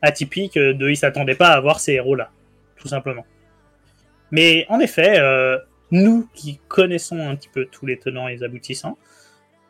atypique 0.00 0.56
euh, 0.56 0.72
de 0.72 0.88
ils 0.88 0.96
s'attendaient 0.96 1.34
pas 1.34 1.50
à 1.50 1.60
voir 1.60 1.80
ces 1.80 1.92
héros-là, 1.92 2.30
tout 2.76 2.88
simplement. 2.88 3.26
Mais 4.30 4.64
en 4.70 4.80
effet, 4.80 5.18
euh, 5.18 5.58
nous 5.90 6.28
qui 6.32 6.60
connaissons 6.68 7.28
un 7.28 7.36
petit 7.36 7.50
peu 7.50 7.66
tous 7.66 7.84
les 7.84 7.98
tenants 7.98 8.26
et 8.28 8.36
les 8.36 8.42
aboutissants, 8.42 8.96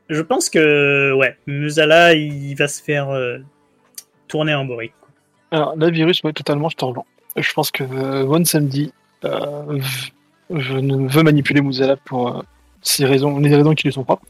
je 0.09 0.23
pense 0.23 0.49
que 0.49 1.13
ouais, 1.13 1.37
Musala 1.49 2.15
il 2.15 2.55
va 2.55 2.69
se 2.69 2.81
faire 2.83 3.09
tourner 4.29 4.55
en 4.55 4.65
boric. 4.65 4.93
Alors, 5.51 5.75
la 5.77 5.91
virus, 5.91 6.23
moi, 6.25 6.33
totalement, 6.33 6.69
je 6.69 6.77
te 6.77 6.85
rejoins. 6.85 7.05
Je 7.37 7.53
pense 7.53 7.71
que 7.71 7.85
One 7.85 8.45
Samedi 8.45 8.93
je 9.23 10.75
ne 10.75 11.09
veut 11.09 11.23
manipuler 11.23 11.61
Muzala 11.61 11.97
pour 11.97 12.43
raisons, 13.01 13.39
les 13.39 13.55
raisons 13.55 13.75
qui 13.75 13.87
lui 13.87 13.93
sont 13.93 14.05
propres. 14.05 14.25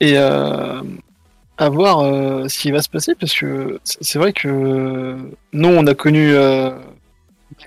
Et 0.00 0.14
euh, 0.16 0.82
à 1.58 1.68
voir 1.68 2.00
euh, 2.00 2.48
ce 2.48 2.58
qui 2.58 2.70
va 2.70 2.82
se 2.82 2.88
passer, 2.88 3.14
parce 3.14 3.34
que 3.34 3.80
c'est 3.84 4.18
vrai 4.18 4.32
que 4.32 5.16
nous, 5.52 5.68
on 5.68 5.86
a 5.86 5.94
connu, 5.94 6.32
euh, 6.32 6.70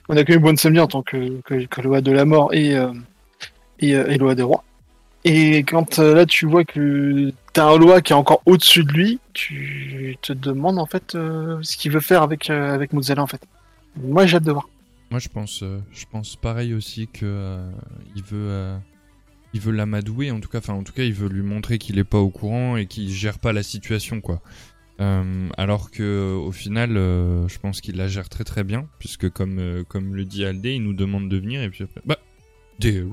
on 0.09 0.17
a 0.17 0.23
connu 0.23 0.57
Samedi 0.57 0.79
en 0.79 0.87
tant 0.87 1.01
que, 1.01 1.41
loi 1.81 2.01
de 2.01 2.11
la 2.11 2.25
mort 2.25 2.53
et, 2.53 2.75
euh, 2.75 2.91
et, 3.79 3.91
et 3.91 4.17
loi 4.17 4.35
des 4.35 4.43
rois. 4.43 4.63
Et 5.25 5.59
quand 5.63 5.97
là, 5.97 6.25
tu 6.25 6.45
vois 6.45 6.63
que 6.63 7.33
t'as 7.51 7.65
un 7.65 7.77
loi 7.77 8.01
qui 8.01 8.13
est 8.13 8.15
encore 8.15 8.41
au-dessus 8.45 8.83
de 8.83 8.93
lui, 8.93 9.19
tu 9.33 10.17
te 10.21 10.31
demandes 10.31 10.79
en 10.79 10.85
fait 10.85 11.11
ce 11.11 11.77
qu'il 11.77 11.91
veut 11.91 11.99
faire 11.99 12.21
avec, 12.21 12.49
avec 12.49 12.91
en 12.93 13.27
fait. 13.27 13.41
Moi 14.01 14.25
j'ai 14.25 14.37
hâte 14.37 14.43
de 14.43 14.51
voir. 14.51 14.69
Moi, 15.11 15.19
je 15.19 15.27
pense, 16.05 16.35
pareil 16.35 16.73
aussi 16.73 17.07
que 17.07 17.25
euh, 17.25 17.71
il 18.15 18.23
veut, 18.23 18.77
il 19.53 19.61
veut 19.61 19.71
l'amadouer. 19.71 20.31
En 20.31 20.39
tout 20.39 20.49
cas, 20.49 20.59
enfin, 20.59 20.73
en 20.73 20.83
tout 20.83 20.93
cas, 20.93 21.03
il 21.03 21.13
veut 21.13 21.29
lui 21.29 21.41
montrer 21.41 21.77
qu'il 21.77 21.99
est 21.99 22.03
pas 22.03 22.19
au 22.19 22.29
courant 22.29 22.77
et 22.77 22.85
qu'il 22.85 23.09
gère 23.09 23.39
pas 23.39 23.53
la 23.53 23.63
situation, 23.63 24.21
quoi. 24.21 24.41
Euh, 25.01 25.47
alors 25.57 25.91
que 25.91 26.35
au 26.35 26.51
final, 26.51 26.97
euh, 26.97 27.47
je 27.47 27.57
pense 27.57 27.79
qu'il 27.79 27.95
la 27.95 28.07
gère 28.09 28.27
très 28.27 28.43
très 28.43 28.65
bien, 28.65 28.89
puisque 28.99 29.29
comme 29.29 29.57
euh, 29.59 29.83
comme 29.85 30.13
le 30.13 30.25
dit 30.25 30.43
Aldé, 30.43 30.73
il 30.73 30.83
nous 30.83 30.93
demande 30.93 31.29
de 31.29 31.37
venir 31.37 31.61
et 31.63 31.69
puis 31.69 31.85
après, 31.85 32.01
bah, 32.05 32.19
des. 32.79 33.03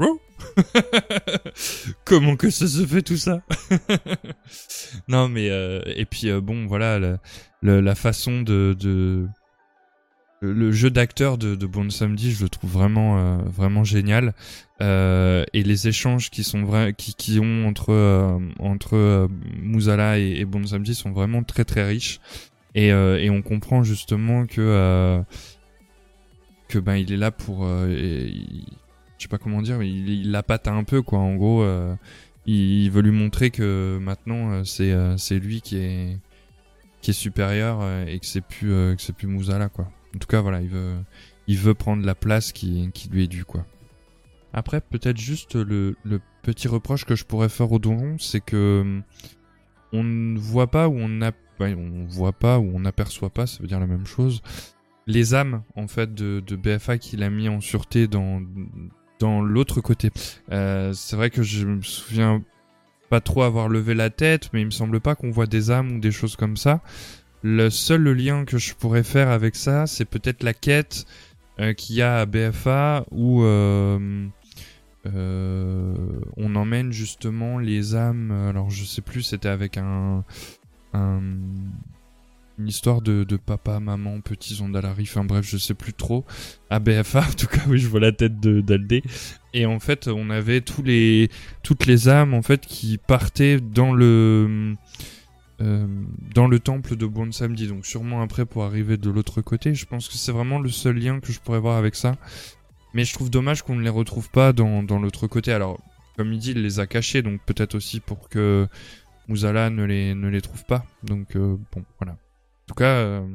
Comment 2.05 2.37
que 2.37 2.51
ça 2.51 2.67
se 2.67 2.87
fait 2.87 3.03
tout 3.03 3.17
ça 3.17 3.43
Non, 5.09 5.29
mais 5.29 5.51
euh, 5.51 5.81
et 5.87 6.05
puis 6.05 6.31
euh, 6.31 6.41
bon, 6.41 6.67
voilà, 6.67 6.99
la, 6.99 7.19
la, 7.63 7.81
la 7.81 7.95
façon 7.95 8.43
de, 8.43 8.77
de 8.79 9.27
le, 10.41 10.73
jeu 10.73 10.91
d'acteur 10.91 11.39
de, 11.39 11.55
de 11.55 11.91
Samedi, 11.91 12.33
je 12.33 12.43
le 12.43 12.49
trouve 12.49 12.71
vraiment 12.71 13.19
euh, 13.19 13.39
vraiment 13.47 13.85
génial. 13.85 14.35
Euh, 14.83 15.45
et 15.55 15.63
les 15.63 15.89
échanges 15.89 16.31
qui 16.31 16.45
sont 16.45 16.67
qui, 16.97 17.39
ont 17.41 17.67
entre 17.67 17.93
euh, 17.93 18.39
entre 18.59 18.97
euh, 18.97 19.29
Muzala 19.63 20.19
et, 20.19 20.41
et 20.41 20.67
Samedi 20.67 20.95
sont 20.95 21.13
vraiment 21.13 21.43
très 21.43 21.65
très 21.65 21.87
riches. 21.87 22.21
Et, 22.75 22.93
on 23.31 23.41
comprend 23.43 23.83
justement 23.83 24.47
que 24.47 25.23
que 26.69 26.79
ben 26.79 26.97
il 26.97 27.13
est 27.13 27.17
là 27.17 27.31
pour 27.31 27.67
il- 27.89 28.67
je 29.19 29.23
sais 29.23 29.29
pas 29.29 29.39
comment 29.39 29.63
dire, 29.63 29.79
mais 29.79 29.91
il, 29.91 30.31
la 30.31 30.43
pâte 30.43 30.69
un 30.69 30.85
peu 30.85 31.01
quoi. 31.01 31.19
En 31.21 31.37
gros, 31.37 31.65
il, 32.45 32.85
il 32.85 32.91
veut 32.91 33.01
lui 33.01 33.13
montrer 33.13 33.51
que 33.51 33.99
maintenant 34.01 34.63
c'est 34.65 34.95
c'est 35.17 35.39
lui 35.39 35.63
qui 35.63 35.79
est 35.79 36.19
qui 37.01 37.13
est 37.13 37.15
supérieur 37.15 37.81
et 38.07 38.19
que 38.19 38.27
c'est 38.27 38.43
plus 38.43 38.69
que 38.69 38.97
c'est 38.99 39.15
plus 39.15 39.29
quoi. 39.73 39.89
En 40.17 40.19
tout 40.19 40.29
cas, 40.29 40.41
voilà, 40.41 40.63
il 40.63 41.59
veut, 41.59 41.75
prendre 41.75 42.05
la 42.05 42.15
place 42.15 42.53
qui, 42.53 42.91
lui 43.11 43.25
est 43.25 43.29
due, 43.29 43.45
quoi. 43.45 43.67
Après, 44.55 44.81
peut-être 44.81 45.19
juste 45.19 45.57
le, 45.57 45.95
petit 46.43 46.69
reproche 46.69 47.05
que 47.05 47.15
je 47.15 47.25
pourrais 47.25 47.51
faire 47.51 47.71
au 47.71 47.79
donjon, 47.79 48.17
c'est 48.19 48.41
que 48.41 49.03
on 49.93 50.03
ne 50.03 50.39
voit 50.39 50.69
pas 50.69 50.89
ou 50.89 50.97
on 50.99 52.07
voit 52.09 52.33
pas 52.33 52.59
ou 52.59 52.71
on 52.75 52.81
n'aperçoit 52.81 53.31
pas, 53.31 53.47
ça 53.47 53.59
veut 53.61 53.67
dire 53.67 53.81
la 53.81 53.87
même 53.87 54.07
chose, 54.07 54.43
les 55.07 55.35
âmes 55.35 55.63
en 55.75 55.87
fait 55.87 56.15
de, 56.15 56.43
de 56.45 56.57
BFA 56.57 56.99
qu'il 56.99 57.23
a 57.23 57.31
mis 57.31 57.49
en 57.49 57.61
sûreté 57.61 58.07
dans 58.07 58.43
dans 59.19 59.43
l'autre 59.43 59.81
côté. 59.81 60.11
Euh, 60.53 60.93
c'est 60.93 61.17
vrai 61.17 61.31
que 61.31 61.43
je 61.43 61.67
me 61.67 61.83
souviens 61.83 62.43
pas 63.09 63.21
trop 63.21 63.43
avoir 63.43 63.69
levé 63.69 63.95
la 63.95 64.11
tête, 64.11 64.51
mais 64.53 64.63
il 64.63 64.67
me 64.67 64.71
semble 64.71 65.01
pas 65.01 65.15
qu'on 65.15 65.31
voit 65.31 65.47
des 65.47 65.71
âmes 65.71 65.97
ou 65.97 66.01
des 66.01 66.11
choses 66.11 66.37
comme 66.37 66.57
ça. 66.57 66.81
Le 67.49 67.71
seul 67.71 68.03
lien 68.11 68.45
que 68.45 68.59
je 68.59 68.75
pourrais 68.75 69.05
faire 69.05 69.29
avec 69.29 69.55
ça, 69.55 69.87
c'est 69.87 70.05
peut-être 70.05 70.43
la 70.43 70.53
quête 70.53 71.07
euh, 71.61 71.75
qu'il 71.75 71.95
y 71.95 72.03
a 72.03 72.19
à 72.19 72.27
BFA 72.27 73.07
où 73.13 73.45
euh, 73.45 74.27
euh, 75.07 75.95
on 76.37 76.57
emmène 76.57 76.91
justement 76.91 77.61
les 77.61 77.95
âmes. 77.95 78.33
Alors 78.33 78.71
je 78.71 78.85
sais 78.85 79.01
plus, 79.01 79.23
c'était 79.23 79.49
avec 79.49 79.77
un, 79.77 80.25
un- 80.93 81.21
une 82.59 82.67
histoire 82.69 83.01
de, 83.01 83.25
papa, 83.37 83.79
maman, 83.79 84.21
petits 84.23 84.57
Zondalari. 84.57 85.05
Enfin 85.05 85.23
bref, 85.23 85.47
je 85.49 85.57
sais 85.57 85.75
plus 85.75 85.93
trop. 85.93 86.25
À 86.69 86.81
BFA, 86.81 87.21
en 87.29 87.33
tout 87.33 87.47
cas, 87.47 87.61
oui, 87.69 87.79
je 87.79 87.87
vois 87.87 88.01
la 88.01 88.11
tête 88.11 88.41
d'Aldé. 88.41 89.05
Et 89.55 89.67
en 89.67 89.79
fait, 89.79 90.09
on 90.09 90.31
avait 90.31 90.63
tous 90.63 90.83
les 90.83 91.29
toutes 91.63 91.87
les 91.87 92.09
âmes 92.09 92.35
en 92.35 92.43
fait 92.43 92.67
qui 92.67 92.99
partaient 92.99 93.61
dans 93.61 93.93
le 93.93 94.75
euh, 95.61 95.87
dans 96.35 96.49
le 96.49 96.59
temple 96.59 96.97
de 96.97 97.07
Bon 97.07 97.33
Samedi. 97.33 97.67
Donc 97.67 97.87
sûrement 97.87 98.23
après 98.23 98.47
pour 98.47 98.65
arriver 98.65 98.97
de 98.97 99.11
l'autre 99.11 99.41
côté. 99.43 99.75
Je 99.75 99.87
pense 99.87 100.09
que 100.09 100.15
c'est 100.15 100.33
vraiment 100.33 100.59
le 100.59 100.69
seul 100.69 100.97
lien 100.97 101.21
que 101.21 101.33
je 101.33 101.41
pourrais 101.41 101.61
voir 101.61 101.77
avec 101.77 101.95
ça. 101.95 102.17
Mais 102.95 103.05
je 103.05 103.13
trouve 103.13 103.31
dommage 103.31 103.63
qu'on 103.63 103.77
ne 103.77 103.83
les 103.83 103.91
retrouve 103.91 104.31
pas 104.31 104.53
dans, 104.53 104.83
dans 104.83 104.99
l'autre 104.99 105.27
côté. 105.27 105.53
Alors, 105.53 105.79
comme 106.17 106.33
il 106.33 106.39
dit, 106.39 106.53
il 106.53 106.63
les 106.63 106.81
a 106.81 106.87
cachés, 106.87 107.21
donc 107.23 107.41
peut-être 107.45 107.75
aussi 107.75 108.01
pour 108.01 108.29
que 108.29 108.67
Muzala 109.29 109.69
ne 109.71 109.85
les, 109.85 110.15
ne 110.15 110.29
les 110.29 110.41
trouve 110.41 110.65
pas. 110.65 110.87
Donc, 111.03 111.37
euh, 111.37 111.57
bon, 111.73 111.85
voilà. 111.99 112.13
En 112.13 112.67
tout 112.67 112.75
cas, 112.75 112.95
euh, 112.95 113.27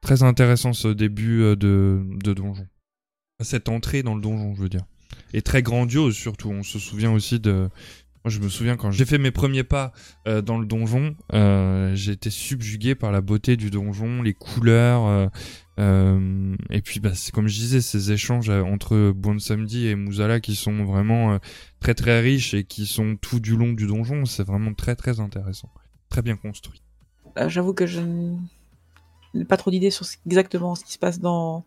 très 0.00 0.22
intéressant 0.24 0.72
ce 0.72 0.88
début 0.88 1.38
de, 1.56 2.02
de 2.04 2.32
donjon. 2.32 2.66
Cette 3.40 3.68
entrée 3.68 4.02
dans 4.02 4.14
le 4.14 4.20
donjon, 4.20 4.54
je 4.56 4.62
veux 4.62 4.68
dire. 4.68 4.84
Et 5.32 5.42
très 5.42 5.62
grandiose, 5.62 6.16
surtout. 6.16 6.50
On 6.50 6.62
se 6.62 6.78
souvient 6.78 7.12
aussi 7.12 7.38
de... 7.38 7.68
Moi, 8.26 8.32
je 8.32 8.40
me 8.40 8.48
souviens 8.48 8.76
quand 8.76 8.90
j'ai 8.90 9.04
fait 9.04 9.18
mes 9.18 9.30
premiers 9.30 9.62
pas 9.62 9.92
euh, 10.26 10.42
dans 10.42 10.58
le 10.58 10.66
donjon, 10.66 11.14
euh, 11.32 11.94
j'ai 11.94 12.10
été 12.10 12.28
subjugué 12.28 12.96
par 12.96 13.12
la 13.12 13.20
beauté 13.20 13.56
du 13.56 13.70
donjon, 13.70 14.20
les 14.20 14.34
couleurs, 14.34 15.06
euh, 15.06 15.26
euh, 15.78 16.56
et 16.70 16.82
puis, 16.82 16.98
bah, 16.98 17.12
c'est 17.14 17.32
comme 17.32 17.46
je 17.46 17.56
disais, 17.56 17.80
ces 17.80 18.10
échanges 18.10 18.50
euh, 18.50 18.64
entre 18.64 19.12
Bon 19.14 19.38
Samedi 19.38 19.86
et 19.86 19.94
Muzala 19.94 20.40
qui 20.40 20.56
sont 20.56 20.84
vraiment 20.84 21.34
euh, 21.34 21.38
très 21.78 21.94
très 21.94 22.20
riches 22.20 22.52
et 22.52 22.64
qui 22.64 22.86
sont 22.86 23.14
tout 23.14 23.38
du 23.38 23.54
long 23.56 23.72
du 23.74 23.86
donjon, 23.86 24.24
c'est 24.24 24.44
vraiment 24.44 24.74
très 24.74 24.96
très 24.96 25.20
intéressant, 25.20 25.70
très 26.08 26.22
bien 26.22 26.34
construit. 26.34 26.82
J'avoue 27.46 27.74
que 27.74 27.86
je 27.86 28.00
n'ai 29.34 29.44
pas 29.44 29.56
trop 29.56 29.70
d'idées 29.70 29.92
sur 29.92 30.04
ce- 30.04 30.16
exactement 30.26 30.74
ce 30.74 30.84
qui 30.84 30.94
se 30.94 30.98
passe 30.98 31.20
dans, 31.20 31.64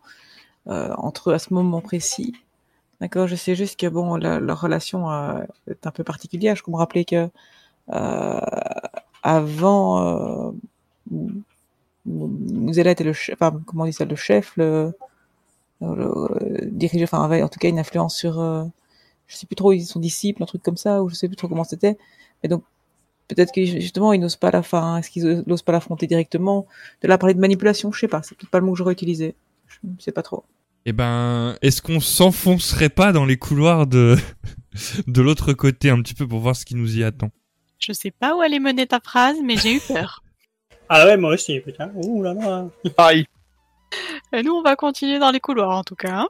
euh, 0.66 0.92
entre 0.98 1.30
eux 1.30 1.32
à 1.34 1.38
ce 1.38 1.54
moment 1.54 1.80
précis. 1.80 2.34
D'accord, 3.00 3.26
je 3.26 3.34
sais 3.36 3.54
juste 3.54 3.80
que 3.80 3.86
bon, 3.86 4.16
leur 4.16 4.60
relation 4.60 5.10
euh, 5.10 5.42
est 5.66 5.86
un 5.86 5.90
peu 5.90 6.04
particulière. 6.04 6.54
Je 6.56 6.62
me 6.70 6.76
rappeler 6.76 7.04
que 7.06 7.30
euh, 7.94 8.40
avant, 9.22 10.48
euh, 10.50 10.52
Mou- 12.06 12.28
Muzela 12.66 12.92
était 12.92 13.04
le 13.04 13.12
chef, 13.12 13.36
enfin, 13.40 13.60
comment 13.66 13.84
on 13.84 13.86
dit 13.86 13.92
ça, 13.92 14.04
le 14.04 14.16
chef, 14.16 14.56
le, 14.56 14.92
le, 15.82 16.66
dirigeant, 16.70 17.04
enfin, 17.04 17.24
avait 17.24 17.42
en 17.42 17.48
tout 17.48 17.58
cas 17.60 17.68
une 17.68 17.78
influence 17.78 18.16
sur, 18.16 18.40
euh, 18.40 18.64
je 19.28 19.36
sais 19.36 19.46
plus 19.46 19.56
trop, 19.56 19.76
son 19.80 20.00
disciple, 20.00 20.42
un 20.42 20.46
truc 20.46 20.62
comme 20.62 20.76
ça, 20.78 21.02
ou 21.02 21.10
je 21.10 21.16
sais 21.16 21.28
plus 21.28 21.36
trop 21.36 21.48
comment 21.48 21.64
c'était. 21.64 21.98
Mais 22.42 22.50
donc, 22.50 22.64
peut-être 23.28 23.52
que 23.54 23.64
justement, 23.64 24.12
ils 24.14 24.20
n'osent 24.20 24.36
pas 24.36 24.50
la, 24.52 24.60
enfin, 24.60 24.98
est-ce 24.98 25.10
qu'ils 25.10 25.44
n'osent 25.46 25.62
pas 25.62 25.72
l'affronter 25.72 26.06
directement? 26.08 26.66
De 27.02 27.08
là, 27.08 27.18
parler 27.18 27.34
de 27.34 27.40
manipulation, 27.40 27.92
je 27.92 28.00
sais 28.00 28.08
pas, 28.08 28.22
c'est 28.22 28.36
peut-être 28.36 28.50
pas 28.50 28.60
le 28.60 28.66
mot 28.66 28.72
que 28.72 28.78
j'aurais 28.78 28.94
utilisé. 28.94 29.34
Je 29.68 30.04
sais 30.04 30.12
pas 30.12 30.22
trop. 30.22 30.44
Eh 30.86 30.92
ben, 30.92 31.56
est-ce 31.62 31.82
qu'on 31.82 32.00
s'enfoncerait 32.00 32.88
pas 32.88 33.12
dans 33.12 33.24
les 33.24 33.36
couloirs 33.36 33.86
de, 33.86 34.16
de 35.06 35.22
l'autre 35.22 35.52
côté 35.52 35.90
un 35.90 36.00
petit 36.02 36.14
peu 36.14 36.26
pour 36.26 36.40
voir 36.40 36.56
ce 36.56 36.64
qui 36.64 36.74
nous 36.74 36.98
y 36.98 37.04
attend? 37.04 37.30
Je 37.78 37.92
sais 37.92 38.10
pas 38.10 38.34
où 38.36 38.40
allait 38.40 38.58
mener 38.60 38.86
ta 38.86 39.00
phrase, 39.00 39.36
mais 39.44 39.56
j'ai 39.56 39.76
eu 39.76 39.80
peur. 39.80 40.22
Ah 40.92 41.06
ouais, 41.06 41.16
moi 41.16 41.34
aussi, 41.34 41.60
putain. 41.60 41.92
Ouh 41.94 42.20
là 42.24 42.34
là. 42.34 42.66
Pareil. 42.96 43.24
Et 44.32 44.42
nous, 44.42 44.50
on 44.54 44.62
va 44.62 44.74
continuer 44.74 45.20
dans 45.20 45.30
les 45.30 45.38
couloirs, 45.38 45.70
en 45.70 45.84
tout 45.84 45.94
cas. 45.94 46.22
hein. 46.22 46.28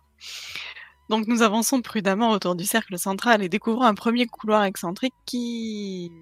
Donc, 1.08 1.26
nous 1.28 1.40
avançons 1.40 1.80
prudemment 1.80 2.28
autour 2.32 2.54
du 2.56 2.66
cercle 2.66 2.98
central 2.98 3.42
et 3.42 3.48
découvrons 3.48 3.84
un 3.84 3.94
premier 3.94 4.26
couloir 4.26 4.64
excentrique 4.64 5.14
qui 5.24 6.12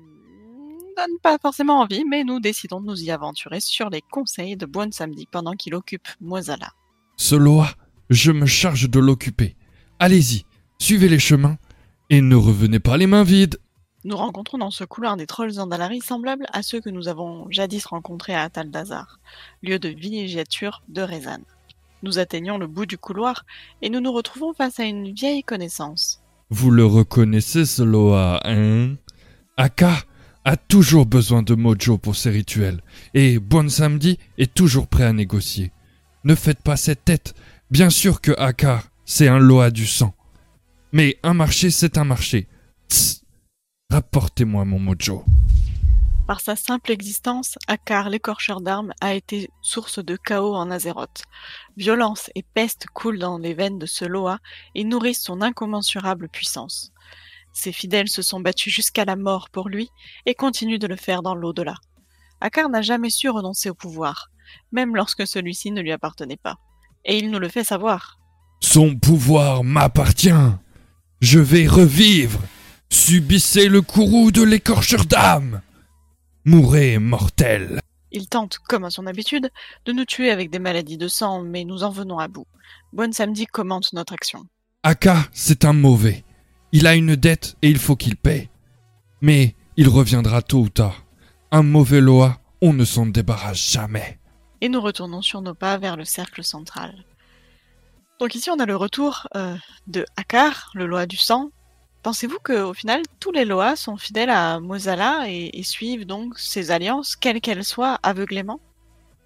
donne 0.97 1.19
pas 1.21 1.39
forcément 1.43 1.81
envie, 1.81 2.05
mais 2.05 2.23
nous 2.23 2.39
décidons 2.39 2.81
de 2.81 2.87
nous 2.87 3.03
y 3.03 3.11
aventurer 3.11 3.59
sur 3.59 3.91
les 3.91 4.03
conseils 4.03 4.57
de 4.57 4.67
Bon 4.67 4.93
Samedi 4.93 5.27
pendant 5.29 5.55
qu'il 5.55 5.75
occupe 5.75 6.07
Moisala. 6.21 6.71
Soloa, 7.17 7.67
je 8.11 8.33
me 8.33 8.47
charge 8.47 8.89
de 8.89 8.99
l'occuper. 8.99 9.57
Allez-y, 9.99 10.45
suivez 10.79 11.09
les 11.09 11.19
chemins 11.19 11.59
et 12.11 12.21
ne 12.21 12.37
revenez 12.37 12.81
pas 12.81 12.97
les 12.97 13.07
mains 13.07 13.25
vides. 13.25 13.59
Nous 14.05 14.17
rencontrons 14.17 14.59
dans 14.59 14.71
ce 14.71 14.85
couloir 14.85 15.17
des 15.17 15.27
trolls 15.27 15.59
andalari 15.59 16.01
semblables 16.01 16.47
à 16.53 16.63
ceux 16.63 16.81
que 16.81 16.91
nous 16.91 17.09
avons 17.09 17.51
jadis 17.51 17.85
rencontrés 17.85 18.35
à 18.35 18.43
Ataldazar, 18.43 19.19
lieu 19.63 19.79
de 19.79 19.89
villégiature 19.89 20.83
de 20.89 21.03
Rezan. 21.03 21.41
Nous 22.03 22.19
atteignons 22.19 22.59
le 22.59 22.69
bout 22.69 22.87
du 22.87 22.97
couloir 22.97 23.45
et 23.83 23.91
nous 23.91 24.01
nous 24.01 24.13
retrouvons 24.13 24.55
face 24.55 24.79
à 24.79 24.85
une 24.85 25.13
vieille 25.13 25.43
connaissance. 25.43 26.23
Vous 26.51 26.71
le 26.71 26.87
reconnaissez, 26.87 27.67
Soloa, 27.67 28.41
hein? 28.45 28.97
Aka 29.57 29.97
a 30.45 30.57
toujours 30.57 31.05
besoin 31.05 31.43
de 31.43 31.55
Mojo 31.55 31.99
pour 31.99 32.17
ses 32.17 32.31
rituels, 32.31 32.81
et 33.13 33.39
Bon 33.39 33.69
Samedi 33.69 34.19
est 34.39 34.55
toujours 34.55 34.87
prêt 34.87 35.05
à 35.05 35.13
négocier. 35.13 35.73
Ne 36.25 36.35
faites 36.35 36.63
pas 36.63 36.77
cette 36.77 37.05
tête. 37.05 37.35
Bien 37.71 37.91
sûr 37.91 38.23
que 38.23 38.33
Aka, 38.39 38.83
c'est 39.05 39.29
un 39.29 39.39
Loa 39.39 39.71
du 39.71 39.87
sang. 39.87 40.15
Mais 40.93 41.19
un 41.23 41.35
marché, 41.35 41.71
c'est 41.71 41.99
un 41.99 42.05
marché. 42.05 42.49
Tss. 42.89 43.25
Rapportez-moi 43.91 44.65
mon 44.65 44.79
Mojo. 44.79 45.23
Par 46.27 46.41
sa 46.41 46.57
simple 46.57 46.93
existence, 46.93 47.59
Akar, 47.67 48.09
l'écorcheur 48.09 48.63
d'armes, 48.63 48.95
a 49.03 49.13
été 49.13 49.51
source 49.61 49.99
de 50.03 50.17
chaos 50.17 50.55
en 50.55 50.71
Azeroth. 50.71 51.25
Violence 51.77 52.31
et 52.35 52.43
peste 52.43 52.87
coulent 52.95 53.19
dans 53.19 53.37
les 53.37 53.53
veines 53.53 53.79
de 53.79 53.85
ce 53.85 54.07
Loa 54.07 54.39
et 54.75 54.85
nourrissent 54.85 55.23
son 55.23 55.43
incommensurable 55.43 56.31
puissance. 56.31 56.91
Ses 57.53 57.73
fidèles 57.73 58.09
se 58.09 58.23
sont 58.23 58.41
battus 58.41 58.73
jusqu'à 58.73 59.05
la 59.05 59.17
mort 59.17 59.51
pour 59.51 59.69
lui 59.69 59.91
et 60.25 60.35
continuent 60.35 60.79
de 60.79 60.87
le 60.87 60.97
faire 60.97 61.21
dans 61.21 61.35
l'au-delà. 61.35 61.75
Akar 62.41 62.71
n'a 62.71 62.81
jamais 62.81 63.11
su 63.11 63.29
renoncer 63.29 63.69
au 63.69 63.75
pouvoir, 63.75 64.31
même 64.73 64.97
lorsque 64.97 65.27
celui-ci 65.27 65.71
ne 65.71 65.83
lui 65.83 65.93
appartenait 65.93 66.39
pas. 66.39 66.57
Et 67.09 67.19
il 67.19 67.31
nous 67.31 67.39
le 67.39 67.49
fait 67.49 67.65
savoir. 67.65 68.19
Son 68.61 68.95
pouvoir 68.95 69.65
m'appartient. 69.65 70.29
Je 71.21 71.41
vais 71.41 71.67
revivre. 71.67 72.39
Subissez 72.91 73.69
le 73.69 73.81
courroux 73.81 74.31
de 74.31 74.43
l'écorcheur 74.43 75.07
d'âme. 75.07 75.63
Mourez, 76.45 76.99
mortel. 76.99 77.81
Il 78.13 78.29
tente, 78.29 78.59
comme 78.59 78.85
à 78.85 78.91
son 78.91 79.07
habitude, 79.07 79.51
de 79.87 79.93
nous 79.93 80.05
tuer 80.05 80.31
avec 80.31 80.51
des 80.51 80.59
maladies 80.59 80.99
de 80.99 81.09
sang, 81.09 81.43
mais 81.43 81.65
nous 81.65 81.83
en 81.83 81.91
venons 81.91 82.19
à 82.19 82.29
bout. 82.29 82.47
Bonne 82.93 83.15
Samedi 83.15 83.47
commente 83.47 83.93
notre 83.95 84.13
action. 84.13 84.45
Aka, 84.83 85.29
c'est 85.33 85.65
un 85.65 85.73
mauvais. 85.73 86.25
Il 86.73 86.87
a 86.87 86.95
une 86.95 87.17
dette 87.17 87.57
et 87.63 87.71
il 87.71 87.79
faut 87.79 87.97
qu'il 87.97 88.17
paie. 88.17 88.51
Mais 89.23 89.55
il 89.79 89.89
reviendra 89.89 90.43
tôt 90.43 90.61
ou 90.61 90.69
tard. 90.69 91.05
Un 91.53 91.63
mauvais 91.63 92.01
Loa, 92.01 92.39
on 92.61 92.75
ne 92.75 92.85
s'en 92.85 93.07
débarrasse 93.07 93.71
jamais. 93.73 94.18
Et 94.61 94.69
nous 94.69 94.81
retournons 94.81 95.23
sur 95.23 95.41
nos 95.43 95.55
pas 95.55 95.77
vers 95.79 95.97
le 95.97 96.05
cercle 96.05 96.45
central. 96.45 96.95
Donc 98.21 98.35
ici 98.35 98.51
on 98.51 98.59
a 98.59 98.67
le 98.67 98.77
retour 98.77 99.29
euh, 99.37 99.57
de 99.87 100.05
Akar, 100.17 100.71
le 100.75 100.87
Loa 100.87 101.07
du 101.07 101.17
sang. 101.17 101.51
Pensez-vous 102.03 102.39
qu'au 102.43 102.75
final 102.75 103.03
tous 103.21 103.33
les 103.33 103.45
Loas 103.45 103.77
sont 103.77 103.97
fidèles 103.97 104.31
à 104.31 104.61
Mozala 104.61 105.25
et, 105.29 105.63
suivent 105.63 106.07
donc 106.07 106.39
ses 106.39 106.71
alliances, 106.71 107.17
quelles 107.17 107.41
qu'elles 107.41 107.65
soient, 107.65 107.99
aveuglément? 108.03 108.61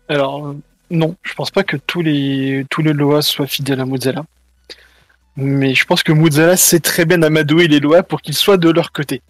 Alors, 0.08 0.54
non, 0.90 1.16
je 1.22 1.34
pense 1.34 1.50
pas 1.50 1.62
que 1.64 1.76
tous 1.76 2.02
les, 2.02 2.66
tous 2.68 2.82
les 2.82 3.22
soient 3.22 3.46
fidèles 3.46 3.80
à 3.80 3.86
Mozilla. 3.86 4.24
Mais 5.36 5.74
je 5.74 5.86
pense 5.86 6.02
que 6.02 6.12
Mozilla 6.12 6.56
sait 6.56 6.80
très 6.80 7.06
bien 7.06 7.22
amadouer 7.22 7.66
les 7.66 7.80
Loas 7.80 8.02
pour 8.02 8.20
qu'ils 8.20 8.34
soient 8.34 8.58
de 8.58 8.68
leur 8.68 8.92
côté. 8.92 9.22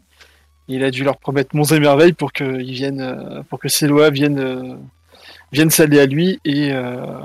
Il 0.67 0.83
a 0.83 0.91
dû 0.91 1.05
leur 1.05 1.19
promettre 1.19 1.55
monts 1.55 1.65
et 1.65 1.79
merveilles 1.79 2.13
pour 2.13 2.33
qu'ils 2.33 2.73
viennent, 2.73 3.01
euh, 3.01 3.43
pour 3.49 3.59
que 3.61 3.69
ces 3.69 3.87
Loas 3.87 4.11
viennent, 4.11 4.39
euh, 4.39 4.77
viennent 5.53 5.71
s'allier 5.71 6.01
à 6.01 6.07
lui 6.07 6.41
et, 6.45 6.73
euh, 6.73 7.21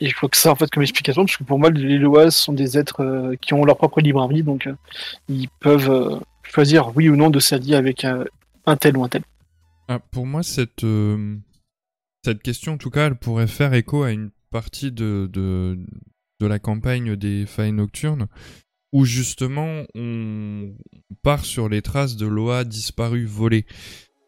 et 0.00 0.08
je 0.08 0.14
crois 0.14 0.28
que 0.28 0.36
ça 0.36 0.52
en 0.52 0.54
fait 0.54 0.70
comme 0.70 0.82
explication 0.82 1.24
parce 1.24 1.36
que 1.36 1.44
pour 1.44 1.58
moi 1.58 1.70
les 1.70 1.98
Loas 1.98 2.30
sont 2.30 2.52
des 2.52 2.78
êtres 2.78 3.02
euh, 3.02 3.34
qui 3.40 3.54
ont 3.54 3.64
leur 3.64 3.76
propre 3.76 4.00
libre 4.00 4.22
arbitre 4.22 4.46
donc 4.46 4.66
euh, 4.66 4.74
ils 5.28 5.48
peuvent 5.60 6.20
choisir 6.42 6.96
oui 6.96 7.08
ou 7.08 7.16
non 7.16 7.30
de 7.30 7.40
s'allier 7.40 7.74
avec 7.74 8.04
un 8.04 8.76
tel 8.76 8.96
ou 8.96 9.04
un 9.04 9.08
tel. 9.08 9.22
Ah, 9.88 9.98
pour 9.98 10.26
moi, 10.26 10.42
cette, 10.42 10.86
cette 12.24 12.42
question, 12.42 12.72
en 12.72 12.78
tout 12.78 12.88
cas, 12.88 13.06
elle 13.06 13.16
pourrait 13.16 13.46
faire 13.46 13.74
écho 13.74 14.02
à 14.02 14.12
une 14.12 14.30
partie 14.50 14.92
de, 14.92 15.28
de, 15.30 15.78
de 16.40 16.46
la 16.46 16.58
campagne 16.58 17.16
des 17.16 17.44
failles 17.44 17.72
nocturnes, 17.72 18.28
où 18.92 19.04
justement 19.04 19.82
on 19.94 20.72
part 21.22 21.44
sur 21.44 21.68
les 21.68 21.82
traces 21.82 22.16
de 22.16 22.26
Loa 22.26 22.64
disparu 22.64 23.26
volé. 23.26 23.66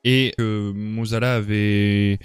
Et 0.05 0.34
que 0.38 0.72
Mozala 0.72 1.34
avait 1.36 2.18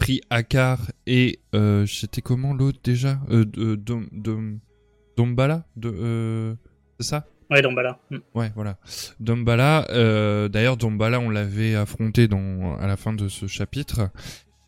pris 0.00 0.20
Akar 0.30 0.90
et. 1.06 1.38
Euh, 1.54 1.86
C'était 1.86 2.22
comment 2.22 2.52
l'autre 2.54 2.80
déjà? 2.82 3.20
Euh, 3.30 3.44
de, 3.44 3.76
Dom- 3.76 4.58
Dombala? 5.16 5.66
De, 5.76 5.90
euh, 5.94 6.54
C'est 6.98 7.06
ça? 7.06 7.26
Ouais, 7.50 7.62
donc 7.62 7.76
là. 7.76 7.98
Hmm. 8.10 8.18
Ouais, 8.34 8.52
voilà. 8.54 8.78
Dombala, 9.18 9.86
euh, 9.90 10.48
d'ailleurs, 10.48 10.76
Dombala, 10.76 11.18
on 11.20 11.30
l'avait 11.30 11.74
affronté 11.74 12.28
dans, 12.28 12.76
à 12.76 12.86
la 12.86 12.96
fin 12.96 13.12
de 13.12 13.28
ce 13.28 13.46
chapitre. 13.46 14.10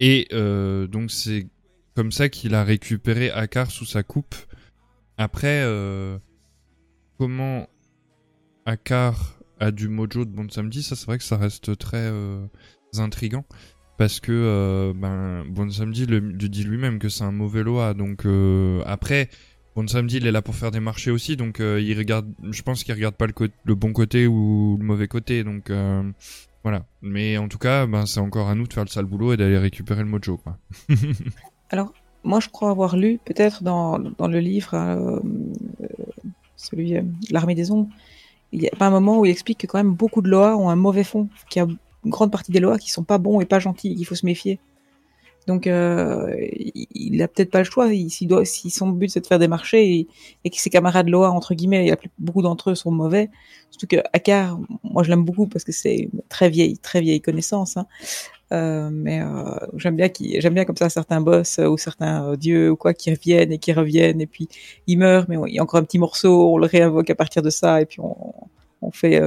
Et 0.01 0.27
euh, 0.33 0.87
donc, 0.89 1.11
c'est 1.11 1.47
comme 1.95 2.11
ça 2.11 2.29
qu'il 2.29 2.55
a 2.55 2.65
récupéré 2.65 3.31
Akar 3.31 3.71
sous 3.71 3.85
sa 3.85 4.03
coupe. 4.03 4.35
Après, 5.17 5.63
euh, 5.65 6.19
comment 7.19 7.69
Akar 8.67 9.39
a 9.61 9.71
du 9.71 9.89
mojo 9.89 10.25
de 10.25 10.31
Bon 10.31 10.49
Samedi, 10.51 10.83
ça 10.83 10.97
c'est 10.97 11.07
vrai 11.07 11.19
que 11.19 11.25
ça 11.25 11.37
reste 11.37 11.79
très 11.79 11.99
euh, 12.11 12.45
intrigant. 12.99 13.45
Parce 14.03 14.19
que 14.19 14.33
euh, 14.33 14.93
ben, 14.97 15.45
Bon 15.49 15.71
Samedi 15.71 16.07
le, 16.07 16.21
dit 16.21 16.65
lui-même 16.65 16.99
que 16.99 17.09
c'est 17.09 17.23
un 17.23 17.31
mauvais 17.31 17.63
Loa. 17.63 17.95
Donc 17.95 18.27
euh, 18.27 18.83
après, 18.85 19.29
Bon 19.77 19.87
Samedi 19.87 20.17
il 20.17 20.27
est 20.27 20.33
là 20.33 20.43
pour 20.43 20.57
faire 20.57 20.73
des 20.73 20.81
marchés 20.81 21.13
aussi. 21.13 21.37
Donc 21.37 21.61
euh, 21.61 21.81
il 21.81 21.97
regarde, 21.97 22.27
je 22.51 22.63
pense 22.63 22.83
qu'il 22.83 22.93
regarde 22.95 23.15
pas 23.15 23.29
le, 23.29 23.75
bon 23.77 23.93
côté 23.93 24.27
ou 24.27 24.77
le 24.81 24.85
mauvais 24.85 25.07
côté. 25.07 25.45
Donc 25.45 25.71
euh, 25.71 26.03
voilà. 26.65 26.85
Mais 27.01 27.39
en 27.39 27.47
tout 27.47 27.59
cas, 27.59 27.87
ben, 27.87 28.05
c'est 28.05 28.19
encore 28.19 28.49
à 28.49 28.57
nous 28.57 28.67
de 28.67 28.73
faire 28.73 28.83
le 28.83 28.89
sale 28.89 29.05
boulot 29.05 29.35
et 29.35 29.37
d'aller 29.37 29.57
récupérer 29.57 30.01
le 30.01 30.09
mojo. 30.09 30.41
Alors, 31.71 31.93
moi, 32.25 32.41
je 32.41 32.49
crois 32.49 32.71
avoir 32.71 32.97
lu, 32.97 33.21
peut-être 33.25 33.63
dans, 33.63 33.99
le 33.99 34.41
livre, 34.41 35.23
celui 36.57 36.97
L'Armée 37.31 37.55
des 37.55 37.71
Ombres, 37.71 37.89
il 38.51 38.63
y 38.63 38.67
a 38.67 38.77
pas 38.77 38.89
un 38.89 38.91
moment 38.91 39.21
où 39.21 39.27
il 39.27 39.31
explique 39.31 39.59
que 39.59 39.69
quand 39.69 39.79
même 39.79 39.95
beaucoup 39.95 40.23
de 40.23 40.29
Loa 40.29 40.57
ont 40.57 40.71
un 40.71 40.77
mauvais 40.77 41.05
fond, 41.05 41.29
qu'il 41.49 41.63
y 41.63 41.65
a 41.65 41.69
une 42.05 42.11
grande 42.11 42.31
partie 42.33 42.53
des 42.53 42.61
Loa 42.61 42.79
qui 42.79 42.91
sont 42.91 43.05
pas 43.05 43.19
bons 43.19 43.41
et 43.41 43.45
pas 43.47 43.59
gentils, 43.61 43.95
qu'il 43.95 44.07
faut 44.07 44.15
se 44.15 44.27
méfier. 44.27 44.59
Donc, 45.49 45.67
euh, 45.67 46.35
il 46.65 46.87
il 46.95 47.21
a 47.23 47.27
peut-être 47.29 47.51
pas 47.51 47.59
le 47.59 47.65
choix. 47.65 47.93
Il- 47.93 48.11
S'il 48.11 48.29
doit, 48.29 48.45
si 48.45 48.71
son 48.71 48.89
but 48.91 49.09
c'est 49.11 49.21
de 49.21 49.27
faire 49.27 49.41
des 49.41 49.49
marchés 49.49 49.91
et, 49.97 50.09
et 50.45 50.51
que 50.51 50.57
ses 50.57 50.71
camarades 50.71 51.09
Loa 51.09 51.31
entre 51.31 51.55
guillemets, 51.55 51.93
beaucoup 52.19 52.43
d'entre 52.43 52.71
eux 52.71 52.75
sont 52.77 52.93
mauvais. 52.93 53.29
Surtout 53.71 53.89
que 53.89 53.97
Akar, 54.13 54.59
moi 54.85 55.03
je 55.03 55.11
l'aime 55.11 55.25
beaucoup 55.25 55.47
parce 55.49 55.65
que 55.65 55.73
c'est 55.73 55.97
une 55.97 56.21
très 56.29 56.49
vieille, 56.49 56.79
très 56.79 57.01
vieille 57.01 57.21
connaissance. 57.21 57.77
Hein. 57.77 57.87
Euh, 58.53 58.91
mais 58.93 59.21
euh, 59.23 59.55
j'aime 59.79 59.97
bien 59.97 60.09
j'aime 60.39 60.55
bien 60.55 60.65
comme 60.67 60.77
ça 60.77 60.89
certains 60.91 61.21
boss 61.23 61.59
ou 61.59 61.77
certains 61.79 62.37
dieux 62.37 62.71
ou 62.71 62.77
quoi 62.77 62.93
qui 62.95 63.11
reviennent 63.11 63.51
et 63.51 63.59
qui 63.59 63.73
reviennent 63.73 64.21
et 64.21 64.27
puis 64.27 64.47
ils 64.87 64.99
meurent, 64.99 65.25
mais 65.29 65.37
il 65.49 65.55
y 65.55 65.59
a 65.59 65.63
encore 65.63 65.81
un 65.81 65.85
petit 65.85 65.99
morceau, 65.99 66.53
on 66.55 66.59
le 66.59 66.67
réinvoque 66.67 67.09
à 67.11 67.15
partir 67.15 67.43
de 67.43 67.51
ça 67.51 67.81
et 67.81 67.87
puis 67.87 67.99
on, 68.01 68.91
fait, 68.93 69.21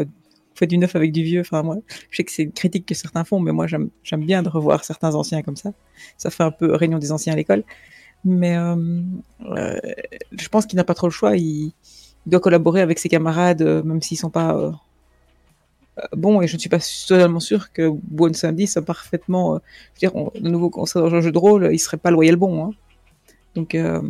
fait 0.56 0.68
du 0.68 0.78
neuf 0.78 0.96
avec 0.96 1.12
du 1.12 1.24
vieux. 1.24 1.42
Enfin 1.42 1.64
moi, 1.64 1.78
je 2.10 2.18
sais 2.18 2.24
que 2.24 2.32
c'est 2.32 2.44
une 2.44 2.52
critique 2.52 2.86
que 2.86 2.96
certains 2.96 3.24
font, 3.24 3.40
mais 3.40 3.52
moi 3.52 3.68
j'aime, 3.68 3.90
bien 4.18 4.42
de 4.42 4.50
revoir 4.50 4.84
certains 4.84 5.16
anciens 5.16 5.42
comme 5.44 5.56
ça. 5.56 5.74
Ça 6.18 6.30
fait 6.30 6.44
un 6.44 6.52
peu 6.52 6.74
réunion 6.74 6.98
des 7.00 7.12
anciens 7.12 7.34
à 7.34 7.36
l'école. 7.36 7.64
Mais 8.24 8.58
euh, 8.58 8.76
euh, 9.46 9.80
je 10.32 10.48
pense 10.50 10.66
qu'il 10.66 10.78
n'a 10.78 10.84
pas 10.84 10.96
trop 10.96 11.08
le 11.08 11.12
choix. 11.12 11.38
Il, 11.38 11.72
doit 12.26 12.40
collaborer 12.40 12.82
avec 12.82 12.98
ses 12.98 13.08
camarades, 13.08 13.62
euh, 13.62 13.84
même 13.84 14.02
s'ils 14.02 14.18
sont 14.18 14.32
pas 14.32 14.72
bons. 16.14 16.42
Et 16.42 16.48
je 16.48 16.56
ne 16.56 16.60
suis 16.60 16.70
pas 16.70 16.80
totalement 17.08 17.40
sûr 17.40 17.72
que 17.72 17.88
Bon 17.88 18.34
Samedi 18.34 18.66
soit 18.66 18.82
parfaitement. 18.82 19.60
je 20.00 20.08
veux 20.08 20.12
dire, 20.12 20.16
on- 20.16 20.32
de 20.40 20.50
nouveau, 20.50 20.70
quand 20.72 20.82
on 20.82 20.86
serait 20.88 21.08
dans 21.08 21.16
un 21.16 21.22
jeu 21.22 21.32
de 21.32 21.38
rôle, 21.38 21.70
il 21.72 21.80
serait 21.80 21.98
pas 21.98 22.10
le 22.10 22.16
royal 22.16 22.36
bon. 22.36 22.66
Hein. 22.66 22.72
Donc 23.56 23.76
euh, 23.76 24.02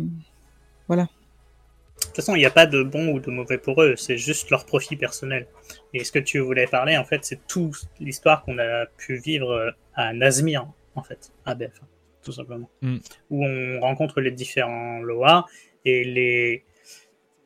De 2.00 2.06
toute 2.06 2.16
façon, 2.16 2.34
il 2.34 2.40
n'y 2.40 2.46
a 2.46 2.50
pas 2.50 2.66
de 2.66 2.82
bon 2.82 3.08
ou 3.08 3.20
de 3.20 3.30
mauvais 3.30 3.58
pour 3.58 3.82
eux, 3.82 3.96
c'est 3.96 4.18
juste 4.18 4.50
leur 4.50 4.66
profit 4.66 4.96
personnel. 4.96 5.46
Et 5.94 6.04
ce 6.04 6.12
que 6.12 6.18
tu 6.18 6.38
voulais 6.38 6.66
parler, 6.66 6.96
en 6.96 7.04
fait, 7.04 7.24
c'est 7.24 7.46
toute 7.46 7.88
l'histoire 8.00 8.42
qu'on 8.44 8.58
a 8.58 8.86
pu 8.86 9.16
vivre 9.16 9.50
euh, 9.50 9.70
à 9.94 10.12
Nazmir, 10.12 10.66
en 10.94 11.02
fait, 11.02 11.32
à 11.46 11.54
BF, 11.54 11.80
tout 12.22 12.32
simplement. 12.32 12.68
Mm. 12.82 12.98
Où 13.30 13.44
on 13.44 13.80
rencontre 13.80 14.20
les 14.20 14.30
différents 14.30 15.00
Loa 15.00 15.46
et 15.84 16.04
les, 16.04 16.64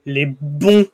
les 0.05 0.27
bons, 0.27 0.87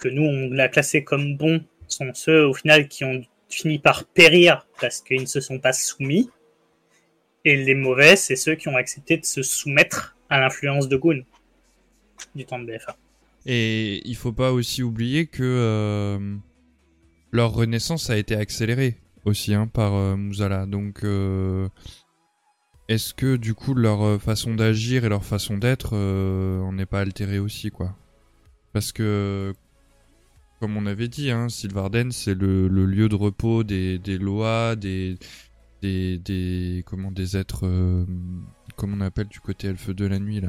que 0.00 0.08
nous 0.08 0.24
on 0.24 0.58
a 0.58 0.68
classés 0.68 1.04
comme 1.04 1.36
bons, 1.36 1.62
sont 1.86 2.10
ceux 2.14 2.46
au 2.46 2.54
final 2.54 2.88
qui 2.88 3.04
ont 3.04 3.22
fini 3.48 3.78
par 3.78 4.06
périr 4.06 4.66
parce 4.80 5.00
qu'ils 5.00 5.20
ne 5.20 5.26
se 5.26 5.40
sont 5.40 5.60
pas 5.60 5.72
soumis. 5.72 6.30
Et 7.44 7.56
les 7.56 7.74
mauvais, 7.74 8.16
c'est 8.16 8.36
ceux 8.36 8.54
qui 8.54 8.68
ont 8.68 8.76
accepté 8.76 9.16
de 9.16 9.24
se 9.24 9.42
soumettre 9.42 10.16
à 10.28 10.40
l'influence 10.40 10.88
de 10.88 10.96
Goon 10.96 11.22
du 12.34 12.44
temps 12.44 12.58
de 12.58 12.66
BFA. 12.66 12.96
Et 13.46 14.06
il 14.08 14.16
faut 14.16 14.32
pas 14.32 14.52
aussi 14.52 14.82
oublier 14.82 15.26
que 15.26 15.42
euh, 15.42 16.36
leur 17.32 17.52
renaissance 17.52 18.10
a 18.10 18.16
été 18.16 18.36
accélérée 18.36 18.98
aussi 19.24 19.54
hein, 19.54 19.66
par 19.66 19.94
euh. 19.94 20.66
Donc, 20.66 21.04
euh, 21.04 21.68
est-ce 22.88 23.14
que 23.14 23.36
du 23.36 23.54
coup 23.54 23.74
leur 23.74 24.02
euh, 24.02 24.18
façon 24.18 24.54
d'agir 24.54 25.04
et 25.04 25.08
leur 25.08 25.24
façon 25.24 25.58
d'être 25.58 25.96
en 25.96 26.72
n'est 26.72 26.86
pas 26.86 27.00
altérée 27.00 27.38
aussi, 27.38 27.70
quoi? 27.70 27.96
Parce 28.72 28.92
que, 28.92 29.52
comme 30.60 30.76
on 30.76 30.86
avait 30.86 31.08
dit, 31.08 31.30
hein, 31.30 31.48
Sylvarden 31.48 32.10
c'est 32.12 32.34
le, 32.34 32.68
lieu 32.68 33.08
de 33.08 33.14
repos 33.14 33.64
des, 33.64 33.98
des 33.98 34.18
Loa, 34.18 34.76
des, 34.76 35.18
des, 35.82 36.18
des 36.18 36.82
comment 36.86 37.10
des 37.10 37.36
êtres, 37.36 37.66
comment 38.76 38.96
on 38.96 39.00
appelle 39.00 39.28
du 39.28 39.40
côté 39.40 39.68
elfe 39.68 39.90
de 39.90 40.06
la 40.06 40.18
nuit 40.18 40.40
là. 40.40 40.48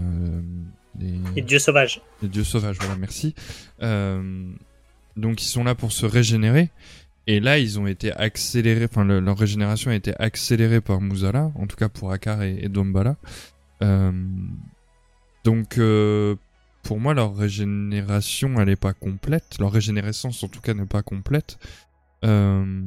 Euh, 0.96 1.00
des- 1.00 1.40
Et 1.40 1.42
Dieu 1.42 1.60
sauvage. 1.60 2.02
les 2.22 2.28
dieux 2.30 2.44
sauvages, 2.44 2.78
voilà, 2.80 2.96
merci. 2.96 3.36
Euh, 3.82 4.52
donc 5.18 5.42
ils 5.44 5.48
sont 5.48 5.64
là 5.64 5.76
pour 5.76 5.92
se 5.92 6.06
régénérer. 6.06 6.70
Et 7.26 7.40
là, 7.40 7.58
ils 7.58 7.80
ont 7.80 7.88
été 7.88 8.12
accélérés, 8.12 8.86
enfin 8.86 9.06
le- 9.06 9.20
leur 9.22 9.38
régénération 9.38 9.92
a 9.92 9.96
été 9.96 10.14
accélérée 10.20 10.82
par 10.82 11.00
Muzala, 11.00 11.52
en 11.56 11.68
tout 11.68 11.78
cas 11.78 11.88
pour 11.90 12.12
Akar 12.12 12.44
et, 12.44 12.58
et 12.62 12.68
Dombala. 12.70 13.16
Euh, 13.82 14.12
donc 15.46 15.78
euh, 15.78 16.36
pour 16.84 17.00
moi, 17.00 17.14
leur 17.14 17.34
régénération, 17.36 18.60
elle 18.60 18.68
est 18.70 18.76
pas 18.76 18.92
complète. 18.94 19.58
Leur 19.60 19.72
régénérescence, 19.72 20.44
en 20.44 20.50
tout 20.50 20.60
cas, 20.60 20.74
n'est 20.74 20.86
pas 20.86 21.02
complète. 21.02 21.58
Euh, 22.26 22.82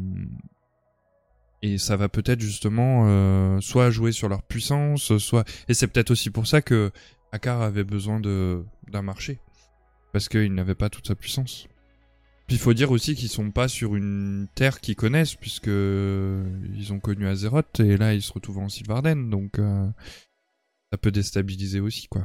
et 1.63 1.79
ça 1.79 1.97
va 1.97 2.09
peut-être 2.11 2.41
justement 2.41 3.61
soit 3.63 3.91
jouer 3.91 4.13
sur 4.13 4.29
leur 4.29 4.43
puissance, 4.43 5.17
soit 5.17 5.45
et 5.69 5.75
c'est 5.75 5.87
peut-être 5.87 6.11
aussi 6.11 6.29
pour 6.31 6.47
ça 6.47 6.61
que 6.61 6.93
Akar 7.33 7.63
avait 7.63 7.85
besoin 7.85 8.21
de 8.21 8.63
d'un 8.91 9.03
marché 9.03 9.39
parce 10.13 10.29
qu'il 10.29 10.55
n'avait 10.55 10.75
pas 10.75 10.89
toute 10.89 11.07
sa 11.07 11.15
puissance. 11.15 11.67
Puis 12.47 12.57
il 12.57 12.61
faut 12.61 12.75
dire 12.75 12.93
aussi 12.93 13.15
qu'ils 13.17 13.29
sont 13.29 13.51
pas 13.51 13.67
sur 13.69 13.97
une 13.97 14.47
terre 14.55 14.81
qu'ils 14.81 14.95
connaissent 14.97 15.35
puisque 15.35 15.67
ils 15.67 16.93
ont 16.93 17.01
connu 17.01 17.27
Azeroth 17.27 17.81
et 17.81 17.97
là 17.97 18.15
ils 18.15 18.23
se 18.23 18.33
retrouvent 18.33 18.59
en 18.59 18.69
Sylvarden 18.69 19.29
donc 19.31 19.59
euh, 19.59 19.87
ça 20.93 20.99
peut 20.99 21.11
déstabiliser 21.11 21.81
aussi 21.81 22.07
quoi. 22.09 22.23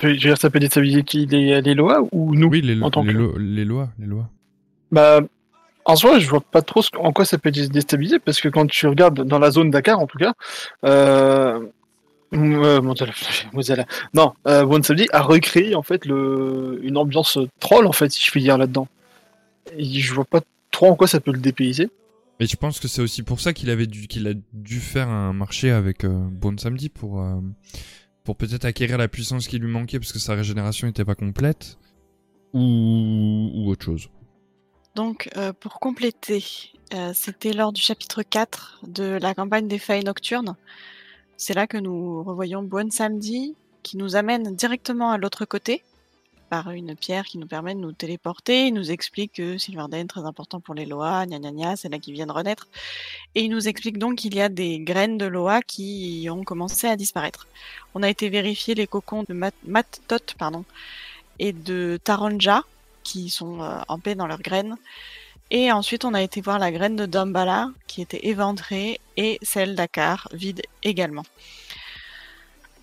Je 0.00 0.08
veux 0.08 0.16
dire, 0.16 0.36
ça 0.38 0.50
peut 0.50 0.58
déstabiliser 0.60 1.02
qui 1.04 1.24
les, 1.26 1.60
les 1.60 1.74
Loa 1.74 2.00
ou 2.12 2.34
nous 2.34 2.48
Oui 2.48 2.60
les, 2.62 2.82
en 2.82 2.90
tant 2.90 3.02
les, 3.02 3.12
que- 3.12 3.18
lo- 3.18 3.38
les 3.38 3.64
lois 3.64 3.90
les 3.98 4.06
lois. 4.06 4.30
Bah, 4.92 5.20
en 5.84 5.96
soi, 5.96 6.18
je 6.18 6.28
vois 6.28 6.40
pas 6.40 6.62
trop 6.62 6.82
ce- 6.82 6.90
en 6.98 7.12
quoi 7.12 7.24
ça 7.24 7.38
peut 7.38 7.50
dé- 7.50 7.68
déstabiliser, 7.68 8.18
parce 8.18 8.40
que 8.40 8.48
quand 8.48 8.66
tu 8.66 8.86
regardes 8.88 9.22
dans 9.26 9.38
la 9.38 9.50
zone 9.50 9.70
Dakar, 9.70 9.98
en 10.00 10.06
tout 10.06 10.18
cas, 10.18 10.32
euh, 10.84 11.64
euh, 12.34 12.80
Mozilla- 12.80 13.86
non, 14.14 14.32
euh, 14.46 14.64
One 14.64 14.82
Subdi 14.82 15.06
a 15.12 15.22
recréé 15.22 15.74
en 15.74 15.82
fait 15.82 16.04
le, 16.04 16.80
une 16.82 16.96
ambiance 16.96 17.38
troll 17.60 17.86
en 17.86 17.92
fait, 17.92 18.10
si 18.10 18.24
je 18.24 18.30
puis 18.30 18.42
dire 18.42 18.58
là-dedans. 18.58 18.88
Et 19.76 19.84
je 19.84 20.14
vois 20.14 20.24
pas 20.24 20.40
trop 20.70 20.88
en 20.88 20.96
quoi 20.96 21.06
ça 21.08 21.20
peut 21.20 21.32
le 21.32 21.40
dépayser. 21.40 21.88
Et 22.38 22.46
je 22.46 22.56
pense 22.56 22.80
que 22.80 22.88
c'est 22.88 23.00
aussi 23.00 23.22
pour 23.22 23.40
ça 23.40 23.52
qu'il 23.52 23.70
avait 23.70 23.86
dû 23.86 24.08
qu'il 24.08 24.26
a 24.28 24.32
dû 24.52 24.80
faire 24.80 25.08
un 25.08 25.32
marché 25.32 25.70
avec 25.70 26.04
euh, 26.04 26.26
Bon 26.30 26.56
Samedi 26.58 26.88
pour 26.88 27.20
euh, 27.20 27.40
pour 28.24 28.36
peut-être 28.36 28.64
acquérir 28.64 28.98
la 28.98 29.08
puissance 29.08 29.48
qui 29.48 29.58
lui 29.58 29.70
manquait 29.70 29.98
parce 29.98 30.12
que 30.12 30.18
sa 30.18 30.34
régénération 30.34 30.86
n'était 30.86 31.04
pas 31.04 31.14
complète? 31.14 31.78
Ou 32.52 33.50
ou 33.54 33.70
autre 33.70 33.84
chose? 33.84 34.10
Donc, 34.94 35.28
euh, 35.36 35.52
pour 35.52 35.78
compléter, 35.78 36.42
euh, 36.94 37.12
c'était 37.14 37.52
lors 37.52 37.72
du 37.72 37.82
chapitre 37.82 38.22
4 38.22 38.80
de 38.86 39.18
la 39.20 39.34
campagne 39.34 39.68
des 39.68 39.78
failles 39.78 40.04
nocturnes. 40.04 40.56
C'est 41.36 41.52
là 41.54 41.66
que 41.66 41.76
nous 41.76 42.22
revoyons 42.22 42.62
Bon 42.62 42.90
Samedi, 42.90 43.54
qui 43.82 43.98
nous 43.98 44.16
amène 44.16 44.56
directement 44.56 45.10
à 45.10 45.18
l'autre 45.18 45.44
côté, 45.44 45.82
par 46.48 46.70
une 46.70 46.96
pierre 46.96 47.26
qui 47.26 47.36
nous 47.36 47.46
permet 47.46 47.74
de 47.74 47.80
nous 47.80 47.92
téléporter. 47.92 48.68
Il 48.68 48.74
nous 48.74 48.90
explique 48.90 49.34
que 49.34 49.58
Silverden, 49.58 50.06
très 50.06 50.24
important 50.24 50.60
pour 50.60 50.74
les 50.74 50.86
Loa, 50.86 51.26
gna 51.26 51.38
gna 51.38 51.52
gna, 51.52 51.76
c'est 51.76 51.90
là 51.90 51.98
qu'ils 51.98 52.14
viennent 52.14 52.30
renaître. 52.30 52.68
Et 53.34 53.42
il 53.42 53.50
nous 53.50 53.68
explique 53.68 53.98
donc 53.98 54.16
qu'il 54.16 54.34
y 54.34 54.40
a 54.40 54.48
des 54.48 54.80
graines 54.80 55.18
de 55.18 55.26
Loa 55.26 55.60
qui 55.60 56.26
ont 56.30 56.42
commencé 56.42 56.86
à 56.86 56.96
disparaître. 56.96 57.46
On 57.94 58.02
a 58.02 58.08
été 58.08 58.30
vérifier 58.30 58.74
les 58.74 58.86
cocons 58.86 59.24
de 59.28 59.34
Mat, 59.34 59.54
Mat-Tot, 59.66 60.36
pardon, 60.38 60.64
et 61.38 61.52
de 61.52 61.98
Taronja, 62.02 62.62
qui 63.02 63.28
sont 63.28 63.60
euh, 63.60 63.78
en 63.88 63.98
paix 63.98 64.14
dans 64.14 64.26
leurs 64.26 64.42
graines. 64.42 64.76
Et 65.50 65.70
ensuite, 65.70 66.04
on 66.04 66.14
a 66.14 66.22
été 66.22 66.40
voir 66.40 66.58
la 66.58 66.72
graine 66.72 66.96
de 66.96 67.06
Dambala, 67.06 67.70
qui 67.86 68.02
était 68.02 68.26
éventrée, 68.26 69.00
et 69.16 69.38
celle 69.42 69.76
d'Akar, 69.76 70.28
vide 70.32 70.62
également. 70.82 71.22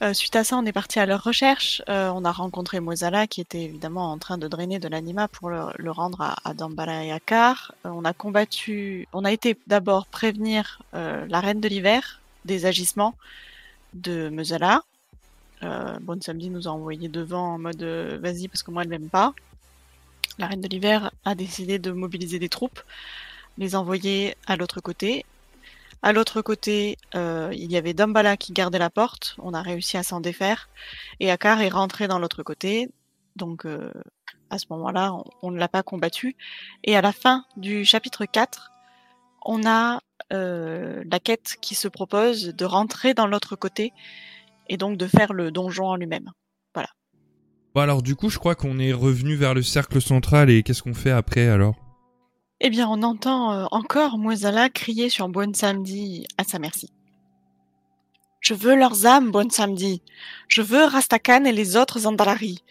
Euh, 0.02 0.14
suite 0.14 0.36
à 0.36 0.44
ça, 0.44 0.58
on 0.58 0.66
est 0.66 0.74
parti 0.74 1.00
à 1.00 1.06
leur 1.06 1.24
recherche. 1.24 1.82
Euh, 1.88 2.10
on 2.14 2.26
a 2.26 2.32
rencontré 2.32 2.82
Mozala, 2.82 3.28
qui 3.28 3.40
était 3.40 3.62
évidemment 3.62 4.12
en 4.12 4.18
train 4.18 4.38
de 4.38 4.48
drainer 4.48 4.80
de 4.80 4.90
l'anima 4.90 5.30
pour 5.30 5.50
le, 5.50 5.92
rendre 5.92 6.22
à, 6.22 6.36
à 6.44 6.54
Dambala 6.54 7.06
et 7.06 7.12
Akar. 7.12 7.74
Euh, 7.86 7.90
on 7.90 8.04
a 8.04 8.12
combattu, 8.12 9.08
on 9.14 9.24
a 9.24 9.32
été 9.32 9.58
d'abord 9.68 10.08
prévenir 10.08 10.82
la 10.94 11.40
reine 11.40 11.62
de 11.62 11.68
l'hiver 11.68 12.22
des 12.46 12.66
agissements 12.66 13.16
de 13.94 14.30
Mozala. 14.30 14.82
Bon 16.02 16.22
Samedi 16.22 16.50
nous 16.50 16.68
a 16.68 16.72
envoyé 16.72 17.08
devant 17.08 17.54
en 17.54 17.58
mode 17.58 17.84
vas-y 17.84 18.50
parce 18.50 18.64
que 18.64 18.72
moi 18.72 18.84
elle 18.84 18.90
m'aime 18.90 19.10
pas. 19.10 19.34
La 20.40 20.48
reine 20.48 20.62
de 20.62 20.68
l'hiver 20.68 21.12
a 21.26 21.36
décidé 21.36 21.78
de 21.80 21.92
mobiliser 21.92 22.40
des 22.40 22.50
troupes, 22.50 22.82
les 23.58 23.76
envoyer 23.76 24.36
à 24.48 24.56
l'autre 24.56 24.82
côté. 24.82 25.26
À 26.02 26.12
l'autre 26.12 26.42
côté, 26.42 26.98
euh, 27.16 27.52
il 27.54 27.72
y 27.72 27.78
avait 27.78 27.94
Dambala 27.94 28.36
qui 28.36 28.52
gardait 28.52 28.80
la 28.80 28.90
porte. 28.90 29.36
On 29.40 29.54
a 29.54 29.62
réussi 29.62 29.96
à 29.96 30.04
s'en 30.04 30.20
défaire. 30.20 30.70
Et 31.20 31.32
Akar 31.32 31.62
est 31.62 31.70
rentré 31.70 32.08
dans 32.08 32.20
l'autre 32.20 32.44
côté. 32.44 32.90
Donc, 33.36 33.66
euh, 33.66 33.92
à 34.50 34.58
ce 34.58 34.66
moment-là, 34.72 35.16
on, 35.42 35.52
ne 35.52 35.58
l'a 35.58 35.68
pas 35.68 35.84
combattu. 35.84 36.36
Et 36.84 36.96
à 36.96 37.02
la 37.02 37.12
fin 37.12 37.46
du 37.58 37.86
chapitre 37.86 38.26
4, 38.26 38.72
on 39.46 39.66
a 39.66 40.02
euh, 40.32 41.04
la 41.10 41.20
quête 41.20 41.56
qui 41.62 41.76
se 41.76 41.88
propose 41.88 42.48
de 42.48 42.66
rentrer 42.66 43.14
dans 43.14 43.28
l'autre 43.28 43.56
côté 43.56 43.94
et 44.68 44.78
donc 44.78 44.98
de 44.98 45.08
faire 45.08 45.32
le 45.32 45.52
donjon 45.52 45.86
en 45.86 45.96
lui-même. 45.96 46.32
Bon 47.76 47.82
alors 47.82 48.04
du 48.04 48.16
coup 48.16 48.30
je 48.30 48.40
crois 48.40 48.56
qu'on 48.56 48.78
est 48.80 48.94
revenu 48.94 49.36
vers 49.36 49.54
le 49.54 49.64
cercle 49.64 50.02
central 50.02 50.50
et 50.50 50.64
qu'est-ce 50.64 50.84
qu'on 50.84 50.94
fait 50.94 51.12
après 51.12 51.48
alors? 51.48 51.76
Eh 52.66 52.70
bien, 52.70 52.88
on 52.88 53.04
entend 53.04 53.52
euh, 53.52 53.66
encore 53.72 54.18
Mouezala 54.18 54.70
crier 54.70 55.10
sur 55.10 55.28
Bonne 55.28 55.54
Samedi 55.54 56.26
à 56.38 56.46
sa 56.46 56.60
merci. 56.60 56.90
Je 58.40 58.54
veux 58.54 58.76
leurs 58.76 59.06
âmes, 59.06 59.32
Bonne 59.32 59.50
Samedi. 59.50 60.02
Je 60.48 60.62
veux 60.62 60.86
Rastakan 60.86 61.44
et 61.44 61.52
les 61.52 61.76
autres 61.76 62.08
Andalari. 62.08 62.64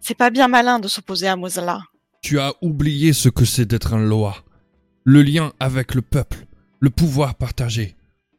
C'est 0.00 0.16
pas 0.16 0.30
bien 0.30 0.48
malin 0.48 0.80
de 0.80 0.88
s'opposer 0.88 1.28
à 1.28 1.36
Mouezala. 1.36 1.82
Tu 2.22 2.40
as 2.40 2.54
oublié 2.60 3.12
ce 3.12 3.28
que 3.28 3.44
c'est 3.44 3.66
d'être 3.66 3.94
un 3.94 4.00
Loa. 4.00 4.34
Le 5.04 5.22
lien 5.22 5.52
avec 5.60 5.94
le 5.94 6.02
peuple, 6.02 6.46
le 6.80 6.90
pouvoir 6.90 7.36
partagé. 7.36 7.94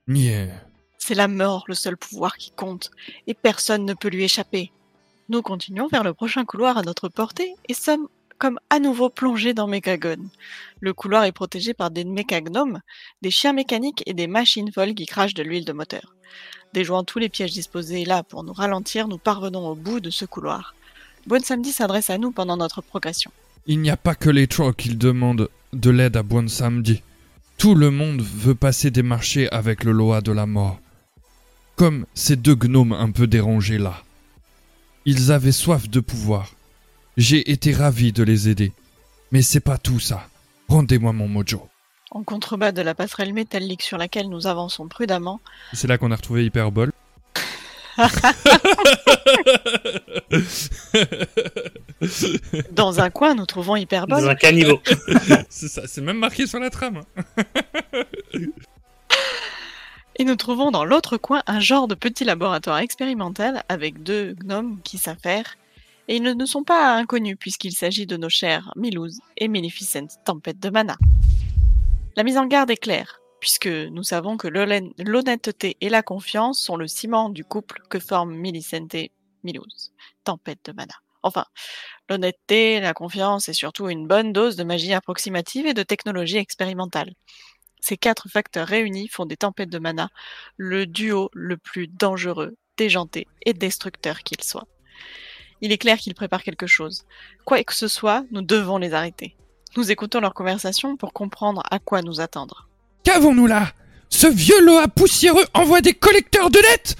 Niais. 0.09 0.51
C'est 0.97 1.15
la 1.15 1.29
mort 1.29 1.63
le 1.69 1.73
seul 1.73 1.95
pouvoir 1.95 2.35
qui 2.35 2.51
compte, 2.51 2.91
et 3.27 3.33
personne 3.33 3.85
ne 3.85 3.93
peut 3.93 4.09
lui 4.09 4.25
échapper. 4.25 4.73
Nous 5.29 5.41
continuons 5.41 5.89
vers 5.89 6.05
le 6.05 6.13
prochain 6.13 6.45
couloir 6.45 6.77
à 6.77 6.83
notre 6.83 7.09
portée 7.09 7.53
et 7.67 7.73
sommes 7.73 8.07
comme 8.37 8.59
à 8.69 8.79
nouveau 8.79 9.09
plongés 9.09 9.53
dans 9.53 9.67
Mechagon. 9.67 10.29
Le 10.79 10.93
couloir 10.93 11.25
est 11.25 11.33
protégé 11.33 11.73
par 11.73 11.91
des 11.91 12.05
mécagnomes, 12.05 12.79
des 13.21 13.31
chiens 13.31 13.51
mécaniques 13.51 14.03
et 14.05 14.13
des 14.13 14.27
machines 14.27 14.71
folles 14.71 14.93
qui 14.93 15.05
crachent 15.05 15.33
de 15.33 15.43
l'huile 15.43 15.65
de 15.65 15.73
moteur. 15.73 16.15
Déjouant 16.73 17.03
tous 17.03 17.19
les 17.19 17.27
pièges 17.27 17.51
disposés 17.51 18.05
là 18.05 18.23
pour 18.23 18.45
nous 18.45 18.53
ralentir, 18.53 19.09
nous 19.09 19.17
parvenons 19.17 19.67
au 19.67 19.75
bout 19.75 19.99
de 19.99 20.09
ce 20.09 20.23
couloir. 20.23 20.75
Bonne 21.25 21.43
Samedi 21.43 21.73
s'adresse 21.73 22.09
à 22.09 22.17
nous 22.17 22.31
pendant 22.31 22.55
notre 22.55 22.81
progression. 22.81 23.31
Il 23.65 23.81
n'y 23.81 23.89
a 23.89 23.97
pas 23.97 24.15
que 24.15 24.29
les 24.29 24.47
trolls 24.47 24.75
qui 24.75 24.95
demandent 24.95 25.49
de 25.73 25.89
l'aide 25.89 26.15
à 26.15 26.23
Bon 26.23 26.47
Samedi. 26.47 27.01
Tout 27.57 27.75
le 27.75 27.91
monde 27.91 28.21
veut 28.21 28.55
passer 28.55 28.91
des 28.91 29.03
marchés 29.03 29.49
avec 29.51 29.83
le 29.83 29.91
Loa 29.91 30.21
de 30.21 30.31
la 30.31 30.45
mort. 30.45 30.79
Comme 31.75 32.05
ces 32.13 32.37
deux 32.37 32.55
gnomes 32.55 32.93
un 32.93 33.11
peu 33.11 33.27
dérangés 33.27 33.77
là. 33.77 34.03
Ils 35.09 35.31
avaient 35.31 35.53
soif 35.53 35.87
de 35.89 36.01
pouvoir. 36.01 36.51
J'ai 37.15 37.49
été 37.49 37.71
ravi 37.71 38.11
de 38.11 38.23
les 38.23 38.49
aider. 38.49 38.73
Mais 39.31 39.41
c'est 39.41 39.61
pas 39.61 39.77
tout 39.77 40.01
ça. 40.01 40.27
Rendez-moi 40.67 41.13
mon 41.13 41.29
mojo. 41.29 41.65
En 42.11 42.23
contrebas 42.23 42.73
de 42.73 42.81
la 42.81 42.93
passerelle 42.93 43.31
métallique 43.31 43.83
sur 43.83 43.97
laquelle 43.97 44.27
nous 44.27 44.47
avançons 44.47 44.89
prudemment, 44.89 45.39
C'est 45.71 45.87
là 45.87 45.97
qu'on 45.97 46.11
a 46.11 46.17
retrouvé 46.17 46.43
Hyperbol. 46.43 46.91
dans 52.73 52.99
un 52.99 53.09
coin, 53.09 53.33
nous 53.33 53.45
trouvons 53.45 53.77
Hyperbole. 53.77 54.23
Dans 54.23 54.27
un 54.27 54.35
caniveau. 54.35 54.81
c'est 55.49 55.69
ça, 55.69 55.83
c'est 55.87 56.01
même 56.01 56.19
marqué 56.19 56.47
sur 56.47 56.59
la 56.59 56.69
trame. 56.69 56.99
Et 60.19 60.23
nous 60.23 60.35
trouvons 60.35 60.71
dans 60.71 60.83
l'autre 60.83 61.17
coin 61.17 61.43
un 61.45 61.59
genre 61.59 61.87
de 61.87 61.93
petit 61.93 62.23
laboratoire 62.23 62.79
expérimental 62.79 63.63
avec 63.69 64.01
deux 64.01 64.33
gnomes 64.33 64.81
qui 64.81 64.97
s'affairent. 64.97 65.55
Et 66.07 66.15
ils 66.15 66.23
ne 66.23 66.45
sont 66.45 66.63
pas 66.63 66.95
inconnus 66.95 67.37
puisqu'il 67.39 67.73
s'agit 67.73 68.07
de 68.07 68.17
nos 68.17 68.29
chers 68.29 68.73
Milouz 68.75 69.19
et 69.37 69.47
Maleficent, 69.47 70.07
tempête 70.25 70.59
de 70.59 70.71
mana. 70.71 70.97
La 72.15 72.23
mise 72.23 72.37
en 72.37 72.47
garde 72.47 72.71
est 72.71 72.77
claire, 72.77 73.19
puisque 73.39 73.67
nous 73.67 74.01
savons 74.01 74.37
que 74.37 74.47
l'honnê- 74.47 74.91
l'honnêteté 74.97 75.77
et 75.81 75.89
la 75.89 76.01
confiance 76.01 76.59
sont 76.59 76.77
le 76.77 76.87
ciment 76.87 77.29
du 77.29 77.43
couple 77.43 77.83
que 77.89 77.99
forment 77.99 78.35
Millicent 78.35 78.87
et 78.93 79.11
Milouz, 79.43 79.91
tempête 80.23 80.65
de 80.65 80.71
mana. 80.71 80.95
Enfin, 81.21 81.45
l'honnêteté, 82.09 82.79
la 82.79 82.93
confiance 82.93 83.49
et 83.49 83.53
surtout 83.53 83.87
une 83.89 84.07
bonne 84.07 84.33
dose 84.33 84.55
de 84.55 84.63
magie 84.63 84.93
approximative 84.93 85.67
et 85.67 85.73
de 85.75 85.83
technologie 85.83 86.37
expérimentale. 86.37 87.11
Ces 87.79 87.97
quatre 87.97 88.29
facteurs 88.29 88.67
réunis 88.67 89.07
font 89.07 89.25
des 89.25 89.37
tempêtes 89.37 89.69
de 89.69 89.79
mana 89.79 90.09
le 90.57 90.85
duo 90.85 91.29
le 91.33 91.57
plus 91.57 91.87
dangereux, 91.87 92.55
déjanté 92.77 93.27
et 93.45 93.53
destructeur 93.53 94.23
qu'il 94.23 94.43
soit. 94.43 94.67
Il 95.61 95.71
est 95.71 95.77
clair 95.77 95.97
qu'ils 95.97 96.15
préparent 96.15 96.43
quelque 96.43 96.67
chose. 96.67 97.05
Quoi 97.45 97.63
que 97.63 97.73
ce 97.73 97.87
soit, 97.87 98.23
nous 98.31 98.41
devons 98.41 98.77
les 98.77 98.93
arrêter. 98.93 99.35
Nous 99.75 99.91
écoutons 99.91 100.19
leur 100.19 100.33
conversation 100.33 100.97
pour 100.97 101.13
comprendre 101.13 101.63
à 101.69 101.79
quoi 101.79 102.01
nous 102.01 102.19
attendre. 102.19 102.67
Qu'avons-nous 103.03 103.47
là? 103.47 103.71
Ce 104.09 104.27
vieux 104.27 104.61
Loa 104.61 104.87
poussiéreux 104.87 105.45
envoie 105.53 105.81
des 105.81 105.93
collecteurs 105.93 106.49
de 106.49 106.59
lettres 106.59 106.95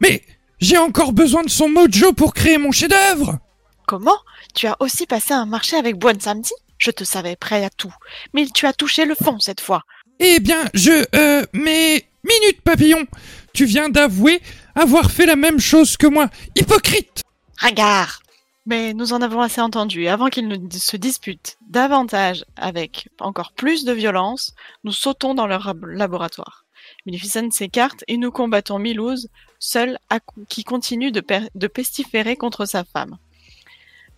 Mais 0.00 0.22
j'ai 0.58 0.78
encore 0.78 1.12
besoin 1.12 1.42
de 1.42 1.50
son 1.50 1.68
mojo 1.68 2.12
pour 2.12 2.32
créer 2.34 2.58
mon 2.58 2.72
chef-d'œuvre 2.72 3.38
Comment? 3.86 4.18
Tu 4.54 4.66
as 4.66 4.76
aussi 4.80 5.06
passé 5.06 5.32
un 5.32 5.46
marché 5.46 5.76
avec 5.76 5.96
Boine 5.96 6.20
samedi? 6.20 6.52
Je 6.78 6.90
te 6.90 7.04
savais 7.04 7.36
prêt 7.36 7.64
à 7.64 7.70
tout. 7.70 7.94
Mais 8.34 8.46
tu 8.46 8.66
as 8.66 8.72
touché 8.72 9.04
le 9.04 9.14
fond 9.14 9.38
cette 9.38 9.60
fois. 9.60 9.82
Eh 10.20 10.40
bien, 10.40 10.64
je... 10.74 11.04
Euh... 11.14 11.44
Mais... 11.52 12.04
Minute, 12.24 12.60
papillon 12.62 13.06
Tu 13.52 13.64
viens 13.66 13.88
d'avouer 13.88 14.40
avoir 14.74 15.10
fait 15.10 15.26
la 15.26 15.36
même 15.36 15.60
chose 15.60 15.96
que 15.96 16.06
moi. 16.06 16.28
Hypocrite 16.56 17.22
Regarde 17.62 18.10
Mais 18.66 18.94
nous 18.94 19.12
en 19.12 19.22
avons 19.22 19.40
assez 19.40 19.60
entendu. 19.60 20.08
Avant 20.08 20.26
qu'ils 20.28 20.48
ne 20.48 20.56
se 20.70 20.96
disputent 20.96 21.56
davantage 21.68 22.44
avec 22.56 23.08
encore 23.20 23.52
plus 23.52 23.84
de 23.84 23.92
violence, 23.92 24.54
nous 24.84 24.92
sautons 24.92 25.34
dans 25.34 25.46
leur 25.46 25.66
lab- 25.68 25.84
laboratoire. 25.86 26.64
Maleficent 27.06 27.50
s'écarte 27.52 28.02
et 28.08 28.16
nous 28.16 28.32
combattons 28.32 28.78
Milouz, 28.80 29.28
seul 29.60 29.98
à- 30.10 30.18
qui 30.48 30.64
continue 30.64 31.12
de, 31.12 31.20
per- 31.20 31.48
de 31.54 31.66
pestiférer 31.68 32.36
contre 32.36 32.64
sa 32.66 32.82
femme. 32.84 33.16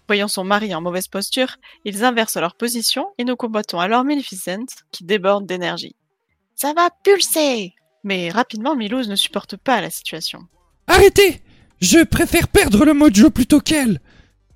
Voyant 0.08 0.28
son 0.28 0.42
mari 0.42 0.74
en 0.74 0.80
mauvaise 0.80 1.06
posture, 1.06 1.58
ils 1.84 2.02
inversent 2.02 2.38
leur 2.38 2.54
position 2.54 3.08
et 3.18 3.24
nous 3.24 3.36
combattons 3.36 3.78
alors 3.78 4.04
Maleficent, 4.04 4.64
qui 4.90 5.04
déborde 5.04 5.44
d'énergie. 5.44 5.94
Ça 6.56 6.72
va 6.72 6.88
pulser 7.04 7.74
Mais 8.04 8.30
rapidement, 8.30 8.74
Milouz 8.74 9.08
ne 9.08 9.16
supporte 9.16 9.58
pas 9.58 9.82
la 9.82 9.90
situation. 9.90 10.48
Arrêtez 10.86 11.42
Je 11.82 12.02
préfère 12.02 12.48
perdre 12.48 12.86
le 12.86 12.94
mojo 12.94 13.28
plutôt 13.28 13.60
qu'elle 13.60 14.00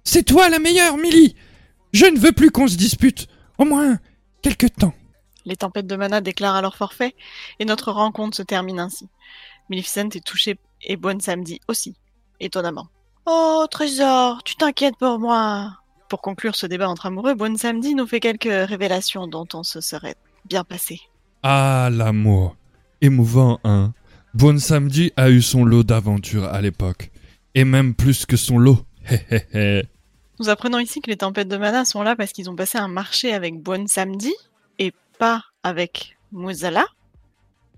C'est 0.05 0.23
toi 0.23 0.49
la 0.49 0.59
meilleure, 0.59 0.97
Millie 0.97 1.37
Je 1.93 2.07
ne 2.07 2.19
veux 2.19 2.33
plus 2.33 2.51
qu'on 2.51 2.67
se 2.67 2.77
dispute. 2.77 3.29
Au 3.59 3.67
moins, 3.67 3.99
quelque 4.41 4.67
temps. 4.67 4.95
Les 5.45 5.57
tempêtes 5.57 5.87
de 5.87 5.97
mana 5.97 6.23
déclarent 6.23 6.57
alors 6.57 6.77
forfait, 6.77 7.15
et 7.59 7.67
notre 7.67 7.93
rencontre 7.93 8.39
se 8.39 8.43
termine 8.43 8.81
ainsi. 8.81 9.09
Maleficent 9.69 10.17
est 10.17 10.25
touchée 10.25 10.59
et 10.81 10.97
Bonne 10.97 11.21
Samedi 11.21 11.61
aussi, 11.69 11.95
étonnamment. 12.41 12.89
Oh, 13.27 13.67
trésor, 13.71 14.43
tu 14.43 14.57
t'inquiètes 14.57 14.97
pour 14.97 15.19
moi. 15.19 15.79
Pour 16.09 16.21
conclure 16.21 16.57
ce 16.57 16.67
débat 16.67 16.89
entre 16.89 17.07
amoureux, 17.07 17.35
Bonne 17.35 17.57
Samedi 17.57 17.95
nous 17.95 18.07
fait 18.07 18.21
quelques 18.21 18.69
révélations 18.69 19.29
dont 19.29 19.47
on 19.55 19.63
se 19.63 19.81
serait 19.81 20.17
bien 20.45 20.65
passé. 20.65 21.01
Ah 21.43 21.89
l'amour. 21.93 22.57
Émouvant, 23.01 23.61
hein. 23.65 23.93
Bon 24.35 24.59
Samedi 24.59 25.13
a 25.17 25.31
eu 25.31 25.41
son 25.41 25.65
lot 25.65 25.85
d'aventures 25.85 26.45
à 26.45 26.61
l'époque. 26.61 27.11
Et 27.55 27.65
même 27.65 27.95
plus 27.95 28.27
que 28.27 28.37
son 28.37 28.59
lot. 28.59 28.85
Hé 29.11 29.21
hé 29.31 29.43
hé. 29.55 29.83
Nous 30.41 30.49
apprenons 30.49 30.79
ici 30.79 31.01
que 31.01 31.11
les 31.11 31.17
tempêtes 31.17 31.49
de 31.49 31.57
mana 31.57 31.85
sont 31.85 32.03
là 32.03 32.17
parce 32.17 32.33
qu'ils 32.33 32.51
ont 32.51 32.57
passé 32.57 32.79
un 32.79 32.89
marché 32.89 33.33
avec 33.33 33.61
Bonne 33.61 33.87
Samedi 33.87 34.33
et 34.79 34.93
pas 35.19 35.45
avec 35.63 36.17
Mozala. 36.33 36.87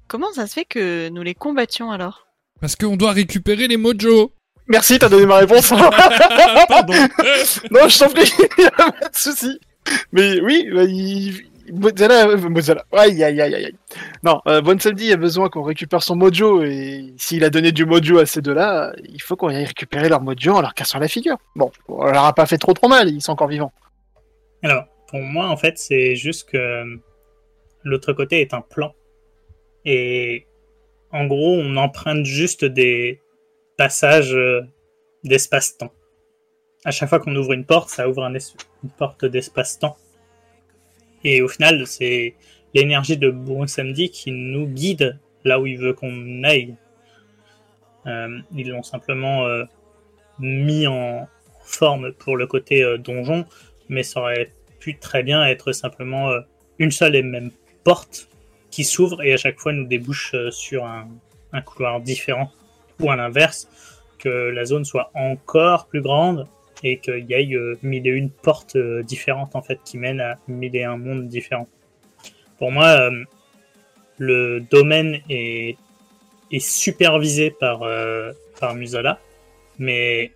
Comment 0.08 0.32
ça 0.32 0.46
se 0.46 0.54
fait 0.54 0.64
que 0.64 1.08
nous 1.10 1.22
les 1.22 1.34
combattions 1.34 1.90
alors? 1.90 2.26
Parce 2.60 2.76
qu'on 2.76 2.96
doit 2.96 3.12
récupérer 3.12 3.68
les 3.68 3.76
mojos. 3.76 4.32
Merci, 4.69 4.99
t'as 4.99 5.09
donné 5.09 5.27
ma 5.27 5.39
réponse. 5.39 5.70
Pardon. 6.69 6.93
non, 7.70 7.89
je 7.89 7.99
t'en 7.99 8.09
prie, 8.09 8.32
pas 8.77 9.09
de 9.09 9.16
souci. 9.16 9.61
Mais 10.12 10.41
oui, 10.41 10.69
bah, 10.73 10.85
il... 10.85 11.53
Mozilla, 11.73 12.28
euh, 12.28 12.36
Mozilla. 12.36 12.85
Aïe, 12.93 13.23
aïe, 13.24 13.41
aïe, 13.41 13.55
aïe. 13.55 13.74
Non, 14.23 14.41
euh, 14.49 14.61
Bon 14.61 14.78
Samedi 14.78 15.12
a 15.12 15.16
besoin 15.16 15.49
qu'on 15.49 15.62
récupère 15.62 16.03
son 16.03 16.15
mojo 16.15 16.62
et 16.62 17.15
s'il 17.16 17.43
a 17.43 17.51
donné 17.51 17.73
du 17.73 17.86
mojo 17.86 18.19
à 18.19 18.27
ces 18.27 18.43
deux-là, 18.43 18.93
il 19.03 19.20
faut 19.23 19.35
qu'on 19.35 19.49
aille 19.49 19.65
récupérer 19.65 20.11
leur 20.11 20.20
mojo 20.20 20.53
en 20.53 20.61
leur 20.61 20.74
cassant 20.74 20.99
la 20.99 21.09
figure. 21.09 21.39
Bon, 21.57 21.70
on 21.89 22.05
leur 22.05 22.24
a 22.24 22.35
pas 22.35 22.45
fait 22.45 22.59
trop 22.59 22.74
trop 22.74 22.89
mal, 22.89 23.09
ils 23.09 23.23
sont 23.23 23.32
encore 23.32 23.49
vivants. 23.49 23.73
Alors, 24.62 24.85
pour 25.09 25.20
moi, 25.20 25.49
en 25.49 25.57
fait, 25.57 25.78
c'est 25.78 26.16
juste 26.16 26.51
que 26.51 26.85
l'autre 27.82 28.12
côté 28.12 28.43
est 28.43 28.53
un 28.53 28.61
plan. 28.61 28.93
Et 29.86 30.47
en 31.12 31.27
gros, 31.27 31.57
on 31.59 31.77
emprunte 31.77 32.24
juste 32.27 32.65
des 32.65 33.23
passages 33.76 34.34
euh, 34.34 34.62
d'espace-temps. 35.24 35.92
À 36.84 36.90
chaque 36.90 37.09
fois 37.09 37.20
qu'on 37.20 37.34
ouvre 37.34 37.52
une 37.52 37.64
porte, 37.64 37.88
ça 37.88 38.09
ouvre 38.09 38.22
une 38.24 38.90
porte 38.90 39.24
d'espace-temps. 39.24 39.96
Et 41.24 41.40
au 41.40 41.48
final, 41.48 41.86
c'est 41.86 42.34
l'énergie 42.74 43.16
de 43.16 43.30
Bon 43.30 43.66
Samedi 43.66 44.10
qui 44.10 44.30
nous 44.30 44.66
guide 44.66 45.18
là 45.44 45.59
où 45.59 45.66
il 45.66 45.78
veut 45.78 45.94
qu'on 45.94 46.42
aille. 46.44 46.74
Euh, 48.06 48.38
ils 48.55 48.68
l'ont 48.68 48.82
simplement 48.82 49.46
euh, 49.46 49.64
mis 50.38 50.86
en 50.86 51.26
forme 51.62 52.12
pour 52.12 52.36
le 52.36 52.46
côté 52.46 52.84
donjon, 52.98 53.46
mais 53.88 54.02
ça 54.02 54.20
aurait 54.20 54.52
pu 54.80 54.98
très 54.98 55.22
bien 55.22 55.46
être 55.46 55.72
simplement 55.72 56.30
une 56.78 56.90
seule 56.90 57.16
et 57.16 57.22
même 57.22 57.51
porte 57.84 58.28
qui 58.70 58.84
s'ouvre 58.84 59.22
et 59.22 59.32
à 59.32 59.38
chaque 59.38 59.59
fois 59.59 59.72
nous 59.72 59.86
débouche 59.86 60.34
sur 60.51 60.84
un 60.84 61.62
couloir 61.62 62.01
différent. 62.02 62.52
Ou 63.00 63.10
à 63.10 63.16
l'inverse, 63.16 63.68
que 64.18 64.28
la 64.28 64.64
zone 64.64 64.84
soit 64.84 65.10
encore 65.14 65.86
plus 65.86 66.00
grande 66.00 66.46
et 66.82 66.98
qu'il 66.98 67.26
y 67.28 67.32
ait 67.32 67.54
euh, 67.54 67.78
mille 67.82 68.06
et 68.06 68.10
une 68.10 68.30
portes 68.30 68.76
euh, 68.76 69.02
différentes 69.02 69.56
en 69.56 69.62
fait 69.62 69.80
qui 69.84 69.98
mènent 69.98 70.20
à 70.20 70.38
mille 70.48 70.76
et 70.76 70.84
un 70.84 70.96
mondes 70.96 71.28
différents. 71.28 71.68
Pour 72.58 72.70
moi, 72.70 72.88
euh, 72.88 73.24
le 74.18 74.60
domaine 74.60 75.20
est, 75.28 75.76
supervisé 76.60 77.50
par, 77.50 77.80
par 78.60 78.76
Musala, 78.76 79.18
mais 79.80 80.30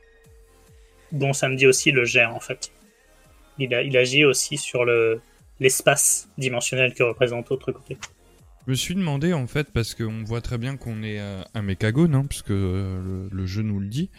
bon, 1.13 1.33
Samedi 1.33 1.65
aussi 1.65 1.93
le 1.93 2.05
gère 2.05 2.35
en 2.35 2.41
fait. 2.41 2.73
Il, 3.59 3.73
agit 3.97 4.25
aussi 4.25 4.57
sur 4.57 4.85
le 4.85 5.21
l'espace 5.61 6.29
dimensionnel 6.37 6.93
que 6.93 7.05
représente 7.05 7.51
l'autre 7.51 7.71
côté. 7.71 7.97
Me 8.69 8.75
suis 8.75 8.95
demandé 8.95 9.33
en 9.33 9.47
fait, 9.47 9.69
parce 9.73 9.95
qu'on 9.95 10.25
voit 10.25 10.43
très 10.43 10.59
bien 10.59 10.77
qu'on 10.77 11.03
est 11.03 11.19
euh, 11.21 11.41
un 11.55 11.63
mécagone, 11.63 12.15
hein, 12.15 12.27
puisque 12.29 12.51
euh, 12.51 13.27
le, 13.33 13.47
jeu 13.47 13.63
nous 13.63 13.81
le 13.81 13.87
dit. 13.87 14.11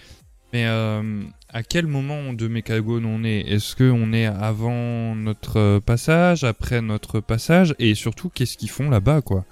Mais 0.53 0.65
euh, 0.65 1.21
à 1.49 1.61
quel 1.61 1.85
moment 1.85 2.34
de 2.34 2.47
mécagone 2.47 3.05
on 3.05 3.23
est? 3.23 3.41
Est-ce 3.41 3.76
qu'on 3.76 4.11
est 4.11 4.26
avant 4.26 5.13
notre 5.13 5.77
passage, 5.85 6.45
après 6.45 6.81
notre 6.81 7.19
passage? 7.19 7.76
Et 7.77 7.93
surtout, 7.93 8.30
qu'est-ce 8.30 8.57
qu'ils 8.57 8.71
font 8.71 8.89
là-bas, 8.89 9.21
quoi? 9.21 9.45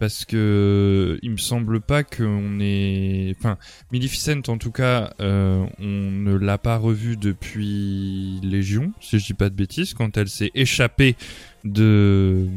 Parce 0.00 0.24
que 0.24 1.18
il 1.22 1.32
me 1.32 1.36
semble 1.36 1.82
pas 1.82 2.02
qu'on 2.02 2.58
est... 2.58 3.34
Enfin, 3.38 3.58
Maleficent, 3.92 4.48
en 4.48 4.56
tout 4.56 4.72
cas, 4.72 5.12
on 5.18 5.68
ne 5.78 6.34
l'a 6.34 6.56
pas 6.56 6.78
revu 6.78 7.18
depuis 7.18 8.40
Légion, 8.42 8.94
si 9.00 9.18
je 9.18 9.26
dis 9.26 9.34
pas 9.34 9.50
de 9.50 9.54
bêtises, 9.54 9.92
quand 9.92 10.16
elle 10.16 10.30
s'est 10.30 10.52
échappée 10.54 11.16
de 11.64 12.48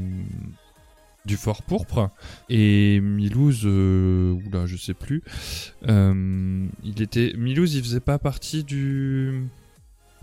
du 1.25 1.37
fort 1.37 1.61
pourpre 1.61 2.09
et 2.49 2.99
Milouz 2.99 3.61
euh, 3.65 4.33
oula 4.45 4.65
je 4.65 4.75
sais 4.75 4.93
plus 4.95 5.21
euh, 5.87 6.65
il 6.83 7.01
était 7.01 7.33
Milouz 7.37 7.75
il 7.75 7.83
faisait 7.83 7.99
pas 7.99 8.17
partie 8.17 8.63
du 8.63 9.43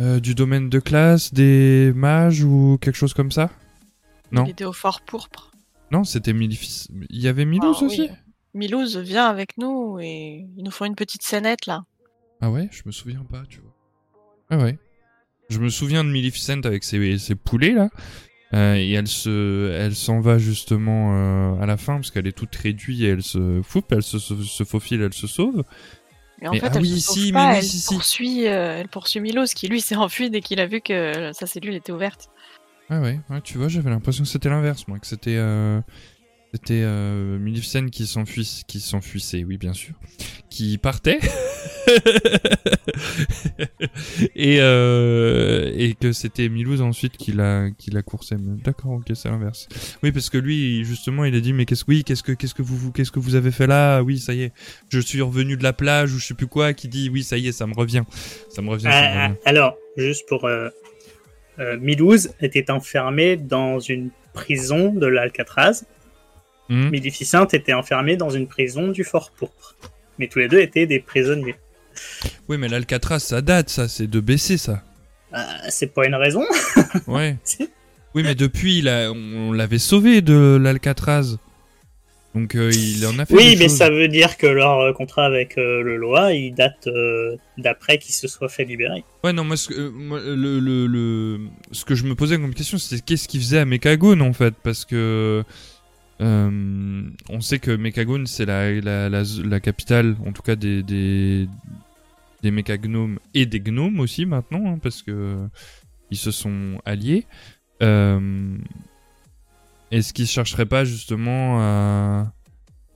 euh, 0.01 0.19
du 0.21 0.35
domaine 0.35 0.69
de 0.69 0.79
classe 0.81 1.33
des 1.33 1.93
mages 1.95 2.43
ou 2.45 2.79
quelque 2.81 2.97
chose 2.97 3.15
comme 3.15 3.33
ça? 3.33 3.51
Non. 4.31 4.45
Il 4.45 4.51
était 4.51 4.65
au 4.65 4.73
fort 4.73 5.01
pourpre. 5.01 5.53
non 5.93 6.05
c'était 6.05 6.33
Malefic 6.33 6.89
il 7.11 7.21
y 7.21 7.29
avait 7.29 7.45
Milouz 7.45 7.79
Ah, 7.81 7.85
aussi? 7.85 8.01
Oui. 8.03 8.11
Milouz 8.55 8.97
vient 8.99 9.27
avec 9.27 9.57
nous 9.59 9.99
et 10.01 10.47
ils 10.57 10.65
nous 10.65 10.71
font 10.73 10.85
une 10.85 10.97
petite 10.97 11.23
scénette 11.23 11.67
là. 11.67 11.85
ah 12.41 12.51
ouais? 12.51 12.69
Je 12.73 12.83
me 12.87 12.91
souviens 12.93 13.25
pas 13.31 13.45
tu 13.49 13.61
vois 13.61 13.75
ah 14.51 14.59
ouais 14.59 14.79
je 15.51 15.61
me 15.61 15.69
souviens 15.71 16.05
de 16.05 16.11
Maleficent 16.11 16.61
avec 16.65 16.83
ses, 16.85 17.19
ses 17.19 17.35
poulets 17.35 17.73
là 17.73 17.89
Euh, 18.55 18.77
et 18.77 18.91
elle 18.93 19.09
se, 19.09 19.71
elle 19.73 19.95
s'en 19.95 20.21
va 20.21 20.39
justement 20.39 21.11
euh, 21.13 21.63
à 21.63 21.67
la 21.67 21.77
fin 21.77 21.97
parce 21.97 22.11
qu'elle 22.11 22.27
est 22.27 22.33
toute 22.33 22.57
réduite 22.57 23.03
et 23.03 23.09
elle 23.09 23.23
se 23.23 23.61
foupe, 23.63 23.93
elle 23.93 24.03
se, 24.03 24.19
se, 24.19 24.35
se 24.43 24.65
faufile, 24.65 25.03
elle 25.03 25.13
se 25.13 25.27
sauve. 25.27 25.65
Et 26.41 26.49
en 26.49 26.53
Mais- 26.53 26.61
fait, 26.61 26.69
ah 26.69 26.73
elle, 26.77 26.83
oui, 26.83 27.01
se 27.01 27.13
si, 27.13 27.33
mais 27.33 27.57
elle, 27.59 27.63
si, 27.63 27.85
poursuit, 27.95 28.47
euh, 28.47 28.79
elle 28.81 28.89
poursuit 28.89 29.21
Milouz 29.21 29.53
qui 29.53 29.69
lui 29.69 29.81
s'est 29.83 29.97
enfui 29.97 30.31
dès 30.31 30.41
qu'il 30.41 30.61
a 30.61 30.67
vu 30.67 30.81
que 30.81 31.31
sa 31.35 31.47
cellule 31.47 31.75
était 31.75 31.93
ouverte. 31.93 32.29
Ouais, 32.89 32.99
ouais, 32.99 33.21
ouais, 33.29 33.41
tu 33.43 33.59
vois, 33.59 33.69
j'avais 33.69 33.91
l'impression 33.91 34.23
que 34.25 34.31
c'était 34.31 34.49
l'inverse, 34.49 34.89
moi, 34.89 34.99
que 34.99 35.07
c'était 35.07 35.37
euh, 35.37 35.81
c'était 36.53 36.83
euh, 36.83 37.39
Maleficent 37.39 37.91
qui 37.91 38.07
s'enfuissait, 38.07 39.45
oui, 39.45 39.59
bien 39.59 39.75
sûr, 39.75 39.95
qui 40.49 40.79
partait, 40.79 41.19
et 44.35 44.59
euh, 44.61 45.73
et 45.77 45.95
que 45.95 46.13
c'était 46.13 46.49
Milouz 46.49 46.81
ensuite 46.81 47.17
qui 47.17 47.33
l'a 47.33 47.71
qui 47.77 47.91
D'accord, 47.91 48.93
ok, 48.93 49.11
c'est 49.15 49.29
l'inverse. 49.29 49.69
Oui, 50.03 50.13
parce 50.13 50.31
que 50.31 50.39
lui, 50.39 50.85
justement, 50.85 51.25
il 51.25 51.35
a 51.35 51.41
dit, 51.41 51.53
mais 51.53 51.67
qu'est-ce 51.67 51.85
que 51.85 52.33
qu'est-ce 52.33 52.55
que 52.55 52.63
vous 52.63 52.93
qu'est-ce 52.93 53.13
que 53.13 53.19
vous 53.19 53.35
avez 53.35 53.51
fait 53.51 53.67
là? 53.67 54.01
Oui, 54.01 54.19
ça 54.19 54.35
y 54.35 54.43
est, 54.43 54.53
je 54.89 55.01
suis 55.01 55.21
revenu 55.21 55.57
de 55.57 55.63
la 55.63 55.73
plage 55.73 56.15
ou 56.15 56.19
je 56.19 56.27
sais 56.27 56.35
plus 56.35 56.47
quoi, 56.47 56.73
qui 56.73 56.89
dit, 56.89 57.11
oui, 57.11 57.23
ça 57.23 57.37
y 57.37 57.49
est, 57.49 57.53
ça 57.53 57.67
me 57.67 57.75
revient, 57.75 58.05
ça 58.49 58.63
me 58.63 58.71
revient. 58.71 58.89
ah, 58.91 59.33
alors, 59.45 59.77
juste 59.97 60.27
pour. 60.29 60.45
Euh, 60.45 60.69
euh, 61.59 61.77
Milouz 61.79 62.31
était 62.41 62.71
enfermé 62.71 63.37
dans 63.37 63.81
une 63.81 64.11
prison 64.33 64.93
de 64.93 65.07
l'Alcatraz. 65.07 65.85
Hmm. 66.69 66.91
Maleficent 66.91 67.47
était 67.53 67.73
enfermé 67.73 68.17
dans 68.17 68.31
une 68.31 68.47
prison 68.47 68.89
du 68.89 69.05
Fort 69.05 69.31
Pourpre. 69.31 69.75
Mais 70.19 70.27
tous 70.29 70.39
les 70.41 70.49
deux 70.49 70.61
étaient 70.61 70.87
des 70.87 71.01
prisonniers. 71.01 71.55
Oui, 72.49 72.59
mais 72.59 72.69
l'Alcatraz, 72.69 73.21
ça 73.21 73.41
date, 73.41 73.71
ça, 73.71 73.89
c'est 73.89 74.07
de 74.07 74.21
baisser, 74.21 74.57
ça. 74.59 74.83
Euh, 75.35 75.39
c'est 75.69 75.93
pas 75.93 76.07
une 76.07 76.15
raison. 76.15 76.45
Ouais. 77.07 77.37
Oui, 78.15 78.23
mais 78.23 78.35
depuis, 78.35 78.79
il 78.79 78.89
a- 78.89 79.13
on, 79.13 79.49
on 79.51 79.53
l'avait 79.53 79.79
sauvé 79.79 80.23
de 80.23 80.59
l'Alcatraz. 80.61 81.37
Donc, 82.35 82.55
euh, 82.55 82.71
il 82.73 83.07
en 83.07 83.19
a 83.19 83.27
fait 83.27 83.35
Oui, 83.35 83.55
mais 83.59 83.69
choses. 83.69 83.77
ça 83.77 83.91
veut 83.91 84.09
dire 84.09 84.39
que 84.39 84.47
leur 84.47 84.81
euh, 84.81 84.93
contrat 84.95 85.27
avec 85.27 85.59
euh, 85.59 85.83
le 85.83 85.97
Loa, 85.99 86.33
il 86.33 86.55
date 86.55 86.89
d'après 87.59 87.99
qu'il 87.99 88.15
se 88.15 88.27
soit 88.27 88.49
fait 88.49 88.65
libérer. 88.65 89.05
Ouais, 89.23 89.33
non, 89.35 89.45
moi, 89.45 89.57
ce 89.59 89.73
moi, 89.91 90.21
le, 90.25 90.59
le, 90.59 90.87
le- 90.87 91.41
ce 91.73 91.85
que 91.85 91.95
je 91.95 92.05
me 92.05 92.15
posais 92.15 92.39
comme 92.39 92.55
question, 92.55 92.79
c'était 92.79 93.03
qu'est-ce 93.03 93.29
qu'il 93.29 93.41
faisait 93.41 93.59
à 93.59 93.65
Mechagone, 93.67 94.23
en 94.23 94.33
fait? 94.33 94.55
Parce 94.63 94.85
que... 94.87 95.45
euh, 96.21 97.11
on 97.29 97.41
sait 97.41 97.59
que 97.59 97.71
Mechagone, 97.71 98.27
c'est 98.27 98.47
la, 98.47 98.81
la, 98.81 99.09
la, 99.09 99.61
capitale, 99.61 100.17
en 100.27 100.33
tout 100.33 100.43
cas, 100.43 100.57
des, 100.57 100.83
des, 100.83 101.49
des 102.43 102.51
mécagnomes 102.51 103.19
et 103.35 103.47
des 103.47 103.61
gnomes 103.61 104.01
aussi, 104.01 104.27
maintenant, 104.27 104.73
hein, 104.73 104.79
parce 104.83 105.03
que 105.03 105.37
ils 106.11 106.17
se 106.17 106.31
sont 106.31 106.81
alliés. 106.85 107.27
Euh, 107.83 108.57
Est-ce 109.91 110.13
qu'ils 110.13 110.27
chercheraient 110.27 110.67
pas, 110.67 110.85
justement, 110.85 111.61
à 111.61 112.33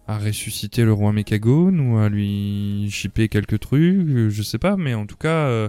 à 0.08 0.18
ressusciter 0.18 0.84
le 0.84 0.92
roi 0.92 1.12
Mechagone 1.12 1.80
ou 1.80 1.98
à 1.98 2.08
lui 2.08 2.88
shipper 2.90 3.28
quelques 3.28 3.60
trucs, 3.60 4.28
je 4.28 4.42
sais 4.42 4.58
pas, 4.58 4.76
mais 4.76 4.94
en 4.94 5.06
tout 5.06 5.16
cas, 5.16 5.46
euh, 5.46 5.68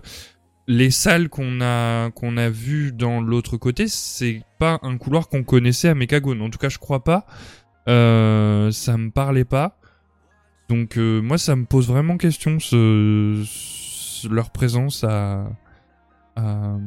les 0.67 0.91
salles 0.91 1.29
qu'on 1.29 1.61
a 1.61 2.11
qu'on 2.11 2.37
a 2.37 2.49
vues 2.49 2.91
dans 2.91 3.21
l'autre 3.21 3.57
côté, 3.57 3.87
c'est 3.87 4.41
pas 4.59 4.79
un 4.81 4.97
couloir 4.97 5.27
qu'on 5.27 5.43
connaissait 5.43 5.89
à 5.89 5.95
Mechagone. 5.95 6.41
En 6.41 6.49
tout 6.49 6.59
cas, 6.59 6.69
je 6.69 6.79
crois 6.79 7.03
pas. 7.03 7.25
Euh, 7.87 8.71
ça 8.71 8.97
me 8.97 9.09
parlait 9.09 9.45
pas. 9.45 9.77
Donc 10.69 10.97
euh, 10.97 11.21
moi, 11.21 11.37
ça 11.37 11.55
me 11.55 11.65
pose 11.65 11.87
vraiment 11.87 12.17
question 12.17 12.57
leur 14.29 14.51
présence 14.51 15.03
à 15.03 15.49
à. 16.35 16.77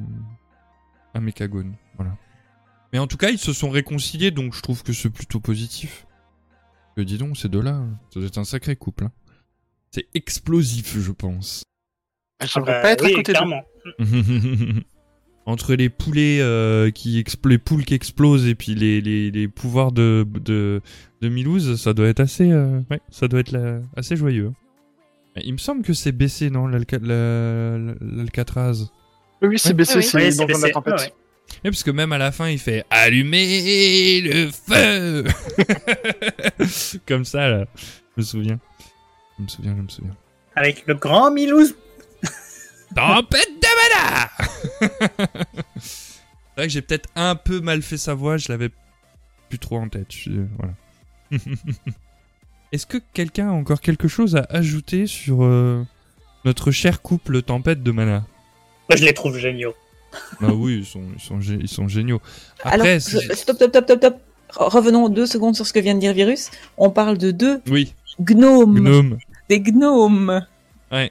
Voilà. 1.96 2.16
Mais 2.92 2.98
en 2.98 3.06
tout 3.06 3.16
cas, 3.16 3.30
ils 3.30 3.38
se 3.38 3.52
sont 3.52 3.70
réconciliés, 3.70 4.30
donc 4.30 4.54
je 4.54 4.62
trouve 4.62 4.82
que 4.82 4.92
c'est 4.92 5.10
plutôt 5.10 5.40
positif. 5.40 6.06
Que 6.96 7.02
dis 7.02 7.18
donc, 7.18 7.36
ces 7.36 7.48
deux-là, 7.48 7.84
ça 8.12 8.40
un 8.40 8.44
sacré 8.44 8.76
couple. 8.76 9.04
hein. 9.04 9.12
C'est 9.90 10.08
explosif, 10.14 10.98
je 10.98 11.12
pense. 11.12 11.62
J'aimerais 12.44 12.72
bah, 12.72 12.80
pas 12.82 12.92
être 12.92 13.04
oui, 13.04 13.12
à 13.12 13.16
côté 13.16 13.32
d'eux. 13.32 14.82
Entre 15.46 15.74
les 15.74 15.88
poulets 15.88 16.40
euh, 16.40 16.90
qui 16.90 17.24
les 17.44 17.58
poules 17.58 17.84
qui 17.84 17.94
explosent 17.94 18.48
et 18.48 18.56
puis 18.56 18.74
les, 18.74 19.00
les, 19.00 19.30
les 19.30 19.46
pouvoirs 19.46 19.92
de, 19.92 20.26
de, 20.40 20.80
de 21.22 21.28
Milouz, 21.28 21.80
ça 21.80 21.92
doit 21.92 22.08
être 22.08 22.18
assez, 22.18 22.50
euh, 22.50 22.80
ouais, 22.90 23.00
ça 23.10 23.28
doit 23.28 23.38
être 23.40 23.52
la- 23.52 23.78
assez 23.96 24.16
joyeux. 24.16 24.52
Il 25.36 25.52
me 25.52 25.58
semble 25.58 25.82
que 25.82 25.92
c'est 25.92 26.10
baissé, 26.12 26.50
non, 26.50 26.66
l'Alca- 26.66 26.98
la- 27.00 27.78
l'Alcatraz. 28.00 28.90
Oui, 29.40 29.56
c'est 29.58 29.68
Ouais. 29.68 29.74
baissé, 29.74 29.98
Oui, 29.98 30.02
c'est 30.02 30.16
oui, 30.18 30.36
dans 30.36 30.58
la 30.58 30.70
tempête. 30.70 30.94
Ouais. 31.00 31.12
Et 31.62 31.70
parce 31.70 31.84
que 31.84 31.92
même 31.92 32.10
à 32.10 32.18
la 32.18 32.32
fin, 32.32 32.48
il 32.48 32.58
fait 32.58 32.84
allumer 32.90 34.20
le 34.22 34.50
feu, 34.50 35.24
comme 37.06 37.24
ça 37.24 37.48
là. 37.48 37.66
Je 38.16 38.20
me 38.20 38.22
souviens. 38.22 38.58
Je 39.38 39.44
me 39.44 39.48
souviens, 39.48 39.76
je 39.76 39.82
me 39.82 39.88
souviens. 39.88 40.16
Avec 40.56 40.84
le 40.88 40.94
grand 40.94 41.30
Milouz. 41.30 41.76
Tempête 42.94 43.48
de 43.60 44.80
mana 44.80 45.10
C'est 45.78 46.56
vrai 46.56 46.66
que 46.66 46.72
j'ai 46.72 46.82
peut-être 46.82 47.08
un 47.16 47.34
peu 47.34 47.60
mal 47.60 47.82
fait 47.82 47.98
sa 47.98 48.14
voix, 48.14 48.36
je 48.38 48.48
l'avais 48.50 48.70
plus 49.48 49.58
trop 49.58 49.76
en 49.78 49.88
tête. 49.88 50.06
je- 50.10 50.30
voilà. 50.58 50.72
Est-ce 52.72 52.86
que 52.86 52.98
quelqu'un 53.12 53.48
a 53.50 53.52
encore 53.52 53.80
quelque 53.80 54.08
chose 54.08 54.36
à 54.36 54.46
ajouter 54.50 55.06
sur 55.06 55.44
euh, 55.44 55.84
notre 56.44 56.70
cher 56.70 57.02
couple 57.02 57.42
Tempête 57.42 57.82
de 57.82 57.90
Mana 57.90 58.24
Moi, 58.88 58.96
je 58.96 59.04
les 59.04 59.14
trouve 59.14 59.38
géniaux. 59.38 59.74
Ah 60.40 60.46
oui, 60.54 60.78
ils 60.78 60.86
sont, 60.86 61.02
ils 61.14 61.20
sont, 61.22 61.38
gé- 61.40 61.58
ils 61.60 61.68
sont 61.68 61.88
géniaux. 61.88 62.22
Alors, 62.62 62.74
Après, 62.86 62.94
je- 63.00 63.04
c'est- 63.18 63.34
stop, 63.34 63.56
stop, 63.56 63.68
stop, 63.70 63.84
stop, 63.84 63.98
stop. 63.98 64.16
Re- 64.52 64.70
Revenons 64.70 65.08
deux 65.10 65.26
secondes 65.26 65.54
sur 65.54 65.66
ce 65.66 65.72
que 65.74 65.80
vient 65.80 65.94
de 65.94 66.00
dire 66.00 66.14
Virus. 66.14 66.50
On 66.78 66.90
parle 66.90 67.18
de 67.18 67.30
deux 67.32 67.60
oui, 67.68 67.92
gnomes. 68.20 68.78
gnome. 68.80 69.18
Des 69.50 69.60
gnomes. 69.60 70.46
Ouais. 70.90 71.10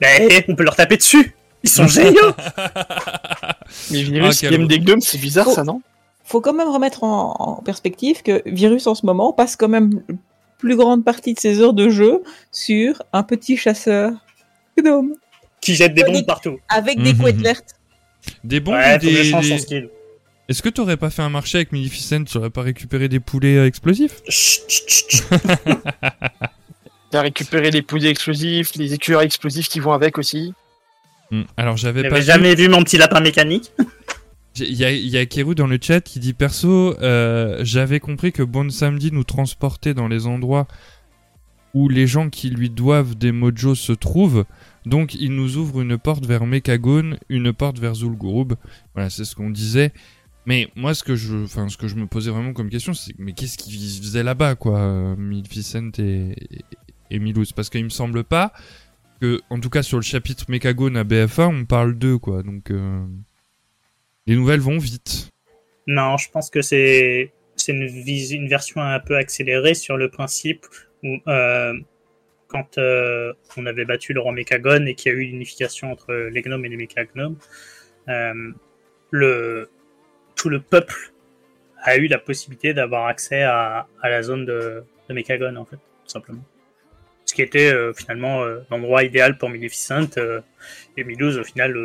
Mais 0.00 0.44
on 0.48 0.54
peut 0.54 0.64
leur 0.64 0.76
taper 0.76 0.96
dessus. 0.96 1.34
Ils 1.62 1.70
sont 1.70 1.86
géniaux. 1.88 2.32
Mais 3.90 4.02
Virus, 4.02 4.44
Ah, 4.44 4.48
quel- 4.50 4.66
des 4.68 4.78
gnomes, 4.78 5.00
c'est 5.00 5.18
bizarre 5.18 5.46
Oh. 5.48 5.54
ça, 5.54 5.64
non? 5.64 5.80
Faut 6.24 6.40
quand 6.40 6.52
même 6.52 6.68
remettre 6.68 7.04
en, 7.04 7.34
en 7.38 7.62
perspective 7.62 8.22
que 8.22 8.42
Virus 8.46 8.86
en 8.86 8.94
ce 8.94 9.06
moment 9.06 9.32
passe 9.32 9.56
quand 9.56 9.68
même 9.68 10.02
plus 10.58 10.76
grande 10.76 11.04
partie 11.04 11.34
de 11.34 11.40
ses 11.40 11.60
heures 11.60 11.72
de 11.72 11.88
jeu 11.88 12.22
sur 12.52 13.02
un 13.12 13.22
petit 13.22 13.56
chasseur 13.56 14.12
gnome 14.76 15.14
qui 15.60 15.74
jettent 15.74 15.94
des 15.94 16.04
bombes 16.04 16.26
partout. 16.26 16.58
avec 16.68 17.00
des 17.02 17.14
Mhm. 17.14 17.20
couettes 17.20 17.40
vertes. 17.40 17.74
Des 18.44 18.60
bons 18.60 18.72
ouais, 18.72 18.96
ou 18.96 19.00
faut 19.00 19.66
des... 19.70 19.90
Est-ce 20.48 20.62
que 20.62 20.68
t'aurais 20.68 20.96
pas 20.96 21.10
fait 21.10 21.22
un 21.22 21.28
marché 21.30 21.58
avec 21.58 21.72
Maleficent 21.72 22.24
Tu 22.24 22.36
aurais 22.38 22.50
pas 22.50 22.62
récupéré 22.62 23.08
des 23.08 23.20
poulets 23.20 23.56
euh, 23.56 23.66
explosifs? 23.66 24.22
A 27.12 27.22
récupéré 27.22 27.70
les 27.70 27.82
poudres 27.82 28.06
explosifs, 28.06 28.74
les 28.74 28.92
écureuils 28.92 29.26
explosifs 29.26 29.68
qui 29.68 29.80
vont 29.80 29.92
avec 29.92 30.18
aussi. 30.18 30.52
Hmm. 31.30 31.42
Alors 31.56 31.76
j'avais 31.76 32.08
pas 32.08 32.18
vu- 32.18 32.24
jamais 32.24 32.54
vu 32.54 32.68
mon 32.68 32.82
petit 32.82 32.98
lapin 32.98 33.20
mécanique 33.20 33.72
Il 34.60 34.74
y 34.74 34.84
a, 34.84 34.90
y 34.90 35.16
a 35.16 35.54
dans 35.54 35.66
le 35.66 35.78
chat 35.80 36.00
qui 36.00 36.18
dit 36.18 36.32
perso, 36.32 36.98
euh, 37.00 37.60
j'avais 37.62 38.00
compris 38.00 38.32
que 38.32 38.42
Bon 38.42 38.68
Samedi 38.70 39.12
nous 39.12 39.22
transportait 39.22 39.94
dans 39.94 40.08
les 40.08 40.26
endroits 40.26 40.66
où 41.74 41.88
les 41.88 42.06
gens 42.06 42.28
qui 42.28 42.50
lui 42.50 42.70
doivent 42.70 43.14
des 43.14 43.30
mojos 43.30 43.76
se 43.76 43.92
trouvent. 43.92 44.44
Donc 44.86 45.14
il 45.14 45.32
nous 45.34 45.58
ouvre 45.58 45.80
une 45.82 45.98
porte 45.98 46.26
vers 46.26 46.46
Mekagon, 46.46 47.18
une 47.28 47.52
porte 47.52 47.78
vers 47.78 47.94
Zul'Gurub. 47.94 48.54
Voilà, 48.94 49.10
c'est 49.10 49.24
ce 49.24 49.36
qu'on 49.36 49.50
disait. 49.50 49.92
Mais 50.46 50.68
moi, 50.76 50.94
ce 50.94 51.04
que 51.04 51.14
je, 51.14 51.44
enfin, 51.44 51.68
ce 51.68 51.76
que 51.76 51.88
je 51.88 51.94
me 51.94 52.06
posais 52.06 52.30
vraiment 52.30 52.54
comme 52.54 52.70
question, 52.70 52.94
c'est 52.94 53.12
mais 53.18 53.32
qu'est-ce 53.32 53.58
qu'ils 53.58 54.02
faisaient 54.02 54.22
là-bas, 54.22 54.54
quoi, 54.54 54.78
euh, 54.78 55.14
Milficent 55.16 55.92
et, 55.98 56.34
et, 57.10 57.20
Parce 57.54 57.70
qu'il 57.70 57.84
me 57.84 57.88
semble 57.88 58.24
pas 58.24 58.52
que, 59.20 59.40
en 59.50 59.60
tout 59.60 59.70
cas 59.70 59.82
sur 59.82 59.98
le 59.98 60.02
chapitre 60.02 60.44
Mekagon 60.48 60.94
à 60.94 61.04
BFA, 61.04 61.48
on 61.48 61.64
parle 61.64 61.94
d'eux, 61.98 62.18
quoi. 62.18 62.42
Donc 62.42 62.70
euh, 62.70 63.04
les 64.26 64.36
nouvelles 64.36 64.60
vont 64.60 64.78
vite. 64.78 65.30
Non, 65.86 66.16
je 66.16 66.30
pense 66.30 66.50
que 66.50 66.62
c'est 66.62 67.32
c'est 67.56 67.72
une, 67.72 68.48
version 68.48 68.80
un 68.80 69.00
peu 69.00 69.16
accélérée 69.16 69.74
sur 69.74 69.96
le 69.96 70.08
principe 70.08 70.66
où 71.02 71.16
euh, 71.26 71.74
quand 72.46 72.78
euh, 72.78 73.32
on 73.56 73.66
avait 73.66 73.84
battu 73.84 74.12
le 74.12 74.20
roi 74.20 74.32
Mécagon 74.32 74.86
et 74.86 74.94
qu'il 74.94 75.12
y 75.12 75.14
a 75.14 75.18
eu 75.18 75.24
l'unification 75.24 75.90
entre 75.90 76.14
les 76.14 76.42
gnomes 76.42 76.64
et 76.64 76.68
les 76.68 76.76
mécagnomes, 76.76 77.36
le 79.10 79.70
tout 80.36 80.48
le 80.48 80.60
peuple 80.60 81.12
a 81.82 81.96
eu 81.96 82.06
la 82.06 82.18
possibilité 82.18 82.74
d'avoir 82.74 83.06
accès 83.06 83.42
à, 83.42 83.88
à 84.02 84.08
la 84.08 84.22
zone 84.22 84.44
de, 84.44 84.84
de 85.08 85.56
en 85.56 85.64
fait, 85.64 85.76
tout 85.76 86.08
simplement. 86.08 86.44
Ce 87.28 87.34
qui 87.34 87.42
était 87.42 87.70
euh, 87.70 87.92
finalement 87.92 88.42
euh, 88.42 88.60
l'endroit 88.70 89.04
idéal 89.04 89.36
pour 89.36 89.50
Maleficent 89.50 90.16
euh, 90.16 90.40
et 90.96 91.04
Milouz 91.04 91.36
au 91.36 91.44
final 91.44 91.76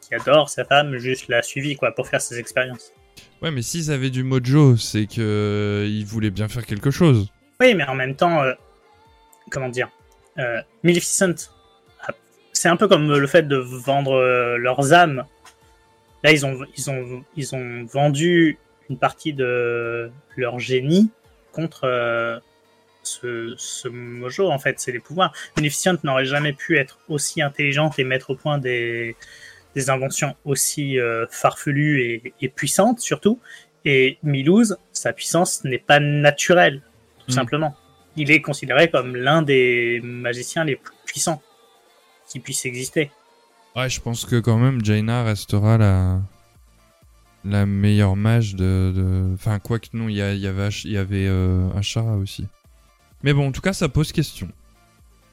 qui 0.00 0.12
adore 0.12 0.50
sa 0.50 0.64
femme 0.64 0.98
juste 0.98 1.28
l'a 1.28 1.40
suivi 1.40 1.76
quoi 1.76 1.92
pour 1.92 2.08
faire 2.08 2.20
ses 2.20 2.40
expériences. 2.40 2.92
Ouais, 3.40 3.52
mais 3.52 3.62
s'ils 3.62 3.92
avaient 3.92 4.10
du 4.10 4.24
mojo, 4.24 4.76
c'est 4.76 5.06
que 5.06 5.86
ils 5.88 6.04
voulaient 6.04 6.30
bien 6.30 6.48
faire 6.48 6.66
quelque 6.66 6.90
chose. 6.90 7.30
Oui, 7.60 7.74
mais 7.74 7.84
en 7.84 7.94
même 7.94 8.16
temps, 8.16 8.42
euh, 8.42 8.52
comment 9.50 9.68
dire, 9.68 9.88
euh, 10.38 10.60
Maleficent, 10.82 11.52
c'est 12.52 12.68
un 12.68 12.76
peu 12.76 12.88
comme 12.88 13.16
le 13.16 13.26
fait 13.28 13.46
de 13.46 13.56
vendre 13.56 14.14
euh, 14.14 14.56
leurs 14.56 14.92
âmes. 14.92 15.24
Là, 16.24 16.32
ils 16.32 16.44
ont, 16.44 16.58
ils 16.76 16.90
ont, 16.90 17.24
ils 17.36 17.54
ont 17.54 17.84
vendu 17.84 18.58
une 18.90 18.98
partie 18.98 19.32
de 19.32 20.10
leur 20.36 20.58
génie 20.58 21.10
contre 21.52 22.40
ce, 23.08 23.54
ce 23.56 23.88
mojo. 23.88 24.48
En 24.50 24.58
fait, 24.58 24.78
c'est 24.80 24.92
les 24.92 25.00
pouvoirs. 25.00 25.32
Maleficent 25.56 25.98
n'aurait 26.04 26.24
jamais 26.26 26.52
pu 26.52 26.76
être 26.78 26.98
aussi 27.08 27.40
intelligente 27.42 27.98
et 27.98 28.04
mettre 28.04 28.30
au 28.30 28.34
point 28.36 28.58
des, 28.58 29.16
des 29.74 29.90
inventions 29.90 30.34
aussi 30.44 30.98
euh, 30.98 31.26
farfelues 31.30 32.00
et, 32.02 32.32
et 32.40 32.48
puissantes, 32.48 33.00
surtout. 33.00 33.38
Et 33.84 34.18
Milouz, 34.22 34.76
sa 34.92 35.12
puissance 35.12 35.64
n'est 35.64 35.78
pas 35.78 36.00
naturelle 36.00 36.82
tout 37.20 37.32
Mm. 37.32 37.34
simplement. 37.34 37.76
Il 38.16 38.30
est 38.30 38.40
considéré 38.40 38.90
comme 38.90 39.14
l'un 39.16 39.42
des 39.42 40.00
magiciens 40.02 40.64
les 40.64 40.76
plus 40.76 40.94
puissants 41.06 41.40
qui 42.28 42.40
puissent 42.40 42.64
exister. 42.66 43.10
Ouais, 43.76 43.88
je 43.88 44.00
pense 44.00 44.24
que 44.24 44.40
quand 44.40 44.56
même 44.58 44.84
Jaina 44.84 45.22
restera 45.24 45.78
la 45.78 46.20
la 47.44 47.64
meilleure 47.66 48.16
mage 48.16 48.54
de. 48.56 48.92
de- 48.94 49.34
Enfin, 49.34 49.58
quoi 49.60 49.78
que 49.78 49.86
non, 49.92 50.08
il 50.08 50.14
y, 50.14 50.16
y 50.40 50.46
avait, 50.46 50.68
y 50.84 50.96
avait 50.96 51.26
euh, 51.28 51.68
Ashara 51.76 52.16
aussi. 52.16 52.46
Mais 53.22 53.32
bon, 53.32 53.48
en 53.48 53.52
tout 53.52 53.60
cas, 53.60 53.72
ça 53.72 53.88
pose 53.88 54.12
question. 54.12 54.48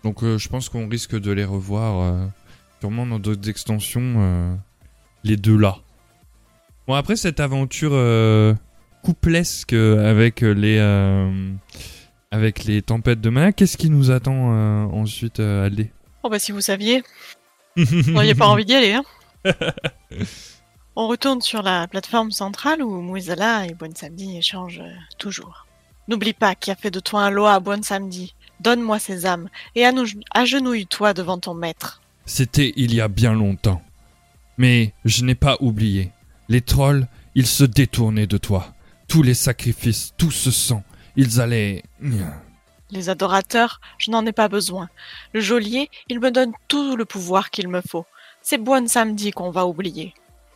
Donc, 0.04 0.24
euh, 0.24 0.38
je 0.38 0.50
pense 0.50 0.70
qu'on 0.70 0.88
risque 0.88 1.20
de 1.20 1.32
les 1.32 1.46
revoir 1.46 2.02
euh, 2.02 2.26
sûrement 2.80 3.06
dans 3.06 3.20
d'autres 3.20 3.50
extensions, 3.50 4.16
euh, 4.18 4.56
les 5.24 5.38
deux 5.38 5.58
là. 5.58 5.78
Bon, 6.88 6.94
après 6.94 7.16
cette 7.16 7.40
aventure 7.40 7.94
couplesque 9.02 9.74
avec 9.74 10.42
les 10.42 10.80
avec 12.36 12.66
les 12.66 12.82
tempêtes 12.82 13.22
de 13.22 13.30
mana, 13.30 13.52
qu'est-ce 13.54 13.78
qui 13.78 13.90
nous 13.90 14.12
attend 14.12 14.54
euh, 14.54 14.84
ensuite, 14.86 15.40
euh, 15.40 15.66
Aldé? 15.66 15.92
Oh 16.24 16.30
bah 16.30 16.38
si 16.38 16.52
vous 16.52 16.62
saviez, 16.62 17.02
vous 17.78 18.12
n'auriez 18.12 18.36
pas 18.36 18.48
envie 18.48 18.66
d'y 18.66 18.74
aller. 18.74 18.94
Hein 18.94 19.04
On 20.98 21.08
retourne 21.08 21.42
sur 21.42 21.62
la 21.62 21.88
plateforme 21.88 22.32
centrale 22.32 22.82
où 22.82 23.02
Mouizala 23.02 23.68
et 23.68 23.74
Bon 23.74 23.96
Samedi 23.96 24.38
échangent 24.38 24.84
toujours. 25.18 25.65
N'oublie 26.08 26.34
pas 26.34 26.56
qui 26.56 26.72
a 26.72 26.76
fait 26.76 26.92
de 26.92 27.00
toi 27.00 27.24
un 27.24 27.30
loi 27.32 27.54
à 27.54 27.60
Bon 27.60 27.84
Samedi. 27.84 28.36
Donne-moi 28.60 29.00
ces 29.00 29.26
âmes 29.26 29.50
et 29.76 29.86
agenouille-toi 30.34 31.14
devant 31.14 31.40
ton 31.40 31.54
maître. 31.54 32.02
C'était 32.26 32.74
il 32.76 32.94
y 32.94 33.02
a 33.02 33.08
bien 33.08 33.34
longtemps. 33.34 33.82
Mais 34.58 34.94
je 35.04 35.24
n'ai 35.24 35.36
pas 35.36 35.58
oublié. 35.60 36.12
Les 36.48 36.62
trolls, 36.62 37.08
ils 37.34 37.48
se 37.48 37.64
détournaient 37.64 38.28
de 38.28 38.38
toi. 38.38 38.74
Tous 39.08 39.24
les 39.24 39.34
sacrifices, 39.34 40.14
tout 40.18 40.32
ce 40.32 40.52
sang, 40.52 40.84
ils 41.16 41.42
allaient... 41.42 41.84
Les 42.92 43.10
adorateurs, 43.10 43.82
je 43.98 44.12
n'en 44.12 44.26
ai 44.26 44.32
pas 44.32 44.48
besoin. 44.48 44.90
Le 45.34 45.42
geôlier, 45.42 45.90
il 46.08 46.20
me 46.20 46.32
donne 46.32 46.54
tout 46.68 46.96
le 46.96 47.06
pouvoir 47.06 47.50
qu'il 47.50 47.68
me 47.68 47.82
faut. 47.82 48.06
C'est 48.42 48.60
Bon 48.60 48.88
Samedi 48.88 49.32
qu'on 49.32 49.50
va 49.50 49.66
oublier. 49.66 50.14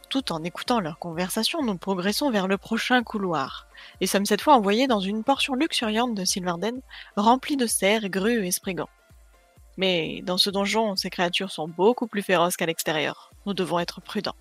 Tout 0.10 0.32
en 0.32 0.44
écoutant 0.44 0.80
leur 0.80 0.98
conversation, 0.98 1.64
nous 1.64 1.78
progressons 1.78 2.32
vers 2.32 2.48
le 2.48 2.58
prochain 2.58 3.04
couloir. 3.04 3.68
Et 4.02 4.08
sommes 4.08 4.26
cette 4.26 4.42
fois 4.42 4.56
envoyés 4.56 4.88
dans 4.88 5.00
une 5.00 5.24
portion 5.24 5.54
luxuriante 5.54 6.16
de 6.16 6.26
Silverden, 6.26 6.82
remplie 7.16 7.58
de 7.58 7.68
cerfs, 7.68 8.10
grues 8.10 8.46
et 8.46 8.52
sprigands. 8.52 8.90
Mais 9.78 10.24
dans 10.26 10.38
ce 10.38 10.50
donjon, 10.50 10.96
ces 10.96 11.12
créatures 11.12 11.52
sont 11.52 11.68
beaucoup 11.68 12.08
plus 12.08 12.24
féroces 12.24 12.58
qu'à 12.58 12.66
l'extérieur. 12.66 13.32
Nous 13.46 13.54
devons 13.54 13.80
être 13.80 14.02
prudents. 14.02 14.36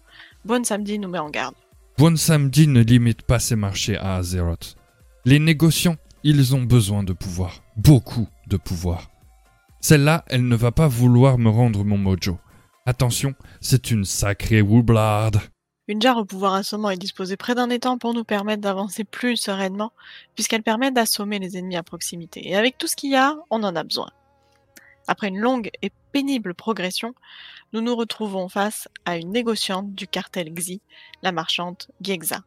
Bon 0.46 0.64
Samedi 0.64 0.98
nous 0.98 1.08
met 1.08 1.18
en 1.18 1.28
garde. 1.28 1.54
Bon 1.98 2.16
Samedi 2.16 2.66
ne 2.66 2.80
limite 2.80 3.22
pas 3.22 3.38
ses 3.38 3.56
marchés 3.56 3.98
à 3.98 4.16
Azeroth. 4.16 4.76
Les 5.26 5.38
négociants, 5.38 5.96
ils 6.24 6.54
ont 6.56 6.62
besoin 6.62 7.02
de 7.02 7.12
pouvoir. 7.12 7.62
Beaucoup 7.76 8.26
de 8.46 8.56
pouvoir. 8.56 9.10
Celle-là, 9.80 10.24
elle 10.28 10.48
ne 10.48 10.56
va 10.56 10.72
pas 10.72 10.88
vouloir 10.88 11.36
me 11.36 11.50
rendre 11.50 11.84
mon 11.84 11.98
mojo. 11.98 12.38
Attention, 12.86 13.34
c'est 13.60 13.90
une 13.90 14.06
sacrée 14.06 14.62
woublarde. 14.62 15.40
Une 15.88 16.02
jarre 16.02 16.18
au 16.18 16.24
pouvoir 16.26 16.52
assommant 16.52 16.90
est 16.90 16.98
disposée 16.98 17.38
près 17.38 17.54
d'un 17.54 17.70
étang 17.70 17.96
pour 17.96 18.12
nous 18.12 18.22
permettre 18.22 18.60
d'avancer 18.60 19.04
plus 19.04 19.38
sereinement, 19.38 19.92
puisqu'elle 20.34 20.62
permet 20.62 20.90
d'assommer 20.90 21.38
les 21.38 21.56
ennemis 21.56 21.76
à 21.76 21.82
proximité. 21.82 22.46
Et 22.46 22.56
avec 22.56 22.76
tout 22.76 22.86
ce 22.86 22.94
qu'il 22.94 23.10
y 23.10 23.16
a, 23.16 23.36
on 23.48 23.62
en 23.62 23.74
a 23.74 23.84
besoin. 23.84 24.10
Après 25.06 25.28
une 25.28 25.38
longue 25.38 25.70
et 25.80 25.90
pénible 26.12 26.52
progression, 26.52 27.14
nous 27.72 27.80
nous 27.80 27.96
retrouvons 27.96 28.50
face 28.50 28.88
à 29.06 29.16
une 29.16 29.32
négociante 29.32 29.94
du 29.94 30.06
cartel 30.06 30.52
Xi, 30.52 30.82
la 31.22 31.32
marchande 31.32 31.78
Giexa. 32.02 32.42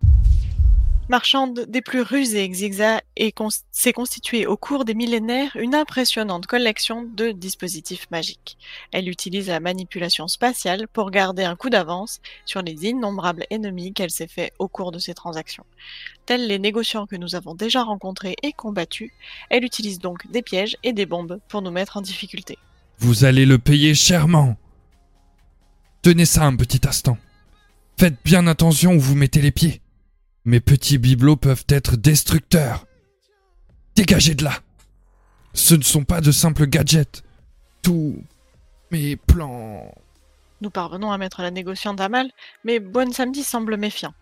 Marchande 1.11 1.65
des 1.67 1.81
plus 1.81 2.03
rusées, 2.03 2.49
cons- 3.35 3.49
s'est 3.69 3.91
constituée 3.91 4.47
au 4.47 4.55
cours 4.55 4.85
des 4.85 4.93
millénaires 4.93 5.51
une 5.57 5.75
impressionnante 5.75 6.47
collection 6.47 7.03
de 7.03 7.31
dispositifs 7.31 8.09
magiques. 8.11 8.57
Elle 8.93 9.09
utilise 9.09 9.49
la 9.49 9.59
manipulation 9.59 10.29
spatiale 10.29 10.88
pour 10.88 11.11
garder 11.11 11.43
un 11.43 11.57
coup 11.57 11.69
d'avance 11.69 12.21
sur 12.45 12.61
les 12.61 12.85
innombrables 12.85 13.45
ennemis 13.49 13.91
qu'elle 13.91 14.09
s'est 14.09 14.29
fait 14.29 14.53
au 14.57 14.69
cours 14.69 14.93
de 14.93 14.99
ses 14.99 15.13
transactions. 15.13 15.65
Tels 16.25 16.47
les 16.47 16.59
négociants 16.59 17.07
que 17.07 17.17
nous 17.17 17.35
avons 17.35 17.55
déjà 17.55 17.83
rencontrés 17.83 18.38
et 18.41 18.53
combattus, 18.53 19.11
elle 19.49 19.65
utilise 19.65 19.99
donc 19.99 20.31
des 20.31 20.41
pièges 20.41 20.77
et 20.81 20.93
des 20.93 21.05
bombes 21.05 21.41
pour 21.49 21.61
nous 21.61 21.71
mettre 21.71 21.97
en 21.97 22.01
difficulté. 22.01 22.57
Vous 22.99 23.25
allez 23.25 23.45
le 23.45 23.57
payer 23.57 23.95
chèrement. 23.95 24.55
Tenez 26.03 26.25
ça 26.25 26.45
un 26.45 26.55
petit 26.55 26.88
instant. 26.88 27.17
Faites 27.99 28.23
bien 28.23 28.47
attention 28.47 28.93
où 28.93 28.99
vous 29.01 29.15
mettez 29.15 29.41
les 29.41 29.51
pieds. 29.51 29.81
Mes 30.45 30.59
petits 30.59 30.97
bibelots 30.97 31.35
peuvent 31.35 31.65
être 31.69 31.95
destructeurs. 31.97 32.88
Dégagez 33.95 34.34
de 34.34 34.43
là. 34.43 34.53
Ce 35.53 35.76
ne 35.76 35.84
sont 35.84 36.03
pas 36.03 36.22
de 36.22 36.31
simples 36.31 36.65
gadgets. 36.65 37.23
Tous 37.81 38.23
mes 38.91 39.15
plans. 39.15 39.93
Nous 40.61 40.69
parvenons 40.69 41.11
à 41.11 41.18
mettre 41.18 41.41
la 41.41 41.51
négociante 41.51 42.01
à 42.01 42.09
mal, 42.09 42.30
mais 42.63 42.80
Bonne 42.80 43.13
Samedi 43.13 43.43
semble 43.43 43.77
méfiant. 43.77 44.13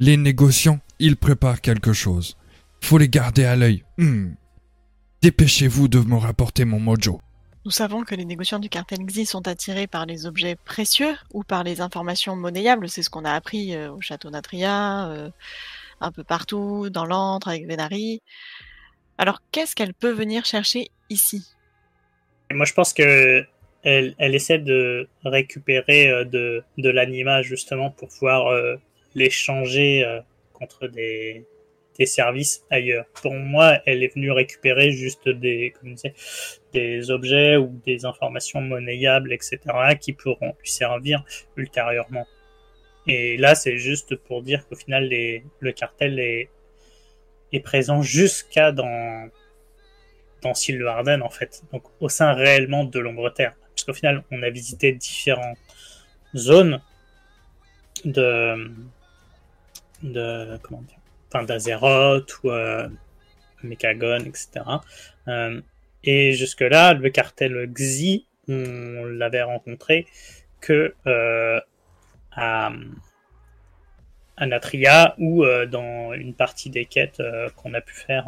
Les 0.00 0.16
négociants, 0.16 0.80
ils 0.98 1.16
préparent 1.16 1.60
quelque 1.60 1.92
chose. 1.92 2.36
Faut 2.80 2.98
les 2.98 3.08
garder 3.08 3.44
à 3.44 3.56
l'œil. 3.56 3.84
Hmm. 3.98 4.30
Dépêchez-vous 5.22 5.88
de 5.88 5.98
me 5.98 6.16
rapporter 6.16 6.64
mon 6.64 6.78
mojo. 6.78 7.20
Nous 7.68 7.72
savons 7.72 8.02
que 8.02 8.14
les 8.14 8.24
négociants 8.24 8.60
du 8.60 8.70
cartel 8.70 9.00
Xi 9.04 9.26
sont 9.26 9.46
attirés 9.46 9.86
par 9.86 10.06
les 10.06 10.24
objets 10.24 10.56
précieux 10.56 11.14
ou 11.34 11.42
par 11.44 11.64
les 11.64 11.82
informations 11.82 12.34
monnayables. 12.34 12.88
C'est 12.88 13.02
ce 13.02 13.10
qu'on 13.10 13.26
a 13.26 13.32
appris 13.32 13.74
euh, 13.74 13.92
au 13.92 14.00
château 14.00 14.30
Natria, 14.30 15.10
euh, 15.10 15.28
un 16.00 16.10
peu 16.10 16.24
partout, 16.24 16.88
dans 16.88 17.04
l'antre, 17.04 17.48
avec 17.48 17.66
Venari. 17.68 18.22
Alors, 19.18 19.42
qu'est-ce 19.52 19.76
qu'elle 19.76 19.92
peut 19.92 20.12
venir 20.12 20.46
chercher 20.46 20.88
ici? 21.10 21.44
Moi, 22.50 22.64
je 22.64 22.72
pense 22.72 22.94
que 22.94 23.44
elle, 23.82 24.14
elle 24.16 24.34
essaie 24.34 24.60
de 24.60 25.06
récupérer 25.26 26.10
euh, 26.10 26.24
de, 26.24 26.64
de 26.78 26.88
l'anima 26.88 27.42
justement 27.42 27.90
pour 27.90 28.08
pouvoir 28.08 28.50
l'échanger 29.14 30.22
contre 30.54 30.86
des, 30.86 31.44
services 32.06 32.64
ailleurs. 32.70 33.06
Pour 33.22 33.34
moi, 33.34 33.80
elle 33.86 34.02
est 34.02 34.14
venue 34.14 34.30
récupérer 34.30 34.92
juste 34.92 35.28
des, 35.28 35.74
comme 35.78 35.94
des 36.72 37.10
objets 37.10 37.56
ou 37.56 37.80
des 37.84 38.04
informations 38.04 38.60
monnayables, 38.60 39.32
etc., 39.32 39.58
qui 40.00 40.12
pourront 40.12 40.54
lui 40.60 40.70
servir 40.70 41.24
ultérieurement. 41.56 42.26
Et 43.06 43.36
là, 43.36 43.54
c'est 43.54 43.78
juste 43.78 44.16
pour 44.16 44.42
dire 44.42 44.68
qu'au 44.68 44.76
final, 44.76 45.04
les, 45.04 45.44
le 45.60 45.72
cartel 45.72 46.20
est, 46.20 46.50
présent 47.64 48.02
jusqu'à 48.02 48.70
dans, 48.70 49.28
dans 50.42 50.54
Sylvarden, 50.54 51.22
en 51.22 51.30
fait. 51.30 51.62
Donc, 51.72 51.84
au 52.00 52.08
sein 52.08 52.34
réellement 52.34 52.84
de 52.84 52.98
l'Ombre 52.98 53.30
Terre. 53.30 53.54
Parce 53.70 53.84
qu'au 53.84 53.94
final, 53.94 54.22
on 54.30 54.42
a 54.42 54.50
visité 54.50 54.92
différentes 54.92 55.58
zones 56.36 56.82
de, 58.04 58.70
de 60.02 60.58
comment 60.62 60.82
dire, 60.82 60.97
enfin 61.28 61.44
d'Azeroth 61.44 62.42
ou 62.42 62.50
euh, 62.50 62.88
Mechagon, 63.62 64.20
etc. 64.20 64.48
Euh, 65.28 65.60
et 66.04 66.32
jusque-là, 66.32 66.94
le 66.94 67.10
cartel 67.10 67.70
Xi, 67.72 68.26
on 68.48 69.04
l'avait 69.04 69.42
rencontré 69.42 70.06
que 70.60 70.94
euh, 71.06 71.60
à, 72.32 72.72
à 74.36 74.46
Natria 74.46 75.14
ou 75.18 75.44
dans 75.70 76.14
une 76.14 76.34
partie 76.34 76.70
des 76.70 76.86
quêtes 76.86 77.22
qu'on 77.56 77.74
a 77.74 77.80
pu 77.80 77.94
faire 77.94 78.26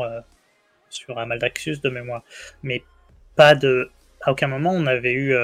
sur 0.90 1.18
Amaldaxus 1.18 1.80
de 1.80 1.88
mémoire. 1.88 2.22
Mais 2.62 2.82
pas 3.36 3.54
de. 3.54 3.90
À 4.22 4.32
aucun 4.32 4.48
moment 4.48 4.72
on 4.72 4.86
avait 4.86 5.14
eu 5.14 5.34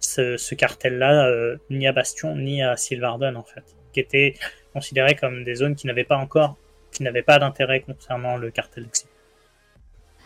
ce, 0.00 0.54
cartel-là, 0.54 1.56
ni 1.70 1.86
à 1.86 1.92
Bastion, 1.92 2.34
ni 2.34 2.62
à 2.62 2.76
Sylvarden, 2.76 3.36
en 3.36 3.44
fait, 3.44 3.76
qui 3.92 4.00
étaient 4.00 4.34
considérés 4.72 5.14
comme 5.14 5.44
des 5.44 5.54
zones 5.54 5.76
qui 5.76 5.86
n'avaient 5.86 6.04
pas 6.04 6.16
encore, 6.16 6.56
qui 6.94 7.02
n'avaient 7.02 7.22
pas 7.22 7.38
d'intérêt 7.38 7.80
concernant 7.80 8.36
le 8.36 8.50
cartel. 8.50 8.86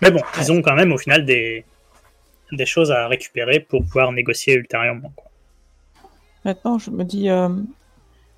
Mais 0.01 0.11
bon, 0.13 0.21
ils 0.41 0.53
ont 0.53 0.63
quand 0.63 0.77
même 0.77 0.93
au 0.93 0.99
final 0.99 1.25
des, 1.25 1.65
des 2.53 2.67
choses 2.67 2.91
à 2.93 3.09
récupérer 3.09 3.59
pour 3.59 3.81
pouvoir 3.83 4.13
négocier 4.13 4.55
ultérieurement. 4.55 5.13
Maintenant, 6.45 6.79
je 6.79 6.91
me 6.91 7.05
dis, 7.05 7.29
euh, 7.29 7.49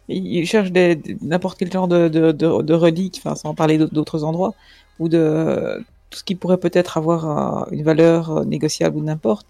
ils 0.09 0.47
cherchent 0.47 0.73
n'importe 1.21 1.59
quel 1.59 1.71
genre 1.71 1.87
de, 1.87 2.09
de, 2.09 2.33
de, 2.33 2.63
de 2.63 2.75
relique, 2.75 3.17
enfin, 3.19 3.35
sans 3.35 3.55
parler 3.55 3.77
d'autres- 3.79 4.25
endroits, 4.25 4.55
ou 4.99 5.09
de 5.09 5.85
tout 6.09 6.19
ce 6.19 6.25
qui 6.25 6.35
pourrait 6.35 6.59
peut-être 6.67 6.97
avoir 6.97 7.69
une 7.71 7.85
valeur 7.85 8.21
euh, 8.31 8.45
négociable 8.45 8.97
ou 8.97 9.03
n'importe. 9.03 9.47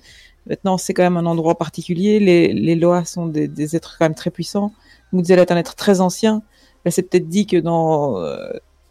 Maintenant, 0.46 0.78
c'est 0.78 0.94
quand 0.94 1.02
même 1.02 1.16
un 1.16 1.26
endroit 1.26 1.56
particulier. 1.56 2.18
Les, 2.18 2.52
les 2.52 3.04
sont 3.04 3.26
des, 3.26 3.76
êtres 3.76 3.96
quand 3.98 4.06
même 4.06 4.14
très 4.14 4.30
puissants. 4.30 4.72
Moudzel 5.12 5.38
est 5.38 5.52
un 5.52 5.56
être 5.56 5.74
très 5.74 6.00
ancien. 6.00 6.42
Elle 6.84 6.92
s'est 6.92 7.02
peut-être 7.02 7.28
dit 7.28 7.46
que 7.46 7.58
dans 7.58 8.18
euh, 8.18 8.50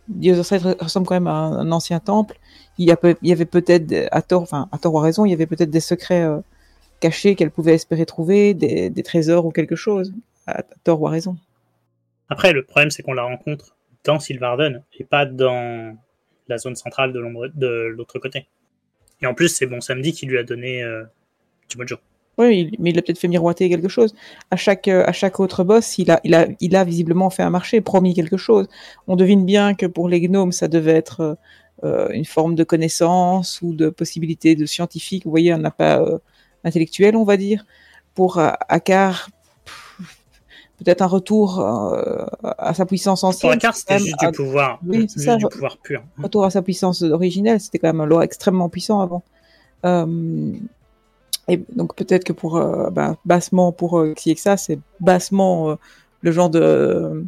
Dieu 0.10 0.34
ressemble 0.38 1.07
quand 1.07 1.15
même 1.15 1.27
à 1.27 1.31
un, 1.31 1.72
ancien 1.72 1.99
temple. 1.99 2.38
Il 2.77 2.86
y, 2.86 2.91
avait 3.31 3.45
peut-être, 3.45 4.07
à 4.11 4.22
tort, 4.22 4.41
enfin, 4.41 4.68
à 4.72 4.77
tort 4.77 4.94
ou 4.94 4.99
à 4.99 5.03
raison, 5.03 5.26
il 5.26 5.30
y 5.30 5.34
avait 5.34 5.45
peut-être 5.45 5.69
des 5.69 5.80
secrets 5.80 6.23
euh, 6.23 6.40
cachés 6.99 7.36
qu'elle 7.36 7.52
pouvait 7.52 7.73
espérer 7.73 8.06
trouver, 8.06 8.53
des, 8.53 9.03
trésors 9.03 9.45
ou 9.45 9.52
quelque 9.52 9.76
chose, 9.76 10.14
à, 10.48 10.64
tort 10.84 11.02
ou 11.02 11.07
à 11.07 11.11
raison. 11.11 11.38
Après, 12.30 12.53
le 12.53 12.64
problème, 12.64 12.90
c'est 12.90 13.03
qu'on 13.03 13.14
la 13.14 13.23
rencontre 13.23 13.76
dans 14.03 14.19
Sylvarden 14.19 14.84
et 14.98 15.03
pas 15.03 15.26
dans 15.26 15.98
la 16.48 16.57
zone 16.57 16.76
centrale 16.76 17.14
de 17.14 17.94
l'autre 17.95 18.19
côté. 18.19 18.48
Et 19.22 19.27
en 19.27 19.34
plus, 19.34 19.49
c'est 19.49 19.65
Bon 19.65 19.81
Samedi 19.81 20.14
qui 20.14 20.26
lui 20.26 20.38
a 20.38 20.44
donné 20.44 20.81
euh, 20.81 21.03
du 21.69 21.77
mojo. 21.77 21.98
Oui, 22.40 22.72
mais 22.80 22.90
il 22.91 22.98
a 22.98 23.02
peut-être 23.02 23.20
fait 23.20 23.28
miroiter 23.28 23.70
quelque 23.70 23.90
chose. 23.90 24.16
À 24.49 24.56
chaque, 24.56 24.88
euh, 24.88 25.03
à 25.06 25.11
chaque 25.11 25.40
autre 25.40 25.64
boss, 25.64 25.98
il 25.98 26.10
a, 26.10 26.20
il, 26.24 26.34
a, 26.34 26.48
il 26.61 26.76
a 26.76 26.84
visiblement 26.86 27.30
fait 27.30 27.44
un 27.44 27.49
marché, 27.49 27.82
promis 27.82 28.14
quelque 28.16 28.38
chose. 28.38 28.68
On 29.07 29.16
devine 29.18 29.45
bien 29.45 29.74
que 29.76 29.86
pour 29.86 30.07
les 30.10 30.22
gnomes, 30.22 30.52
ça 30.53 30.68
devait 30.70 30.94
être 30.95 31.20
euh, 31.22 31.36
euh, 31.84 32.07
une 32.11 32.26
forme 32.26 32.56
de 32.56 32.64
connaissance 32.64 33.61
ou 33.61 33.74
de 33.74 33.90
possibilité 33.90 34.56
de 34.56 34.66
scientifique. 34.66 35.26
Vous 35.26 35.32
voyez, 35.32 35.52
un 35.52 35.66
appât 35.66 35.99
euh, 36.02 36.18
intellectuel, 36.64 37.16
on 37.18 37.26
va 37.26 37.36
dire. 37.38 37.66
Pour 38.16 38.38
euh, 38.38 38.49
Akar, 38.70 39.30
peut-être 40.78 41.02
un 41.02 41.07
retour 41.07 41.60
à 41.61 42.74
sa 42.74 42.86
puissance 42.86 43.20
Pour 43.22 43.30
ancienne. 43.30 43.52
Akar, 43.52 43.76
c'était 43.76 43.99
juste 43.99 44.16
à- 44.24 44.32
du 44.32 44.38
pouvoir, 44.38 44.80
Oui, 44.88 45.07
c'est 45.10 45.16
juste 45.20 45.26
ça. 45.26 45.36
du 45.36 45.45
pouvoir 45.45 45.78
pur. 45.78 46.03
retour 46.22 46.45
à 46.45 46.49
sa 46.52 46.61
puissance 46.61 47.02
originelle. 47.02 47.60
C'était 47.60 47.80
quand 47.80 47.90
même 47.90 47.99
un 48.02 48.06
loi 48.06 48.24
extrêmement 48.24 48.70
puissant 48.70 49.02
avant. 49.02 49.24
Et 51.50 51.64
donc 51.76 51.96
peut-être 51.96 52.24
que 52.24 52.34
pour 52.34 52.58
euh, 52.58 52.90
bah, 52.90 53.18
bassement 53.26 53.72
pour 53.72 54.00
euh, 54.00 54.14
Xieksa, 54.14 54.56
c'est 54.58 54.80
bassement 55.00 55.72
euh, 55.72 55.76
le 56.22 56.32
genre 56.32 56.50
de, 56.50 57.26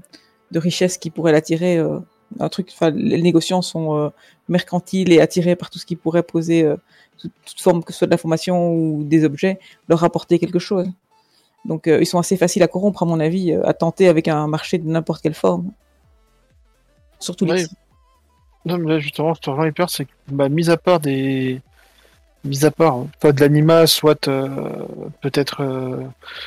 de 0.52 0.60
richesse 0.60 0.98
qui 0.98 1.10
pourrait 1.10 1.32
l'attirer. 1.32 1.78
euh, 1.78 2.00
un 2.40 2.48
truc, 2.48 2.70
enfin, 2.72 2.92
les 2.92 3.22
négociants 3.22 3.62
sont 3.62 3.98
euh, 3.98 4.10
mercantiles 4.48 5.12
et 5.12 5.20
attirés 5.20 5.58
par 5.58 5.70
tout 5.70 5.80
ce 5.80 5.86
qui 5.86 5.98
pourrait 5.98 6.24
poser 6.24 6.66
toute, 7.18 7.34
toute 7.46 7.60
forme, 7.60 7.84
que 7.84 7.92
ce 7.92 8.00
soit 8.00 8.08
de 8.08 8.12
l'information 8.12 8.74
ou 8.74 9.04
des 9.04 9.26
objets, 9.26 9.60
leur 9.90 10.00
rapporter 10.00 10.40
quelque 10.40 10.60
chose. 10.60 10.88
Donc 11.66 11.88
ils 11.88 12.06
sont 12.06 12.20
assez 12.20 12.38
faciles 12.38 12.64
à 12.64 12.68
corrompre 12.70 13.04
à 13.04 13.06
mon 13.06 13.20
avis, 13.20 13.54
à 13.54 13.74
tenter 13.74 14.08
avec 14.08 14.30
un 14.30 14.48
marché 14.48 14.78
de 14.78 14.88
n'importe 14.88 15.22
quelle 15.22 15.34
forme. 15.34 15.72
Surtout 17.20 17.46
les. 17.46 17.66
Non, 18.66 18.78
mais 18.78 18.94
là, 18.94 19.00
justement, 19.00 19.34
je 19.34 19.42
te 19.42 19.50
rejoins 19.50 19.68
hyper, 19.68 19.90
c'est 19.90 20.06
que, 20.06 20.12
bah, 20.28 20.50
mis 20.50 20.70
à 20.70 20.78
part 20.78 21.00
des. 21.00 21.62
Mis 22.44 22.66
à 22.66 22.72
part, 22.72 22.96
hein, 22.96 23.08
soit 23.22 23.34
de 23.34 23.40
l'anima, 23.42 23.86
soit 23.86 24.28
euh, 24.28 24.50
peut-être. 25.22 25.62
euh, 25.64 26.04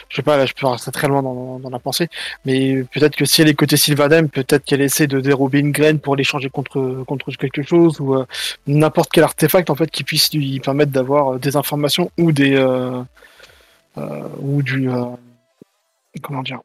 Je 0.09 0.17
sais 0.17 0.23
pas, 0.23 0.37
là, 0.37 0.45
je 0.45 0.53
peux 0.53 0.67
rester 0.67 0.91
très 0.91 1.07
loin 1.07 1.23
dans, 1.23 1.61
dans 1.61 1.71
la 1.71 1.79
pensée, 1.79 2.09
mais 2.45 2.83
peut-être 2.93 3.15
que 3.15 3.25
si 3.25 3.43
elle 3.43 3.49
est 3.49 3.55
côté 3.55 3.77
Sylvanum, 3.77 4.29
peut-être 4.29 4.65
qu'elle 4.65 4.81
essaie 4.81 5.07
de 5.07 5.21
dérober 5.21 5.61
une 5.61 5.71
graine 5.71 6.01
pour 6.01 6.17
l'échanger 6.17 6.51
contre, 6.51 7.05
contre 7.07 7.31
quelque 7.37 7.63
chose, 7.63 8.01
ou 8.01 8.17
euh, 8.17 8.27
n'importe 8.67 9.11
quel 9.13 9.23
artefact, 9.23 9.71
en 9.71 9.77
fait, 9.77 9.89
qui 9.89 10.03
puisse 10.03 10.33
lui 10.35 10.59
permettre 10.59 10.91
d'avoir 10.91 11.35
euh, 11.35 11.39
des 11.39 11.55
informations 11.57 12.11
ou 12.19 12.33
des. 12.33 12.55
euh, 12.57 13.01
euh, 13.99 14.29
ou 14.41 14.63
du. 14.63 14.89
comment 16.23 16.43
dire 16.43 16.61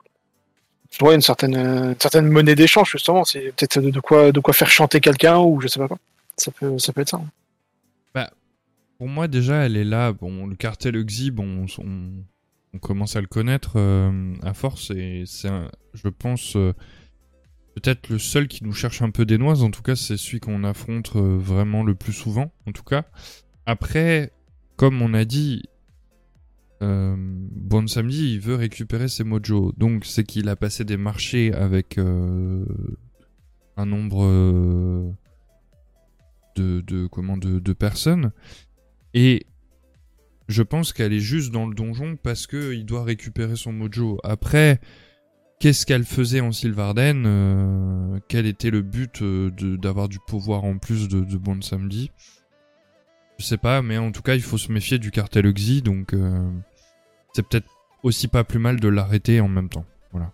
Ouais, 1.01 1.13
une 1.15 1.21
certaine, 1.21 1.55
une 1.55 1.95
certaine 1.99 2.27
monnaie 2.27 2.55
d'échange, 2.55 2.89
justement. 2.91 3.23
C'est 3.23 3.53
peut-être 3.55 3.79
de, 3.79 3.91
de 3.91 3.99
quoi, 3.99 4.31
de 4.31 4.39
quoi 4.39 4.53
faire 4.55 4.69
chanter 4.71 4.99
quelqu'un 4.99 5.37
ou 5.37 5.61
je 5.61 5.67
sais 5.67 5.79
pas 5.79 5.87
quoi. 5.87 5.97
Ça 6.37 6.51
peut, 6.51 6.79
ça 6.79 6.93
peut 6.93 7.01
être 7.01 7.09
ça. 7.09 7.17
hein. 7.17 7.25
Pour 8.99 9.07
moi, 9.07 9.27
déjà, 9.27 9.65
elle 9.65 9.77
est 9.77 9.85
là. 9.85 10.13
Bon, 10.13 10.45
le 10.45 10.55
cartel 10.55 10.95
Uxi, 10.97 11.31
bon, 11.31 11.65
on, 11.79 12.23
on 12.73 12.79
commence 12.79 13.15
à 13.15 13.21
le 13.21 13.27
connaître 13.27 13.73
euh, 13.77 14.33
à 14.43 14.53
force 14.53 14.91
et 14.91 15.23
c'est, 15.25 15.49
je 15.93 16.07
pense, 16.09 16.55
euh, 16.55 16.73
peut-être 17.75 18.09
le 18.09 18.19
seul 18.19 18.47
qui 18.47 18.63
nous 18.63 18.73
cherche 18.73 19.01
un 19.01 19.09
peu 19.09 19.25
des 19.25 19.37
noises. 19.37 19.63
En 19.63 19.71
tout 19.71 19.81
cas, 19.81 19.95
c'est 19.95 20.17
celui 20.17 20.39
qu'on 20.39 20.63
affronte 20.63 21.15
euh, 21.15 21.37
vraiment 21.37 21.83
le 21.83 21.95
plus 21.95 22.13
souvent. 22.13 22.51
En 22.67 22.71
tout 22.71 22.83
cas, 22.83 23.05
après, 23.65 24.33
comme 24.75 25.01
on 25.01 25.13
a 25.13 25.25
dit, 25.25 25.63
Bon 26.81 27.87
Samedi, 27.87 28.35
il 28.35 28.39
veut 28.39 28.55
récupérer 28.55 29.09
ses 29.09 29.25
mojos. 29.25 29.73
Donc, 29.75 30.05
c'est 30.05 30.23
qu'il 30.23 30.47
a 30.47 30.55
passé 30.55 30.85
des 30.85 30.95
marchés 30.95 31.53
avec 31.53 31.97
un 31.97 32.65
nombre 33.85 35.13
de, 36.55 37.07
comment, 37.07 37.35
de 37.35 37.73
personnes. 37.73 38.31
Et 39.13 39.45
je 40.47 40.63
pense 40.63 40.93
qu'elle 40.93 41.13
est 41.13 41.19
juste 41.19 41.51
dans 41.51 41.67
le 41.67 41.75
donjon 41.75 42.17
parce 42.21 42.47
que 42.47 42.73
il 42.73 42.85
doit 42.85 43.03
récupérer 43.03 43.55
son 43.55 43.71
mojo. 43.71 44.19
Après, 44.23 44.79
qu'est-ce 45.59 45.85
qu'elle 45.85 46.05
faisait 46.05 46.41
en 46.41 46.51
Sylvarden 46.51 47.23
euh, 47.25 48.19
Quel 48.27 48.45
était 48.45 48.71
le 48.71 48.81
but 48.81 49.21
euh, 49.21 49.51
d'avoir 49.77 50.09
du 50.09 50.17
pouvoir 50.27 50.63
en 50.63 50.77
plus 50.77 51.07
de, 51.07 51.21
de 51.21 51.37
Bon 51.37 51.61
Samedi 51.61 52.11
Je 53.37 53.45
sais 53.45 53.57
pas, 53.57 53.81
mais 53.81 53.97
en 53.97 54.11
tout 54.11 54.21
cas, 54.21 54.35
il 54.35 54.41
faut 54.41 54.57
se 54.57 54.71
méfier 54.71 54.97
du 54.97 55.11
cartel 55.11 55.45
Uxi, 55.45 55.81
donc 55.81 56.13
euh, 56.13 56.49
c'est 57.33 57.47
peut-être 57.47 57.67
aussi 58.03 58.27
pas 58.27 58.43
plus 58.43 58.59
mal 58.59 58.79
de 58.79 58.87
l'arrêter 58.87 59.41
en 59.41 59.49
même 59.49 59.69
temps. 59.69 59.85
Voilà. 60.11 60.31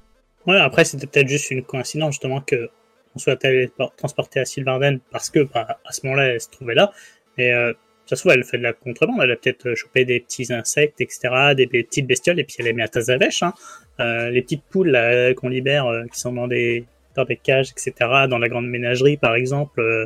Ouais, 0.48 0.60
après, 0.60 0.86
c'était 0.86 1.08
peut-être 1.08 1.28
juste 1.28 1.52
une 1.52 1.64
coïncidence, 1.64 2.14
justement, 2.14 2.42
que 2.42 2.70
on 3.16 3.20
soit 3.20 3.44
allé 3.46 3.72
transporter 3.98 4.42
à 4.42 4.46
Sylvarden 4.46 5.00
parce 5.12 5.30
que, 5.30 5.44
bah, 5.44 5.80
à 5.86 5.92
ce 5.92 6.06
moment-là, 6.06 6.28
elle 6.28 6.42
se 6.42 6.50
trouvait 6.50 6.76
là. 6.76 6.92
Euh, 7.40 7.74
ça 8.06 8.16
se 8.16 8.22
trouve, 8.22 8.32
elle 8.34 8.44
fait 8.44 8.58
de 8.58 8.64
la 8.64 8.74
contrebande. 8.74 9.20
Elle 9.24 9.32
a 9.32 9.36
peut-être 9.36 9.74
chopé 9.76 10.06
des 10.06 10.20
petits 10.20 10.52
insectes, 10.54 11.02
etc., 11.02 11.54
des, 11.56 11.66
des 11.66 11.84
petites 11.84 12.08
bestioles, 12.08 12.40
et 12.40 12.44
puis 12.44 12.56
elle 12.60 12.66
les 12.66 12.74
met 12.74 12.84
à 12.84 12.88
Tazavesh. 12.88 13.44
Hein. 13.44 13.54
Euh, 14.00 14.30
les 14.30 14.42
petites 14.42 14.64
poules 14.64 14.98
qu'on 15.38 15.50
libère, 15.50 15.88
euh, 15.88 16.04
qui 16.12 16.20
sont 16.20 16.34
dans 16.34 16.48
des, 16.48 16.86
dans 17.16 17.26
des 17.26 17.38
cages, 17.38 17.72
etc., 17.72 17.94
dans 18.30 18.38
la 18.38 18.50
grande 18.50 18.68
ménagerie, 18.68 19.18
par 19.18 19.36
exemple, 19.36 19.80
euh, 19.82 20.06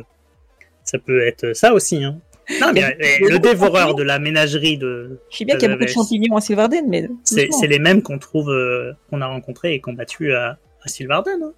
ça 0.84 0.98
peut 0.98 1.26
être 1.26 1.54
ça 1.54 1.74
aussi. 1.74 2.02
Hein. 2.04 2.18
Non, 2.60 2.72
mais 2.72 2.82
euh, 2.84 3.28
le 3.28 3.38
dévoreur 3.40 3.94
de 3.94 4.02
la 4.02 4.18
ménagerie 4.18 4.76
de, 4.78 5.20
Je 5.30 5.36
sais 5.38 5.44
bien 5.44 5.56
qu'il 5.56 5.68
y 5.68 5.72
a 5.72 5.74
beaucoup 5.74 5.84
de 5.84 5.90
champignons 5.90 6.36
à 6.36 6.40
Sylvarden, 6.40 6.84
mais 6.88 7.08
c'est 7.24 7.66
les 7.68 7.78
mêmes 7.78 8.02
qu'on 8.02 8.18
trouve, 8.18 8.50
euh, 8.50 8.92
qu'on 9.08 9.20
a 9.20 9.26
rencontrés 9.26 9.74
et 9.74 9.80
combattus 9.80 10.32
à, 10.34 10.58
à 10.82 10.88
Sylvarden. 10.88 11.42
hein. 11.42 11.52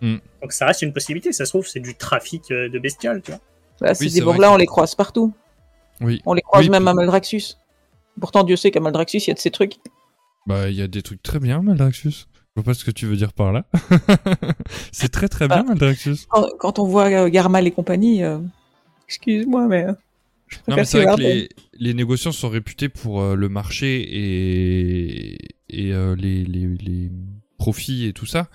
Mm. 0.00 0.16
Donc 0.40 0.52
ça 0.52 0.64
reste 0.64 0.80
une 0.80 0.94
possibilité. 0.94 1.30
Ça 1.32 1.44
se 1.44 1.50
trouve, 1.50 1.66
c'est 1.66 1.80
du 1.80 1.94
trafic 1.94 2.50
euh, 2.52 2.70
de 2.70 2.78
bestioles, 2.78 3.20
tu 3.20 3.32
vois. 3.32 3.40
Bah, 3.82 3.94
ces 3.94 4.04
Oui, 4.22 4.36
que- 4.36 4.44
on 4.46 4.56
les 4.56 4.64
croise 4.66 4.94
partout. 4.94 5.34
Oui. 6.00 6.20
On 6.26 6.34
les 6.34 6.42
croise 6.42 6.64
Oui, 6.64 6.70
même 6.70 6.82
puis- 6.82 6.90
à 6.90 6.94
Maldraxxus. 6.94 7.56
Pourtant, 8.20 8.44
Dieu 8.44 8.56
sait 8.56 8.70
qu'à 8.70 8.80
Maldraxxus, 8.80 9.18
il 9.18 9.28
y 9.28 9.30
a 9.30 9.34
de 9.34 9.38
ces 9.38 9.50
trucs. 9.50 9.74
Bah, 10.46 10.68
il 10.68 10.74
y 10.76 10.82
a 10.82 10.88
des 10.88 11.02
trucs 11.02 11.22
très 11.22 11.38
bien, 11.38 11.62
Maldraxxus. 11.62 12.26
Je 12.56 12.62
vois 12.62 12.64
pas 12.64 12.74
ce 12.74 12.84
que 12.84 12.90
tu 12.90 13.06
veux 13.06 13.16
dire 13.16 13.32
par 13.32 13.52
là. 13.52 13.64
c'est 14.92 15.08
très 15.10 15.28
très 15.28 15.46
bien, 15.46 15.62
Bah, 15.62 15.72
Aldraxus. 15.72 16.26
Quand, 16.28 16.46
quand 16.58 16.78
on 16.80 16.84
voit 16.86 17.06
euh, 17.10 17.28
Garmal 17.28 17.66
et 17.66 17.70
compagnie, 17.70 18.24
euh, 18.24 18.38
excuse-moi, 19.06 19.68
mais 19.68 19.84
euh, 19.84 19.92
je 20.48 20.56
Non, 20.68 20.76
mais 20.76 20.84
c'est 20.84 21.04
vrai 21.04 21.14
que 21.14 21.20
les, 21.20 21.48
les 21.74 21.94
négociants 21.94 22.32
sont 22.32 22.48
réputés 22.48 22.88
pour 22.88 23.20
euh, 23.20 23.36
le 23.36 23.48
marché 23.48 24.00
et, 24.02 25.38
et 25.68 25.92
les, 26.16 26.44
les, 26.44 26.66
les 26.66 27.10
profits 27.58 28.06
et 28.06 28.12
tout 28.12 28.26
ça. 28.26 28.48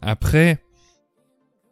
Après, 0.00 0.58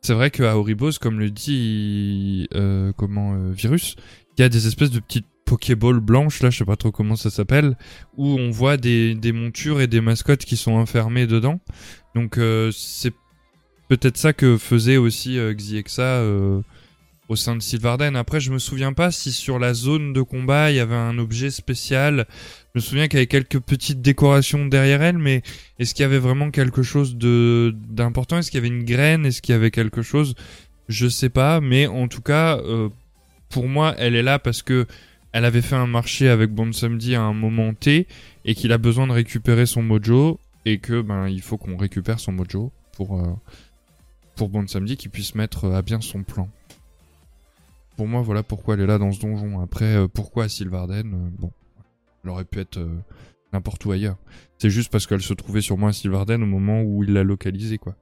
c'est 0.02 0.14
vrai 0.14 0.30
qu'à 0.32 0.56
Oribos, 0.58 0.92
comme 1.00 1.20
le 1.20 1.30
dit 1.30 2.48
comment 2.96 3.34
Virus, 3.50 3.94
il 4.36 4.42
y 4.42 4.44
a 4.44 4.48
des 4.48 4.66
espèces 4.66 4.90
de 4.90 5.00
petites 5.00 5.26
Pokéballs 5.44 6.00
blanches, 6.00 6.42
là, 6.42 6.50
je 6.50 6.58
sais 6.58 6.64
pas 6.64 6.76
trop 6.76 6.90
comment 6.90 7.16
ça 7.16 7.28
s'appelle, 7.28 7.76
où 8.16 8.26
on 8.26 8.50
voit 8.50 8.78
des, 8.78 9.14
des 9.14 9.32
montures 9.32 9.80
et 9.80 9.86
des 9.86 10.00
mascottes 10.00 10.44
qui 10.44 10.56
sont 10.56 10.72
enfermées 10.72 11.26
dedans. 11.26 11.60
Donc 12.14 12.38
euh, 12.38 12.70
c'est 12.72 13.12
peut-être 13.88 14.16
ça 14.16 14.32
que 14.32 14.56
faisait 14.56 14.96
aussi 14.96 15.38
euh, 15.38 15.52
Xiexa 15.52 16.02
euh, 16.02 16.62
au 17.28 17.36
sein 17.36 17.56
de 17.56 17.60
Sylvarden. 17.60 18.16
Après, 18.16 18.40
je 18.40 18.50
me 18.50 18.58
souviens 18.58 18.92
pas 18.92 19.10
si 19.10 19.32
sur 19.32 19.58
la 19.58 19.74
zone 19.74 20.12
de 20.12 20.22
combat 20.22 20.70
il 20.70 20.76
y 20.76 20.80
avait 20.80 20.94
un 20.94 21.18
objet 21.18 21.50
spécial. 21.50 22.26
Je 22.74 22.78
me 22.78 22.80
souviens 22.80 23.08
qu'il 23.08 23.18
y 23.18 23.20
avait 23.20 23.26
quelques 23.26 23.60
petites 23.60 24.00
décorations 24.00 24.66
derrière 24.66 25.02
elle, 25.02 25.18
mais 25.18 25.42
est-ce 25.78 25.94
qu'il 25.94 26.02
y 26.02 26.06
avait 26.06 26.18
vraiment 26.18 26.50
quelque 26.50 26.82
chose 26.82 27.16
de 27.16 27.74
d'important? 27.90 28.38
Est-ce 28.38 28.50
qu'il 28.50 28.62
y 28.62 28.64
avait 28.66 28.74
une 28.74 28.84
graine? 28.84 29.26
Est-ce 29.26 29.42
qu'il 29.42 29.52
y 29.52 29.56
avait 29.56 29.70
quelque 29.70 30.02
chose? 30.02 30.34
Je 30.88 31.08
sais 31.08 31.28
pas, 31.30 31.60
mais 31.60 31.86
en 31.86 32.08
tout 32.08 32.22
cas, 32.22 32.58
euh, 32.58 32.88
pour 33.52 33.68
moi, 33.68 33.94
elle 33.98 34.16
est 34.16 34.22
là 34.22 34.38
parce 34.38 34.62
que 34.62 34.86
elle 35.32 35.44
avait 35.44 35.62
fait 35.62 35.76
un 35.76 35.86
marché 35.86 36.28
avec 36.28 36.50
Bon 36.50 36.72
Samedi 36.72 37.14
à 37.14 37.22
un 37.22 37.32
moment 37.32 37.72
T 37.72 38.06
et 38.44 38.54
qu'il 38.54 38.72
a 38.72 38.78
besoin 38.78 39.06
de 39.06 39.12
récupérer 39.12 39.66
son 39.66 39.82
mojo 39.82 40.38
et 40.64 40.78
que 40.78 41.00
ben 41.00 41.28
il 41.28 41.40
faut 41.40 41.56
qu'on 41.56 41.76
récupère 41.76 42.20
son 42.20 42.32
mojo 42.32 42.72
pour 42.96 43.18
euh, 43.18 43.32
pour 44.36 44.48
Bon 44.48 44.66
Samedi 44.66 44.96
qu'il 44.96 45.10
puisse 45.10 45.34
mettre 45.34 45.72
à 45.72 45.82
bien 45.82 46.00
son 46.00 46.22
plan. 46.22 46.48
Pour 47.96 48.08
moi, 48.08 48.22
voilà 48.22 48.42
pourquoi 48.42 48.74
elle 48.74 48.80
est 48.80 48.86
là 48.86 48.98
dans 48.98 49.12
ce 49.12 49.20
donjon. 49.20 49.60
Après, 49.60 49.96
euh, 49.96 50.08
pourquoi 50.08 50.44
à 50.44 50.48
Sylvarden 50.48 51.12
euh, 51.14 51.28
Bon, 51.38 51.52
elle 52.24 52.30
aurait 52.30 52.44
pu 52.44 52.60
être 52.60 52.78
euh, 52.78 52.98
n'importe 53.52 53.84
où 53.84 53.92
ailleurs. 53.92 54.16
C'est 54.58 54.70
juste 54.70 54.90
parce 54.90 55.06
qu'elle 55.06 55.22
se 55.22 55.34
trouvait 55.34 55.60
sûrement 55.60 55.88
à 55.88 55.92
Sylvarden 55.92 56.42
au 56.42 56.46
moment 56.46 56.82
où 56.82 57.04
il 57.04 57.12
l'a 57.12 57.22
localisée, 57.22 57.78
quoi. 57.78 57.94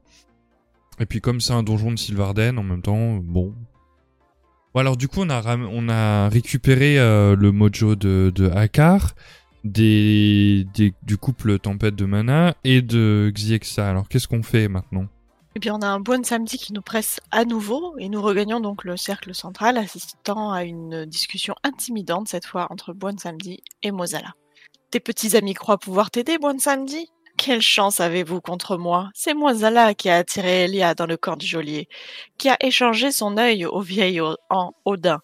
Et 1.01 1.07
puis 1.07 1.21
comme 1.21 1.41
c'est 1.41 1.55
un 1.55 1.63
donjon 1.63 1.91
de 1.91 1.99
Sylvarden, 1.99 2.59
en 2.59 2.63
même 2.63 2.83
temps, 2.83 3.17
euh, 3.17 3.21
bon. 3.23 3.55
Bon 4.73 4.81
alors 4.81 4.97
du 4.97 5.09
coup, 5.09 5.21
on 5.23 5.31
a, 5.31 6.29
récupéré 6.29 6.99
euh, 6.99 7.35
le 7.35 7.51
mojo 7.51 7.97
de, 7.97 8.33
de 8.35 8.51
des- 9.65 10.95
du 11.03 11.17
couple 11.17 11.59
Tempête 11.59 11.97
de 11.97 12.05
Mana 12.05 12.55
et 12.65 12.81
de 12.81 13.33
Xiexa. 13.35 13.89
Alors 13.89 14.09
qu'est-ce 14.09 14.29
qu'on 14.29 14.43
fait 14.43 14.69
maintenant? 14.69 15.07
Eh 15.57 15.59
bien, 15.59 15.75
on 15.75 15.83
a 15.83 15.89
un 15.89 15.99
bon 15.99 16.25
samedi 16.25 16.59
qui 16.59 16.73
nous 16.73 16.83
presse 16.83 17.19
à 17.33 17.45
nouveau 17.45 17.97
et 17.99 18.09
nous 18.09 18.23
regagnons 18.23 18.61
donc 18.61 18.85
le 18.85 18.97
cercle 18.97 19.35
central, 19.35 19.77
assistant 19.77 20.53
à 20.53 20.63
une 20.63 21.05
discussion 21.07 21.57
intimidante 21.65 22.29
cette 22.29 22.47
fois 22.47 22.69
entre 22.71 22.93
Bon 22.93 23.19
Samedi 23.19 23.61
et 23.83 23.91
Mozala. 23.91 24.35
Tes 24.93 25.01
petits 25.01 25.37
amis 25.37 25.55
croient 25.55 25.79
pouvoir 25.79 26.13
t'aider, 26.13 26.39
Bon 26.39 26.61
Samedi? 26.61 27.09
Quelle 27.43 27.63
chance 27.63 28.01
avez-vous 28.01 28.43
contre 28.43 28.77
moi? 28.77 29.09
C'est 29.15 29.33
Mozala 29.33 29.95
qui 29.95 30.11
a 30.11 30.17
attiré 30.17 30.65
Elia 30.65 30.95
dans 30.95 31.07
le 31.07 31.17
camp 31.17 31.37
du 31.37 31.47
geôlier, 31.47 31.89
qui 32.37 32.51
a 32.51 32.59
échangé 32.61 33.13
son 33.13 33.39
œil 33.39 33.65
au 33.65 33.81
vieil 33.81 34.21
en 34.51 34.75
Odin 34.85 35.23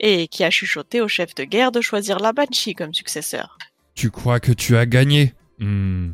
et 0.00 0.26
qui 0.26 0.42
a 0.42 0.48
chuchoté 0.48 1.02
au 1.02 1.08
chef 1.08 1.34
de 1.34 1.44
guerre 1.44 1.70
de 1.70 1.82
choisir 1.82 2.18
la 2.18 2.32
Banshee 2.32 2.74
comme 2.74 2.94
successeur. 2.94 3.58
Tu 3.94 4.10
crois 4.10 4.40
que 4.40 4.52
tu 4.52 4.78
as 4.78 4.86
gagné? 4.86 5.34
Hmm. 5.58 6.12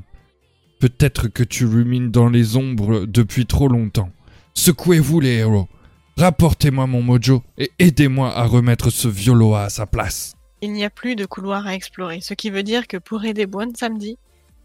Peut-être 0.80 1.28
que 1.28 1.44
tu 1.44 1.64
rumines 1.64 2.10
dans 2.10 2.28
les 2.28 2.56
ombres 2.56 3.06
depuis 3.06 3.46
trop 3.46 3.68
longtemps. 3.68 4.10
Secouez-vous 4.54 5.20
les 5.20 5.36
héros. 5.36 5.68
Rapportez-moi 6.16 6.88
mon 6.88 7.02
mojo 7.02 7.44
et 7.56 7.70
aidez-moi 7.78 8.36
à 8.36 8.46
remettre 8.46 8.90
ce 8.90 9.06
violoa 9.06 9.62
à 9.62 9.70
sa 9.70 9.86
place. 9.86 10.34
Il 10.60 10.72
n'y 10.72 10.84
a 10.84 10.90
plus 10.90 11.14
de 11.14 11.24
couloir 11.24 11.68
à 11.68 11.76
explorer, 11.76 12.20
ce 12.20 12.34
qui 12.34 12.50
veut 12.50 12.64
dire 12.64 12.88
que 12.88 12.96
pour 12.96 13.24
aider 13.24 13.46
Bon 13.46 13.72
Samedi, 13.76 14.18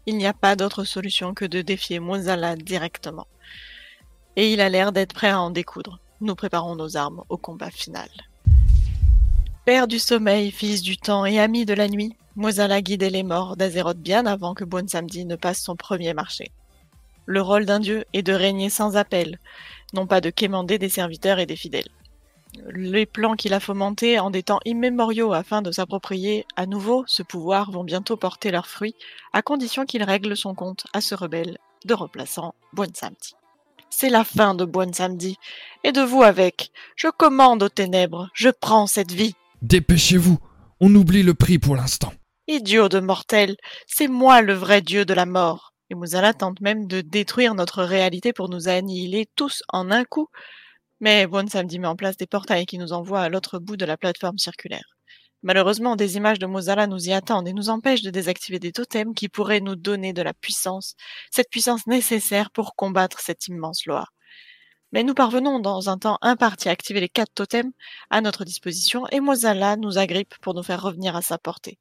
il 0.06 0.16
n'y 0.16 0.26
a 0.26 0.32
pas 0.32 0.54
d'autre 0.54 0.84
solution 0.84 1.34
que 1.34 1.44
de 1.44 1.62
défier 1.62 1.98
Mozala 1.98 2.54
directement. 2.54 3.26
Et 4.36 4.52
il 4.52 4.60
a 4.60 4.68
l'air 4.68 4.92
d'être 4.92 5.14
prêt 5.14 5.30
à 5.30 5.40
en 5.40 5.50
découdre. 5.50 5.98
Nous 6.20 6.36
préparons 6.36 6.76
nos 6.76 6.96
armes 6.96 7.24
au 7.28 7.36
combat 7.36 7.70
final. 7.70 8.08
Père 9.64 9.88
du 9.88 9.98
sommeil, 9.98 10.52
fils 10.52 10.82
du 10.82 10.96
temps 10.96 11.26
et 11.26 11.40
ami 11.40 11.64
de 11.64 11.74
la 11.74 11.88
nuit, 11.88 12.16
Mozala 12.36 12.82
guidait 12.82 13.10
les 13.10 13.24
morts 13.24 13.56
d'Azeroth 13.56 13.98
bien 13.98 14.26
avant 14.26 14.54
que 14.54 14.64
Bon 14.64 14.88
Samedi 14.88 15.24
ne 15.24 15.34
passe 15.34 15.60
son 15.60 15.74
premier 15.74 16.14
marché. 16.14 16.52
Le 17.24 17.42
rôle 17.42 17.66
d'un 17.66 17.80
dieu 17.80 18.04
est 18.12 18.22
de 18.22 18.32
régner 18.32 18.70
sans 18.70 18.96
appel, 18.96 19.40
non 19.92 20.06
pas 20.06 20.20
de 20.20 20.30
quémander 20.30 20.78
des 20.78 20.88
serviteurs 20.88 21.40
et 21.40 21.46
des 21.46 21.56
fidèles 21.56 21.90
les 22.70 23.06
plans 23.06 23.34
qu'il 23.34 23.54
a 23.54 23.60
fomentés 23.60 24.18
en 24.18 24.30
des 24.30 24.42
temps 24.42 24.60
immémoriaux 24.64 25.32
afin 25.32 25.62
de 25.62 25.70
s'approprier 25.70 26.46
à 26.56 26.66
nouveau 26.66 27.04
ce 27.06 27.22
pouvoir 27.22 27.70
vont 27.70 27.84
bientôt 27.84 28.16
porter 28.16 28.50
leurs 28.50 28.66
fruits, 28.66 28.94
à 29.32 29.42
condition 29.42 29.84
qu'il 29.84 30.02
règle 30.02 30.36
son 30.36 30.54
compte 30.54 30.86
à 30.92 31.00
ce 31.00 31.14
rebelle 31.14 31.58
de 31.84 31.94
remplaçant 31.94 32.54
Bon 32.72 32.90
Samedi. 32.94 33.34
C'est 33.90 34.10
la 34.10 34.24
fin 34.24 34.54
de 34.54 34.64
Bon 34.64 34.92
Samedi, 34.92 35.36
et 35.84 35.92
de 35.92 36.00
vous 36.00 36.22
avec. 36.22 36.70
Je 36.96 37.08
commande 37.08 37.62
aux 37.62 37.68
ténèbres, 37.68 38.28
je 38.34 38.48
prends 38.48 38.86
cette 38.86 39.12
vie. 39.12 39.34
Dépêchez-vous. 39.62 40.38
On 40.80 40.94
oublie 40.94 41.22
le 41.22 41.34
prix 41.34 41.58
pour 41.58 41.76
l'instant. 41.76 42.12
Idiot 42.48 42.88
de 42.88 43.00
mortel, 43.00 43.56
c'est 43.86 44.08
moi 44.08 44.42
le 44.42 44.52
vrai 44.52 44.82
dieu 44.82 45.04
de 45.04 45.14
la 45.14 45.26
mort. 45.26 45.72
Et 45.90 45.94
Muzala 45.94 46.34
tente 46.34 46.60
même 46.60 46.86
de 46.86 47.00
détruire 47.00 47.54
notre 47.54 47.82
réalité 47.82 48.32
pour 48.32 48.48
nous 48.48 48.68
annihiler 48.68 49.26
tous 49.36 49.62
en 49.68 49.90
un 49.90 50.04
coup. 50.04 50.28
Mais 51.00 51.26
Bon 51.26 51.46
Samedi 51.46 51.78
met 51.78 51.88
en 51.88 51.96
place 51.96 52.16
des 52.16 52.26
portails 52.26 52.64
qui 52.64 52.78
nous 52.78 52.94
envoient 52.94 53.20
à 53.20 53.28
l'autre 53.28 53.58
bout 53.58 53.76
de 53.76 53.84
la 53.84 53.98
plateforme 53.98 54.38
circulaire. 54.38 54.96
Malheureusement, 55.42 55.94
des 55.94 56.16
images 56.16 56.38
de 56.38 56.46
Mozala 56.46 56.86
nous 56.86 57.08
y 57.08 57.12
attendent 57.12 57.46
et 57.46 57.52
nous 57.52 57.68
empêchent 57.68 58.02
de 58.02 58.10
désactiver 58.10 58.58
des 58.58 58.72
totems 58.72 59.14
qui 59.14 59.28
pourraient 59.28 59.60
nous 59.60 59.76
donner 59.76 60.14
de 60.14 60.22
la 60.22 60.32
puissance, 60.32 60.94
cette 61.30 61.50
puissance 61.50 61.86
nécessaire 61.86 62.50
pour 62.50 62.74
combattre 62.74 63.20
cette 63.20 63.46
immense 63.46 63.84
loi. 63.84 64.06
Mais 64.92 65.02
nous 65.02 65.12
parvenons 65.12 65.60
dans 65.60 65.90
un 65.90 65.98
temps 65.98 66.16
imparti 66.22 66.70
à 66.70 66.72
activer 66.72 67.00
les 67.00 67.10
quatre 67.10 67.34
totems 67.34 67.72
à 68.08 68.22
notre 68.22 68.46
disposition 68.46 69.06
et 69.08 69.20
Mozala 69.20 69.76
nous 69.76 69.98
agrippe 69.98 70.34
pour 70.40 70.54
nous 70.54 70.62
faire 70.62 70.82
revenir 70.82 71.14
à 71.14 71.20
sa 71.20 71.36
portée. 71.36 71.78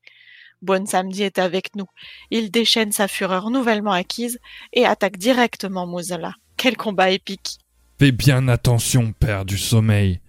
Bon 0.62 0.86
Samedi 0.86 1.24
est 1.24 1.40
avec 1.40 1.76
nous. 1.76 1.88
Il 2.32 2.52
déchaîne 2.52 2.92
sa 2.92 3.08
fureur 3.08 3.50
nouvellement 3.50 3.94
acquise 3.94 4.40
et 4.74 4.86
attaque 4.86 5.18
directement 5.18 5.88
Mozala. 5.88 6.34
Quel 6.58 6.76
combat 6.76 7.12
épique! 7.12 7.60
Fais 7.98 8.12
bien 8.12 8.50
attention, 8.50 9.14
père 9.14 9.46
du 9.46 9.58
sommeil. 9.58 10.20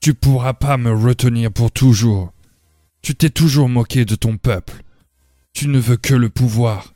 Tu 0.00 0.12
pourras 0.12 0.54
pas 0.54 0.76
me 0.76 0.92
retenir 0.92 1.52
pour 1.52 1.70
toujours. 1.70 2.32
Tu 3.00 3.14
t'es 3.14 3.30
toujours 3.30 3.68
moqué 3.68 4.04
de 4.04 4.16
ton 4.16 4.36
peuple. 4.36 4.82
Tu 5.52 5.68
ne 5.68 5.78
veux 5.78 5.96
que 5.96 6.14
le 6.14 6.30
pouvoir. 6.30 6.94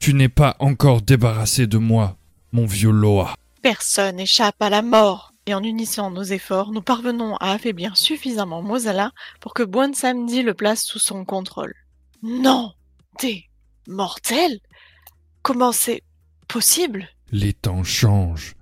Tu 0.00 0.14
n'es 0.14 0.28
pas 0.28 0.56
encore 0.58 1.02
débarrassé 1.02 1.68
de 1.68 1.78
moi, 1.78 2.16
mon 2.50 2.66
vieux 2.66 2.90
Loa. 2.90 3.34
Personne 3.62 4.16
n'échappe 4.16 4.60
à 4.60 4.68
la 4.70 4.82
mort. 4.82 5.32
Et 5.46 5.54
en 5.54 5.62
unissant 5.62 6.10
nos 6.10 6.24
efforts, 6.24 6.72
nous 6.72 6.82
parvenons 6.82 7.36
à 7.36 7.52
affaiblir 7.52 7.96
suffisamment 7.96 8.62
Mozala 8.62 9.12
pour 9.40 9.54
que 9.54 9.62
Bon 9.62 9.94
Samedi 9.94 10.42
le 10.42 10.54
place 10.54 10.84
sous 10.84 10.98
son 10.98 11.24
contrôle. 11.24 11.74
Non! 12.22 12.72
T'es 13.18 13.44
mortel? 13.86 14.58
Comment 15.42 15.72
c'est 15.72 16.02
possible? 16.48 17.08
Les 17.30 17.52
temps 17.52 17.84
changent. 17.84 18.54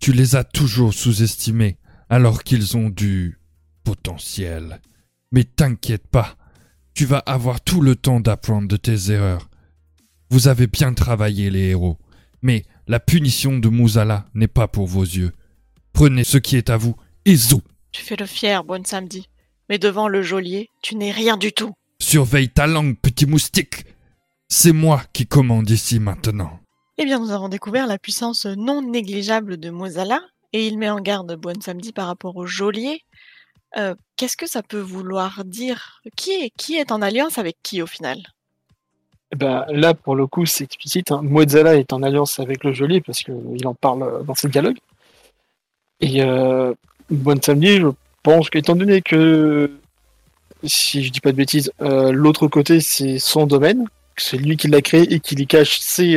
Tu 0.00 0.12
les 0.12 0.36
as 0.36 0.44
toujours 0.44 0.94
sous-estimés, 0.94 1.78
alors 2.08 2.44
qu'ils 2.44 2.76
ont 2.76 2.88
du 2.90 3.38
potentiel. 3.84 4.80
Mais 5.32 5.44
t'inquiète 5.44 6.06
pas, 6.06 6.36
tu 6.94 7.04
vas 7.04 7.18
avoir 7.18 7.60
tout 7.60 7.80
le 7.80 7.96
temps 7.96 8.20
d'apprendre 8.20 8.68
de 8.68 8.76
tes 8.76 9.10
erreurs. 9.10 9.48
Vous 10.30 10.48
avez 10.48 10.66
bien 10.66 10.94
travaillé 10.94 11.50
les 11.50 11.68
héros, 11.68 11.98
mais 12.42 12.64
la 12.86 13.00
punition 13.00 13.58
de 13.58 13.68
Mouzala 13.68 14.26
n'est 14.34 14.48
pas 14.48 14.68
pour 14.68 14.86
vos 14.86 15.02
yeux. 15.02 15.32
Prenez 15.92 16.24
ce 16.24 16.38
qui 16.38 16.56
est 16.56 16.70
à 16.70 16.76
vous 16.76 16.96
et 17.24 17.36
zou 17.36 17.62
Tu 17.92 18.02
fais 18.02 18.16
le 18.16 18.26
fier, 18.26 18.64
Bon 18.64 18.84
Samedi. 18.84 19.28
Mais 19.68 19.78
devant 19.78 20.08
le 20.08 20.22
geôlier, 20.22 20.70
tu 20.82 20.96
n'es 20.96 21.10
rien 21.10 21.36
du 21.36 21.52
tout. 21.52 21.72
Surveille 22.00 22.48
ta 22.48 22.66
langue, 22.66 22.96
petit 22.96 23.26
moustique 23.26 23.84
C'est 24.48 24.72
moi 24.72 25.02
qui 25.12 25.26
commande 25.26 25.68
ici 25.68 25.98
maintenant. 25.98 26.57
Eh 27.00 27.04
bien, 27.04 27.20
nous 27.20 27.30
avons 27.30 27.48
découvert 27.48 27.86
la 27.86 27.96
puissance 27.96 28.44
non 28.44 28.82
négligeable 28.82 29.56
de 29.56 29.70
Mozala, 29.70 30.20
et 30.52 30.66
il 30.66 30.78
met 30.78 30.90
en 30.90 31.00
garde 31.00 31.32
Bon 31.36 31.60
Samedi 31.62 31.92
par 31.92 32.08
rapport 32.08 32.36
au 32.36 32.44
geôlier. 32.44 33.04
Euh, 33.76 33.94
Qu'est-ce 34.16 34.36
que 34.36 34.48
ça 34.48 34.64
peut 34.64 34.80
vouloir 34.80 35.44
dire? 35.44 36.02
Qui 36.16 36.50
est, 36.74 36.90
en 36.90 37.00
alliance 37.00 37.38
avec 37.38 37.56
qui 37.62 37.82
au 37.82 37.86
final? 37.86 38.18
Eh 39.30 39.36
Ben, 39.36 39.64
là, 39.68 39.94
pour 39.94 40.16
le 40.16 40.26
coup, 40.26 40.44
c'est 40.44 40.64
explicite. 40.64 41.12
Hein. 41.12 41.20
Mozala 41.22 41.76
est 41.76 41.92
en 41.92 42.02
alliance 42.02 42.40
avec 42.40 42.64
le 42.64 42.72
geôlier 42.72 43.00
parce 43.00 43.22
qu'il 43.22 43.64
en 43.64 43.74
parle 43.74 44.02
euh, 44.02 44.22
dans 44.24 44.34
ses 44.34 44.48
dialogues. 44.48 44.78
Et 46.00 46.22
euh, 46.22 46.74
Samedi, 47.42 47.76
je 47.76 47.88
pense 48.24 48.50
qu'étant 48.50 48.74
donné 48.74 49.02
que, 49.02 49.70
si 50.64 51.04
je 51.04 51.12
dis 51.12 51.20
pas 51.20 51.30
de 51.30 51.36
bêtises, 51.36 51.70
euh, 51.80 52.10
l'autre 52.10 52.48
côté, 52.48 52.80
c'est 52.80 53.20
son 53.20 53.46
domaine, 53.46 53.86
c'est 54.20 54.36
lui 54.36 54.56
qui 54.56 54.68
l'a 54.68 54.80
créé 54.82 55.12
et 55.12 55.20
qui 55.20 55.34
lui 55.34 55.46
cache 55.46 55.78
ses 55.80 56.16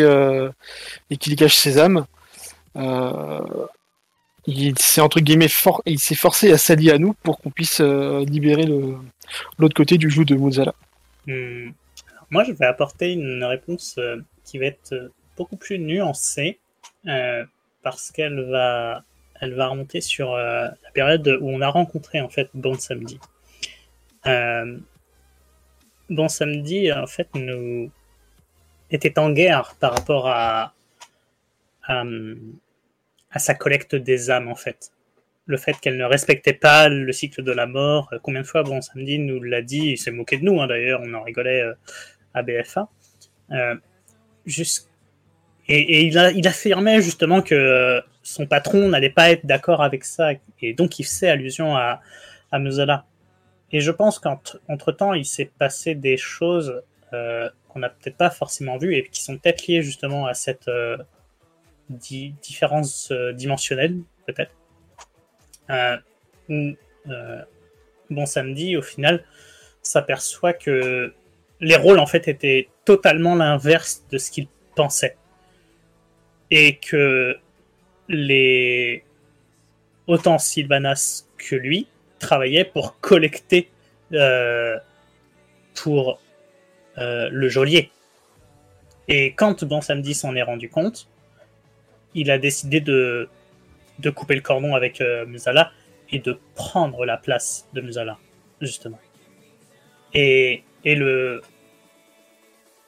et 1.10 1.18
qui 1.18 1.36
cache 1.36 1.56
ses 1.56 1.78
âmes. 1.80 2.06
il 4.48 4.78
s'est 4.80 5.02
entre 5.02 5.20
guillemets 5.20 5.48
forcé 5.48 6.52
à 6.52 6.58
s'allier 6.58 6.92
à 6.92 6.98
nous 6.98 7.14
pour 7.24 7.40
qu'on 7.40 7.52
puisse 7.52 7.82
libérer 7.82 8.64
le 8.64 8.96
l'autre 9.58 9.76
côté 9.76 9.98
du 9.98 10.10
jeu 10.10 10.26
de 10.26 10.36
Mozala. 10.36 10.74
Hmm. 11.28 11.70
Moi, 12.30 12.44
je 12.46 12.54
vais 12.54 12.66
apporter 12.66 13.12
une 13.12 13.44
réponse 13.44 14.00
qui 14.44 14.58
va 14.58 14.66
être 14.66 15.12
beaucoup 15.38 15.58
plus 15.58 15.80
nuancée 15.80 16.60
parce 17.84 18.12
qu'elle 18.12 18.42
va 18.50 19.04
elle 19.42 19.56
va 19.56 19.68
remonter 19.68 20.02
sur 20.02 20.34
euh, 20.34 20.68
la 20.84 20.92
période 20.94 21.40
où 21.42 21.50
on 21.50 21.62
a 21.62 21.68
rencontré 21.68 22.22
en 22.22 22.30
fait 22.30 22.50
Bon 22.54 22.76
Samedi. 22.76 23.20
Euh, 24.28 24.78
bon 26.12 26.28
Samedi, 26.28 26.92
en 26.92 27.08
fait, 27.08 27.28
nous 27.34 27.92
était 28.92 29.18
en 29.18 29.32
guerre 29.32 29.76
par 29.80 29.94
rapport 29.96 30.28
à, 30.28 30.74
sa 33.36 33.54
collecte 33.56 33.96
des 33.96 34.30
âmes 34.30 34.48
en 34.48 34.56
fait. 34.56 34.92
Le 35.46 35.58
fait 35.58 35.74
qu'elle 35.82 35.98
ne 35.98 36.06
respectait 36.06 36.54
pas 36.54 36.88
le 36.88 37.12
cycle 37.12 37.44
de 37.44 37.52
la 37.52 37.66
mort. 37.66 38.14
Combien 38.22 38.42
de 38.42 38.46
fois 38.46 38.64
Bon 38.64 38.82
Samedi 38.82 39.20
nous 39.20 39.42
l'a 39.42 39.62
dit, 39.62 39.92
il 39.92 39.98
s'est 39.98 40.12
moqué 40.12 40.38
de 40.38 40.46
nous 40.46 40.62
hein, 40.62 40.68
d'ailleurs, 40.68 41.02
on 41.04 41.14
en 41.14 41.24
rigolait 41.24 41.64
euh, 41.64 41.74
à 42.34 42.44
BFA. 42.44 42.88
Juste 44.46 44.92
et, 45.68 46.06
il, 46.08 46.48
affirmait 46.48 47.02
justement 47.02 47.42
que 47.42 48.02
son 48.24 48.46
patron 48.46 48.90
n'allait 48.90 49.10
pas 49.10 49.32
être 49.32 49.46
d'accord 49.46 49.82
avec 49.82 50.04
ça, 50.04 50.32
et 50.62 50.74
donc 50.74 51.00
il 51.00 51.04
faisait 51.04 51.30
allusion 51.30 51.76
à, 51.76 52.02
à. 52.52 52.60
Et 53.74 53.82
je 53.82 53.92
pense 53.92 54.20
qu'entre 54.20 54.92
temps, 54.92 55.14
il 55.14 55.26
s'est 55.26 55.52
passé 55.58 55.96
des 55.96 56.18
choses 56.18 56.82
euh, 57.14 57.50
qu'on 57.70 57.80
n'a 57.80 57.90
peut-être 57.90 58.18
pas 58.18 58.30
forcément 58.30 58.78
vues 58.78 58.96
et 58.96 59.08
qui 59.08 59.24
sont 59.24 59.38
peut-être 59.38 59.68
liées 59.68 59.82
justement 59.82 60.26
à 60.26 60.34
cette 60.34 60.68
euh, 60.68 60.98
différence 61.90 63.12
euh, 63.12 63.32
dimensionnelle, 63.32 64.00
peut-être. 64.26 64.52
bon 68.10 68.26
samedi, 68.26 68.76
au 68.76 68.82
final, 68.82 69.24
s'aperçoit 69.82 70.54
que 70.54 71.14
les 71.62 71.76
rôles 71.76 72.00
en 72.00 72.06
fait 72.06 72.28
étaient 72.28 72.70
totalement 72.84 73.36
l'inverse 73.36 74.04
de 74.12 74.18
ce 74.18 74.32
qu'il 74.32 74.48
pensait 74.76 75.16
et 76.50 76.78
que 76.78 77.38
les 78.10 79.06
autant 80.08 80.38
Sylvanas 80.38 81.26
que 81.38 81.56
lui 81.56 81.88
travaillaient 82.22 82.66
pour 82.66 83.00
collecter 83.00 83.70
euh, 84.14 84.78
pour 85.76 86.20
euh, 86.98 87.30
le 87.32 87.50
geôlier. 87.50 87.92
Et 89.08 89.34
quand 89.34 89.64
Bon 89.66 89.82
Samedi 89.82 90.14
s'en 90.14 90.36
est 90.36 90.42
rendu 90.42 90.70
compte, 90.70 91.10
il 92.14 92.32
a 92.32 92.38
décidé 92.38 92.80
de, 92.80 93.30
de 94.00 94.10
couper 94.10 94.36
le 94.36 94.42
cordon 94.42 94.76
avec 94.76 95.02
euh, 95.02 95.26
Musala 95.26 95.72
et 96.10 96.20
de 96.20 96.40
prendre 96.56 97.06
la 97.06 97.18
place 97.18 97.68
de 97.74 97.82
Musala, 97.82 98.18
justement. 98.62 99.00
Et, 100.14 100.64
et 100.84 100.96
le, 100.96 101.42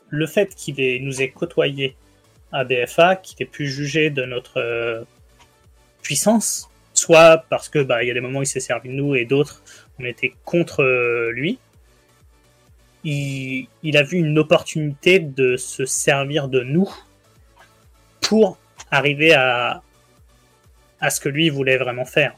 le 0.10 0.28
fait 0.28 0.54
qu'il 0.56 1.04
nous 1.06 1.22
ait 1.22 1.30
côtoyé 1.30 1.96
à 2.52 2.64
BFA 2.66 3.16
qui 3.16 3.34
était 3.34 3.46
plus 3.46 3.68
jugé 3.68 4.10
de 4.10 4.26
notre 4.26 4.60
euh, 4.60 5.04
puissance, 6.02 6.70
soit 6.94 7.46
parce 7.50 7.70
que 7.70 7.80
bah 7.80 8.04
il 8.04 8.08
y 8.08 8.12
a 8.12 8.14
des 8.14 8.22
moments 8.22 8.40
où 8.40 8.44
il 8.44 8.48
s'est 8.48 8.60
servi 8.60 8.90
de 8.90 8.94
nous 8.94 9.16
et 9.16 9.26
d'autres 9.26 9.62
on 10.00 10.06
était 10.06 10.34
contre 10.46 10.84
euh, 10.84 11.32
lui. 11.32 11.60
Il, 13.04 13.68
il, 13.84 13.98
a 13.98 14.04
vu 14.04 14.18
une 14.18 14.40
opportunité 14.40 15.20
de 15.20 15.58
se 15.58 15.86
servir 15.86 16.48
de 16.48 16.62
nous 16.62 16.90
pour 18.22 18.58
arriver 18.92 19.34
à, 19.34 19.82
à 21.02 21.10
ce 21.10 21.20
que 21.20 21.28
lui 21.28 21.50
voulait 21.50 21.78
vraiment 21.78 22.06
faire. 22.06 22.34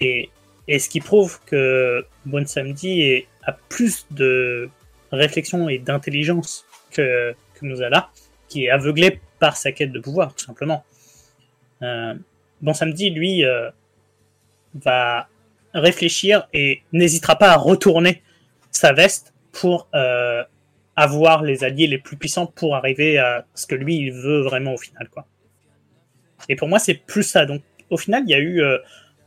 Et, 0.00 0.28
et 0.66 0.80
ce 0.80 0.88
qui 0.88 1.00
prouve 1.00 1.38
que 1.46 2.04
Bon 2.26 2.44
Samedi 2.46 3.24
a 3.44 3.52
plus 3.68 4.06
de 4.10 4.68
réflexion 5.12 5.68
et 5.68 5.78
d'intelligence 5.78 6.66
que, 6.90 7.32
que 7.54 7.64
nous 7.64 7.80
a 7.80 7.88
là 7.88 8.10
qui 8.48 8.64
est 8.64 8.70
aveuglé 8.70 9.20
par 9.38 9.56
sa 9.56 9.72
quête 9.72 9.92
de 9.92 10.00
pouvoir, 10.00 10.34
tout 10.34 10.44
simplement. 10.44 10.84
Euh, 11.82 12.14
bon 12.62 12.74
Samedi, 12.74 13.10
lui, 13.10 13.44
euh, 13.44 13.70
va 14.74 15.28
réfléchir 15.74 16.48
et 16.52 16.82
n'hésitera 16.92 17.36
pas 17.36 17.50
à 17.50 17.56
retourner 17.56 18.22
sa 18.70 18.92
veste 18.92 19.34
pour 19.52 19.88
euh, 19.94 20.44
avoir 20.96 21.42
les 21.42 21.64
alliés 21.64 21.86
les 21.86 21.98
plus 21.98 22.16
puissants 22.16 22.46
pour 22.46 22.76
arriver 22.76 23.18
à 23.18 23.44
ce 23.54 23.66
que 23.66 23.74
lui 23.74 23.96
il 23.96 24.12
veut 24.12 24.42
vraiment 24.42 24.74
au 24.74 24.78
final 24.78 25.08
quoi. 25.08 25.26
Et 26.48 26.56
pour 26.56 26.68
moi 26.68 26.78
c'est 26.78 26.94
plus 26.94 27.22
ça. 27.22 27.46
Donc 27.46 27.62
au 27.88 27.96
final 27.96 28.22
il 28.26 28.30
y 28.30 28.34
a 28.34 28.38
eu 28.38 28.62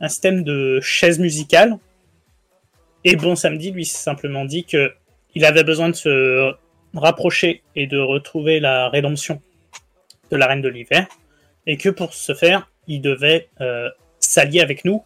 un 0.00 0.08
système 0.08 0.44
de 0.44 0.80
chaise 0.80 1.18
musicale 1.18 1.78
et 3.04 3.16
Bon 3.16 3.36
Samedi 3.36 3.70
lui 3.70 3.84
simplement 3.84 4.44
dit 4.44 4.64
que 4.64 4.92
il 5.34 5.44
avait 5.44 5.64
besoin 5.64 5.88
de 5.88 5.94
se 5.94 6.54
rapprocher 6.94 7.62
et 7.74 7.86
de 7.86 7.98
retrouver 7.98 8.60
la 8.60 8.88
rédemption 8.88 9.40
de 10.30 10.36
la 10.36 10.46
Reine 10.46 10.62
de 10.62 10.68
l'Hiver, 10.68 11.06
et 11.66 11.76
que 11.76 11.88
pour 11.88 12.14
ce 12.14 12.34
faire, 12.34 12.70
il 12.86 13.00
devait 13.00 13.48
euh, 13.60 13.88
s'allier 14.18 14.60
avec 14.60 14.84
nous 14.84 15.04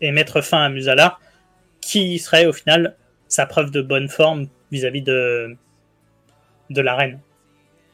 et 0.00 0.12
mettre 0.12 0.40
fin 0.40 0.62
à 0.62 0.68
Musala, 0.68 1.18
qui 1.80 2.18
serait 2.18 2.46
au 2.46 2.52
final 2.52 2.96
sa 3.28 3.46
preuve 3.46 3.70
de 3.70 3.82
bonne 3.82 4.08
forme 4.08 4.46
vis-à-vis 4.72 5.02
de, 5.02 5.56
de 6.70 6.80
la 6.80 6.94
Reine. 6.94 7.20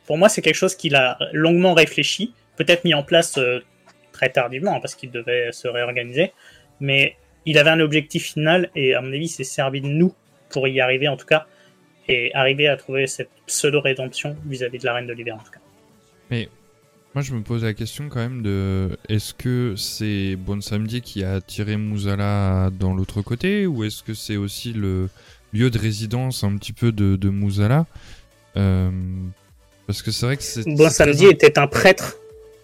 Pour 0.06 0.18
moi, 0.18 0.28
c'est 0.28 0.43
quelque 0.43 0.55
chose 0.55 0.77
qu'il 0.77 0.94
a 0.94 1.18
longuement 1.32 1.74
réfléchi, 1.74 2.32
peut-être 2.56 2.85
mis 2.85 2.94
en 2.94 3.02
place 3.02 3.39
euh, 3.39 3.60
très 4.12 4.31
tardivement, 4.31 4.77
hein, 4.77 4.81
parce 4.81 4.94
qu'il 4.94 5.10
devait 5.10 5.51
se 5.52 5.68
réorganiser, 5.68 6.32
mais 6.81 7.16
il 7.44 7.59
avait 7.59 7.70
un 7.70 7.81
objectif 7.81 8.32
final, 8.32 8.70
et 8.74 8.94
à 8.94 9.01
mon 9.01 9.09
avis, 9.09 9.27
il 9.27 9.28
s'est 9.28 9.44
servi 9.44 9.81
de 9.81 9.89
nous 9.89 10.14
pour 10.51 10.68
y 10.68 10.81
arriver, 10.81 11.09
en 11.09 11.16
tout 11.16 11.27
cas, 11.27 11.47
et 12.09 12.32
arriver 12.35 12.68
à 12.68 12.77
trouver 12.77 13.06
cette 13.06 13.31
pseudo-rédemption 13.47 14.36
vis-à-vis 14.47 14.78
de 14.78 14.85
la 14.85 14.94
Reine 14.94 15.06
de 15.06 15.12
l'Hiver 15.12 15.35
en 15.35 15.39
tout 15.39 15.51
cas. 15.51 15.60
Moi 17.16 17.22
je 17.22 17.32
me 17.32 17.40
pose 17.40 17.64
la 17.64 17.72
question 17.72 18.10
quand 18.10 18.20
même 18.20 18.43
de 18.43 18.90
est-ce 19.09 19.32
que 19.32 19.72
c'est 19.74 20.36
Bon 20.36 20.60
Samedi 20.60 21.01
qui 21.01 21.24
a 21.24 21.36
attiré 21.36 21.78
Mouzala 21.78 22.68
dans 22.78 22.93
l'autre 22.93 23.22
côté 23.22 23.66
ou 23.66 23.84
est-ce 23.84 24.02
que 24.02 24.12
c'est 24.12 24.36
aussi 24.36 24.74
le 24.74 25.09
lieu 25.55 25.70
de 25.70 25.78
résidence 25.78 26.44
un 26.44 26.55
petit 26.59 26.74
peu 26.74 26.93
de, 26.93 27.16
de 27.16 27.32
euh, 28.59 28.90
Parce 29.86 30.02
que 30.02 30.10
c'est 30.10 30.26
vrai 30.26 30.36
que 30.36 30.43
c'est... 30.43 30.68
Bon 30.68 30.90
Samedi 30.90 31.24
était 31.24 31.59
un 31.59 31.66
prêtre 31.66 32.18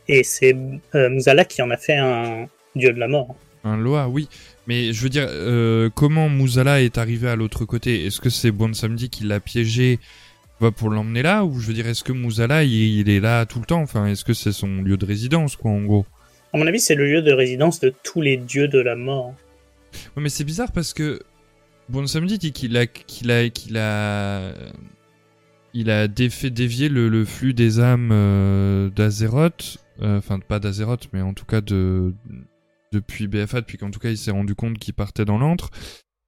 et 0.06 0.22
c'est 0.22 0.54
euh, 0.94 1.44
qui 1.48 1.62
en 1.62 1.70
a 1.70 1.78
fait 1.78 1.96
un 1.96 2.46
dieu 2.76 2.92
de 2.92 2.98
la 2.98 3.08
mort. 3.08 3.34
Un 3.64 3.78
Loa, 3.78 4.06
oui. 4.10 4.28
Mais 4.66 4.92
je 4.92 5.02
veux 5.02 5.08
dire, 5.08 5.28
euh, 5.30 5.88
comment 5.94 6.28
Mouzala 6.28 6.82
est 6.82 6.98
arrivé 6.98 7.26
à 7.26 7.36
l'autre 7.36 7.64
côté? 7.64 8.04
Est-ce 8.04 8.20
que 8.20 8.28
c'est 8.28 8.50
Bon 8.50 8.74
Samedi 8.74 9.08
qui 9.08 9.24
l'a 9.24 9.40
piégé 9.40 9.98
pour 10.70 10.90
l'emmener 10.90 11.22
là 11.22 11.44
Ou 11.44 11.58
je 11.58 11.66
veux 11.66 11.74
dire, 11.74 11.86
est-ce 11.86 12.04
que 12.04 12.12
Mouzala, 12.12 12.64
il, 12.64 13.08
est 13.10 13.20
là 13.20 13.46
tout 13.46 13.58
le 13.58 13.66
temps? 13.66 13.80
Enfin, 13.82 14.06
est-ce 14.06 14.24
que 14.24 14.34
c'est 14.34 14.52
son 14.52 14.82
lieu 14.82 14.96
de 14.96 15.04
résidence, 15.04 15.56
quoi, 15.56 15.70
en 15.70 15.82
gros? 15.82 16.06
À 16.52 16.58
mon 16.58 16.66
avis, 16.66 16.80
c'est 16.80 16.94
le 16.94 17.06
lieu 17.06 17.22
de 17.22 17.32
résidence 17.32 17.80
de 17.80 17.92
tous 18.02 18.20
les 18.20 18.36
dieux 18.36 18.68
de 18.68 18.78
la 18.78 18.94
mort. 18.94 19.34
Ouais, 20.16 20.22
mais 20.22 20.28
c'est 20.28 20.44
bizarre 20.44 20.72
parce 20.72 20.92
que 20.92 21.20
Bon 21.88 22.06
Samedi 22.06 22.38
dit 22.38 22.52
qu'il 22.52 22.76
a, 22.76 22.86
qu'il 22.86 23.30
a, 23.30 23.48
qu'il 23.50 23.76
a, 23.76 24.54
il 25.74 25.90
a 25.90 26.08
fait 26.30 26.50
dévier 26.50 26.88
le, 26.88 27.24
flux 27.24 27.54
des 27.54 27.80
âmes 27.80 28.10
euh, 28.12 28.88
d'Azeroth, 28.90 29.78
euh, 30.00 30.18
enfin 30.18 30.38
pas 30.38 30.58
d'Azeroth, 30.58 31.08
mais 31.12 31.20
en 31.20 31.34
tout 31.34 31.44
cas 31.44 31.60
de 31.60 32.14
depuis 32.92 33.26
BFA, 33.26 33.62
depuis 33.62 33.78
qu'en 33.78 33.90
tout 33.90 33.98
cas 33.98 34.10
il 34.10 34.18
s'est 34.18 34.30
rendu 34.30 34.54
compte 34.54 34.78
qu'il 34.78 34.94
partait 34.94 35.24
dans 35.24 35.38
l'antre, 35.38 35.70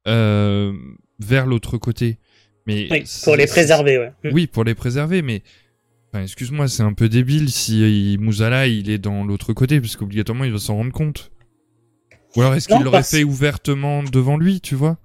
euh, 0.09 0.73
vers 1.19 1.47
l'autre 1.47 1.79
côté. 1.79 2.19
Mais 2.67 2.89
oui, 2.91 3.05
pour 3.25 3.37
les 3.37 3.47
préserver, 3.47 3.99
ouais. 3.99 4.13
Oui, 4.33 4.47
pour 4.47 4.65
les 4.65 4.75
préserver, 4.75 5.23
mais 5.23 5.43
excuse-moi, 6.15 6.69
c'est 6.69 6.83
un 6.83 6.93
peu 6.93 7.09
débile 7.09 7.51
si 7.51 8.17
Mouzala 8.21 8.67
il 8.67 8.91
est 8.91 8.99
dans 8.99 9.25
l'autre 9.25 9.53
côté, 9.53 9.81
parce 9.81 9.97
qu'obligatoirement 9.97 10.45
il 10.45 10.53
va 10.53 10.59
s'en 10.59 10.77
rendre 10.77 10.93
compte. 10.93 11.31
Ou 12.37 12.41
alors 12.41 12.55
est-ce 12.55 12.69
qu'il 12.69 12.83
l'aurait 12.83 13.03
fait 13.03 13.25
ouvertement 13.25 14.03
devant 14.03 14.37
lui, 14.37 14.61
tu 14.61 14.75
vois? 14.75 14.99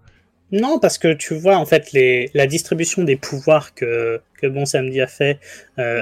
Non, 0.51 0.79
parce 0.79 0.97
que 0.97 1.13
tu 1.13 1.35
vois, 1.35 1.57
en 1.57 1.65
fait, 1.65 1.91
les, 1.91 2.31
la 2.33 2.47
distribution 2.47 3.03
des 3.03 3.15
pouvoirs 3.15 3.75
que, 3.75 4.19
que 4.41 4.47
Bon 4.47 4.65
Samedi 4.65 4.99
a 4.99 5.07
fait 5.07 5.39
euh, 5.77 6.01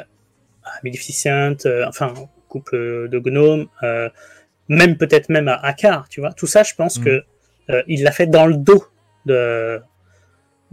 à 0.64 0.72
Maleficent, 0.84 1.66
euh, 1.66 1.86
enfin, 1.88 2.14
couple 2.48 3.10
de 3.10 3.20
gnomes, 3.20 3.68
euh, 3.84 4.10
même 4.70 4.98
peut-être 4.98 5.30
même 5.30 5.50
à 5.50 5.56
Akar, 5.56 6.08
tu 6.08 6.22
vois. 6.22 6.32
Tout 6.32 6.48
ça, 6.48 6.64
je 6.64 6.76
pense 6.76 7.00
mm. 7.00 7.04
que 7.04 7.24
euh, 7.70 7.84
il 7.88 8.04
l'a 8.04 8.12
fait 8.12 8.28
dans 8.28 8.46
le 8.46 8.56
dos 8.56 8.86
de 9.26 9.82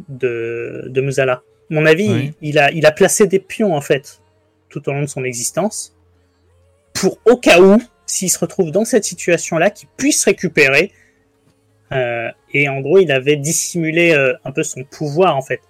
de, 0.08 0.84
de 0.86 1.00
Musala. 1.00 1.42
Mon 1.70 1.86
avis, 1.86 2.32
il, 2.42 2.58
a 2.58 2.70
il 2.72 2.86
a 2.86 2.92
placé 2.92 3.26
des 3.26 3.38
pions 3.38 3.74
en 3.74 3.80
fait 3.80 4.20
tout 4.68 4.88
au 4.88 4.92
long 4.92 5.02
de 5.02 5.06
son 5.06 5.24
existence 5.24 5.96
pour 6.92 7.18
au 7.24 7.36
cas 7.36 7.60
où 7.60 7.80
s'il 8.06 8.30
se 8.30 8.38
retrouve 8.38 8.70
dans 8.70 8.84
cette 8.84 9.04
situation-là, 9.04 9.70
qu'il 9.70 9.88
puisse 9.96 10.24
récupérer. 10.24 10.92
Euh, 11.92 12.28
et 12.52 12.68
en 12.68 12.80
gros, 12.80 12.98
il 12.98 13.10
avait 13.10 13.36
dissimulé 13.36 14.12
euh, 14.12 14.34
un 14.44 14.52
peu 14.52 14.62
son 14.62 14.84
pouvoir 14.84 15.36
en 15.36 15.42
fait 15.42 15.60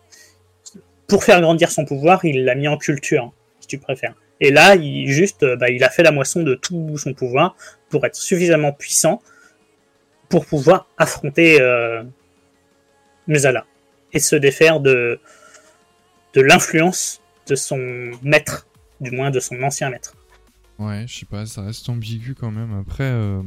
pour 1.06 1.22
faire 1.24 1.40
grandir 1.40 1.70
son 1.70 1.84
pouvoir, 1.84 2.24
il 2.24 2.44
l'a 2.44 2.54
mis 2.54 2.68
en 2.68 2.76
culture, 2.76 3.32
si 3.60 3.66
tu 3.66 3.78
préfères. 3.78 4.14
Et 4.40 4.50
là, 4.50 4.74
il 4.74 5.08
juste, 5.08 5.44
bah, 5.56 5.70
il 5.70 5.84
a 5.84 5.90
fait 5.90 6.02
la 6.02 6.10
moisson 6.10 6.42
de 6.42 6.54
tout 6.54 6.96
son 6.98 7.14
pouvoir 7.14 7.56
pour 7.88 8.04
être 8.04 8.16
suffisamment 8.16 8.72
puissant 8.72 9.22
pour 10.28 10.46
pouvoir 10.46 10.88
affronter 10.98 11.60
euh, 11.60 12.02
Muzala 13.26 13.66
et 14.14 14.20
se 14.20 14.36
défaire 14.36 14.80
de, 14.80 15.20
de 16.34 16.40
l'influence 16.40 17.20
de 17.46 17.54
son 17.54 18.12
maître, 18.22 18.66
du 19.00 19.10
moins 19.10 19.30
de 19.30 19.40
son 19.40 19.62
ancien 19.62 19.90
maître. 19.90 20.14
Ouais, 20.78 21.04
je 21.06 21.18
sais 21.18 21.26
pas, 21.26 21.46
ça 21.46 21.62
reste 21.62 21.88
ambigu 21.88 22.34
quand 22.34 22.50
même. 22.50 22.72
Après, 22.78 23.04
euh, 23.04 23.42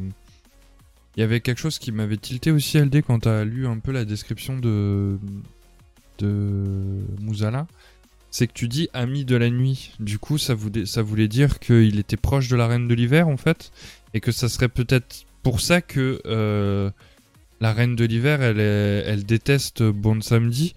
il 1.16 1.22
y 1.22 1.24
avait 1.24 1.42
quelque 1.42 1.60
chose 1.60 1.80
qui 1.80 1.92
m'avait 1.92 2.18
tilté 2.18 2.52
aussi, 2.52 2.78
LD, 2.78 3.02
quand 3.02 3.22
t'as 3.22 3.44
lu 3.44 3.68
un 3.68 3.80
peu 3.80 3.92
la 3.92 4.06
description 4.06 4.58
de, 4.58 5.18
de. 6.20 7.02
C'est 8.30 8.48
que 8.48 8.54
tu 8.54 8.68
dis 8.68 8.88
ami 8.94 9.26
de 9.26 9.36
la 9.36 9.50
nuit. 9.50 9.94
Du 10.00 10.20
coup, 10.20 10.38
ça 10.38 10.54
voulait, 10.54 10.86
ça 10.86 11.02
voulait 11.02 11.28
dire 11.28 11.60
qu'il 11.60 11.98
était 11.98 12.18
proche 12.18 12.50
de 12.50 12.56
la 12.56 12.68
reine 12.68 12.88
de 12.88 12.94
l'hiver, 12.94 13.28
en 13.28 13.38
fait. 13.38 13.72
Et 14.14 14.20
que 14.20 14.32
ça 14.32 14.48
serait 14.48 14.70
peut-être 14.70 15.26
pour 15.44 15.60
ça 15.60 15.82
que 15.82 16.22
euh, 16.26 16.92
la 17.60 17.74
reine 17.74 17.96
de 17.96 18.06
l'hiver, 18.06 18.42
elle, 18.42 19.24
déteste 19.24 19.84
Bon 19.84 20.22
Samedi 20.22 20.74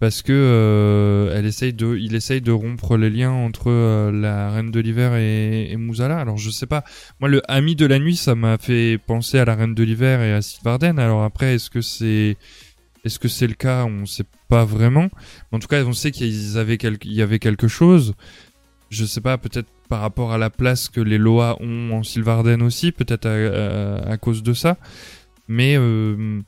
parce 0.00 0.22
que 0.22 0.32
euh, 0.32 1.36
elle 1.36 1.46
essaye 1.46 1.72
de, 1.72 1.96
il 1.96 2.14
essaye 2.14 2.40
de 2.40 2.52
rompre 2.52 2.96
les 2.96 3.10
liens 3.10 3.32
entre 3.32 3.68
euh, 3.68 4.12
la 4.12 4.50
Reine 4.52 4.70
de 4.70 4.78
l'hiver 4.78 5.16
et, 5.16 5.72
et. 5.72 6.02
Alors 6.02 6.36
je 6.36 6.50
sais 6.50 6.66
pas, 6.66 6.84
moi 7.18 7.28
le 7.28 7.42
ami 7.50 7.74
de 7.74 7.84
la 7.84 7.98
nuit, 7.98 8.14
ça 8.14 8.36
m'a 8.36 8.58
fait 8.58 8.98
penser 9.04 9.40
à 9.40 9.44
la 9.44 9.56
Reine 9.56 9.74
de 9.74 9.82
l'hiver 9.82 10.22
et 10.22 10.32
à 10.32 10.42
Sylvarden. 10.42 11.00
Alors 11.00 11.24
après, 11.24 11.56
est-ce 11.56 11.68
que 11.68 11.80
c'est, 11.80 12.36
est-ce 13.04 13.18
que 13.18 13.26
c'est 13.26 13.48
le 13.48 13.54
cas? 13.54 13.86
On 13.86 14.06
sait 14.06 14.26
pas 14.48 14.64
vraiment. 14.64 15.08
en 15.50 15.58
tout 15.58 15.68
cas, 15.68 15.82
on 15.84 15.92
sait 15.92 16.12
qu'il 16.12 16.28
y 16.30 16.58
avait 16.58 16.78
quelque, 16.78 17.04
il 17.04 17.14
y 17.14 17.22
avait 17.22 17.40
quelque 17.40 17.66
chose. 17.66 18.14
Je 18.90 19.04
sais 19.04 19.20
pas, 19.20 19.36
peut-être 19.36 19.68
par 19.88 20.00
rapport 20.00 20.32
à 20.32 20.38
la 20.38 20.50
place 20.50 20.88
que 20.88 21.00
les 21.00 21.18
Loa 21.18 21.56
ont 21.60 21.92
en 21.92 22.02
Sylvarden 22.02 22.62
aussi, 22.62 22.92
peut-être 22.92 23.26
à, 23.26 24.16
cause 24.18 24.42
de 24.42 24.52
ça. 24.52 24.76
Mais 25.48 25.76
euh, 25.76 26.40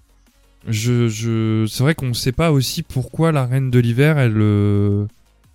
je, 0.66 1.08
je... 1.08 1.66
c'est 1.66 1.82
vrai 1.82 1.94
qu'on 1.94 2.08
ne 2.08 2.14
sait 2.14 2.32
pas 2.32 2.52
aussi 2.52 2.82
pourquoi 2.82 3.32
la 3.32 3.46
reine 3.46 3.70
de 3.70 3.78
l'hiver, 3.78 4.18
elle, 4.18 4.36
euh, 4.36 5.06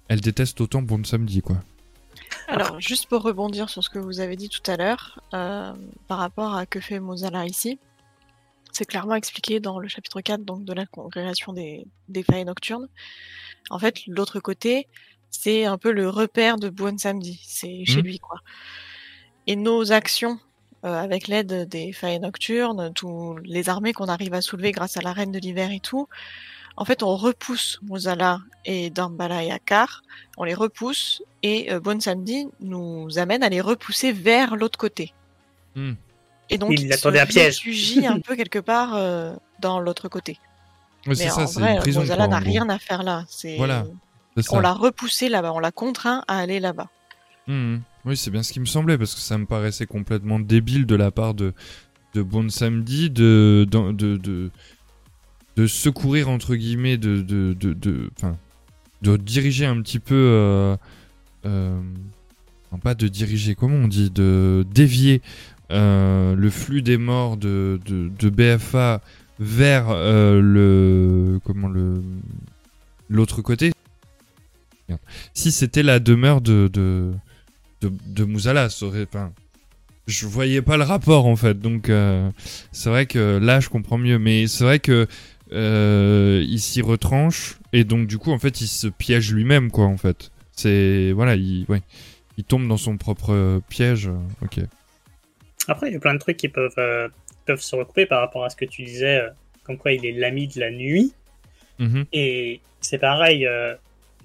elle 0.07 0.21
déteste 0.21 0.59
autant 0.61 0.81
Bon 0.81 1.03
Samedi, 1.03 1.41
quoi. 1.41 1.57
Alors, 2.47 2.79
juste 2.79 3.07
pour 3.07 3.21
rebondir 3.21 3.69
sur 3.69 3.83
ce 3.83 3.89
que 3.89 3.99
vous 3.99 4.19
avez 4.19 4.35
dit 4.35 4.49
tout 4.49 4.69
à 4.69 4.77
l'heure, 4.77 5.19
euh, 5.33 5.73
par 6.07 6.19
rapport 6.19 6.55
à 6.55 6.65
que 6.65 6.79
fait 6.79 6.99
Mozala 6.99 7.45
ici, 7.45 7.79
c'est 8.71 8.85
clairement 8.85 9.15
expliqué 9.15 9.59
dans 9.59 9.79
le 9.79 9.87
chapitre 9.87 10.21
4 10.21 10.43
donc, 10.43 10.65
de 10.65 10.73
la 10.73 10.85
congrégation 10.85 11.53
des, 11.53 11.87
des 12.09 12.23
failles 12.23 12.45
nocturnes. 12.45 12.87
En 13.69 13.79
fait, 13.79 14.01
l'autre 14.07 14.39
côté, 14.39 14.87
c'est 15.31 15.65
un 15.65 15.77
peu 15.77 15.91
le 15.91 16.09
repère 16.09 16.57
de 16.57 16.69
Bon 16.69 16.97
Samedi, 16.99 17.41
c'est 17.43 17.85
chez 17.85 18.01
mmh. 18.01 18.05
lui, 18.05 18.19
quoi. 18.19 18.39
Et 19.47 19.55
nos 19.55 19.91
actions 19.91 20.39
avec 20.93 21.27
l'aide 21.27 21.67
des 21.67 21.91
failles 21.91 22.19
nocturnes, 22.19 22.91
tous 22.93 23.37
les 23.43 23.69
armées 23.69 23.93
qu'on 23.93 24.07
arrive 24.07 24.33
à 24.33 24.41
soulever 24.41 24.71
grâce 24.71 24.97
à 24.97 25.01
la 25.01 25.13
reine 25.13 25.31
de 25.31 25.39
l'hiver 25.39 25.71
et 25.71 25.79
tout, 25.79 26.07
en 26.77 26.83
fait, 26.83 27.03
on 27.03 27.15
repousse 27.15 27.79
Muzala 27.83 28.39
et 28.65 28.89
Dambala 28.89 29.43
et 29.43 29.51
Akar, 29.51 30.03
on 30.37 30.43
les 30.43 30.53
repousse 30.53 31.23
et 31.41 31.71
euh, 31.71 31.79
Bon 31.79 32.01
Samedi 32.01 32.47
nous 32.59 33.17
amène 33.17 33.43
à 33.43 33.49
les 33.49 33.61
repousser 33.61 34.11
vers 34.11 34.55
l'autre 34.55 34.77
côté. 34.77 35.13
Hmm. 35.75 35.93
Et 36.49 36.57
donc, 36.57 36.73
il, 36.77 36.91
attendait 36.91 37.19
un 37.19 37.25
piège. 37.25 37.63
un 38.05 38.19
peu 38.19 38.35
quelque 38.35 38.59
part 38.59 38.93
euh, 38.95 39.33
dans 39.59 39.79
l'autre 39.79 40.09
côté. 40.09 40.37
Mais 41.07 41.15
ça, 41.15 41.37
en 41.37 41.45
vrai, 41.45 41.79
Muzala 41.85 42.27
n'a 42.27 42.39
rien 42.39 42.67
à 42.69 42.77
faire 42.77 43.03
là. 43.03 43.25
Voilà. 43.57 43.85
On 44.51 44.59
l'a 44.59 44.73
repoussé 44.73 45.29
là-bas, 45.29 45.53
on 45.53 45.59
l'a 45.59 45.71
contraint 45.71 46.23
à 46.27 46.39
aller 46.39 46.59
là-bas. 46.59 46.89
Hmm. 47.47 47.77
Oui, 48.05 48.17
c'est 48.17 48.31
bien 48.31 48.43
ce 48.43 48.53
qui 48.53 48.59
me 48.59 48.65
semblait, 48.65 48.97
parce 48.97 49.15
que 49.15 49.21
ça 49.21 49.37
me 49.37 49.45
paraissait 49.45 49.85
complètement 49.85 50.39
débile 50.39 50.85
de 50.85 50.95
la 50.95 51.11
part 51.11 51.33
de, 51.33 51.53
de 52.13 52.21
Bon 52.21 52.49
Samedi 52.49 53.09
de, 53.09 53.67
de, 53.69 53.91
de, 53.91 54.51
de, 55.55 55.67
secourir, 55.67 56.29
entre 56.29 56.55
guillemets, 56.55 56.97
de, 56.97 57.21
de, 57.21 57.53
de, 57.53 58.09
de 59.01 59.17
diriger 59.17 59.65
un 59.65 59.81
petit 59.81 59.99
peu. 59.99 60.15
Euh, 60.15 60.77
euh, 61.45 61.79
pas 62.83 62.95
de 62.95 63.07
diriger, 63.07 63.55
comment 63.55 63.77
on 63.77 63.87
dit 63.87 64.09
De 64.09 64.65
dévier 64.69 65.21
euh, 65.71 66.35
le 66.35 66.49
flux 66.49 66.81
des 66.81 66.97
morts 66.97 67.37
de, 67.37 67.79
de, 67.85 68.29
BFA 68.29 69.01
vers 69.39 69.93
le. 69.93 71.39
Comment 71.43 71.67
le. 71.67 72.01
L'autre 73.07 73.41
côté. 73.41 73.71
Si 75.33 75.51
c'était 75.51 75.83
la 75.83 75.99
demeure 75.99 76.41
de, 76.41 76.69
de, 76.71 77.13
de, 77.89 77.91
de 78.07 78.23
Mouzala. 78.23 78.67
Aurait, 78.81 79.03
enfin, 79.03 79.31
je 80.07 80.27
voyais 80.27 80.61
pas 80.61 80.77
le 80.77 80.83
rapport 80.83 81.25
en 81.25 81.35
fait. 81.35 81.59
Donc 81.59 81.89
euh, 81.89 82.29
c'est 82.71 82.89
vrai 82.89 83.05
que 83.05 83.39
là 83.41 83.59
je 83.59 83.69
comprends 83.69 83.97
mieux. 83.97 84.19
Mais 84.19 84.47
c'est 84.47 84.63
vrai 84.63 84.79
que 84.79 85.07
euh, 85.51 86.43
il 86.47 86.59
s'y 86.59 86.81
retranche 86.81 87.57
et 87.71 87.83
donc 87.83 88.07
du 88.07 88.17
coup 88.17 88.31
en 88.31 88.39
fait 88.39 88.61
il 88.61 88.67
se 88.67 88.87
piège 88.87 89.31
lui-même 89.31 89.71
quoi 89.71 89.85
en 89.85 89.97
fait. 89.97 90.31
C'est 90.51 91.11
voilà 91.11 91.35
il 91.35 91.65
ouais 91.69 91.81
il 92.37 92.43
tombe 92.43 92.67
dans 92.67 92.77
son 92.77 92.97
propre 92.97 93.61
piège. 93.69 94.09
Ok. 94.41 94.59
Après 95.67 95.89
il 95.89 95.93
y 95.93 95.97
a 95.97 95.99
plein 95.99 96.13
de 96.13 96.19
trucs 96.19 96.37
qui 96.37 96.49
peuvent 96.49 96.71
euh, 96.77 97.07
peuvent 97.45 97.61
se 97.61 97.75
recouper 97.75 98.05
par 98.05 98.21
rapport 98.21 98.43
à 98.43 98.49
ce 98.49 98.55
que 98.55 98.65
tu 98.65 98.83
disais 98.83 99.21
comme 99.63 99.77
quoi 99.77 99.91
il 99.91 100.05
est 100.05 100.11
l'ami 100.11 100.47
de 100.47 100.59
la 100.59 100.71
nuit. 100.71 101.13
Mm-hmm. 101.79 102.05
Et 102.13 102.61
c'est 102.79 102.99
pareil 102.99 103.47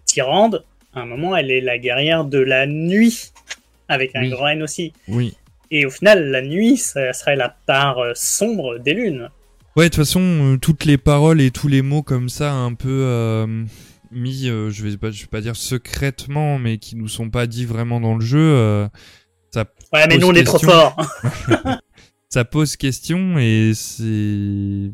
Tyrande 0.04 0.64
à 0.94 1.00
un 1.00 1.06
moment, 1.06 1.36
elle 1.36 1.50
est 1.50 1.60
la 1.60 1.78
guerrière 1.78 2.24
de 2.24 2.38
la 2.38 2.66
nuit, 2.66 3.32
avec 3.88 4.14
un 4.14 4.28
grand 4.28 4.48
N 4.48 4.62
aussi. 4.62 4.92
Oui. 5.08 5.34
Et 5.70 5.86
au 5.86 5.90
final, 5.90 6.30
la 6.30 6.42
nuit, 6.42 6.76
ça 6.76 7.12
serait 7.12 7.36
la 7.36 7.48
part 7.48 7.98
euh, 7.98 8.12
sombre 8.14 8.78
des 8.78 8.94
lunes. 8.94 9.28
Ouais, 9.76 9.84
de 9.84 9.88
toute 9.90 10.04
façon, 10.04 10.20
euh, 10.20 10.56
toutes 10.56 10.84
les 10.84 10.98
paroles 10.98 11.40
et 11.40 11.52
tous 11.52 11.68
les 11.68 11.82
mots 11.82 12.02
comme 12.02 12.28
ça, 12.28 12.52
un 12.52 12.74
peu 12.74 12.88
euh, 12.88 13.46
mis, 14.10 14.46
je 14.46 14.82
vais 14.82 14.96
pas, 14.96 15.12
je 15.12 15.22
vais 15.22 15.28
pas 15.28 15.40
dire 15.40 15.54
secrètement, 15.54 16.58
mais 16.58 16.78
qui 16.78 16.96
nous 16.96 17.08
sont 17.08 17.30
pas 17.30 17.46
dits 17.46 17.66
vraiment 17.66 18.00
dans 18.00 18.16
le 18.16 18.24
jeu, 18.24 18.88
ça. 19.52 19.64
Ouais, 19.92 20.06
mais 20.08 20.18
nous 20.18 20.28
on 20.28 20.34
est 20.34 20.44
trop 20.44 20.58
fort. 20.58 20.96
ça 22.28 22.44
pose 22.44 22.76
question 22.76 23.38
et 23.38 23.72
c'est 23.74 24.90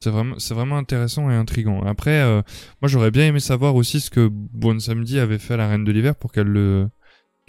c'est 0.00 0.10
vraiment, 0.10 0.36
vraiment 0.50 0.76
intéressant 0.76 1.28
et 1.30 1.34
intrigant. 1.34 1.82
Après, 1.82 2.20
euh, 2.20 2.42
moi 2.80 2.88
j'aurais 2.88 3.10
bien 3.10 3.26
aimé 3.26 3.40
savoir 3.40 3.74
aussi 3.74 4.00
ce 4.00 4.10
que 4.10 4.28
Bon 4.30 4.78
Samedi 4.78 5.18
avait 5.18 5.38
fait 5.38 5.54
à 5.54 5.56
la 5.56 5.68
Reine 5.68 5.84
de 5.84 5.90
l'Hiver 5.90 6.14
pour 6.14 6.30
qu'elle 6.30 6.46
le, 6.46 6.88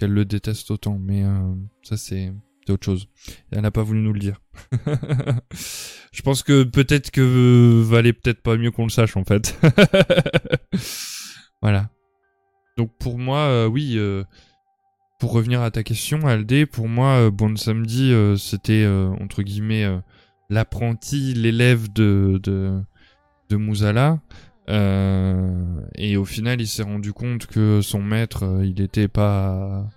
le 0.02 0.26
déteste 0.26 0.72
autant. 0.72 0.98
Mais 1.00 1.24
euh, 1.24 1.54
ça 1.84 1.96
c'est, 1.96 2.34
autre 2.70 2.86
chose. 2.86 3.08
elle 3.52 3.62
n'a 3.62 3.72
pas 3.72 3.84
voulu 3.84 4.02
nous 4.02 4.14
le 4.14 4.20
dire. 4.20 4.42
Je 6.12 6.22
pense 6.24 6.44
que 6.44 6.64
peut-être 6.64 7.12
que 7.12 7.82
valait 7.82 8.14
peut-être 8.14 8.42
pas 8.42 8.58
mieux 8.58 8.72
qu'on 8.72 8.84
le 8.84 8.90
sache 8.90 9.16
en 9.16 9.24
fait. 9.24 9.60
voilà. 11.62 11.90
Donc 12.78 12.96
pour 13.00 13.18
moi, 13.20 13.40
euh, 13.40 13.68
oui. 13.68 14.00
pour 15.20 15.34
revenir 15.34 15.62
à 15.62 15.70
ta 15.70 15.84
question, 15.84 16.26
Aldé, 16.26 16.66
pour 16.66 16.88
moi, 16.88 17.30
Bon 17.30 17.56
Samedi, 17.56 18.12
c'était 18.38 18.88
entre 18.88 19.44
guillemets 19.44 19.88
l'apprenti, 20.50 21.34
l'élève 21.34 21.92
de, 21.92 22.40
de, 22.44 22.82
de 23.50 23.56
Mouzala. 23.56 24.20
Euh, 24.70 25.82
et 25.96 26.18
au 26.18 26.26
final, 26.26 26.62
il 26.62 26.68
s'est 26.68 26.84
rendu 26.84 27.14
compte 27.14 27.48
que 27.48 27.82
son 27.82 28.02
maître, 28.02 28.44
euh, 28.44 28.66
il 28.66 28.82
était 28.82 29.08
pas, 29.08 29.88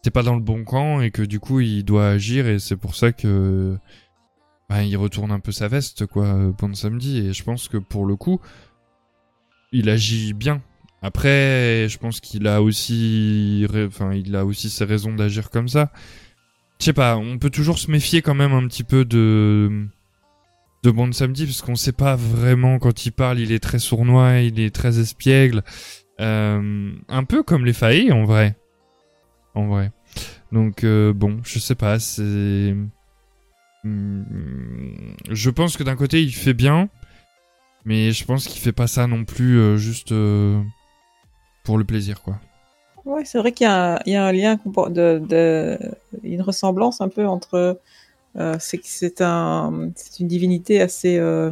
était 0.00 0.10
pas 0.10 0.22
dans 0.22 0.34
le 0.34 0.42
bon 0.42 0.64
camp 0.64 1.00
et 1.00 1.10
que 1.10 1.22
du 1.22 1.40
coup, 1.40 1.60
il 1.60 1.84
doit 1.84 2.08
agir 2.08 2.46
et 2.46 2.58
c'est 2.58 2.76
pour 2.76 2.94
ça 2.94 3.12
que, 3.12 3.78
bah, 4.68 4.82
il 4.82 4.96
retourne 4.96 5.32
un 5.32 5.40
peu 5.40 5.52
sa 5.52 5.68
veste, 5.68 6.06
quoi, 6.06 6.52
bon 6.58 6.74
samedi. 6.74 7.18
Et 7.18 7.32
je 7.32 7.42
pense 7.42 7.68
que 7.68 7.78
pour 7.78 8.04
le 8.04 8.16
coup, 8.16 8.40
il 9.72 9.88
agit 9.88 10.34
bien. 10.34 10.62
Après, 11.00 11.88
je 11.88 11.98
pense 11.98 12.20
qu'il 12.20 12.46
a 12.46 12.62
aussi, 12.62 13.66
enfin, 13.74 14.12
il 14.14 14.36
a 14.36 14.44
aussi 14.44 14.70
ses 14.70 14.84
raisons 14.84 15.14
d'agir 15.14 15.50
comme 15.50 15.68
ça 15.68 15.90
je 16.82 16.86
sais 16.86 16.92
pas, 16.92 17.16
on 17.16 17.38
peut 17.38 17.48
toujours 17.48 17.78
se 17.78 17.88
méfier 17.92 18.22
quand 18.22 18.34
même 18.34 18.52
un 18.52 18.66
petit 18.66 18.82
peu 18.82 19.04
de 19.04 19.86
de 20.82 20.90
Bon 20.90 21.12
Samedi 21.12 21.46
parce 21.46 21.62
qu'on 21.62 21.76
sait 21.76 21.92
pas 21.92 22.16
vraiment 22.16 22.80
quand 22.80 23.06
il 23.06 23.12
parle, 23.12 23.38
il 23.38 23.52
est 23.52 23.62
très 23.62 23.78
sournois, 23.78 24.40
il 24.40 24.58
est 24.58 24.74
très 24.74 24.98
espiègle, 24.98 25.62
euh, 26.20 26.90
un 27.08 27.22
peu 27.22 27.44
comme 27.44 27.64
les 27.64 27.72
faillis 27.72 28.10
en 28.10 28.24
vrai, 28.24 28.56
en 29.54 29.68
vrai. 29.68 29.92
Donc 30.50 30.82
euh, 30.82 31.12
bon, 31.12 31.38
je 31.44 31.60
sais 31.60 31.76
pas, 31.76 32.00
c'est, 32.00 32.74
hmm, 33.84 34.22
je 35.30 35.50
pense 35.50 35.76
que 35.76 35.84
d'un 35.84 35.94
côté 35.94 36.20
il 36.20 36.34
fait 36.34 36.52
bien, 36.52 36.88
mais 37.84 38.10
je 38.10 38.24
pense 38.24 38.48
qu'il 38.48 38.60
fait 38.60 38.72
pas 38.72 38.88
ça 38.88 39.06
non 39.06 39.24
plus 39.24 39.56
euh, 39.56 39.76
juste 39.76 40.12
pour 41.62 41.78
le 41.78 41.84
plaisir 41.84 42.22
quoi. 42.22 42.40
Ouais, 43.04 43.24
c'est 43.24 43.38
vrai 43.38 43.52
qu'il 43.52 43.66
y, 43.66 44.10
y, 44.10 44.14
a 44.14 44.24
un 44.24 44.32
lien, 44.32 44.58
de, 44.64 45.18
de, 45.18 45.78
une 46.22 46.42
ressemblance 46.42 47.00
un 47.00 47.08
peu 47.08 47.26
entre. 47.26 47.80
Euh, 48.36 48.56
c'est 48.60 48.80
c'est 48.84 49.20
un, 49.20 49.90
c'est 49.96 50.20
une 50.20 50.28
divinité 50.28 50.80
assez. 50.80 51.18
Euh, 51.18 51.50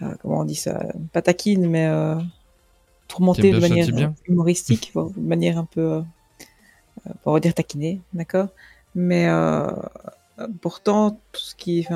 euh, 0.00 0.14
comment 0.22 0.40
on 0.40 0.44
dit 0.44 0.54
ça 0.54 0.86
Pas 1.12 1.22
taquine, 1.22 1.68
mais. 1.68 1.86
Euh, 1.88 2.16
tourmenté 3.08 3.50
de 3.50 3.58
manière 3.58 3.90
bien. 3.90 4.14
humoristique, 4.26 4.92
de 4.94 5.20
manière 5.20 5.58
un 5.58 5.64
peu, 5.64 6.02
on 7.24 7.32
va 7.32 7.40
dire 7.40 7.54
taquinée, 7.54 8.00
d'accord? 8.12 8.48
Mais 8.94 9.28
pourtant, 10.60 11.18
tout 11.32 11.40
ce 11.40 11.54
qui, 11.54 11.86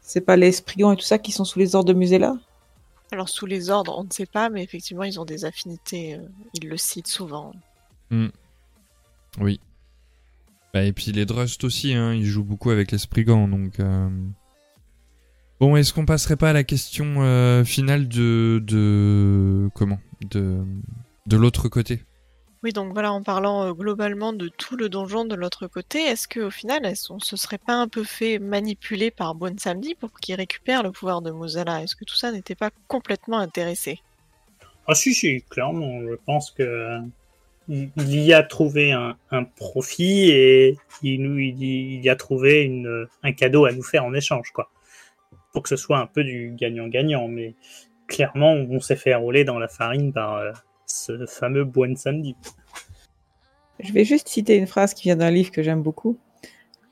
c'est 0.00 0.20
pas 0.20 0.36
les 0.36 0.52
Sprigons 0.52 0.92
et 0.92 0.96
tout 0.96 1.02
ça 1.04 1.18
qui 1.18 1.32
sont 1.32 1.44
sous 1.44 1.58
les 1.58 1.74
ordres 1.74 1.92
de 1.92 1.98
Musella? 1.98 2.36
Alors 3.12 3.28
sous 3.28 3.46
les 3.46 3.68
ordres, 3.70 3.96
on 3.98 4.04
ne 4.04 4.10
sait 4.10 4.26
pas, 4.26 4.48
mais 4.48 4.62
effectivement, 4.64 5.04
ils 5.04 5.20
ont 5.20 5.24
des 5.26 5.44
affinités. 5.44 6.14
euh, 6.14 6.22
ils 6.54 6.68
le 6.68 6.76
citent 6.78 7.06
souvent. 7.06 7.52
Oui. 9.38 9.60
Bah, 10.72 10.82
et 10.82 10.92
puis 10.92 11.12
les 11.12 11.26
Drust 11.26 11.62
aussi, 11.64 11.92
hein, 11.92 12.14
ils 12.14 12.24
jouent 12.24 12.44
beaucoup 12.44 12.70
avec 12.70 12.90
les 12.90 12.98
Spriggans, 12.98 13.48
donc... 13.48 13.78
euh, 13.80 14.08
Bon, 15.60 15.76
est-ce 15.76 15.92
qu'on 15.92 16.06
passerait 16.06 16.36
pas 16.36 16.50
à 16.50 16.52
la 16.52 16.64
question 16.64 17.22
euh, 17.22 17.64
finale 17.64 18.08
de... 18.08 18.60
de... 18.66 19.68
Comment? 19.74 20.00
De, 20.30 20.64
de 21.26 21.36
l'autre 21.36 21.68
côté? 21.68 22.02
Oui, 22.62 22.72
donc 22.72 22.92
voilà, 22.92 23.12
en 23.12 23.22
parlant 23.22 23.72
globalement 23.72 24.32
de 24.32 24.48
tout 24.48 24.76
le 24.76 24.88
donjon 24.88 25.24
de 25.24 25.34
l'autre 25.34 25.66
côté, 25.66 25.98
est-ce 25.98 26.28
qu'au 26.28 26.50
final, 26.50 26.86
est-ce- 26.86 27.12
on 27.12 27.18
se 27.18 27.36
serait 27.36 27.58
pas 27.58 27.74
un 27.74 27.88
peu 27.88 28.04
fait 28.04 28.38
manipuler 28.38 29.10
par 29.10 29.34
Bonne 29.34 29.58
Samedi 29.58 29.96
pour 29.96 30.12
qu'il 30.20 30.36
récupère 30.36 30.84
le 30.84 30.92
pouvoir 30.92 31.22
de 31.22 31.32
Mozala 31.32 31.82
Est-ce 31.82 31.96
que 31.96 32.04
tout 32.04 32.14
ça 32.14 32.30
n'était 32.30 32.54
pas 32.54 32.70
complètement 32.86 33.38
intéressé? 33.38 34.00
Ah 34.86 34.94
si, 34.94 35.12
si, 35.12 35.42
clairement, 35.50 36.00
je 36.02 36.14
pense 36.24 36.52
que 36.52 37.00
il 37.68 37.90
y 38.20 38.32
a 38.32 38.42
trouvé 38.42 38.92
un, 38.92 39.44
profit 39.56 40.30
et 40.30 40.76
il, 41.02 41.22
nous, 41.22 41.38
il 41.38 42.00
y 42.02 42.08
a 42.08 42.16
trouvé 42.16 42.62
une, 42.62 43.06
un 43.22 43.32
cadeau 43.32 43.64
à 43.66 43.72
nous 43.72 43.82
faire 43.82 44.04
en 44.04 44.14
échange, 44.14 44.50
quoi. 44.52 44.70
Pour 45.52 45.62
que 45.62 45.68
ce 45.68 45.76
soit 45.76 45.98
un 45.98 46.06
peu 46.06 46.24
du 46.24 46.52
gagnant-gagnant, 46.56 47.28
mais 47.28 47.54
clairement, 48.08 48.52
on 48.52 48.80
s'est 48.80 48.96
fait 48.96 49.14
rouler 49.14 49.44
dans 49.44 49.58
la 49.58 49.68
farine 49.68 50.12
par 50.12 50.36
euh, 50.36 50.52
ce 50.86 51.26
fameux 51.26 51.64
Buen 51.64 51.96
Samedi. 51.96 52.34
Je 53.80 53.92
vais 53.92 54.04
juste 54.04 54.28
citer 54.28 54.56
une 54.56 54.66
phrase 54.66 54.94
qui 54.94 55.04
vient 55.04 55.16
d'un 55.16 55.30
livre 55.30 55.50
que 55.50 55.62
j'aime 55.62 55.82
beaucoup. 55.82 56.18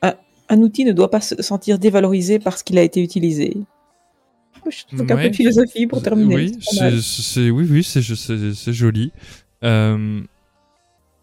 Un, 0.03 0.15
un 0.49 0.59
outil 0.59 0.85
ne 0.85 0.93
doit 0.93 1.11
pas 1.11 1.21
se 1.21 1.41
sentir 1.43 1.79
dévalorisé 1.79 2.39
parce 2.39 2.63
qu'il 2.63 2.79
a 2.79 2.83
été 2.83 3.03
utilisé. 3.03 3.57
Je 4.69 4.85
trouve 4.87 5.03
un 5.03 5.15
Ouais. 5.15 5.23
peu 5.25 5.31
de 5.31 5.37
philosophie 5.37 5.87
pour 5.87 6.03
terminer. 6.03 6.35
Oui, 6.35 6.59
c'est 6.61 7.51
oui, 7.51 7.83
c'est, 7.85 8.73
joli. 8.73 9.13
Euh, 9.65 10.21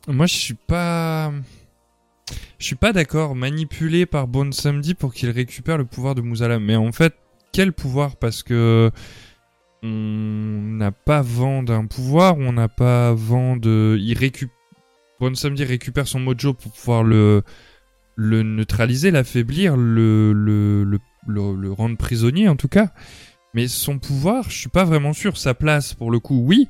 moi, 0.08 0.26
je 0.26 0.34
suis 0.34 0.54
pas, 0.54 1.32
je 2.58 2.66
suis 2.66 2.76
pas 2.76 2.94
d'accord. 2.94 3.36
Manipulé 3.36 4.06
par 4.06 4.28
Bon 4.28 4.52
Samedi 4.52 4.96
pour 4.96 5.14
qu'il 5.14 5.30
récupère 5.30 5.78
le 5.78 5.86
pouvoir 5.86 6.16
de 6.16 6.22
Muzala. 6.22 6.60
Mais 6.60 6.76
en 6.76 6.92
fait, 6.92 7.14
quel 7.52 7.74
pouvoir? 7.74 8.16
Parce 8.16 8.42
que 8.42 8.90
on 9.84 9.88
n'a 9.88 10.92
pas 10.92 11.22
vent 11.22 11.64
d'un 11.64 11.86
pouvoir, 11.86 12.38
on 12.38 12.54
n'a 12.54 12.68
pas 12.68 13.14
vent 13.14 13.58
de. 13.58 13.98
Il 14.00 14.18
récup... 14.18 14.52
Bon 15.20 15.34
Samedi 15.36 15.64
récupère 15.64 16.08
son 16.08 16.20
mojo 16.20 16.54
pour 16.54 16.72
pouvoir 16.72 17.04
le 17.04 17.44
le 18.18 18.42
neutraliser, 18.42 19.12
l'affaiblir, 19.12 19.78
le, 19.78 20.34
le, 20.34 20.84
le, 20.84 21.00
le, 21.28 21.72
rendre 21.72 21.98
prisonnier 21.98 22.50
en 22.50 22.56
tout 22.56 22.68
cas. 22.68 22.92
Mais 23.54 23.68
son 23.68 24.00
pouvoir, 24.00 24.50
je 24.50 24.58
suis 24.58 24.70
pas 24.70 24.84
vraiment 24.84 25.14
sûr. 25.14 25.38
Sa 25.38 25.54
place, 25.54 25.94
pour 25.94 26.12
le 26.12 26.20
coup, 26.20 26.42
oui. 26.44 26.68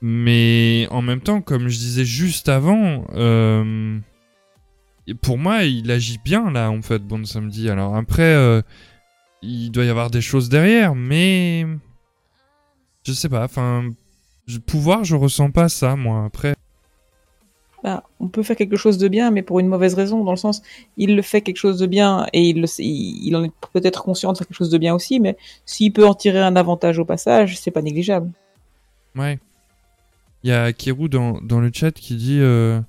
Mais 0.00 0.88
en 0.90 1.02
même 1.02 1.20
temps, 1.20 1.42
comme 1.42 1.68
je 1.68 1.76
disais 1.76 2.06
juste 2.06 2.48
avant, 2.48 3.06
euh, 3.14 3.98
pour 5.20 5.36
moi, 5.36 5.64
il 5.64 5.90
agit 5.90 6.18
bien 6.24 6.50
là, 6.50 6.70
en 6.70 6.80
fait, 6.80 7.00
Bon 7.00 7.24
Samedi. 7.24 7.68
Alors 7.68 7.94
après, 7.94 8.22
euh, 8.22 8.62
il 9.42 9.70
doit 9.70 9.84
y 9.84 9.90
avoir 9.90 10.10
des 10.10 10.22
choses 10.22 10.48
derrière, 10.48 10.94
mais 10.94 11.66
je 13.10 13.14
sais 13.14 13.28
pas. 13.28 13.44
Enfin, 13.44 13.90
pouvoir, 14.66 15.04
je 15.04 15.16
ressens 15.16 15.50
pas 15.50 15.68
ça, 15.68 15.96
moi. 15.96 16.24
Après, 16.24 16.54
Bah, 17.82 18.04
on 18.18 18.28
peut 18.28 18.42
faire 18.42 18.56
quelque 18.56 18.76
chose 18.76 18.98
de 18.98 19.08
bien, 19.08 19.30
mais 19.30 19.42
pour 19.42 19.58
une 19.58 19.66
mauvaise 19.68 19.94
raison, 19.94 20.22
dans 20.22 20.32
le 20.32 20.36
sens, 20.36 20.60
il 20.98 21.16
le 21.16 21.22
fait 21.22 21.40
quelque 21.40 21.56
chose 21.56 21.78
de 21.78 21.86
bien 21.86 22.26
et 22.34 22.50
il, 22.50 22.60
le 22.60 22.66
sait- 22.66 22.84
il, 22.84 23.26
il 23.26 23.34
en 23.36 23.42
est 23.42 23.52
peut-être 23.72 24.02
conscient 24.02 24.32
de 24.32 24.38
faire 24.38 24.46
quelque 24.46 24.56
chose 24.56 24.68
de 24.70 24.76
bien 24.78 24.94
aussi, 24.94 25.18
mais 25.18 25.36
s'il 25.64 25.92
peut 25.92 26.06
en 26.06 26.14
tirer 26.14 26.40
un 26.40 26.56
avantage 26.56 26.98
au 26.98 27.04
passage, 27.06 27.58
c'est 27.58 27.70
pas 27.70 27.82
négligeable. 27.82 28.30
ouais. 29.16 29.38
Il 30.42 30.48
y 30.50 30.52
a 30.54 30.72
Kirou 30.72 31.08
dans, 31.08 31.38
dans 31.42 31.60
le 31.60 31.70
chat 31.72 31.92
qui 31.92 32.16
dit 32.16 32.38
euh, 32.40 32.80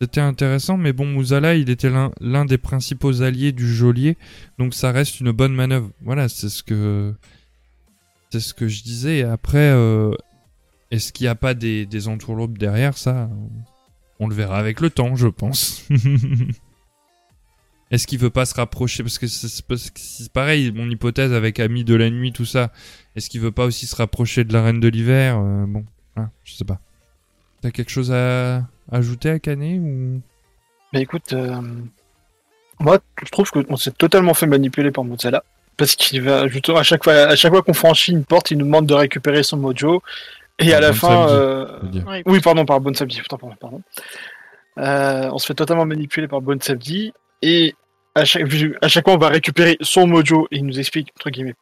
c'était 0.00 0.20
intéressant, 0.20 0.76
mais 0.76 0.92
bon, 0.92 1.06
Muzala, 1.06 1.56
il 1.56 1.68
était 1.68 1.90
l'un 1.90 2.12
l'un 2.20 2.44
des 2.44 2.58
principaux 2.58 3.22
alliés 3.22 3.50
du 3.52 3.66
geôlier, 3.72 4.16
donc 4.58 4.72
ça 4.72 4.92
reste 4.92 5.18
une 5.20 5.32
bonne 5.32 5.52
manœuvre. 5.52 5.90
Voilà, 6.02 6.28
c'est 6.28 6.48
ce 6.48 6.62
que 6.62 7.12
c'est 8.40 8.48
ce 8.48 8.54
que 8.54 8.68
je 8.68 8.82
disais. 8.82 9.22
Après, 9.22 9.70
euh, 9.72 10.12
est-ce 10.90 11.12
qu'il 11.12 11.24
n'y 11.24 11.28
a 11.28 11.34
pas 11.34 11.54
des, 11.54 11.86
des 11.86 12.08
entourloupes 12.08 12.58
derrière 12.58 12.96
ça? 12.96 13.28
On 14.20 14.28
le 14.28 14.34
verra 14.34 14.58
avec 14.58 14.80
le 14.80 14.90
temps, 14.90 15.16
je 15.16 15.28
pense. 15.28 15.82
est-ce 17.90 18.06
qu'il 18.06 18.18
veut 18.18 18.30
pas 18.30 18.46
se 18.46 18.54
rapprocher? 18.54 19.02
Parce 19.02 19.18
que 19.18 19.26
c'est- 19.26 20.32
pareil, 20.32 20.72
mon 20.72 20.88
hypothèse 20.90 21.32
avec 21.32 21.60
Ami 21.60 21.84
de 21.84 21.94
la 21.94 22.10
nuit, 22.10 22.32
tout 22.32 22.44
ça. 22.44 22.72
Est-ce 23.14 23.30
qu'il 23.30 23.40
veut 23.40 23.52
pas 23.52 23.64
aussi 23.64 23.86
se 23.86 23.94
rapprocher 23.96 24.44
de 24.44 24.52
la 24.52 24.62
Reine 24.62 24.80
de 24.80 24.88
l'hiver? 24.88 25.38
Euh, 25.38 25.66
Bon, 25.66 25.84
ah, 26.16 26.30
je 26.44 26.54
sais 26.54 26.64
pas. 26.64 26.80
T'as 27.60 27.70
quelque 27.70 27.90
chose 27.90 28.12
à 28.12 28.66
ajouter 28.90 29.30
à 29.30 29.38
Canet 29.38 29.80
Mais 30.92 31.02
écoute, 31.02 31.32
euh, 31.32 31.60
moi, 32.80 32.98
je 33.24 33.30
trouve 33.30 33.50
qu'on 33.50 33.76
s'est 33.76 33.92
totalement 33.92 34.34
fait 34.34 34.46
manipuler 34.46 34.90
par 34.90 35.04
Mozilla. 35.04 35.44
Parce 35.76 35.94
qu'il 35.94 36.22
va, 36.22 36.48
justement, 36.48 36.78
à 36.78 36.82
chaque 36.82 37.04
fois, 37.04 37.12
à 37.14 37.36
chaque 37.36 37.52
fois 37.52 37.62
qu'on 37.62 37.74
franchit 37.74 38.12
une 38.12 38.24
porte, 38.24 38.50
il 38.50 38.58
nous 38.58 38.64
demande 38.64 38.86
de 38.86 38.94
récupérer 38.94 39.42
son 39.42 39.56
mojo. 39.58 40.02
Et 40.58 40.68
Par 40.70 40.76
à 40.78 40.80
la 40.80 40.88
Bon 40.90 40.94
fin, 40.96 41.28
Samedi, 41.28 42.02
euh. 42.06 42.22
Oui. 42.26 42.40
pardon, 42.40 42.64
par 42.64 42.80
Bonne 42.80 42.94
Samedi. 42.94 43.20
Putain, 43.20 43.36
pardon, 43.36 43.56
pardon. 43.60 43.82
Euh, 44.78 45.28
on 45.32 45.38
se 45.38 45.46
fait 45.46 45.54
totalement 45.54 45.84
manipuler 45.84 46.28
par 46.28 46.40
Bonne 46.40 46.60
Samedi. 46.62 47.12
Et 47.42 47.74
à 48.14 48.24
chaque, 48.24 48.44
à 48.80 48.88
chaque 48.88 49.04
fois, 49.04 49.14
on 49.14 49.18
va 49.18 49.28
récupérer 49.28 49.76
son 49.82 50.06
mojo 50.06 50.48
et 50.50 50.56
il 50.56 50.64
nous 50.66 50.78
explique, 50.78 51.10
entre 51.18 51.28
guillemets, 51.28 51.54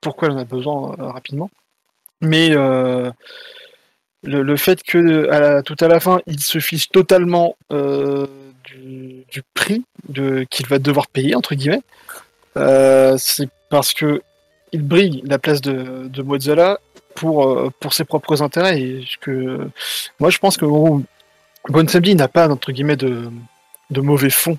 pourquoi 0.00 0.28
il 0.28 0.32
en 0.32 0.38
a 0.38 0.44
besoin 0.44 0.96
euh, 0.98 1.10
rapidement. 1.10 1.50
Mais 2.22 2.50
euh, 2.52 3.10
le, 4.22 4.42
le 4.42 4.56
fait 4.56 4.82
que 4.82 5.28
à 5.28 5.40
la- 5.40 5.62
tout 5.62 5.76
à 5.80 5.88
la 5.88 6.00
fin, 6.00 6.20
il 6.26 6.40
se 6.40 6.58
fiche 6.60 6.88
totalement 6.88 7.56
euh, 7.72 8.26
du, 8.64 9.24
du 9.30 9.42
prix 9.54 9.84
de, 10.08 10.46
qu'il 10.50 10.66
va 10.66 10.78
devoir 10.78 11.08
payer, 11.08 11.34
entre 11.34 11.54
guillemets, 11.54 11.82
euh, 12.56 13.16
c'est 13.18 13.48
parce 13.68 13.92
que 13.92 14.22
il 14.72 14.82
brille 14.82 15.22
la 15.26 15.38
place 15.38 15.60
de, 15.60 16.08
de 16.08 16.22
pour, 17.14 17.48
euh, 17.48 17.70
pour 17.80 17.92
ses 17.92 18.04
propres 18.04 18.42
intérêts. 18.42 19.00
Moi, 20.18 20.30
je 20.30 20.38
pense 20.38 20.56
que 20.56 20.64
bon, 20.64 21.04
Bon 21.68 21.88
Samedi 21.88 22.14
n'a 22.14 22.28
pas, 22.28 22.48
entre 22.48 22.72
guillemets, 22.72 22.96
de, 22.96 23.30
de 23.90 24.00
mauvais 24.00 24.30
fond. 24.30 24.58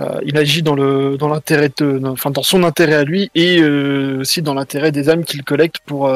Euh, 0.00 0.20
il 0.24 0.38
agit 0.38 0.62
dans 0.62 0.74
le 0.74 1.18
dans 1.18 1.28
l'intérêt 1.28 1.70
de, 1.76 2.00
enfin 2.06 2.30
dans 2.30 2.42
son 2.42 2.62
intérêt 2.62 2.94
à 2.94 3.04
lui 3.04 3.30
et 3.34 3.60
euh, 3.60 4.20
aussi 4.20 4.40
dans 4.40 4.54
l'intérêt 4.54 4.90
des 4.90 5.10
âmes 5.10 5.22
qu'il 5.22 5.44
collecte 5.44 5.80
pour 5.84 6.10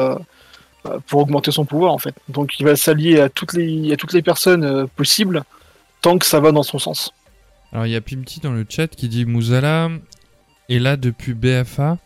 pour 1.05 1.21
augmenter 1.21 1.51
son 1.51 1.63
pouvoir 1.63 1.93
en 1.93 1.99
fait. 1.99 2.15
Donc 2.27 2.59
il 2.59 2.65
va 2.65 2.75
s'allier 2.75 3.19
à 3.19 3.29
toutes 3.29 3.53
les 3.53 3.93
à 3.93 3.97
toutes 3.97 4.13
les 4.13 4.23
personnes 4.23 4.87
possibles 4.95 5.43
tant 6.01 6.17
que 6.17 6.25
ça 6.25 6.39
va 6.39 6.51
dans 6.51 6.63
son 6.63 6.79
sens. 6.79 7.13
Alors 7.71 7.85
il 7.85 7.91
y 7.91 7.95
a 7.95 8.01
Pimti 8.01 8.39
dans 8.39 8.51
le 8.51 8.65
chat 8.67 8.87
qui 8.87 9.07
dit 9.07 9.25
Muzala 9.25 9.89
est 10.69 10.79
là 10.79 10.97
depuis 10.97 11.33
BFA. 11.33 11.97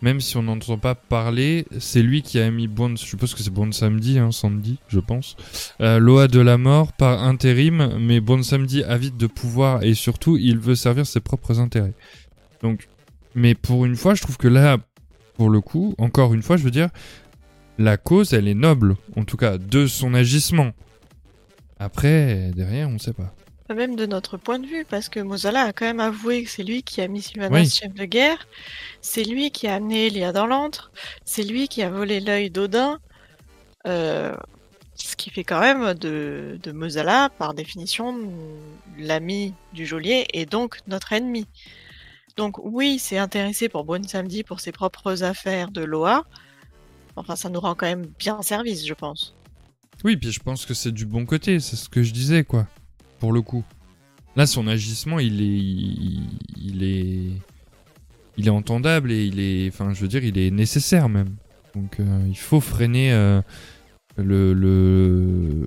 Même 0.00 0.20
si 0.20 0.36
on 0.36 0.44
n'entend 0.44 0.78
pas 0.78 0.94
parler, 0.94 1.66
c'est 1.80 2.02
lui 2.02 2.22
qui 2.22 2.38
a 2.38 2.50
mis 2.50 2.68
Bon, 2.68 2.96
je 2.96 3.04
suppose 3.04 3.34
que 3.34 3.42
c'est 3.42 3.52
Bon 3.52 3.72
Samedi, 3.72 4.18
hein, 4.18 4.30
Sandy, 4.30 4.78
je 4.88 5.00
pense. 5.00 5.36
Euh, 5.80 5.98
Loa 5.98 6.28
de 6.28 6.38
la 6.40 6.56
mort 6.56 6.92
par 6.92 7.24
intérim, 7.24 7.96
mais 7.98 8.20
Bon 8.20 8.42
Samedi 8.44 8.84
avide 8.84 9.16
de 9.16 9.26
pouvoir 9.26 9.82
et 9.82 9.94
surtout 9.94 10.36
il 10.36 10.58
veut 10.58 10.76
servir 10.76 11.04
ses 11.04 11.20
propres 11.20 11.58
intérêts. 11.58 11.94
Donc, 12.62 12.88
mais 13.34 13.54
pour 13.54 13.84
une 13.84 13.96
fois, 13.96 14.14
je 14.14 14.22
trouve 14.22 14.36
que 14.36 14.48
là, 14.48 14.78
pour 15.36 15.50
le 15.50 15.60
coup, 15.60 15.94
encore 15.98 16.32
une 16.32 16.42
fois, 16.42 16.56
je 16.56 16.62
veux 16.62 16.70
dire, 16.70 16.90
la 17.78 17.96
cause, 17.96 18.32
elle 18.32 18.48
est 18.48 18.54
noble, 18.54 18.96
en 19.16 19.24
tout 19.24 19.36
cas, 19.36 19.58
de 19.58 19.86
son 19.86 20.14
agissement. 20.14 20.72
Après, 21.78 22.50
derrière, 22.54 22.88
on 22.88 22.98
sait 22.98 23.12
pas. 23.12 23.34
Même 23.74 23.96
de 23.96 24.06
notre 24.06 24.38
point 24.38 24.58
de 24.58 24.66
vue, 24.66 24.86
parce 24.88 25.10
que 25.10 25.20
Mozala 25.20 25.62
a 25.62 25.72
quand 25.74 25.84
même 25.84 26.00
avoué 26.00 26.42
que 26.42 26.50
c'est 26.50 26.62
lui 26.62 26.82
qui 26.82 27.02
a 27.02 27.08
mis 27.08 27.20
Sylvanas 27.20 27.60
Oui. 27.60 27.68
chef 27.68 27.92
de 27.92 28.04
guerre, 28.06 28.48
c'est 29.02 29.24
lui 29.24 29.50
qui 29.50 29.66
a 29.66 29.74
amené 29.74 30.06
Elia 30.06 30.32
dans 30.32 30.46
l'antre, 30.46 30.90
c'est 31.26 31.42
lui 31.42 31.68
qui 31.68 31.82
a 31.82 31.90
volé 31.90 32.20
l'œil 32.20 32.50
d'Odin, 32.50 32.98
euh, 33.86 34.34
ce 34.94 35.16
qui 35.16 35.28
fait 35.28 35.44
quand 35.44 35.60
même 35.60 35.92
de, 35.94 36.58
de 36.62 36.72
Mozala, 36.72 37.28
par 37.38 37.52
définition, 37.52 38.18
l'ami 38.98 39.52
du 39.74 39.84
geôlier 39.84 40.26
et 40.32 40.46
donc 40.46 40.78
notre 40.86 41.12
ennemi. 41.12 41.46
Donc 42.38 42.56
oui, 42.58 42.98
c'est 42.98 43.18
intéressé 43.18 43.68
pour 43.68 43.84
Bonne 43.84 44.08
Samedi 44.08 44.44
pour 44.44 44.60
ses 44.60 44.72
propres 44.72 45.24
affaires 45.24 45.70
de 45.70 45.82
Loa. 45.82 46.24
Enfin, 47.16 47.36
ça 47.36 47.50
nous 47.50 47.60
rend 47.60 47.74
quand 47.74 47.86
même 47.86 48.06
bien 48.18 48.40
service, 48.42 48.86
je 48.86 48.94
pense. 48.94 49.34
Oui, 50.04 50.16
puis 50.16 50.32
je 50.32 50.40
pense 50.40 50.64
que 50.64 50.72
c'est 50.72 50.92
du 50.92 51.04
bon 51.04 51.26
côté, 51.26 51.60
c'est 51.60 51.76
ce 51.76 51.88
que 51.88 52.02
je 52.02 52.12
disais, 52.12 52.44
quoi. 52.44 52.66
Pour 53.18 53.32
le 53.32 53.40
coup. 53.42 53.64
Là, 54.36 54.46
son 54.46 54.66
agissement, 54.68 55.18
il 55.18 55.40
est. 55.42 55.44
Il, 55.44 56.22
il 56.56 56.82
est. 56.84 57.32
Il 58.36 58.46
est 58.46 58.50
entendable 58.50 59.10
et 59.10 59.24
il 59.24 59.40
est. 59.40 59.68
Enfin, 59.68 59.92
je 59.94 60.00
veux 60.00 60.08
dire, 60.08 60.24
il 60.24 60.38
est 60.38 60.50
nécessaire 60.50 61.08
même. 61.08 61.34
Donc 61.74 61.98
euh, 62.00 62.20
il 62.28 62.36
faut 62.38 62.60
freiner 62.60 63.12
euh, 63.12 63.40
le 64.16 64.52
le- 64.52 65.66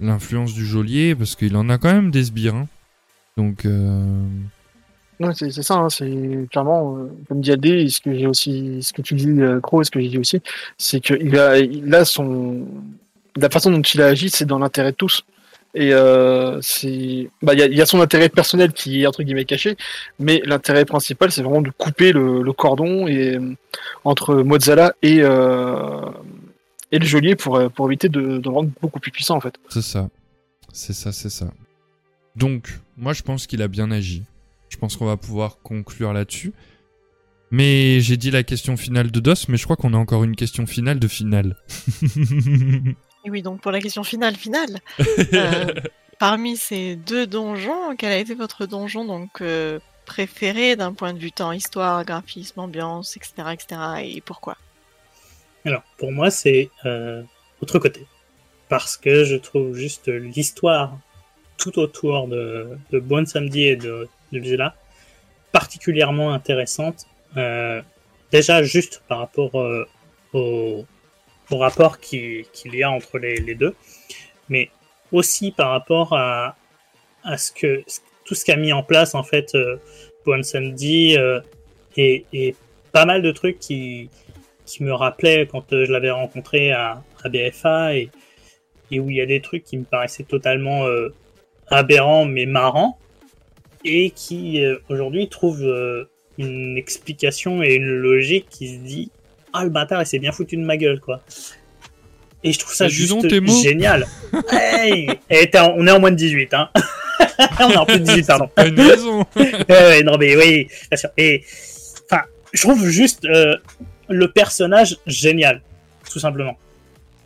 l'influence 0.00 0.52
du 0.52 0.64
geôlier 0.66 1.14
parce 1.14 1.36
qu'il 1.36 1.56
en 1.56 1.68
a 1.68 1.78
quand 1.78 1.92
même 1.92 2.10
des 2.10 2.24
sbires. 2.24 2.54
hein. 2.56 2.68
Donc 3.36 3.64
euh, 3.64 4.26
Ouais, 5.20 5.32
c'est 5.34 5.50
c'est 5.50 5.62
ça, 5.62 5.74
hein, 5.74 5.90
c'est 5.90 6.46
clairement, 6.52 6.96
euh, 6.96 7.08
comme 7.28 7.40
dit 7.40 7.50
et 7.50 7.88
ce 7.88 8.00
que 8.00 8.16
j'ai 8.16 8.26
aussi, 8.28 8.80
ce 8.82 8.92
que 8.92 9.02
tu 9.02 9.14
dis, 9.14 9.26
euh, 9.28 9.58
Gros, 9.58 9.82
et 9.82 9.84
ce 9.84 9.90
que 9.90 10.00
j'ai 10.00 10.08
dit 10.08 10.18
aussi, 10.18 10.40
c'est 10.76 11.00
a, 11.36 11.58
il 11.58 11.92
a 11.92 12.04
son, 12.04 12.68
la 13.36 13.50
façon 13.50 13.72
dont 13.72 13.80
il 13.82 14.00
a 14.00 14.06
agi, 14.06 14.30
c'est 14.30 14.44
dans 14.44 14.60
l'intérêt 14.60 14.92
de 14.92 14.96
tous. 14.96 15.24
Et 15.78 15.90
euh, 15.92 16.60
bah, 17.40 17.54
il 17.54 17.60
y 17.60 17.62
a, 17.62 17.66
il 17.66 17.76
y 17.76 17.80
a 17.80 17.86
son 17.86 18.00
intérêt 18.00 18.28
personnel 18.28 18.72
qui 18.72 19.02
est 19.02 19.06
entre 19.06 19.22
guillemets 19.22 19.44
caché, 19.44 19.76
mais 20.18 20.42
l'intérêt 20.44 20.84
principal, 20.84 21.30
c'est 21.30 21.42
vraiment 21.42 21.62
de 21.62 21.70
couper 21.70 22.10
le, 22.10 22.52
cordon 22.52 23.06
et 23.06 23.38
entre 24.02 24.34
Mozala 24.34 24.94
et 25.02 25.20
euh, 25.20 26.00
et 26.90 26.98
le 26.98 27.06
geôlier 27.06 27.36
pour 27.36 27.54
euh, 27.54 27.68
pour 27.68 27.86
éviter 27.86 28.08
de, 28.08 28.38
de 28.38 28.42
le 28.42 28.50
rendre 28.50 28.70
beaucoup 28.82 28.98
plus 28.98 29.12
puissant 29.12 29.36
en 29.36 29.40
fait. 29.40 29.54
c'est 29.68 29.82
ça, 29.82 30.08
c'est 30.72 30.94
ça, 30.94 31.12
c'est 31.12 31.30
ça. 31.30 31.46
Donc 32.34 32.80
moi 32.96 33.12
je 33.12 33.22
pense 33.22 33.46
qu'il 33.46 33.62
a 33.62 33.68
bien 33.68 33.92
agi. 33.92 34.24
Je 34.70 34.78
pense 34.78 34.96
qu'on 34.96 35.06
va 35.06 35.16
pouvoir 35.16 35.58
conclure 35.62 36.12
là-dessus. 36.12 36.52
Mais 37.52 38.00
j'ai 38.00 38.16
dit 38.16 38.32
la 38.32 38.42
question 38.42 38.76
finale 38.76 39.12
de 39.12 39.20
DOS, 39.20 39.46
mais 39.48 39.56
je 39.56 39.64
crois 39.64 39.76
qu'on 39.76 39.94
a 39.94 39.96
encore 39.96 40.24
une 40.24 40.34
question 40.34 40.66
finale 40.66 40.98
de 40.98 41.08
finale. 41.08 41.56
Et 43.24 43.30
oui, 43.30 43.42
donc 43.42 43.60
pour 43.60 43.72
la 43.72 43.80
question 43.80 44.04
finale, 44.04 44.36
finale, 44.36 44.80
euh, 45.34 45.74
parmi 46.18 46.56
ces 46.56 46.96
deux 46.96 47.26
donjons, 47.26 47.96
quel 47.96 48.12
a 48.12 48.18
été 48.18 48.34
votre 48.34 48.66
donjon 48.66 49.04
donc 49.04 49.40
euh, 49.40 49.78
préféré 50.06 50.76
d'un 50.76 50.92
point 50.92 51.12
de 51.12 51.18
vue 51.18 51.32
temps, 51.32 51.52
histoire, 51.52 52.04
graphisme, 52.04 52.60
ambiance, 52.60 53.16
etc., 53.16 53.32
etc. 53.52 53.80
Et 54.02 54.20
pourquoi? 54.20 54.56
Alors, 55.64 55.82
pour 55.98 56.12
moi, 56.12 56.30
c'est 56.30 56.70
euh, 56.86 57.22
autre 57.60 57.78
côté. 57.78 58.06
Parce 58.68 58.96
que 58.96 59.24
je 59.24 59.36
trouve 59.36 59.74
juste 59.74 60.08
l'histoire 60.08 60.98
tout 61.56 61.78
autour 61.78 62.28
de, 62.28 62.68
de 62.90 63.00
Bon 63.00 63.26
Samedi 63.26 63.64
et 63.64 63.76
de, 63.76 64.08
de 64.32 64.38
Villa 64.38 64.74
particulièrement 65.52 66.32
intéressante. 66.32 67.06
Euh, 67.36 67.82
déjà, 68.30 68.62
juste 68.62 69.02
par 69.08 69.18
rapport 69.18 69.60
euh, 69.60 69.86
au, 70.32 70.84
au 71.50 71.58
rapport 71.58 71.98
qui- 72.00 72.46
qu'il 72.52 72.74
y 72.74 72.82
a 72.82 72.90
entre 72.90 73.18
les, 73.18 73.54
deux, 73.54 73.74
mais 74.48 74.70
aussi 75.12 75.50
par 75.52 75.70
rapport 75.70 76.12
à, 76.12 76.56
à 77.24 77.36
ce 77.38 77.52
que 77.52 77.82
tout 78.24 78.34
ce 78.34 78.44
qu'a 78.44 78.56
mis 78.56 78.72
en 78.72 78.82
place 78.82 79.14
en 79.14 79.22
fait 79.22 79.54
euh, 79.54 79.76
Bon 80.26 80.42
Samedi 80.42 81.16
euh, 81.16 81.40
et, 81.96 82.26
et 82.32 82.54
pas 82.92 83.06
mal 83.06 83.22
de 83.22 83.30
trucs 83.32 83.58
qui, 83.58 84.10
qui 84.66 84.82
me 84.82 84.92
rappelait 84.92 85.46
quand 85.50 85.72
euh, 85.72 85.86
je 85.86 85.92
l'avais 85.92 86.10
rencontré 86.10 86.72
à, 86.72 87.02
à 87.24 87.28
BFA 87.30 87.96
et, 87.96 88.10
et 88.90 89.00
où 89.00 89.08
il 89.08 89.16
y 89.16 89.20
a 89.22 89.26
des 89.26 89.40
trucs 89.40 89.64
qui 89.64 89.78
me 89.78 89.84
paraissaient 89.84 90.24
totalement 90.24 90.86
euh, 90.86 91.14
aberrants 91.68 92.26
mais 92.26 92.44
marrants 92.44 92.98
et 93.84 94.10
qui 94.10 94.62
euh, 94.62 94.76
aujourd'hui 94.90 95.28
trouvent 95.28 95.64
euh, 95.64 96.04
une 96.36 96.76
explication 96.76 97.62
et 97.62 97.74
une 97.74 97.88
logique 97.88 98.48
qui 98.50 98.74
se 98.74 98.80
dit 98.80 99.10
ah 99.52 99.64
le 99.64 99.70
bâtard 99.70 100.02
il 100.02 100.06
s'est 100.06 100.18
bien 100.18 100.32
foutu 100.32 100.56
de 100.56 100.62
ma 100.62 100.76
gueule 100.76 101.00
quoi 101.00 101.20
et 102.44 102.52
je 102.52 102.58
trouve 102.58 102.74
ça 102.74 102.88
juste 102.88 103.28
génial 103.62 104.06
hey 104.52 105.10
Et 105.28 105.50
on 105.56 105.86
est 105.86 105.90
en 105.90 106.00
moins 106.00 106.10
de 106.10 106.16
18 106.16 106.54
hein 106.54 106.70
on 107.60 107.70
est 107.70 107.76
en 107.76 107.86
plus 107.86 108.00
de 108.00 108.04
18 108.04 108.26
pardon 108.26 108.48
Pas 108.48 108.66
une 108.66 108.80
raison. 108.80 109.26
Ouais, 109.68 110.02
non, 110.02 110.16
mais 110.18 110.36
oui, 110.36 110.68
bien 110.90 110.96
sûr. 110.96 111.10
Et 111.16 111.44
enfin, 112.10 112.22
je 112.52 112.62
trouve 112.62 112.88
juste 112.88 113.24
euh, 113.24 113.56
le 114.08 114.30
personnage 114.30 114.96
génial, 115.06 115.62
tout 116.10 116.18
simplement. 116.18 116.56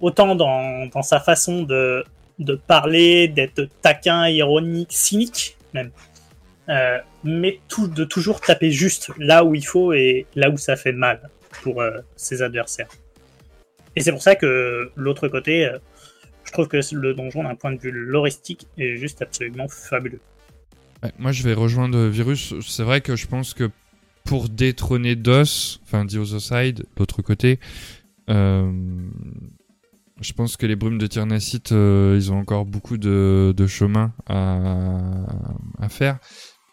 Autant 0.01 0.35
dans, 0.35 0.87
dans 0.87 1.03
sa 1.03 1.21
façon 1.21 1.63
de, 1.63 2.05
de 2.39 2.55
parler, 2.55 3.29
d'être 3.29 3.69
taquin, 3.81 4.29
ironique, 4.29 4.93
cynique 4.93 5.57
même. 5.73 5.91
Euh, 6.69 6.99
mais 7.25 7.61
tout, 7.69 7.89
de 7.89 8.05
toujours 8.05 8.41
taper 8.41 8.71
juste 8.71 9.11
là 9.19 9.45
où 9.45 9.55
il 9.55 9.67
faut 9.67 9.93
et 9.93 10.27
là 10.35 10.49
où 10.49 10.57
ça 10.57 10.77
fait 10.77 10.93
mal 10.93 11.21
pour 11.63 11.81
euh, 11.81 11.99
ses 12.17 12.43
adversaires. 12.43 12.89
Et 13.97 14.01
c'est 14.01 14.13
pour 14.13 14.23
ça 14.23 14.37
que 14.37 14.91
l'autre 14.97 15.29
côté, 15.29 15.67
euh, 15.67 15.79
je 16.45 16.53
trouve 16.53 16.69
que 16.69 16.79
le 16.95 17.15
donjon 17.15 17.45
d'un 17.45 17.55
point 17.55 17.73
de 17.73 17.79
vue 17.79 17.93
loristique 17.93 18.67
est 18.79 18.97
juste 18.97 19.23
absolument 19.23 19.69
fabuleux. 19.69 20.21
Moi, 21.19 21.33
je 21.33 21.43
vais 21.43 21.55
rejoindre 21.55 22.07
Virus. 22.07 22.55
C'est 22.61 22.85
vrai 22.85 23.01
que 23.01 23.17
je 23.17 23.27
pense 23.27 23.55
que 23.55 23.71
pour 24.25 24.49
détrôner 24.49 25.17
DOS, 25.17 25.81
enfin 25.83 26.07
The 26.07 26.15
Other 26.15 26.41
Side, 26.41 26.87
l'autre 26.97 27.23
côté, 27.23 27.59
euh, 28.31 28.71
je 30.21 30.33
pense 30.33 30.57
que 30.57 30.67
les 30.67 30.77
brumes 30.77 30.99
de 30.99 31.07
Tyrnacite, 31.09 31.73
euh, 31.73 32.15
ils 32.17 32.33
ont 32.33 32.39
encore 32.39 32.65
beaucoup 32.65 32.99
de, 32.99 33.67
chemin 33.67 34.13
à 34.29 35.89
faire. 35.89 36.19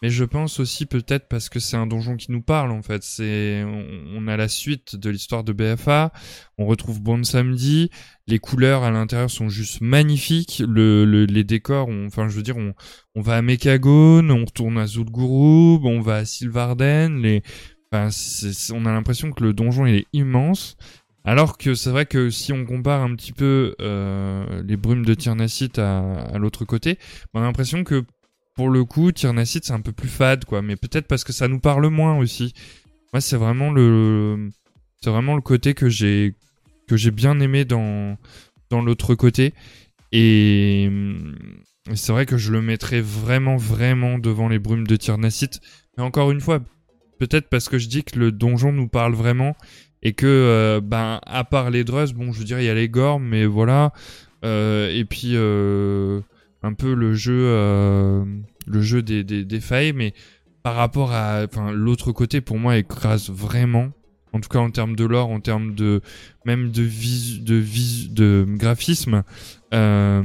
Mais 0.01 0.09
je 0.09 0.23
pense 0.23 0.61
aussi 0.61 0.85
peut-être 0.85 1.27
parce 1.27 1.49
que 1.49 1.59
c'est 1.59 1.75
un 1.75 1.85
donjon 1.85 2.15
qui 2.15 2.31
nous 2.31 2.41
parle 2.41 2.71
en 2.71 2.81
fait. 2.81 3.03
C'est 3.03 3.63
on, 3.65 4.27
a 4.27 4.37
la 4.37 4.47
suite 4.47 4.95
de 4.95 5.09
l'histoire 5.09 5.43
de 5.43 5.51
BFA. 5.51 6.13
On 6.57 6.65
retrouve 6.65 7.01
Bon 7.01 7.23
Samedi. 7.25 7.89
Les 8.25 8.39
couleurs 8.39 8.83
à 8.83 8.91
l'intérieur 8.91 9.29
sont 9.29 9.49
juste 9.49 9.81
magnifiques. 9.81 10.63
Le, 10.65 11.03
le- 11.03 11.25
les 11.25 11.43
décors, 11.43 11.89
on- 11.89 12.05
enfin 12.07 12.29
je 12.29 12.35
veux 12.37 12.43
dire, 12.43 12.55
on, 12.57 12.73
on 13.15 13.21
va 13.21 13.35
à 13.37 13.41
Mekagone, 13.41 14.31
on 14.31 14.45
retourne 14.45 14.77
à 14.77 14.87
Zul'Gurub, 14.87 15.83
on 15.85 15.99
va 15.99 16.15
à 16.17 16.25
Sylvarden. 16.25 17.21
Les, 17.21 17.41
enfin, 17.91 18.09
on 18.73 18.85
a 18.85 18.93
l'impression 18.93 19.31
que 19.31 19.43
le 19.43 19.51
donjon 19.53 19.85
il 19.85 19.95
est 19.95 20.07
immense. 20.13 20.77
Alors 21.25 21.57
que 21.57 21.75
c'est 21.75 21.89
vrai 21.89 22.05
que 22.05 22.29
si 22.29 22.53
on 22.53 22.65
compare 22.65 23.01
un 23.03 23.13
petit 23.15 23.33
peu 23.33 23.75
euh, 23.81 24.63
les 24.65 24.77
brumes 24.77 25.05
de 25.05 25.13
Tyrnacite 25.13 25.77
à, 25.77 25.99
à 25.99 26.37
l'autre 26.37 26.63
côté, 26.63 26.97
on 27.33 27.41
a 27.41 27.43
l'impression 27.43 27.83
que 27.83 28.05
pour 28.59 28.69
le 28.69 28.83
coup, 28.83 29.13
Tyrnacite 29.13 29.63
c'est 29.63 29.71
un 29.71 29.79
peu 29.79 29.93
plus 29.93 30.09
fade, 30.09 30.43
quoi. 30.43 30.61
Mais 30.61 30.75
peut-être 30.75 31.07
parce 31.07 31.23
que 31.23 31.31
ça 31.31 31.47
nous 31.47 31.61
parle 31.61 31.87
moins 31.87 32.17
aussi. 32.17 32.53
Moi, 33.13 33.21
c'est 33.21 33.37
vraiment 33.37 33.71
le, 33.71 34.49
c'est 35.01 35.09
vraiment 35.09 35.35
le 35.35 35.41
côté 35.41 35.73
que 35.73 35.87
j'ai 35.87 36.35
que 36.85 36.97
j'ai 36.97 37.11
bien 37.11 37.39
aimé 37.39 37.63
dans 37.63 38.17
dans 38.69 38.81
l'autre 38.81 39.15
côté. 39.15 39.53
Et 40.11 40.87
hum, 40.89 41.37
c'est 41.93 42.11
vrai 42.11 42.25
que 42.25 42.35
je 42.35 42.51
le 42.51 42.61
mettrais 42.61 42.99
vraiment 42.99 43.55
vraiment 43.55 44.19
devant 44.19 44.49
les 44.49 44.59
brumes 44.59 44.85
de 44.85 44.97
Tyrnacite. 44.97 45.61
Mais 45.95 46.03
encore 46.03 46.29
une 46.29 46.41
fois, 46.41 46.59
peut-être 47.17 47.47
parce 47.47 47.69
que 47.69 47.77
je 47.77 47.87
dis 47.87 48.03
que 48.03 48.19
le 48.19 48.33
donjon 48.33 48.73
nous 48.73 48.89
parle 48.89 49.13
vraiment 49.13 49.55
et 50.03 50.11
que 50.11 50.27
euh, 50.27 50.81
ben 50.81 51.21
à 51.25 51.45
part 51.45 51.69
les 51.69 51.85
Druzz, 51.85 52.11
bon, 52.11 52.33
je 52.33 52.39
veux 52.39 52.45
dire, 52.45 52.59
il 52.59 52.65
y 52.65 52.69
a 52.69 52.73
les 52.75 52.89
Gorms, 52.89 53.23
mais 53.23 53.45
voilà. 53.45 53.93
Euh, 54.43 54.93
et 54.93 55.05
puis 55.05 55.31
euh, 55.35 56.19
un 56.63 56.73
peu 56.73 56.93
le 56.93 57.13
jeu, 57.13 57.39
euh, 57.45 58.25
le 58.67 58.81
jeu 58.81 59.01
des, 59.01 59.23
des, 59.23 59.45
des 59.45 59.59
failles, 59.59 59.93
mais 59.93 60.13
par 60.63 60.75
rapport 60.75 61.11
à, 61.13 61.45
l'autre 61.73 62.11
côté, 62.11 62.41
pour 62.41 62.57
moi, 62.57 62.77
écrase 62.77 63.29
vraiment. 63.29 63.91
En 64.33 64.39
tout 64.39 64.49
cas, 64.49 64.59
en 64.59 64.69
termes 64.69 64.95
de 64.95 65.05
lore, 65.05 65.29
en 65.29 65.39
termes 65.39 65.73
de, 65.73 66.01
même 66.45 66.69
de 66.69 66.83
vis, 66.83 67.39
de 67.41 67.55
vis, 67.55 68.09
de 68.09 68.45
graphisme, 68.47 69.23
euh, 69.73 70.21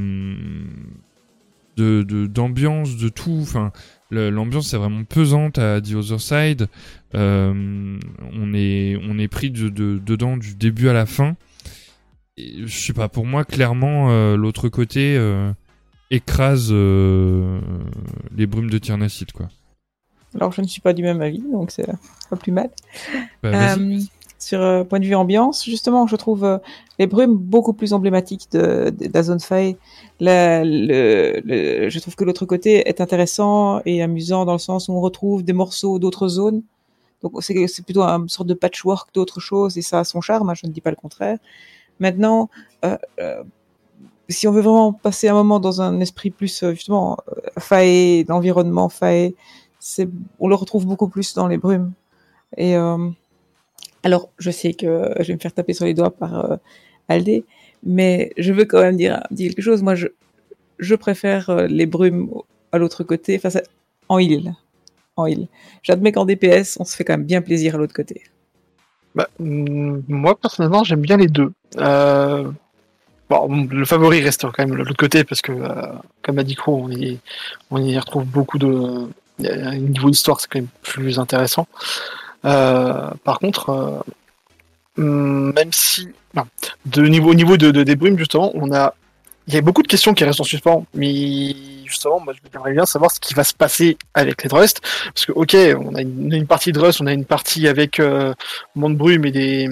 de, 1.77 2.27
d'ambiance, 2.27 2.97
de 2.97 3.09
tout. 3.09 3.39
Enfin, 3.41 3.73
l'ambiance 4.11 4.75
est 4.75 4.77
vraiment 4.77 5.05
pesante 5.05 5.59
à 5.59 5.81
The 5.81 5.95
Other 5.95 6.21
Side. 6.21 6.69
Euh, 7.15 7.99
on 8.35 8.53
est, 8.53 8.99
on 9.09 9.19
est 9.19 9.29
pris 9.29 9.51
de, 9.51 9.69
de- 9.71 9.99
dedans 10.05 10.37
du 10.37 10.55
début 10.55 10.89
à 10.89 10.93
la 10.93 11.07
fin. 11.07 11.37
Et, 12.37 12.67
je 12.67 12.77
sais 12.77 12.93
pas, 12.93 13.09
pour 13.09 13.25
moi, 13.25 13.45
clairement, 13.45 14.11
euh, 14.11 14.37
l'autre 14.37 14.69
côté 14.69 15.17
euh, 15.17 15.51
écrase 16.11 16.69
euh, 16.71 17.61
les 18.37 18.47
brumes 18.47 18.71
de 18.71 18.79
Tyrnacite, 18.79 19.33
quoi. 19.33 19.49
Alors, 20.35 20.53
je 20.53 20.61
ne 20.61 20.67
suis 20.67 20.81
pas 20.81 20.93
du 20.93 21.03
même 21.03 21.23
avis, 21.23 21.43
donc 21.53 21.71
c'est 21.71 21.87
pas 21.87 22.37
plus 22.37 22.53
mal. 22.53 22.71
Bah. 23.43 23.77
Euh, 23.77 23.99
sur 24.39 24.61
euh, 24.61 24.85
point 24.85 25.01
de 25.01 25.07
vue 25.07 25.15
ambiance, 25.15 25.65
justement, 25.65 26.07
je 26.07 26.17
trouve 26.17 26.45
euh, 26.45 26.59
les 26.99 27.07
brumes 27.07 27.37
beaucoup 27.37 27.73
plus 27.73 27.93
emblématiques 27.93 28.49
de, 28.53 28.91
de, 28.91 29.07
de 29.07 29.11
la 29.15 29.23
zone 29.23 29.41
faille. 29.41 29.77
La- 30.21 30.63
le, 30.65 31.41
le- 31.45 31.89
je 31.89 31.99
trouve 32.01 32.15
que 32.17 32.25
l'autre 32.25 32.45
côté 32.47 32.89
est 32.89 33.01
intéressant 33.01 33.81
et 33.87 34.03
amusant 34.03 34.45
dans 34.45 34.53
le 34.53 34.59
sens 34.59 34.89
où 34.89 34.93
on 34.93 35.01
retrouve 35.01 35.45
des 35.45 35.53
morceaux 35.55 35.99
d'autres 35.99 36.29
zones. 36.29 36.63
Donc 37.23 37.33
c'est 37.43 37.83
plutôt 37.85 38.03
une 38.03 38.29
sorte 38.29 38.49
de 38.49 38.55
patchwork 38.55 39.15
d'autres 39.15 39.41
choses 39.41 39.79
et 39.79 39.83
ça 39.83 40.01
a 40.01 40.05
son 40.05 40.21
charme, 40.21 40.51
hein, 40.51 40.55
je 40.55 40.67
ne 40.67 40.73
dis 40.73 40.83
pas 40.83 40.91
le 40.91 40.97
contraire. 40.97 41.39
Maintenant, 41.99 42.51
euh, 42.85 42.99
si 44.29 44.49
on 44.49 44.53
veut 44.53 44.63
vraiment 44.63 44.93
passer 44.93 45.29
un 45.29 45.35
moment 45.35 45.61
dans 45.61 45.83
un 45.83 46.01
esprit 46.01 46.31
plus 46.31 46.63
euh, 46.63 46.73
justement 46.73 47.19
euh, 47.29 47.33
faé, 47.59 48.25
d'environnement 48.25 48.89
faé, 48.89 49.35
c'est 49.79 50.09
on 50.39 50.49
le 50.49 50.55
retrouve 50.55 50.87
beaucoup 50.87 51.09
plus 51.09 51.35
dans 51.35 51.49
les 51.49 51.59
brumes. 51.59 51.93
Et 52.57 52.77
euh, 52.77 53.11
alors, 54.03 54.31
je 54.39 54.51
sais 54.51 54.75
que 54.75 55.13
je 55.21 55.25
vais 55.29 55.35
me 55.35 55.39
faire 55.39 55.53
taper 55.55 55.75
sur 55.75 55.85
les 55.87 55.95
doigts 55.95 56.11
par 56.11 56.59
Aldé, 57.09 57.45
mais 57.83 58.33
je 58.39 58.53
veux 58.53 58.65
quand 58.67 58.81
même 58.81 58.97
dire, 58.97 59.23
dire 59.31 59.51
quelque 59.51 59.63
chose. 59.63 59.83
Moi, 59.83 59.95
je, 59.95 60.09
je 60.79 60.95
préfère 60.95 61.67
les 61.69 61.87
brumes 61.87 62.31
à 62.73 62.79
l'autre 62.79 63.05
côté, 63.05 63.37
enfin, 63.37 63.51
ça- 63.51 63.63
en 64.09 64.19
île. 64.19 64.55
En 65.17 65.27
île. 65.27 65.49
J'admets 65.83 66.13
qu'en 66.13 66.27
DPS, 66.27 66.77
on 66.81 66.85
se 66.85 66.97
fait 66.97 67.05
quand 67.05 67.15
même 67.15 67.25
bien 67.25 67.41
plaisir 67.43 67.77
à 67.77 67.79
l'autre 67.79 67.95
côté. 67.95 68.23
Bah, 69.15 69.29
mm, 69.39 70.01
moi, 70.09 70.39
personnellement, 70.39 70.85
j'aime 70.85 71.01
bien 71.01 71.17
les 71.17 71.29
deux. 71.29 71.53
Bon, 73.31 73.67
le 73.71 73.85
favori 73.85 74.21
reste 74.23 74.43
quand 74.43 74.59
même 74.59 74.71
de 74.71 74.75
l'autre 74.77 74.95
côté 74.97 75.25
parce 75.25 75.43
que, 75.43 75.53
euh, 75.53 75.87
comme 76.23 76.39
a 76.39 76.43
dit 76.45 76.55
Crow, 76.55 76.83
on 76.85 76.91
y, 76.91 77.19
on 77.71 77.79
y 77.83 77.99
retrouve 77.99 78.25
beaucoup 78.25 78.59
de. 78.59 79.09
un 79.45 79.77
Niveau 79.77 80.09
histoire, 80.11 80.41
c'est 80.41 80.49
quand 80.51 80.59
même 80.61 80.69
plus 80.83 81.19
intéressant. 81.19 81.67
Euh, 82.45 83.11
par 83.25 83.39
contre, 83.39 84.05
euh, 84.99 85.03
même 85.53 85.73
si. 85.73 86.09
non, 86.35 86.45
de 86.87 87.03
niveau, 87.07 87.31
au 87.31 87.35
niveau 87.35 87.57
de, 87.57 87.71
de- 87.71 87.83
des 87.83 87.97
brumes, 87.97 88.19
justement, 88.19 88.51
on 88.55 88.73
a. 88.73 88.95
Il 89.47 89.53
y 89.53 89.59
a 89.59 89.61
beaucoup 89.61 89.83
de 89.83 89.89
questions 89.89 90.15
qui 90.15 90.25
restent 90.25 90.41
en 90.41 90.45
suspens, 90.45 90.87
mais 90.95 91.55
justement, 91.85 92.19
moi, 92.19 92.33
j'aimerais 92.51 92.73
bien 92.73 92.87
savoir 92.87 93.11
ce 93.11 93.21
qui 93.21 93.35
va 93.35 93.45
se 93.45 93.53
passer 93.53 93.99
avec 94.15 94.43
les 94.43 94.49
Drust. 94.49 94.81
Parce 95.13 95.27
que, 95.27 95.33
ok, 95.33 95.55
on 95.87 95.95
a 95.97 96.01
une, 96.01 96.33
une 96.33 96.47
partie 96.47 96.73
Drust, 96.73 97.03
on 97.03 97.07
a 97.07 97.13
une 97.13 97.27
partie 97.27 97.69
avec 97.69 98.01
euh, 98.01 98.33
Monde 98.75 98.97
Brume 98.97 99.27
et 99.27 99.31
des, 99.33 99.69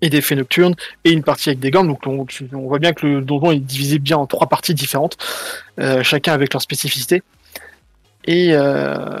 et 0.00 0.10
des 0.10 0.20
Fées 0.20 0.36
Nocturnes, 0.36 0.74
et 1.04 1.10
une 1.10 1.22
partie 1.22 1.48
avec 1.48 1.60
des 1.60 1.70
Gants. 1.70 1.84
Donc, 1.84 2.06
on, 2.06 2.26
voit 2.52 2.78
bien 2.78 2.92
que 2.92 3.06
le 3.06 3.20
donjon 3.22 3.52
est 3.52 3.58
divisé 3.58 3.98
bien 3.98 4.16
en 4.16 4.26
trois 4.26 4.48
parties 4.48 4.74
différentes, 4.74 5.16
euh, 5.80 6.02
chacun 6.02 6.32
avec 6.32 6.52
leur 6.52 6.62
spécificité. 6.62 7.22
Et. 8.26 8.50
Euh, 8.52 9.18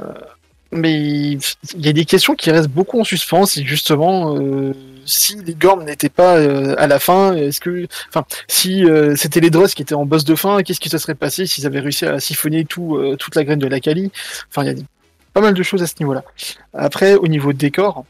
mais 0.76 0.92
il 0.96 1.38
y 1.76 1.88
a 1.88 1.92
des 1.92 2.04
questions 2.04 2.34
qui 2.34 2.50
restent 2.50 2.68
beaucoup 2.68 2.98
en 3.00 3.04
suspens, 3.04 3.46
c'est 3.46 3.62
justement 3.62 4.36
euh, 4.36 4.72
si 5.06 5.36
les 5.36 5.54
Gorms 5.54 5.84
n'étaient 5.84 6.08
pas 6.08 6.32
à 6.32 6.88
la 6.88 6.98
fin, 6.98 7.32
est-ce 7.36 7.60
que, 7.60 7.86
enfin, 8.08 8.24
si 8.48 8.84
c'était 9.14 9.38
les 9.38 9.50
Dross 9.50 9.74
qui 9.74 9.82
étaient 9.82 9.94
en 9.94 10.04
boss 10.04 10.24
de 10.24 10.34
fin, 10.34 10.64
qu'est-ce 10.64 10.80
qui 10.80 10.88
se 10.88 10.98
serait 10.98 11.14
passé 11.14 11.46
s'ils 11.46 11.64
avaient 11.64 11.78
réussi 11.78 12.06
à 12.06 12.18
siphonner 12.18 12.64
tout, 12.64 13.00
toute 13.20 13.36
la 13.36 13.44
graine 13.44 13.60
de 13.60 13.68
la 13.68 13.78
Kali 13.78 14.10
Enfin, 14.50 14.64
il 14.64 14.76
y 14.76 14.80
a 14.80 14.84
pas 15.32 15.40
mal 15.40 15.54
de 15.54 15.62
choses 15.62 15.82
à 15.84 15.86
ce 15.86 15.94
niveau-là. 16.00 16.24
Après, 16.72 17.14
au 17.14 17.28
niveau 17.28 17.52
de 17.52 17.58
décor, 17.58 18.04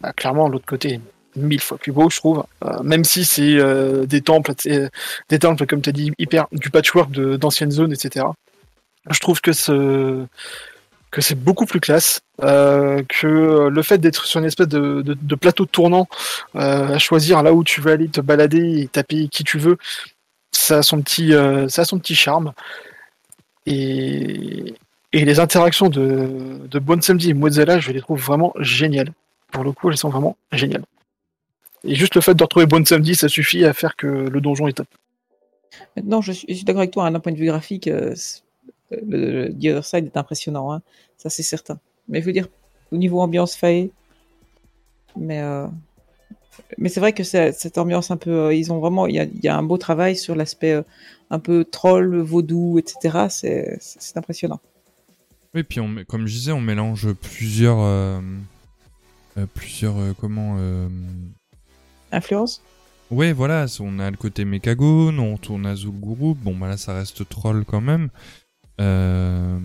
bah, 0.00 0.12
clairement, 0.12 0.48
l'autre 0.48 0.66
côté, 0.66 1.00
mille 1.38 1.60
fois 1.60 1.78
plus 1.78 1.92
beau, 1.92 2.10
je 2.10 2.16
trouve. 2.16 2.44
Euh, 2.64 2.82
même 2.82 3.04
si 3.04 3.24
c'est 3.24 3.56
euh, 3.56 4.06
des 4.06 4.20
temples, 4.20 4.52
euh, 4.66 4.88
des 5.28 5.38
temples 5.38 5.66
comme 5.66 5.82
tu 5.82 5.90
as 5.90 5.92
dit, 5.92 6.12
hyper 6.18 6.46
du 6.52 6.70
patchwork 6.70 7.10
d'anciennes 7.10 7.70
zones, 7.70 7.92
etc. 7.92 8.26
Je 9.10 9.20
trouve 9.20 9.40
que 9.40 9.52
ce 9.52 10.24
que 11.10 11.22
c'est 11.22 11.36
beaucoup 11.36 11.64
plus 11.64 11.80
classe, 11.80 12.20
que 12.38 13.68
le 13.68 13.82
fait 13.82 13.96
d'être 13.96 14.26
sur 14.26 14.40
une 14.40 14.46
espèce 14.46 14.68
de, 14.68 15.00
de, 15.00 15.16
de 15.18 15.34
plateau 15.34 15.64
tournant, 15.64 16.06
à 16.54 16.98
choisir 16.98 17.42
là 17.42 17.54
où 17.54 17.64
tu 17.64 17.80
veux 17.80 17.92
aller 17.92 18.08
te 18.08 18.20
balader 18.20 18.82
et 18.82 18.88
taper 18.88 19.28
qui 19.28 19.42
tu 19.42 19.58
veux, 19.58 19.78
ça 20.52 20.78
a 20.78 20.82
son 20.82 21.00
petit, 21.00 21.32
ça 21.68 21.82
a 21.82 21.84
son 21.86 21.98
petit 21.98 22.14
charme. 22.14 22.52
Et, 23.64 24.74
et 25.12 25.24
les 25.24 25.40
interactions 25.40 25.88
de, 25.88 26.60
de 26.68 26.78
Bon 26.78 27.00
Samedi 27.00 27.30
et 27.30 27.34
Mozilla, 27.34 27.78
je 27.80 27.92
les 27.92 28.00
trouve 28.00 28.20
vraiment 28.20 28.52
géniales. 28.58 29.12
Pour 29.50 29.64
le 29.64 29.72
coup, 29.72 29.90
elles 29.90 29.96
sont 29.96 30.10
vraiment 30.10 30.36
géniales. 30.52 30.84
Et 31.84 31.94
juste 31.94 32.14
le 32.14 32.20
fait 32.20 32.34
de 32.34 32.42
retrouver 32.42 32.66
Bon 32.66 32.84
Samedi, 32.84 33.14
ça 33.14 33.28
suffit 33.28 33.64
à 33.64 33.72
faire 33.72 33.96
que 33.96 34.06
le 34.06 34.40
donjon 34.40 34.66
est 34.68 34.72
top. 34.72 34.88
Maintenant, 35.96 36.20
je 36.20 36.32
suis, 36.32 36.64
d'accord 36.64 36.80
avec 36.80 36.90
toi, 36.90 37.06
hein, 37.06 37.12
d'un 37.12 37.20
point 37.20 37.32
de 37.32 37.36
vue 37.38 37.46
graphique, 37.46 37.86
euh, 37.88 38.14
le, 38.90 39.48
le 39.48 39.52
The 39.52 39.66
Other 39.66 39.84
Side 39.84 40.06
est 40.06 40.16
impressionnant, 40.16 40.72
hein, 40.72 40.82
ça 41.16 41.30
c'est 41.30 41.42
certain. 41.42 41.78
Mais 42.08 42.20
je 42.20 42.26
veux 42.26 42.32
dire, 42.32 42.48
au 42.90 42.96
niveau 42.96 43.20
ambiance 43.20 43.54
faé, 43.54 43.90
mais, 45.16 45.40
euh, 45.40 45.66
mais 46.78 46.88
c'est 46.88 47.00
vrai 47.00 47.12
que 47.12 47.22
cette 47.22 47.78
ambiance 47.78 48.10
un 48.10 48.16
peu, 48.16 48.30
euh, 48.30 48.54
ils 48.54 48.72
ont 48.72 48.78
vraiment, 48.78 49.06
il 49.06 49.14
y 49.14 49.20
a, 49.20 49.24
il 49.24 49.40
y 49.40 49.48
a 49.48 49.56
un 49.56 49.62
beau 49.62 49.78
travail 49.78 50.16
sur 50.16 50.34
l'aspect 50.34 50.72
euh, 50.72 50.82
un 51.30 51.38
peu 51.38 51.64
troll, 51.64 52.16
vaudou, 52.20 52.78
etc. 52.78 53.26
C'est 53.28 54.16
impressionnant. 54.16 54.60
Oui, 55.54 55.62
puis 55.62 55.80
on, 55.80 55.88
met- 55.88 56.04
comme 56.04 56.26
je 56.26 56.32
disais, 56.34 56.52
on 56.52 56.60
mélange 56.60 57.12
plusieurs. 57.12 57.78
euh, 57.80 58.20
euh, 59.36 59.46
plusieurs. 59.54 59.98
euh, 59.98 60.12
comment. 60.18 60.56
Influence 62.12 62.62
Ouais, 63.10 63.32
voilà, 63.32 63.64
on 63.80 63.98
a 64.00 64.10
le 64.10 64.18
côté 64.18 64.44
Mechagon, 64.44 65.18
on 65.18 65.38
tourne 65.38 65.64
à 65.64 65.74
Zul'Guru. 65.74 66.34
Bon, 66.34 66.54
bah 66.54 66.68
là, 66.68 66.76
ça 66.76 66.94
reste 66.94 67.26
troll 67.26 67.64
quand 67.64 67.80
même. 67.80 68.10
Euh, 68.80 69.58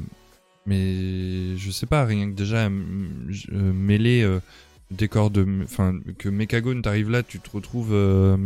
mais 0.66 1.58
je 1.58 1.72
sais 1.72 1.86
pas, 1.86 2.06
rien 2.06 2.30
que 2.30 2.36
déjà 2.36 2.68
euh, 2.68 3.74
mêler 3.74 4.22
euh, 4.24 4.40
décor 4.92 5.30
de. 5.30 5.46
Enfin, 5.64 6.00
que 6.18 6.30
Mechagon 6.30 6.82
t'arrives 6.82 7.10
là, 7.10 7.22
tu 7.22 7.40
te 7.40 7.50
retrouves 7.50 7.92
euh, 7.92 8.38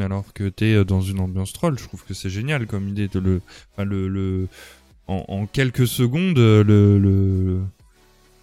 alors 0.00 0.32
que 0.32 0.48
t'es 0.48 0.74
euh, 0.74 0.84
dans 0.84 1.00
une 1.00 1.18
ambiance 1.18 1.52
troll. 1.52 1.76
Je 1.76 1.84
trouve 1.84 2.04
que 2.04 2.14
c'est 2.14 2.30
génial 2.30 2.68
comme 2.68 2.88
idée. 2.88 3.08
De 3.08 3.40
le, 3.78 4.48
en, 5.08 5.46
quelques 5.46 5.88
secondes, 5.88 6.38
le 6.38 7.62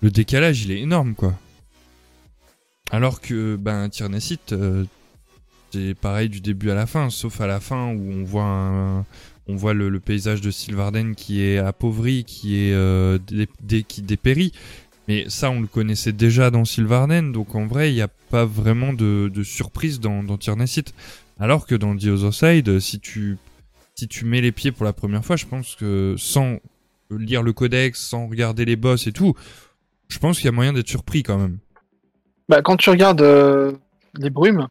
décalage, 0.01 0.63
il 0.65 0.71
est 0.71 0.81
énorme, 0.81 1.13
quoi. 1.15 1.33
Alors 2.91 3.21
que, 3.21 3.55
ben, 3.55 3.89
Tyrnacite, 3.89 4.53
euh, 4.53 4.85
c'est 5.71 5.95
pareil 5.95 6.29
du 6.29 6.41
début 6.41 6.69
à 6.69 6.75
la 6.75 6.85
fin, 6.85 7.09
sauf 7.09 7.41
à 7.41 7.47
la 7.47 7.59
fin 7.59 7.87
où 7.93 8.11
on 8.11 8.23
voit 8.23 8.43
un- 8.43 9.05
on 9.47 9.55
voit 9.55 9.73
le, 9.73 9.89
le 9.89 9.99
paysage 9.99 10.41
de 10.41 10.51
Sylvarden 10.51 11.15
qui 11.15 11.41
est 11.41 11.57
appauvri, 11.57 12.23
qui 12.23 12.57
est 12.57 12.73
euh, 12.73 13.17
qui 13.87 14.01
dépérit. 14.01 14.53
Mais 15.09 15.25
ça, 15.27 15.49
on 15.51 15.59
le 15.59 15.67
connaissait 15.67 16.13
déjà 16.13 16.49
dans 16.49 16.63
Sylvarden, 16.63 17.33
donc 17.33 17.55
en 17.55 17.65
vrai, 17.65 17.91
il 17.91 17.95
n'y 17.95 18.01
a 18.01 18.07
pas 18.07 18.45
vraiment 18.45 18.93
de, 18.93 19.29
de 19.33 19.43
surprise 19.43 19.99
dans, 19.99 20.23
dans. 20.23 20.37
Alors 21.39 21.65
que 21.67 21.75
dans 21.75 21.97
The 21.97 22.05
Other 22.05 22.33
Side, 22.33 22.79
si 22.79 22.99
tu, 23.01 23.37
si 23.95 24.07
tu 24.07 24.23
mets 24.23 24.39
les 24.39 24.53
pieds 24.53 24.71
pour 24.71 24.85
la 24.85 24.93
première 24.93 25.25
fois, 25.25 25.35
je 25.35 25.45
pense 25.45 25.75
que 25.75 26.15
sans 26.17 26.59
lire 27.11 27.43
le 27.43 27.51
codex, 27.51 27.99
sans 27.99 28.27
regarder 28.27 28.63
les 28.63 28.77
boss 28.77 29.07
et 29.07 29.11
tout, 29.11 29.33
je 30.07 30.19
pense 30.19 30.37
qu'il 30.37 30.45
y 30.45 30.49
a 30.49 30.53
moyen 30.53 30.71
d'être 30.71 30.87
surpris 30.89 31.21
quand 31.23 31.37
même. 31.37 31.57
Bah, 32.49 32.61
quand 32.61 32.77
tu 32.77 32.89
regardes 32.89 33.21
euh, 33.21 33.71
les 34.17 34.29
brumes, 34.29 34.67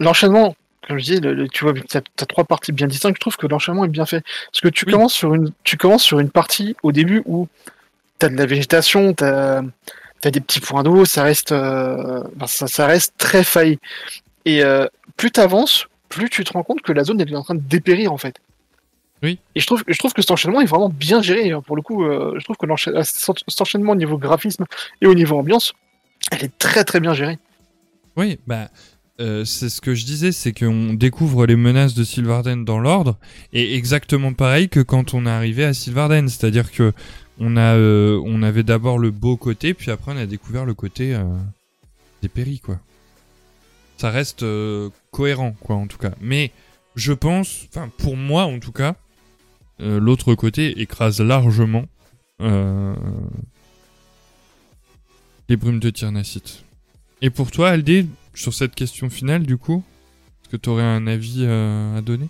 l'enchaînement, 0.00 0.56
comme 0.86 0.98
je 0.98 1.04
dis, 1.04 1.20
le- 1.20 1.34
le- 1.34 1.48
tu 1.48 1.64
vois, 1.64 1.72
tu 1.74 1.96
as, 1.96 2.26
trois 2.26 2.44
parties 2.44 2.72
bien 2.72 2.86
distinctes, 2.86 3.16
je 3.16 3.20
trouve 3.20 3.36
que 3.36 3.46
l'enchaînement 3.46 3.84
est 3.84 3.88
bien 3.88 4.06
fait. 4.06 4.22
Parce 4.52 4.60
que 4.60 4.68
tu, 4.68 4.84
Oui. 4.86 4.92
commences 4.92 5.14
sur 5.14 5.34
une, 5.34 5.52
tu 5.64 5.76
commences 5.76 6.02
sur 6.02 6.18
une 6.20 6.30
partie 6.30 6.76
au 6.82 6.92
début 6.92 7.22
où 7.26 7.48
tu 8.18 8.26
as 8.26 8.28
de 8.28 8.36
la 8.36 8.46
végétation, 8.46 9.14
tu 9.14 9.24
as, 9.24 9.62
des 10.24 10.40
petits 10.40 10.60
points 10.60 10.82
d'eau, 10.82 11.04
ça 11.04 11.22
reste, 11.22 11.52
euh, 11.52 12.24
ben, 12.34 12.46
ça, 12.48 12.66
ça 12.66 12.86
reste 12.86 13.14
très 13.16 13.44
failli. 13.44 13.78
Et 14.44 14.64
euh, 14.64 14.86
plus 15.16 15.30
tu 15.30 15.38
avances, 15.40 15.86
plus 16.08 16.28
tu 16.30 16.42
te 16.42 16.52
rends 16.52 16.64
compte 16.64 16.82
que 16.82 16.92
la 16.92 17.04
zone 17.04 17.20
elle 17.20 17.32
est 17.32 17.36
en 17.36 17.42
train 17.44 17.54
de 17.54 17.60
dépérir 17.60 18.12
en 18.12 18.16
fait. 18.16 18.36
Oui. 19.22 19.38
Et 19.54 19.60
je 19.60 19.66
trouve, 19.66 19.84
je 19.86 19.96
trouve 19.98 20.12
que 20.12 20.22
cet 20.22 20.30
enchaînement 20.32 20.60
est 20.60 20.66
vraiment 20.66 20.88
bien 20.88 21.22
géré. 21.22 21.52
hein. 21.52 21.62
Pour 21.62 21.76
le 21.76 21.82
coup, 21.82 22.04
euh, 22.04 22.34
je 22.38 22.44
trouve 22.44 22.56
que 22.56 22.66
cet 23.02 23.60
enchaînement 23.60 23.92
au 23.92 23.96
niveau 23.96 24.18
graphisme 24.18 24.66
et 25.00 25.06
au 25.06 25.14
niveau 25.14 25.38
ambiance, 25.38 25.72
elle 26.30 26.44
est 26.44 26.58
très 26.58 26.84
très 26.84 27.00
bien 27.00 27.14
gérée. 27.14 27.38
Oui, 28.16 28.38
bah, 28.46 28.70
euh, 29.20 29.44
c'est 29.44 29.70
ce 29.70 29.80
que 29.80 29.94
je 29.94 30.04
disais, 30.04 30.32
c'est 30.32 30.52
qu'on 30.52 30.92
découvre 30.92 31.46
les 31.46 31.56
menaces 31.56 31.94
de 31.94 32.04
Sylvarden 32.04 32.64
dans 32.64 32.78
l'ordre, 32.78 33.16
et 33.52 33.74
exactement 33.76 34.32
pareil 34.32 34.68
que 34.68 34.80
quand 34.80 35.14
on 35.14 35.26
est 35.26 35.30
arrivé 35.30 35.64
à 35.64 35.72
Sylvarden, 35.72 36.28
c'est-à-dire 36.28 36.70
que 36.70 36.92
on 37.38 37.56
a, 37.56 37.74
euh, 37.76 38.42
avait 38.42 38.62
d'abord 38.62 38.98
le 38.98 39.10
beau 39.10 39.36
côté, 39.36 39.74
puis 39.74 39.90
après 39.90 40.12
on 40.12 40.16
a 40.16 40.26
découvert 40.26 40.64
le 40.64 40.74
côté 40.74 41.14
euh, 41.14 41.24
dépéri, 42.22 42.60
quoi. 42.60 42.78
Ça 43.98 44.10
reste 44.10 44.44
cohérent, 45.10 45.56
quoi, 45.60 45.76
en 45.76 45.86
tout 45.86 45.96
cas. 45.96 46.12
Mais 46.20 46.52
je 46.96 47.14
pense, 47.14 47.66
enfin, 47.70 47.90
pour 47.96 48.18
moi, 48.18 48.44
en 48.44 48.58
tout 48.58 48.72
cas, 48.72 48.94
l'autre 49.78 50.34
côté 50.34 50.82
écrase 50.82 51.18
largement 51.22 51.86
les 55.48 55.56
brumes 55.56 55.80
de 55.80 55.90
Tyrnacite. 55.90 56.64
Et 57.22 57.30
pour 57.30 57.50
toi, 57.50 57.70
Aldé, 57.70 58.06
sur 58.34 58.52
cette 58.52 58.74
question 58.74 59.08
finale, 59.10 59.44
du 59.44 59.56
coup, 59.56 59.82
est-ce 60.42 60.50
que 60.50 60.56
tu 60.56 60.68
aurais 60.68 60.82
un 60.82 61.06
avis 61.06 61.44
euh, 61.44 61.96
à 61.96 62.02
donner? 62.02 62.28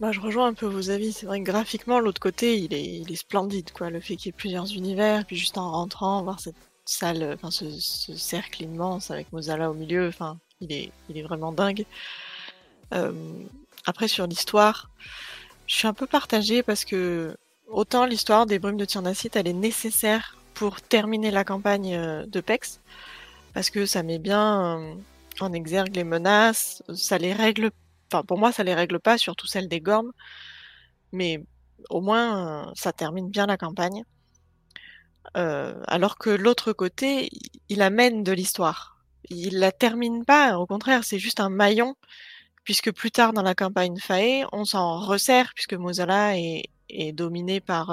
Bah, 0.00 0.10
je 0.12 0.20
rejoins 0.20 0.48
un 0.48 0.54
peu 0.54 0.66
vos 0.66 0.90
avis. 0.90 1.12
C'est 1.12 1.26
vrai 1.26 1.40
que 1.40 1.44
graphiquement, 1.44 2.00
l'autre 2.00 2.20
côté, 2.20 2.58
il 2.58 2.74
est, 2.74 3.14
splendide, 3.14 3.70
quoi. 3.72 3.90
Le 3.90 4.00
fait 4.00 4.16
qu'il 4.16 4.26
y 4.26 4.28
ait 4.30 4.36
plusieurs 4.36 4.72
univers, 4.72 5.24
puis 5.24 5.36
juste 5.36 5.56
en 5.56 5.70
rentrant, 5.70 6.22
voir 6.22 6.40
cette 6.40 6.56
salle, 6.84 7.32
enfin, 7.34 7.50
ce, 7.50 7.70
ce 7.78 8.16
cercle 8.16 8.62
immense 8.64 9.10
avec 9.10 9.32
Mozala 9.32 9.70
au 9.70 9.74
milieu, 9.74 10.08
enfin, 10.08 10.38
il 10.60 10.72
est, 10.72 10.90
il 11.08 11.16
est 11.16 11.22
vraiment 11.22 11.52
dingue. 11.52 11.86
Euh, 12.92 13.12
après, 13.86 14.08
sur 14.08 14.26
l'histoire, 14.26 14.90
je 15.66 15.74
suis 15.76 15.88
un 15.88 15.94
peu 15.94 16.06
partagée 16.06 16.62
parce 16.62 16.84
que 16.84 17.36
autant 17.68 18.06
l'histoire 18.06 18.46
des 18.46 18.58
brumes 18.58 18.76
de 18.76 18.84
Tyrnacite, 18.84 19.36
elle 19.36 19.48
est 19.48 19.52
nécessaire 19.52 20.36
pour 20.64 20.80
terminer 20.80 21.30
la 21.30 21.44
campagne 21.44 21.94
euh, 21.94 22.24
de 22.24 22.40
Pex, 22.40 22.80
parce 23.52 23.68
que 23.68 23.84
ça 23.84 24.02
met 24.02 24.18
bien 24.18 24.78
euh, 24.78 24.94
en 25.40 25.52
exergue 25.52 25.94
les 25.94 26.04
menaces, 26.04 26.82
ça 26.94 27.18
les 27.18 27.34
règle 27.34 27.70
enfin 28.10 28.22
pour 28.22 28.38
moi 28.38 28.50
ça 28.50 28.64
les 28.64 28.72
règle 28.72 28.98
pas, 28.98 29.18
surtout 29.18 29.46
celle 29.46 29.68
des 29.68 29.82
Gorms, 29.82 30.12
mais 31.12 31.44
au 31.90 32.00
moins 32.00 32.28
euh, 32.38 32.72
ça 32.74 32.94
termine 32.94 33.28
bien 33.28 33.44
la 33.44 33.58
campagne. 33.58 34.04
Alors 35.34 36.16
que 36.16 36.30
l'autre 36.30 36.72
côté, 36.72 37.28
il- 37.68 37.82
amène 37.82 38.22
de 38.22 38.32
l'histoire. 38.32 39.04
Il 39.28 39.58
la 39.58 39.70
termine 39.72 40.24
pas, 40.24 40.58
au 40.58 40.66
contraire, 40.66 41.02
c'est 41.04 41.18
juste 41.18 41.40
un 41.40 41.50
maillon, 41.50 41.94
puisque 42.62 42.90
plus 42.92 43.10
tard 43.10 43.34
dans 43.34 43.42
la 43.42 43.54
campagne 43.54 43.98
Fae, 43.98 44.46
on 44.52 44.64
s'en 44.64 45.00
resserre, 45.00 45.52
puisque 45.54 45.74
Mozala 45.74 46.38
est, 46.38 47.12
dominé 47.12 47.60
par, 47.60 47.90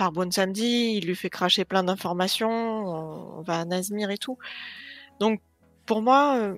par 0.00 0.12
Bon 0.12 0.32
Samedi, 0.32 0.94
il 0.96 1.06
lui 1.06 1.14
fait 1.14 1.28
cracher 1.28 1.66
plein 1.66 1.84
d'informations, 1.84 2.48
on, 2.48 3.42
va 3.42 3.60
à 3.60 3.64
Nazmir 3.66 4.10
et 4.10 4.16
tout. 4.16 4.38
Donc 5.18 5.42
pour 5.84 6.00
moi, 6.00 6.38
euh, 6.40 6.56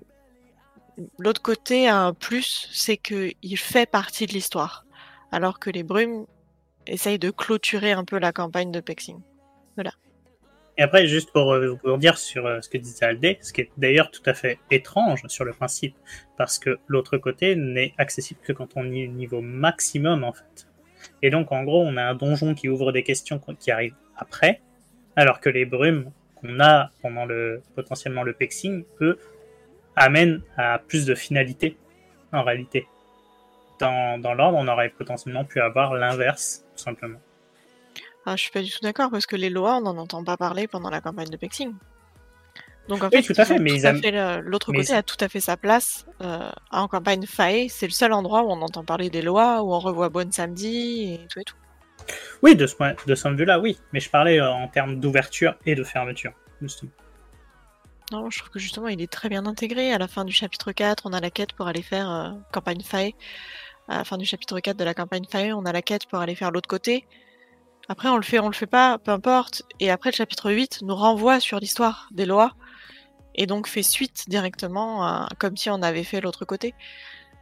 l'autre 1.19 1.43
côté 1.43 1.89
un 1.89 2.15
plus, 2.15 2.69
c'est 2.73 2.97
qu'il 2.97 3.59
fait 3.59 3.91
partie 3.91 4.27
de 4.27 4.33
l'histoire, 4.33 4.87
alors 5.33 5.59
que 5.59 5.71
les 5.71 5.83
brumes 5.83 6.25
essayent 6.87 7.19
de 7.19 7.33
clôturer 7.33 7.91
un 7.91 8.05
peu 8.05 8.21
la 8.21 8.31
campagne 8.31 8.71
de 8.71 8.79
Pexing. 8.79 9.19
Et 10.79 10.83
après, 10.83 11.09
juste 11.09 11.33
pour, 11.33 11.53
euh, 11.53 11.75
pour 11.83 11.99
dire 11.99 12.19
sur 12.19 12.47
euh, 12.47 12.61
ce 12.61 12.69
que 12.69 12.79
disait 12.79 13.07
Aldé, 13.07 13.39
ce 13.43 13.53
qui 13.53 13.63
est 13.63 13.71
d'ailleurs 13.77 14.13
tout 14.13 14.23
à 14.25 14.35
fait 14.35 14.61
étrange 14.71 15.23
sur 15.27 15.45
le 15.45 15.53
principe, 15.53 15.97
parce 16.39 16.61
que 16.61 16.79
l'autre 16.87 17.19
côté 17.19 17.57
n'est 17.57 17.93
accessible 17.99 18.39
que 18.45 18.53
quand 18.53 18.77
on 18.77 18.85
est 18.93 19.09
au 19.09 19.11
niveau 19.11 19.41
maximum 19.41 20.23
en 20.23 20.33
fait. 20.33 20.69
Et 21.23 21.31
donc 21.31 21.53
en 21.53 21.63
gros, 21.65 21.83
on 21.83 21.97
a 21.97 22.03
un 22.03 22.15
donjon 22.15 22.55
qui 22.55 22.69
ouvre 22.69 22.93
des 22.93 23.03
questions 23.03 23.41
qui 23.59 23.71
arrivent 23.71 23.95
après, 24.17 24.61
alors 25.17 25.41
que 25.41 25.49
les 25.49 25.65
brumes 25.65 26.11
qu'on 26.37 26.61
a 26.61 26.91
pendant 27.01 27.25
le 27.25 27.63
potentiellement 27.75 28.23
le 28.25 28.33
pexing, 28.33 28.85
eux, 29.01 29.19
amènent 29.97 30.43
à 30.57 30.79
plus 30.79 31.07
de 31.07 31.15
finalité 31.15 31.77
en 32.33 32.43
réalité. 32.43 32.87
Dans, 33.81 34.35
l'ordre, 34.35 34.59
on 34.59 34.69
aurait 34.69 34.91
potentiellement 34.91 35.45
pu 35.45 35.61
avoir 35.61 35.95
l'inverse, 35.95 36.65
tout 36.77 36.85
simplement. 36.85 37.19
Ah, 38.25 38.37
je 38.37 38.43
suis 38.43 38.53
pas 38.53 38.63
du 38.63 38.71
tout 38.71 38.79
d'accord 38.81 39.11
parce 39.11 39.27
que 39.27 39.35
les 39.35 39.51
lois, 39.51 39.79
on 39.79 39.81
n'en 39.81 39.99
entend 39.99 40.23
pas 40.23 40.37
parler 40.37 40.69
pendant 40.69 40.89
la 40.89 41.01
campagne 41.01 41.29
de 41.29 41.37
Pexing. 41.37 41.75
Donc 42.89 43.03
en 43.05 43.09
Oui, 43.13 43.23
fait, 43.23 43.33
tout 43.35 43.41
à 43.41 43.45
fait, 43.45 43.59
mais 43.59 43.85
am- 43.87 44.01
l'autre 44.45 44.73
mais 44.73 44.79
côté 44.79 44.93
a 44.93 45.03
tout 45.03 45.17
à 45.21 45.29
fait 45.29 45.41
sa 45.41 45.57
place 45.57 46.05
euh, 46.21 46.51
en 46.71 46.89
campagne 46.89 47.27
Fae. 47.27 47.69
C'est 47.69 47.87
le 47.87 47.93
seul 47.93 48.13
endroit 48.13 48.43
où 48.43 48.51
on 48.51 48.61
entend 48.61 48.85
parler 48.85 49.09
des 49.11 49.23
lois, 49.23 49.63
où 49.63 49.73
on 49.73 49.79
revoit 49.79 50.09
Bonne 50.09 50.33
Samedi 50.33 51.15
et 51.15 51.27
tout 51.29 51.41
et 51.41 51.45
tout. 51.45 51.55
Oui, 52.43 52.57
de 52.57 52.67
ce, 52.67 52.75
point, 52.75 52.95
de 53.07 53.15
ce 53.15 53.29
vue-là, 53.29 53.61
oui. 53.61 53.79
Mais 53.93 54.01
je 54.01 54.11
parlais 54.11 54.41
euh, 54.41 54.51
en 54.51 54.67
termes 54.69 54.99
d'ouverture 54.99 55.55
et 55.67 55.75
de 55.77 55.85
fermeture, 55.85 56.33
justement. 56.61 56.91
Non, 58.11 58.29
je 58.31 58.39
trouve 58.41 58.51
que 58.51 58.59
justement, 58.59 58.89
il 58.89 59.01
est 59.01 59.11
très 59.11 59.29
bien 59.29 59.47
intégré. 59.47 59.93
À 59.93 59.99
la 59.99 60.09
fin 60.09 60.25
du 60.25 60.33
chapitre 60.33 60.73
4, 60.73 61.05
on 61.07 61.13
a 61.13 61.21
la 61.21 61.31
quête 61.31 61.53
pour 61.53 61.69
aller 61.69 61.83
faire 61.83 62.11
euh, 62.11 62.31
campagne 62.53 62.83
Fae. 62.83 63.13
À 63.89 63.99
la 63.99 64.05
fin 64.05 64.19
du 64.19 64.25
chapitre 64.25 64.59
4 64.61 64.77
de 64.77 64.85
la 64.85 64.95
campagne 64.95 65.25
Fae, 65.31 65.53
on 65.55 65.65
a 65.65 65.73
la 65.73 65.83
quête 65.83 66.07
pour 66.07 66.19
aller 66.19 66.35
faire 66.35 66.51
l'autre 66.51 66.69
côté. 66.69 67.07
Après, 67.89 68.09
on 68.09 68.17
le 68.17 68.23
fait, 68.23 68.39
on 68.39 68.49
le 68.49 68.55
fait 68.55 68.67
pas, 68.67 68.99
peu 68.99 69.13
importe. 69.13 69.63
Et 69.81 69.91
après, 69.91 70.11
le 70.11 70.17
chapitre 70.17 70.51
8 70.53 70.81
nous 70.83 70.95
renvoie 70.95 71.41
sur 71.41 71.59
l'histoire 71.59 72.09
des 72.13 72.27
lois. 72.27 72.53
Et 73.35 73.47
donc 73.47 73.67
fait 73.67 73.83
suite 73.83 74.25
directement, 74.29 75.27
comme 75.39 75.57
si 75.57 75.71
on 75.71 75.83
avait 75.83 76.05
fait 76.05 76.21
l'autre 76.21 76.45
côté. 76.45 76.75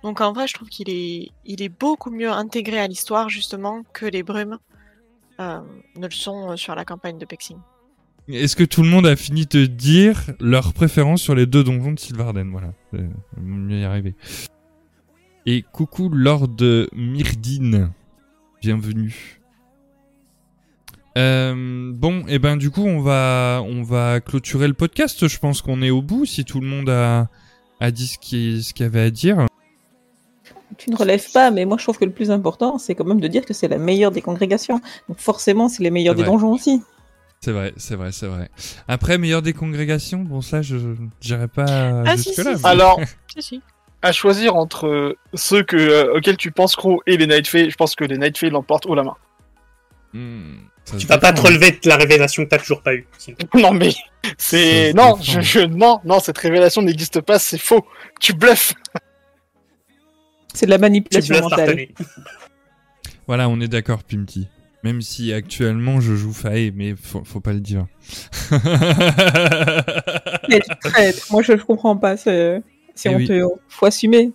Donc 0.02 0.20
en 0.20 0.32
vrai, 0.32 0.46
je 0.46 0.54
trouve 0.54 0.68
qu'il 0.68 0.88
est, 0.88 1.30
il 1.44 1.62
est 1.62 1.68
beaucoup 1.68 2.10
mieux 2.10 2.30
intégré 2.30 2.78
à 2.78 2.86
l'histoire, 2.86 3.28
justement, 3.28 3.82
que 3.92 4.06
les 4.06 4.22
brumes 4.22 4.58
euh, 5.40 5.60
ne 5.96 6.06
le 6.06 6.12
sont 6.12 6.50
euh, 6.50 6.56
sur 6.56 6.74
la 6.74 6.84
campagne 6.84 7.18
de 7.18 7.26
Pexing. 7.26 7.58
Est-ce 8.28 8.56
que 8.56 8.64
tout 8.64 8.82
le 8.82 8.88
monde 8.88 9.06
a 9.06 9.16
fini 9.16 9.46
de 9.46 9.66
dire 9.66 10.30
leur 10.38 10.72
préférence 10.72 11.20
sur 11.22 11.34
les 11.34 11.46
deux 11.46 11.64
donjons 11.64 11.92
de 11.92 11.98
Sylvarden 11.98 12.50
Voilà, 12.50 12.72
euh, 12.94 13.08
mieux 13.38 13.80
y 13.80 13.84
arriver. 13.84 14.14
Et 15.46 15.62
coucou 15.62 16.08
Lord 16.10 16.56
Myrdine, 16.92 17.90
bienvenue. 18.60 19.39
Euh, 21.18 21.90
bon, 21.92 22.24
et 22.28 22.38
ben 22.38 22.56
du 22.56 22.70
coup 22.70 22.84
on 22.86 23.00
va 23.00 23.62
on 23.66 23.82
va 23.82 24.20
clôturer 24.20 24.68
le 24.68 24.74
podcast. 24.74 25.26
Je 25.26 25.38
pense 25.38 25.60
qu'on 25.62 25.82
est 25.82 25.90
au 25.90 26.02
bout. 26.02 26.24
Si 26.24 26.44
tout 26.44 26.60
le 26.60 26.66
monde 26.66 26.88
a 26.88 27.28
a 27.80 27.90
dit 27.90 28.06
ce 28.06 28.18
qu'il 28.18 28.62
ce 28.62 28.72
y 28.78 28.82
avait 28.84 29.00
à 29.02 29.10
dire. 29.10 29.46
Tu 30.78 30.90
ne 30.90 30.96
relèves 30.96 31.30
pas, 31.32 31.50
mais 31.50 31.64
moi 31.64 31.76
je 31.78 31.82
trouve 31.84 31.98
que 31.98 32.04
le 32.04 32.12
plus 32.12 32.30
important, 32.30 32.78
c'est 32.78 32.94
quand 32.94 33.04
même 33.04 33.20
de 33.20 33.28
dire 33.28 33.44
que 33.44 33.52
c'est 33.52 33.68
la 33.68 33.78
meilleure 33.78 34.12
des 34.12 34.22
congrégations. 34.22 34.80
Donc 35.08 35.18
forcément, 35.18 35.68
c'est 35.68 35.82
les 35.82 35.90
meilleurs 35.90 36.14
des 36.14 36.22
vrai. 36.22 36.30
donjons 36.30 36.52
aussi. 36.52 36.80
C'est 37.40 37.52
vrai, 37.52 37.72
c'est 37.76 37.96
vrai, 37.96 38.12
c'est 38.12 38.26
vrai. 38.26 38.48
Après 38.86 39.18
meilleur 39.18 39.42
des 39.42 39.52
congrégations, 39.52 40.20
bon 40.20 40.40
ça 40.42 40.62
je 40.62 40.76
dirais 41.20 41.48
pas 41.48 42.02
Ah, 42.06 42.16
si, 42.16 42.28
jusque 42.34 42.44
là. 42.44 42.54
si, 42.54 42.60
si. 42.60 42.66
Alors, 42.66 43.00
Si, 43.38 43.62
à 44.02 44.12
choisir 44.12 44.56
entre 44.56 44.86
euh, 44.86 45.16
ceux 45.34 45.62
que, 45.62 45.76
euh, 45.76 46.16
auxquels 46.16 46.36
tu 46.36 46.50
penses 46.52 46.76
Crow 46.76 47.00
et 47.06 47.16
les 47.16 47.26
Night 47.26 47.46
Fae, 47.48 47.68
je 47.68 47.76
pense 47.76 47.94
que 47.94 48.04
les 48.04 48.16
Night 48.18 48.38
Fae 48.38 48.50
l'emportent 48.50 48.86
haut 48.86 48.94
la 48.94 49.02
main. 49.04 49.16
Tu 50.98 51.06
vas 51.06 51.18
pas 51.18 51.32
te 51.32 51.40
relever 51.40 51.70
de 51.72 51.88
la 51.88 51.96
révélation 51.96 52.44
que 52.44 52.48
t'as 52.50 52.58
toujours 52.58 52.82
pas 52.82 52.94
eue. 52.94 53.06
sinon. 53.18 53.36
Non 53.54 53.72
mais 53.72 53.90
c'est 54.38 54.92
non, 54.92 55.16
je, 55.22 55.40
je- 55.40 55.60
non, 55.60 56.00
non, 56.04 56.20
cette 56.20 56.38
révélation 56.38 56.82
n'existe 56.82 57.20
pas, 57.20 57.38
c'est 57.38 57.58
faux. 57.58 57.86
Tu 58.20 58.32
bluffes. 58.32 58.74
C'est 60.52 60.66
de 60.66 60.70
la 60.70 60.78
manipulation 60.78 61.34
bluffes 61.34 61.50
mentale. 61.50 61.86
Voilà, 63.26 63.48
on 63.48 63.60
est 63.60 63.68
d'accord, 63.68 64.02
Pimti. 64.02 64.48
Même 64.82 65.02
si 65.02 65.32
actuellement 65.32 66.00
je 66.00 66.14
joue 66.16 66.32
Fae, 66.32 66.70
mais 66.74 66.94
faut, 67.00 67.22
faut 67.24 67.40
pas 67.40 67.52
le 67.52 67.60
dire. 67.60 67.86
Moi 71.30 71.42
je 71.42 71.52
ne 71.52 71.58
comprends 71.62 71.96
pas. 71.96 72.16
C'est 72.16 72.62
c'est 72.94 73.10
Eh 73.12 73.14
oui. 73.16 73.24
honteux. 73.24 73.44
Faut 73.68 73.86
assumer. 73.86 74.32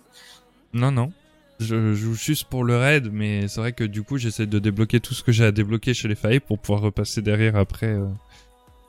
non, 0.72 0.90
non. 0.90 1.12
Je 1.58 1.94
joue 1.94 2.14
juste 2.14 2.44
pour 2.44 2.64
le 2.64 2.76
raid, 2.76 3.08
mais 3.12 3.48
c'est 3.48 3.60
vrai 3.60 3.72
que 3.72 3.84
du 3.84 4.02
coup 4.02 4.18
j'essaie 4.18 4.46
de 4.46 4.58
débloquer 4.58 5.00
tout 5.00 5.14
ce 5.14 5.22
que 5.22 5.32
j'ai 5.32 5.44
à 5.44 5.52
débloquer 5.52 5.94
chez 5.94 6.06
les 6.08 6.14
Fae 6.14 6.38
pour 6.46 6.58
pouvoir 6.58 6.82
repasser 6.82 7.22
derrière 7.22 7.56
après 7.56 7.86
euh, 7.94 8.06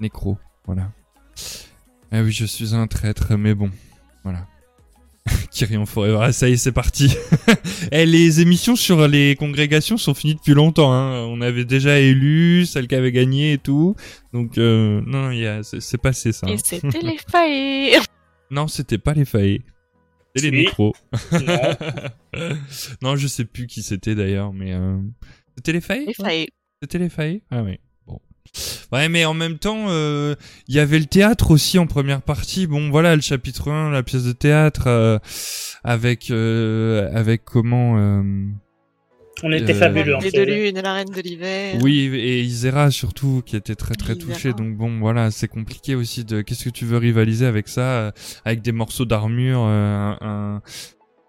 Necro. 0.01 0.37
Voilà. 0.65 0.91
Ah 2.11 2.21
oui, 2.23 2.31
je 2.31 2.45
suis 2.45 2.75
un 2.75 2.87
traître, 2.87 3.37
mais 3.37 3.53
bon. 3.53 3.69
Voilà. 4.23 4.45
Kyrian 5.51 5.85
Forever. 5.85 6.19
Ah, 6.21 6.31
ça 6.33 6.49
y 6.49 6.53
est, 6.53 6.57
c'est 6.57 6.71
parti. 6.71 7.15
Eh, 7.91 8.05
les 8.05 8.41
émissions 8.41 8.75
sur 8.75 9.07
les 9.07 9.35
congrégations 9.35 9.97
sont 9.97 10.13
finies 10.13 10.35
depuis 10.35 10.53
longtemps. 10.53 10.91
Hein. 10.91 11.19
On 11.29 11.39
avait 11.41 11.63
déjà 11.63 11.99
élu 11.99 12.65
celle 12.65 12.87
qui 12.87 12.95
avait 12.95 13.11
gagné 13.13 13.53
et 13.53 13.57
tout. 13.57 13.95
Donc, 14.33 14.57
euh, 14.57 15.01
non, 15.05 15.29
a- 15.29 15.63
c'est 15.63 15.97
passé 16.01 16.31
ça. 16.33 16.47
hein. 16.47 16.51
Et 16.53 16.57
c'était 16.57 16.99
les 17.01 17.17
Fae 17.17 18.03
Non, 18.51 18.67
c'était 18.67 18.97
pas 18.97 19.13
les 19.13 19.23
Fae. 19.25 19.59
C'était 20.37 20.51
les 20.51 20.57
Si. 20.59 20.65
Nécros. 20.65 20.95
Non. 21.31 22.47
non, 23.01 23.15
je 23.15 23.27
sais 23.27 23.45
plus 23.45 23.67
qui 23.67 23.83
c'était 23.83 24.15
d'ailleurs, 24.15 24.53
mais... 24.53 24.73
euh, 24.73 24.97
C'était 25.57 25.73
les 25.73 25.81
Fae 25.81 25.95
Les 26.05 26.13
Fae. 26.13 26.45
C'était 26.81 26.99
les 26.99 27.09
Fae 27.09 27.39
Ah 27.51 27.63
oui. 27.63 27.79
Bon. 28.05 28.19
Ouais, 28.91 29.09
mais 29.09 29.25
en 29.25 29.33
même 29.33 29.57
temps, 29.57 29.85
euh, 29.89 30.35
il 30.67 30.75
y 30.75 30.79
avait 30.79 30.99
le 30.99 31.05
théâtre 31.05 31.51
aussi 31.51 31.77
en 31.79 31.87
première 31.87 32.21
partie. 32.21 32.67
Bon, 32.67 32.89
voilà, 32.89 33.15
le 33.15 33.21
chapitre 33.21 33.69
1, 33.71 33.91
la 33.91 34.03
pièce 34.03 34.23
de 34.23 34.31
théâtre, 34.33 34.87
euh, 34.87 35.19
avec... 35.83 36.31
euh, 36.31 37.09
avec 37.13 37.43
comment... 37.43 38.23
On 39.43 39.51
était 39.51 39.73
Euh, 39.73 39.79
fabuleux 39.79 40.17
de 40.17 40.41
lune, 40.41 40.81
la 40.81 40.93
reine 40.93 41.09
de 41.09 41.21
l'hiver. 41.21 41.75
Oui, 41.81 41.99
et 42.15 42.41
Isera 42.41 42.89
surtout, 42.91 43.43
qui 43.45 43.55
était 43.55 43.75
très 43.75 43.93
très 43.95 44.13
Isera. 44.13 44.33
touché. 44.33 44.53
Donc 44.53 44.75
bon, 44.75 44.99
voilà, 44.99 45.29
c'est 45.31 45.47
compliqué 45.47 45.93
aussi 45.95 46.25
de... 46.25 46.41
Qu'est-ce 46.41 46.63
que 46.63 46.69
tu 46.69 46.85
veux 46.85 46.97
rivaliser 46.97 47.45
avec 47.45 47.67
ça 47.67 47.81
euh, 47.81 48.11
Avec 48.45 48.61
des 48.61 48.71
morceaux 48.71 49.05
d'armure, 49.05 49.61
euh, 49.63 49.69
un, 49.69 50.17
un- 50.21 50.61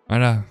Voilà. 0.08 0.42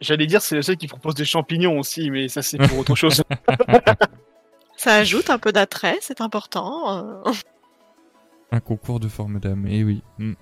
J'allais 0.00 0.26
dire 0.26 0.42
c'est 0.42 0.60
ceux 0.62 0.74
qui 0.74 0.86
proposent 0.86 1.14
des 1.14 1.24
champignons 1.24 1.78
aussi, 1.78 2.10
mais 2.10 2.28
ça 2.28 2.42
c'est 2.42 2.58
pour 2.58 2.78
autre 2.78 2.94
chose. 2.94 3.22
Ça 4.76 4.96
ajoute 4.96 5.30
un 5.30 5.38
peu 5.38 5.52
d'attrait, 5.52 5.96
c'est 6.00 6.20
important. 6.20 7.22
Un 8.52 8.60
concours 8.60 8.98
de 9.00 9.08
forme 9.08 9.38
d'âme, 9.40 9.66
eh 9.68 9.82
oui. 9.84 10.02
Mm. 10.18 10.32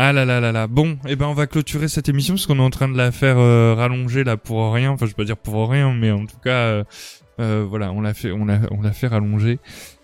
Ah 0.00 0.12
là 0.12 0.24
là 0.24 0.38
là 0.38 0.52
là. 0.52 0.68
Bon, 0.68 0.96
eh 1.08 1.16
ben 1.16 1.26
on 1.26 1.34
va 1.34 1.48
clôturer 1.48 1.88
cette 1.88 2.08
émission 2.08 2.34
parce 2.34 2.46
qu'on 2.46 2.60
est 2.60 2.62
en 2.62 2.70
train 2.70 2.88
de 2.88 2.96
la 2.96 3.10
faire 3.10 3.36
euh, 3.36 3.74
rallonger 3.74 4.22
là 4.22 4.36
pour 4.36 4.72
rien. 4.72 4.92
Enfin, 4.92 5.06
je 5.06 5.10
vais 5.10 5.16
pas 5.16 5.24
dire 5.24 5.36
pour 5.36 5.68
rien, 5.68 5.92
mais 5.92 6.12
en 6.12 6.24
tout 6.24 6.38
cas, 6.38 6.50
euh, 6.50 6.84
euh, 7.40 7.66
voilà, 7.68 7.90
on 7.90 8.00
l'a 8.00 8.14
fait, 8.14 8.30
on 8.30 8.44
l'a, 8.44 8.60
on 8.70 8.80
l'a 8.80 8.92
fait 8.92 9.08
rallonger. 9.08 9.58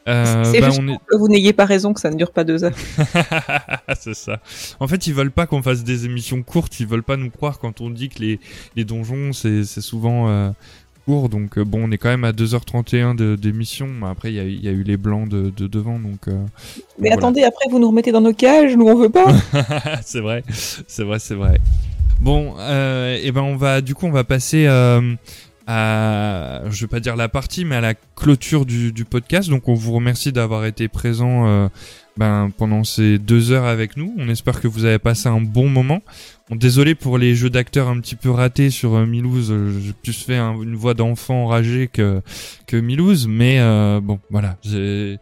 Euh, 0.09 0.43
c'est 0.45 0.61
bah, 0.61 0.67
juste 0.67 0.81
on 0.83 0.89
est... 0.89 0.93
pour 0.93 1.07
que 1.07 1.17
vous 1.17 1.29
n'ayez 1.29 1.53
pas 1.53 1.65
raison 1.65 1.95
que 1.95 2.01
ça 2.01 2.11
ne 2.11 2.17
dure 2.17 2.33
pas 2.33 2.43
deux 2.43 2.65
heures. 2.65 2.77
c'est 3.99 4.15
ça. 4.15 4.41
En 4.81 4.89
fait, 4.89 5.07
ils 5.07 5.15
veulent 5.15 5.31
pas 5.31 5.47
qu'on 5.47 5.63
fasse 5.63 5.85
des 5.85 6.05
émissions 6.05 6.43
courtes. 6.43 6.79
Ils 6.81 6.87
veulent 6.87 7.05
pas 7.05 7.17
nous 7.17 7.31
croire 7.31 7.59
quand 7.59 7.81
on 7.81 7.89
dit 7.89 8.09
que 8.09 8.19
les, 8.19 8.41
les 8.77 8.85
donjons 8.85 9.33
c'est, 9.33 9.65
c'est 9.65 9.81
souvent 9.81 10.29
euh, 10.29 10.51
court. 11.05 11.29
Donc 11.29 11.59
euh, 11.59 11.65
bon, 11.65 11.89
on 11.89 11.91
est 11.91 11.99
quand 11.99 12.09
même 12.09 12.25
à 12.25 12.33
2h31 12.33 13.15
de, 13.17 13.37
d'émission. 13.37 13.87
Mais 14.01 14.09
Après, 14.09 14.31
il 14.33 14.35
y 14.37 14.41
a, 14.41 14.45
il 14.45 14.65
y 14.65 14.69
a 14.69 14.73
eu 14.73 14.83
les 14.83 14.97
blancs 14.97 15.29
de, 15.29 15.51
de 15.57 15.67
devant, 15.67 15.99
donc. 15.99 16.29
euh, 16.29 16.45
Mais 16.99 17.11
attendez, 17.11 17.43
après 17.45 17.67
vous 17.71 17.79
nous 17.79 17.89
remettez 17.89 18.13
dans 18.13 18.21
nos 18.21 18.33
cages, 18.35 18.77
nous 18.77 18.87
on 18.87 18.97
veut 18.97 19.11
pas. 19.11 19.27
c'est 20.03 20.21
vrai, 20.21 20.43
c'est 20.51 21.05
vrai, 21.05 21.19
c'est 21.19 21.35
vrai. 21.35 21.59
Bon, 22.21 22.55
euh, 22.59 23.19
et 23.23 23.33
ben 23.33 23.43
on 23.43 23.57
va, 23.57 23.81
du 23.81 23.95
coup, 23.95 24.07
on 24.07 24.11
va 24.13 24.25
passer 24.25 24.67
euh, 24.67 25.15
à, 25.67 26.63
je 26.71 26.81
vais 26.83 26.89
pas 26.89 27.01
dire 27.01 27.17
la 27.17 27.29
partie, 27.29 27.65
mais 27.65 27.77
à 27.77 27.81
la 27.81 27.95
clôture 27.95 28.67
du, 28.67 28.93
du 28.93 29.05
podcast. 29.05 29.49
Donc, 29.49 29.69
on 29.69 29.75
vous 29.75 29.93
remercie 29.93 30.33
d'avoir 30.33 30.65
été 30.65 30.89
présent 30.89 31.47
euh, 31.47 31.69
ben, 32.17 32.51
pendant 32.57 32.85
ces 32.85 33.19
deux 33.19 33.51
heures 33.53 33.65
avec 33.65 33.97
nous. 33.97 34.15
On 34.19 34.29
espère 34.29 34.61
que 34.61 34.69
vous 34.69 34.85
avez 34.85 34.99
passé 34.99 35.29
un 35.29 35.41
bon 35.41 35.69
moment. 35.69 36.01
Désolé 36.51 36.95
pour 36.95 37.17
les 37.19 37.35
jeux 37.35 37.51
d'acteurs 37.51 37.89
un 37.89 37.99
petit 38.01 38.17
peu 38.17 38.31
ratés 38.31 38.71
sur 38.71 38.95
euh, 38.95 39.07
Milouz. 39.07 39.51
euh, 39.51 39.81
J'ai 39.81 39.93
plus 39.95 40.13
fait 40.23 40.37
un- 40.37 40.61
une 40.61 40.75
voix 40.77 40.95
d'enfant 40.95 41.45
enragé 41.45 41.89
que 41.89 42.21
que 42.67 42.77
Milouz, 42.77 43.27
mais 43.27 43.59
euh, 43.61 44.01
bon, 44.03 44.21
voilà, 44.31 44.57
j'ai 44.63 45.19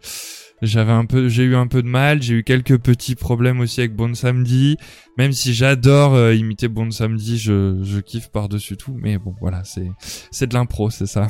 j'avais 0.63 0.91
un 0.91 1.05
peu, 1.05 1.27
j'ai 1.27 1.43
eu 1.43 1.55
un 1.55 1.67
peu 1.67 1.83
de 1.83 1.87
mal, 1.87 2.21
j'ai 2.21 2.35
eu 2.35 2.43
quelques 2.43 2.77
petits 2.77 3.15
problèmes 3.15 3.59
aussi 3.59 3.81
avec 3.81 3.95
Bon 3.95 4.15
Samedi. 4.15 4.77
Même 5.17 5.31
si 5.31 5.53
j'adore 5.53 6.15
euh, 6.15 6.33
imiter 6.33 6.67
Bon 6.67 6.89
Samedi, 6.89 7.37
je, 7.37 7.79
je 7.83 7.99
kiffe 7.99 8.29
par 8.29 8.49
dessus 8.49 8.77
tout. 8.77 8.97
Mais 8.99 9.17
bon, 9.17 9.35
voilà, 9.39 9.63
c'est 9.63 9.91
c'est 10.31 10.47
de 10.47 10.53
l'impro, 10.53 10.89
c'est 10.89 11.05
ça. 11.05 11.27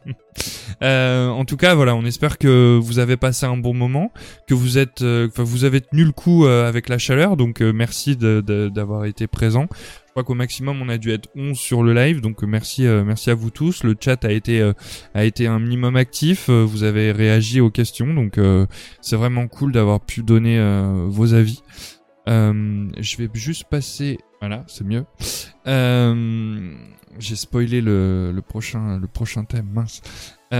euh, 0.82 1.28
en 1.28 1.44
tout 1.44 1.56
cas, 1.56 1.74
voilà, 1.74 1.96
on 1.96 2.04
espère 2.04 2.38
que 2.38 2.78
vous 2.80 2.98
avez 2.98 3.16
passé 3.16 3.46
un 3.46 3.56
bon 3.56 3.74
moment, 3.74 4.12
que 4.46 4.54
vous 4.54 4.78
êtes, 4.78 5.02
euh, 5.02 5.28
enfin, 5.28 5.42
vous 5.42 5.64
avez 5.64 5.80
tenu 5.80 6.04
le 6.04 6.12
coup 6.12 6.46
euh, 6.46 6.68
avec 6.68 6.88
la 6.88 6.98
chaleur. 6.98 7.36
Donc 7.36 7.60
merci 7.60 8.16
d'avoir 8.16 9.06
été 9.06 9.26
présent. 9.26 9.66
Je 10.12 10.14
crois 10.14 10.24
qu'au 10.24 10.34
maximum 10.34 10.82
on 10.82 10.90
a 10.90 10.98
dû 10.98 11.10
être 11.10 11.30
11 11.34 11.58
sur 11.58 11.82
le 11.82 11.94
live, 11.94 12.20
donc 12.20 12.44
euh, 12.44 12.46
merci, 12.46 12.86
euh, 12.86 13.02
merci 13.02 13.30
à 13.30 13.34
vous 13.34 13.48
tous. 13.48 13.82
Le 13.82 13.96
chat 13.98 14.22
a 14.26 14.30
été 14.30 14.60
euh, 14.60 14.74
a 15.14 15.24
été 15.24 15.46
un 15.46 15.58
minimum 15.58 15.96
actif. 15.96 16.50
vous 16.50 16.82
avez 16.82 17.12
réagi 17.12 17.62
aux 17.62 17.70
questions, 17.70 18.12
donc 18.12 18.38
c'est 19.00 19.16
vraiment 19.16 19.48
cool 19.48 19.72
d'avoir 19.72 20.00
pu 20.00 20.22
donner 20.22 20.60
vos 21.06 21.32
avis. 21.32 21.62
Je 22.26 23.16
vais 23.16 23.30
juste 23.32 23.64
passer, 23.70 24.18
voilà, 24.40 24.64
c'est 24.66 24.84
mieux. 24.84 25.06
J'ai 27.18 27.36
spoilé 27.36 27.80
le, 27.80 28.32
le 28.32 28.42
prochain 28.42 28.98
le 28.98 29.06
prochain 29.06 29.44
thème, 29.44 29.70
mince. 29.72 30.02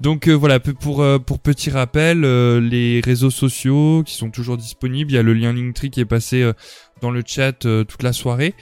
Donc 0.00 0.28
euh, 0.28 0.32
voilà, 0.32 0.60
euh, 0.64 1.18
pour 1.18 1.38
petit 1.38 1.70
rappel, 1.70 2.24
euh, 2.24 2.60
les 2.60 3.00
réseaux 3.00 3.30
sociaux 3.30 4.02
qui 4.06 4.14
sont 4.14 4.30
toujours 4.30 4.56
disponibles, 4.56 5.10
il 5.10 5.14
y 5.14 5.18
a 5.18 5.22
le 5.22 5.34
lien 5.34 5.52
Linktree 5.52 5.90
qui 5.90 6.00
est 6.00 6.04
passé 6.04 6.50
dans 7.00 7.10
le 7.10 7.22
chat 7.26 7.52
toute 7.60 8.02
la 8.02 8.12
soirée. 8.12 8.54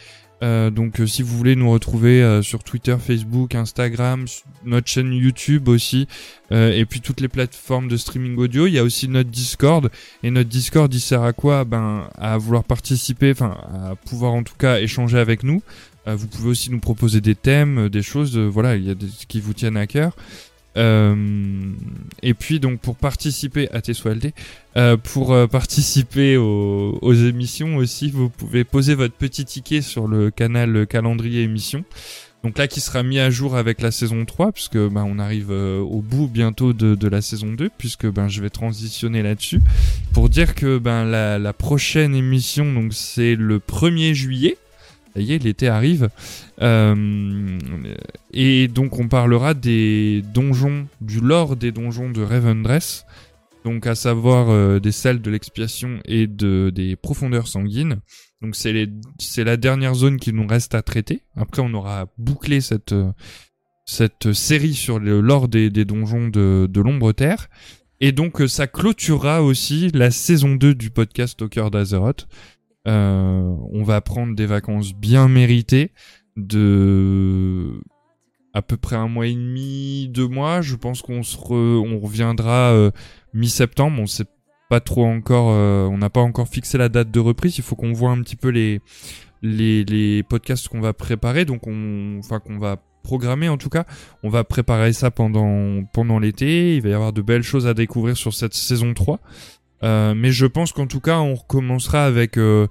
Donc 0.43 1.01
si 1.07 1.23
vous 1.23 1.37
voulez 1.37 1.57
nous 1.57 1.71
retrouver 1.71 2.41
sur 2.43 2.63
Twitter, 2.63 2.97
Facebook, 2.99 3.55
Instagram, 3.55 4.27
notre 4.65 4.87
chaîne 4.87 5.13
YouTube 5.13 5.69
aussi, 5.69 6.07
et 6.51 6.85
puis 6.85 7.01
toutes 7.01 7.21
les 7.21 7.29
plateformes 7.29 7.89
de 7.89 7.97
streaming 7.97 8.37
audio, 8.37 8.67
il 8.67 8.75
y 8.75 8.79
a 8.79 8.85
aussi 8.85 9.09
notre 9.09 9.31
Discord. 9.31 9.91
Et 10.23 10.31
notre 10.31 10.51
Discord, 10.51 10.93
il 10.93 11.01
sert 11.01 11.23
à 11.23 11.33
quoi? 11.33 11.65
Ben 11.65 12.09
à 12.17 12.37
vouloir 12.37 12.65
participer, 12.65 13.33
enfin 13.33 13.57
à 13.63 13.95
pouvoir 13.97 14.35
en 14.35 14.43
tout 14.43 14.57
cas 14.59 14.79
échanger 14.81 15.19
avec 15.19 15.43
nous. 15.43 15.63
Vous 16.07 16.27
pouvez 16.29 16.51
aussi 16.51 16.71
nous 16.71 16.81
proposer 16.81 17.21
des 17.21 17.35
thèmes, 17.35 17.89
des 17.89 18.03
choses, 18.03 18.37
voilà, 18.37 18.77
il 18.77 18.85
y 18.85 18.91
a 18.91 18.95
des 18.95 19.09
qui 19.29 19.41
vous 19.41 19.55
tiennent 19.55 19.79
à 19.79 19.87
cœur. 19.87 20.15
Euh, 20.77 21.73
et 22.23 22.35
puis 22.35 22.61
donc 22.61 22.81
pour 22.81 22.97
participer 22.97 23.71
à 23.73 23.81
TSOLD, 23.81 24.33
euh, 24.77 24.97
pour 24.97 25.33
euh, 25.33 25.47
participer 25.47 26.37
aux, 26.37 27.15
émissions 27.15 27.77
aussi, 27.77 28.11
vous 28.11 28.29
pouvez 28.29 28.65
poser 28.65 28.95
votre 28.95 29.15
petit 29.15 29.45
ticket 29.45 29.81
sur 29.81 30.07
le 30.07 30.31
canal 30.31 30.87
calendrier 30.87 31.43
émission. 31.43 31.85
Donc 32.45 32.59
là 32.59 32.69
qui 32.69 32.81
sera 32.81 33.03
mis 33.03 33.19
à 33.19 33.31
jour 33.31 33.57
avec 33.57 33.81
la 33.81 33.91
saison 33.91 34.25
3 34.25 34.53
puisque 34.53 34.77
ben, 34.77 35.05
on 35.05 35.19
arrive 35.19 35.51
au 35.51 36.01
bout 36.01 36.29
bientôt 36.29 36.73
de, 36.73 36.95
de 36.95 37.09
la 37.09 37.21
saison 37.21 37.49
2 37.53 37.71
puisque 37.77 38.07
ben 38.07 38.29
je 38.29 38.41
vais 38.41 38.51
transitionner 38.51 39.23
là-dessus 39.23 39.61
pour 40.13 40.29
dire 40.29 40.55
que 40.55 40.79
ben 40.79 41.05
la, 41.05 41.41
la 41.41 41.53
prochaine 41.53 42.15
émission 42.15 42.73
donc 42.73 42.93
c'est 42.93 43.35
le 43.35 43.59
1er 43.59 44.13
juillet. 44.13 44.59
Ça 45.17 45.23
y 45.23 45.33
est, 45.33 45.43
l'été 45.43 45.69
arrive. 45.69 46.11
Euh, 46.61 47.59
et 48.35 48.69
donc 48.69 48.99
on 48.99 49.09
parlera 49.09 49.55
des 49.55 50.23
donjons, 50.35 50.89
du 51.01 51.21
lore 51.21 51.57
des 51.57 51.73
donjons 51.73 52.11
de 52.11 52.21
Ravendress, 52.21 53.07
donc 53.65 53.87
à 53.87 53.95
savoir 53.95 54.51
euh, 54.51 54.79
des 54.79 54.93
salles 54.93 55.23
de 55.23 55.31
l'expiation 55.31 56.01
et 56.05 56.27
de, 56.27 56.69
des 56.69 56.97
profondeurs 56.97 57.49
sanguines. 57.49 58.01
Donc 58.43 58.57
c'est 58.57 59.45
la 59.45 59.57
dernière 59.57 59.95
zone 59.95 60.19
qui 60.19 60.35
nous 60.35 60.47
reste 60.47 60.75
à 60.75 60.83
traiter. 60.83 61.23
Après 61.35 61.63
on 61.63 61.73
aura 61.73 62.09
bouclé 62.19 62.61
cette, 62.61 62.95
cette 63.87 64.35
série 64.35 64.75
sur 64.75 64.99
le 64.99 65.23
lore 65.23 65.49
des, 65.49 65.71
des 65.71 65.87
donjons 65.87 66.29
de, 66.29 66.69
de 66.71 66.81
l'ombre 66.83 67.13
terre. 67.13 67.49
Et 68.01 68.13
donc 68.13 68.43
ça 68.49 68.67
clôturera 68.67 69.43
aussi 69.43 69.91
la 69.95 70.11
saison 70.11 70.57
2 70.57 70.75
du 70.75 70.91
podcast 70.91 71.41
Au 71.41 71.49
cœur 71.49 71.71
d'Azeroth. 71.71 72.29
Euh, 72.87 73.55
on 73.73 73.83
va 73.83 74.01
prendre 74.01 74.35
des 74.37 74.47
vacances 74.47 74.95
bien 74.95 75.29
méritées 75.29 75.91
de 76.37 77.81
à 78.55 78.63
peu 78.63 78.77
près 78.77 78.97
un 78.97 79.09
mois 79.09 79.27
et 79.27 79.35
demi, 79.35 80.09
deux 80.09 80.29
mois. 80.29 80.63
Je 80.63 80.77
pense 80.77 81.03
qu'on 81.03 81.23
se 81.23 81.37
re- 81.37 81.55
on 81.79 81.99
reviendra 81.99 82.73
euh, 82.73 82.91
mi-septembre. 83.35 84.01
On 84.01 84.07
sait 84.07 84.25
pas 84.71 84.81
trop 84.81 85.05
encore, 85.05 85.51
euh, 85.51 85.87
on 85.87 85.99
n'a 85.99 86.11
pas 86.11 86.21
encore 86.21 86.49
fixé 86.49 86.79
la 86.79 86.89
date 86.89 87.11
de 87.11 87.21
reprise. 87.21 87.59
Il 87.59 87.65
faut 87.65 87.77
qu'on 87.77 87.93
voit 87.93 88.11
un 88.11 88.21
petit 88.23 88.37
peu 88.37 88.49
les 88.49 88.81
les, 89.43 89.85
les 89.85 90.23
podcasts 90.23 90.69
qu'on 90.69 90.81
va 90.81 90.93
préparer, 90.95 91.45
donc 91.45 91.67
on, 91.67 92.19
enfin 92.19 92.41
qu'on 92.41 92.59
va 92.59 92.77
programmer 93.03 93.49
en 93.49 93.59
tout 93.59 93.69
cas. 93.69 93.85
On 94.25 94.31
va 94.31 94.43
préparer 94.43 94.93
ça 94.93 95.11
pendant 95.11 95.85
pendant 95.93 96.19
l'été. 96.19 96.77
Il 96.77 96.83
va 96.83 96.89
y 96.89 96.93
avoir 96.95 97.13
de 97.13 97.23
belles 97.23 97.43
choses 97.43 97.67
à 97.67 97.75
découvrir 97.75 98.17
sur 98.17 98.33
cette 98.35 98.55
saison 98.55 98.95
3. 98.95 99.21
Euh, 99.83 100.15
mais 100.15 100.33
je 100.33 100.47
pense 100.47 100.73
qu'en 100.73 100.87
tout 100.87 101.01
cas, 101.01 101.19
on 101.19 101.35
recommencera 101.35 102.05
avec 102.05 102.39
euh, 102.39 102.67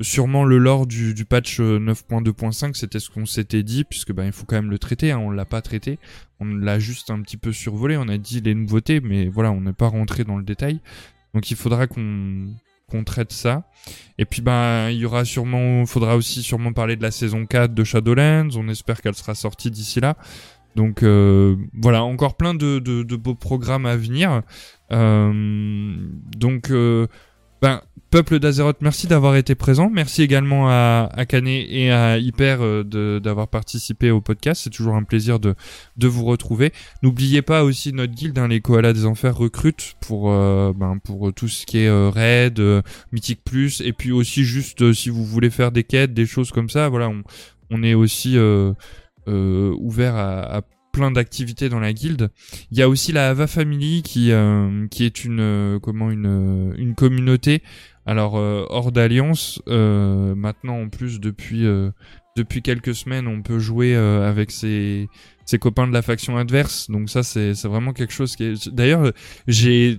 sûrement 0.00 0.44
le 0.44 0.58
lore 0.58 0.86
du, 0.86 1.14
du 1.14 1.24
patch 1.24 1.60
euh, 1.60 1.78
9.2.5. 1.78 2.74
C'était 2.74 3.00
ce 3.00 3.10
qu'on 3.10 3.26
s'était 3.26 3.62
dit, 3.62 3.84
puisque 3.84 4.12
ben 4.12 4.24
il 4.24 4.32
faut 4.32 4.44
quand 4.44 4.56
même 4.56 4.70
le 4.70 4.78
traiter. 4.78 5.12
Hein, 5.12 5.18
on 5.18 5.30
l'a 5.30 5.44
pas 5.44 5.62
traité, 5.62 5.98
on 6.40 6.46
l'a 6.46 6.78
juste 6.78 7.10
un 7.10 7.20
petit 7.22 7.36
peu 7.36 7.52
survolé. 7.52 7.96
On 7.96 8.08
a 8.08 8.18
dit 8.18 8.40
les 8.40 8.54
nouveautés, 8.54 9.00
mais 9.00 9.28
voilà, 9.28 9.50
on 9.52 9.60
n'est 9.60 9.72
pas 9.72 9.88
rentré 9.88 10.24
dans 10.24 10.36
le 10.36 10.44
détail. 10.44 10.80
Donc 11.34 11.50
il 11.50 11.56
faudra 11.56 11.86
qu'on 11.86 12.48
qu'on 12.90 13.04
traite 13.04 13.32
ça. 13.32 13.64
Et 14.18 14.26
puis 14.26 14.42
ben 14.42 14.90
il 14.90 14.98
y 14.98 15.06
aura 15.06 15.24
sûrement, 15.24 15.86
faudra 15.86 16.16
aussi 16.16 16.42
sûrement 16.42 16.74
parler 16.74 16.96
de 16.96 17.02
la 17.02 17.10
saison 17.10 17.46
4 17.46 17.72
de 17.72 17.84
Shadowlands. 17.84 18.50
On 18.56 18.68
espère 18.68 19.00
qu'elle 19.00 19.14
sera 19.14 19.34
sortie 19.34 19.70
d'ici 19.70 20.00
là. 20.00 20.16
Donc 20.76 21.02
euh, 21.02 21.56
voilà, 21.74 22.02
encore 22.02 22.36
plein 22.36 22.54
de, 22.54 23.16
beaux 23.16 23.34
programmes 23.34 23.86
à 23.86 23.96
venir. 23.96 24.42
Euh, 24.90 25.94
donc, 26.36 26.70
euh, 26.70 27.06
ben, 27.60 27.80
peuple 28.10 28.38
d'Azeroth, 28.38 28.78
merci 28.80 29.06
d'avoir 29.06 29.36
été 29.36 29.54
présent. 29.54 29.88
Merci 29.92 30.22
également 30.22 30.68
à, 30.68 31.08
à 31.12 31.24
et 31.32 31.92
à 31.92 32.18
Hyper 32.18 32.84
d'avoir 32.84 33.48
participé 33.48 34.10
au 34.10 34.20
podcast. 34.20 34.62
C'est 34.64 34.70
toujours 34.70 34.96
un 34.96 35.04
plaisir 35.04 35.38
de, 35.38 35.54
vous 36.02 36.24
retrouver. 36.24 36.72
N'oubliez 37.02 37.42
pas 37.42 37.62
aussi 37.62 37.92
notre 37.92 38.14
guilde, 38.14 38.38
hein, 38.38 38.48
les 38.48 38.60
Koalas 38.60 38.94
des 38.94 39.06
Enfers 39.06 39.36
recrutent 39.36 39.94
pour, 40.00 40.30
ben, 40.30 40.98
pour 41.04 41.32
tout 41.32 41.48
ce 41.48 41.64
qui 41.64 41.78
est 41.78 42.10
raid, 42.10 42.60
Mythique 43.12 43.44
Plus, 43.44 43.80
et 43.80 43.92
puis 43.92 44.10
aussi 44.10 44.44
juste 44.44 44.92
si 44.92 45.08
vous 45.08 45.24
voulez 45.24 45.50
faire 45.50 45.70
des 45.70 45.84
quêtes, 45.84 46.14
des 46.14 46.26
choses 46.26 46.50
comme 46.50 46.68
ça, 46.68 46.88
voilà, 46.88 47.10
on, 47.70 47.82
est 47.82 47.94
aussi 47.94 48.36
ouvert 49.26 50.14
à, 50.16 50.56
à 50.56 50.60
plein 50.92 51.10
d'activités 51.10 51.68
dans 51.68 51.80
la 51.80 51.92
guilde. 51.92 52.30
Il 52.70 52.78
y 52.78 52.82
a 52.82 52.88
aussi 52.88 53.12
la 53.12 53.30
Ava 53.30 53.46
Family 53.46 54.02
qui 54.02 54.30
euh, 54.30 54.86
qui 54.88 55.04
est 55.04 55.24
une 55.24 55.40
euh, 55.40 55.78
comment 55.80 56.10
une 56.10 56.26
euh, 56.26 56.74
une 56.76 56.94
communauté 56.94 57.62
alors 58.04 58.36
euh, 58.36 58.64
hors 58.68 58.92
d'alliance 58.92 59.60
euh, 59.68 60.34
maintenant 60.34 60.78
en 60.78 60.88
plus 60.88 61.18
depuis 61.18 61.66
euh, 61.66 61.90
depuis 62.36 62.62
quelques 62.62 62.94
semaines 62.94 63.26
on 63.26 63.42
peut 63.42 63.58
jouer 63.58 63.94
euh, 63.96 64.28
avec 64.28 64.50
ses 64.50 65.08
ses 65.46 65.58
copains 65.58 65.86
de 65.86 65.92
la 65.92 66.02
faction 66.02 66.36
adverse 66.36 66.90
donc 66.90 67.08
ça 67.08 67.22
c'est 67.22 67.54
c'est 67.54 67.68
vraiment 67.68 67.92
quelque 67.92 68.12
chose 68.12 68.36
qui 68.36 68.44
est 68.44 68.68
d'ailleurs 68.68 69.12
j'ai 69.46 69.98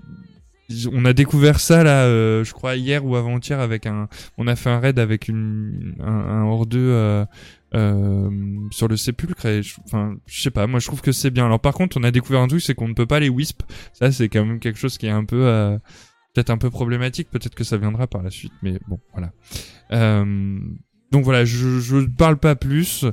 on 0.91 1.05
a 1.05 1.13
découvert 1.13 1.59
ça 1.59 1.83
là 1.83 2.03
euh, 2.05 2.43
je 2.43 2.53
crois 2.53 2.75
hier 2.75 3.05
ou 3.05 3.15
avant-hier 3.15 3.59
avec 3.59 3.85
un 3.85 4.07
on 4.37 4.47
a 4.47 4.55
fait 4.55 4.69
un 4.69 4.79
raid 4.79 4.99
avec 4.99 5.27
une 5.27 5.95
un, 5.99 6.11
un 6.11 6.43
hors 6.43 6.65
deux 6.65 6.79
euh, 6.79 7.25
euh, 7.75 8.29
sur 8.71 8.87
le 8.87 8.97
sépulcre 8.97 9.45
et 9.45 9.63
je- 9.63 9.75
enfin 9.85 10.15
je 10.25 10.41
sais 10.41 10.51
pas 10.51 10.67
moi 10.67 10.79
je 10.79 10.87
trouve 10.87 11.01
que 11.01 11.11
c'est 11.11 11.31
bien. 11.31 11.45
Alors 11.45 11.59
par 11.59 11.73
contre 11.73 11.97
on 11.99 12.03
a 12.03 12.11
découvert 12.11 12.41
un 12.41 12.47
truc 12.47 12.61
c'est 12.61 12.75
qu'on 12.75 12.87
ne 12.87 12.93
peut 12.93 13.05
pas 13.07 13.19
les 13.19 13.29
wisp. 13.29 13.63
Ça 13.93 14.11
c'est 14.11 14.29
quand 14.29 14.45
même 14.45 14.59
quelque 14.59 14.79
chose 14.79 14.97
qui 14.97 15.07
est 15.07 15.11
un 15.11 15.25
peu 15.25 15.45
euh, 15.47 15.77
peut-être 16.33 16.49
un 16.49 16.57
peu 16.57 16.69
problématique. 16.69 17.29
Peut-être 17.29 17.55
que 17.55 17.63
ça 17.63 17.77
viendra 17.77 18.07
par 18.07 18.21
la 18.23 18.29
suite 18.29 18.53
mais 18.61 18.79
bon 18.87 18.99
voilà. 19.11 19.31
Euh, 19.91 20.59
donc 21.11 21.23
voilà 21.25 21.45
je 21.45 21.79
je 21.79 21.97
parle 22.05 22.37
pas 22.37 22.55
plus. 22.55 23.05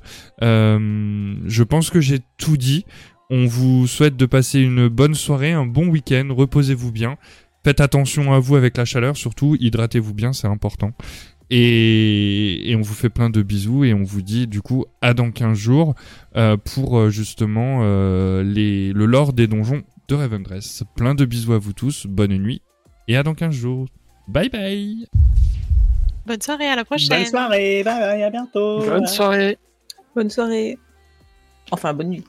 Euh, 0.42 1.34
je 1.46 1.62
pense 1.62 1.90
que 1.90 2.00
j'ai 2.00 2.20
tout 2.38 2.56
dit. 2.56 2.84
On 3.30 3.46
vous 3.46 3.86
souhaite 3.86 4.16
de 4.16 4.26
passer 4.26 4.60
une 4.60 4.88
bonne 4.88 5.14
soirée 5.14 5.52
un 5.52 5.66
bon 5.66 5.86
week-end. 5.88 6.28
Reposez-vous 6.30 6.90
bien. 6.92 7.16
Faites 7.62 7.80
attention 7.80 8.32
à 8.32 8.38
vous 8.40 8.56
avec 8.56 8.76
la 8.76 8.84
chaleur 8.86 9.16
surtout. 9.16 9.54
Hydratez-vous 9.60 10.14
bien 10.14 10.32
c'est 10.32 10.46
important 10.48 10.92
et, 11.50 12.70
et 12.70 12.76
on 12.76 12.80
vous 12.80 12.94
fait 12.94 13.10
plein 13.10 13.28
de 13.28 13.42
bisous 13.42 13.84
et 13.84 13.92
on 13.92 14.04
vous 14.04 14.22
dit 14.22 14.46
du 14.46 14.62
coup 14.62 14.84
à 15.02 15.14
dans 15.14 15.30
15 15.30 15.58
jours 15.58 15.94
euh, 16.36 16.56
pour 16.56 16.98
euh, 16.98 17.10
justement 17.10 17.80
euh, 17.82 18.42
les, 18.42 18.92
le 18.92 19.06
lore 19.06 19.32
des 19.32 19.46
donjons 19.46 19.82
de 20.08 20.14
Ravendress. 20.14 20.84
Plein 20.96 21.14
de 21.14 21.24
bisous 21.24 21.52
à 21.52 21.58
vous 21.58 21.72
tous, 21.72 22.06
bonne 22.06 22.36
nuit 22.38 22.62
et 23.08 23.16
à 23.16 23.22
dans 23.22 23.34
15 23.34 23.54
jours. 23.54 23.86
Bye 24.28 24.48
bye 24.48 25.06
Bonne 26.26 26.40
soirée, 26.40 26.68
à 26.68 26.76
la 26.76 26.84
prochaine. 26.84 27.08
Bonne 27.08 27.26
soirée, 27.26 27.82
bye 27.82 27.98
bye, 27.98 28.22
à 28.22 28.30
bientôt. 28.30 28.80
Bonne 28.80 29.06
soirée. 29.06 29.58
Bonne 30.14 30.30
soirée. 30.30 30.78
Enfin, 31.72 31.92
bonne 31.92 32.10
nuit. 32.10 32.24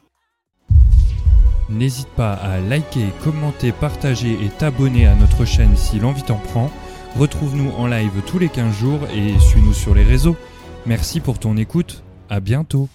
N'hésite 1.69 2.09
pas 2.09 2.33
à 2.33 2.59
liker, 2.59 3.07
commenter, 3.23 3.71
partager 3.71 4.33
et 4.33 4.49
t'abonner 4.57 5.05
à 5.05 5.15
notre 5.15 5.45
chaîne 5.45 5.75
si 5.77 5.99
l'envie 5.99 6.23
t'en 6.23 6.37
prend. 6.37 6.71
Retrouve-nous 7.17 7.71
en 7.71 7.87
live 7.87 8.21
tous 8.25 8.39
les 8.39 8.47
15 8.47 8.73
jours 8.73 8.99
et 9.13 9.37
suis-nous 9.39 9.73
sur 9.73 9.93
les 9.93 10.03
réseaux. 10.03 10.37
Merci 10.85 11.19
pour 11.19 11.39
ton 11.39 11.57
écoute, 11.57 12.03
à 12.29 12.39
bientôt 12.39 12.87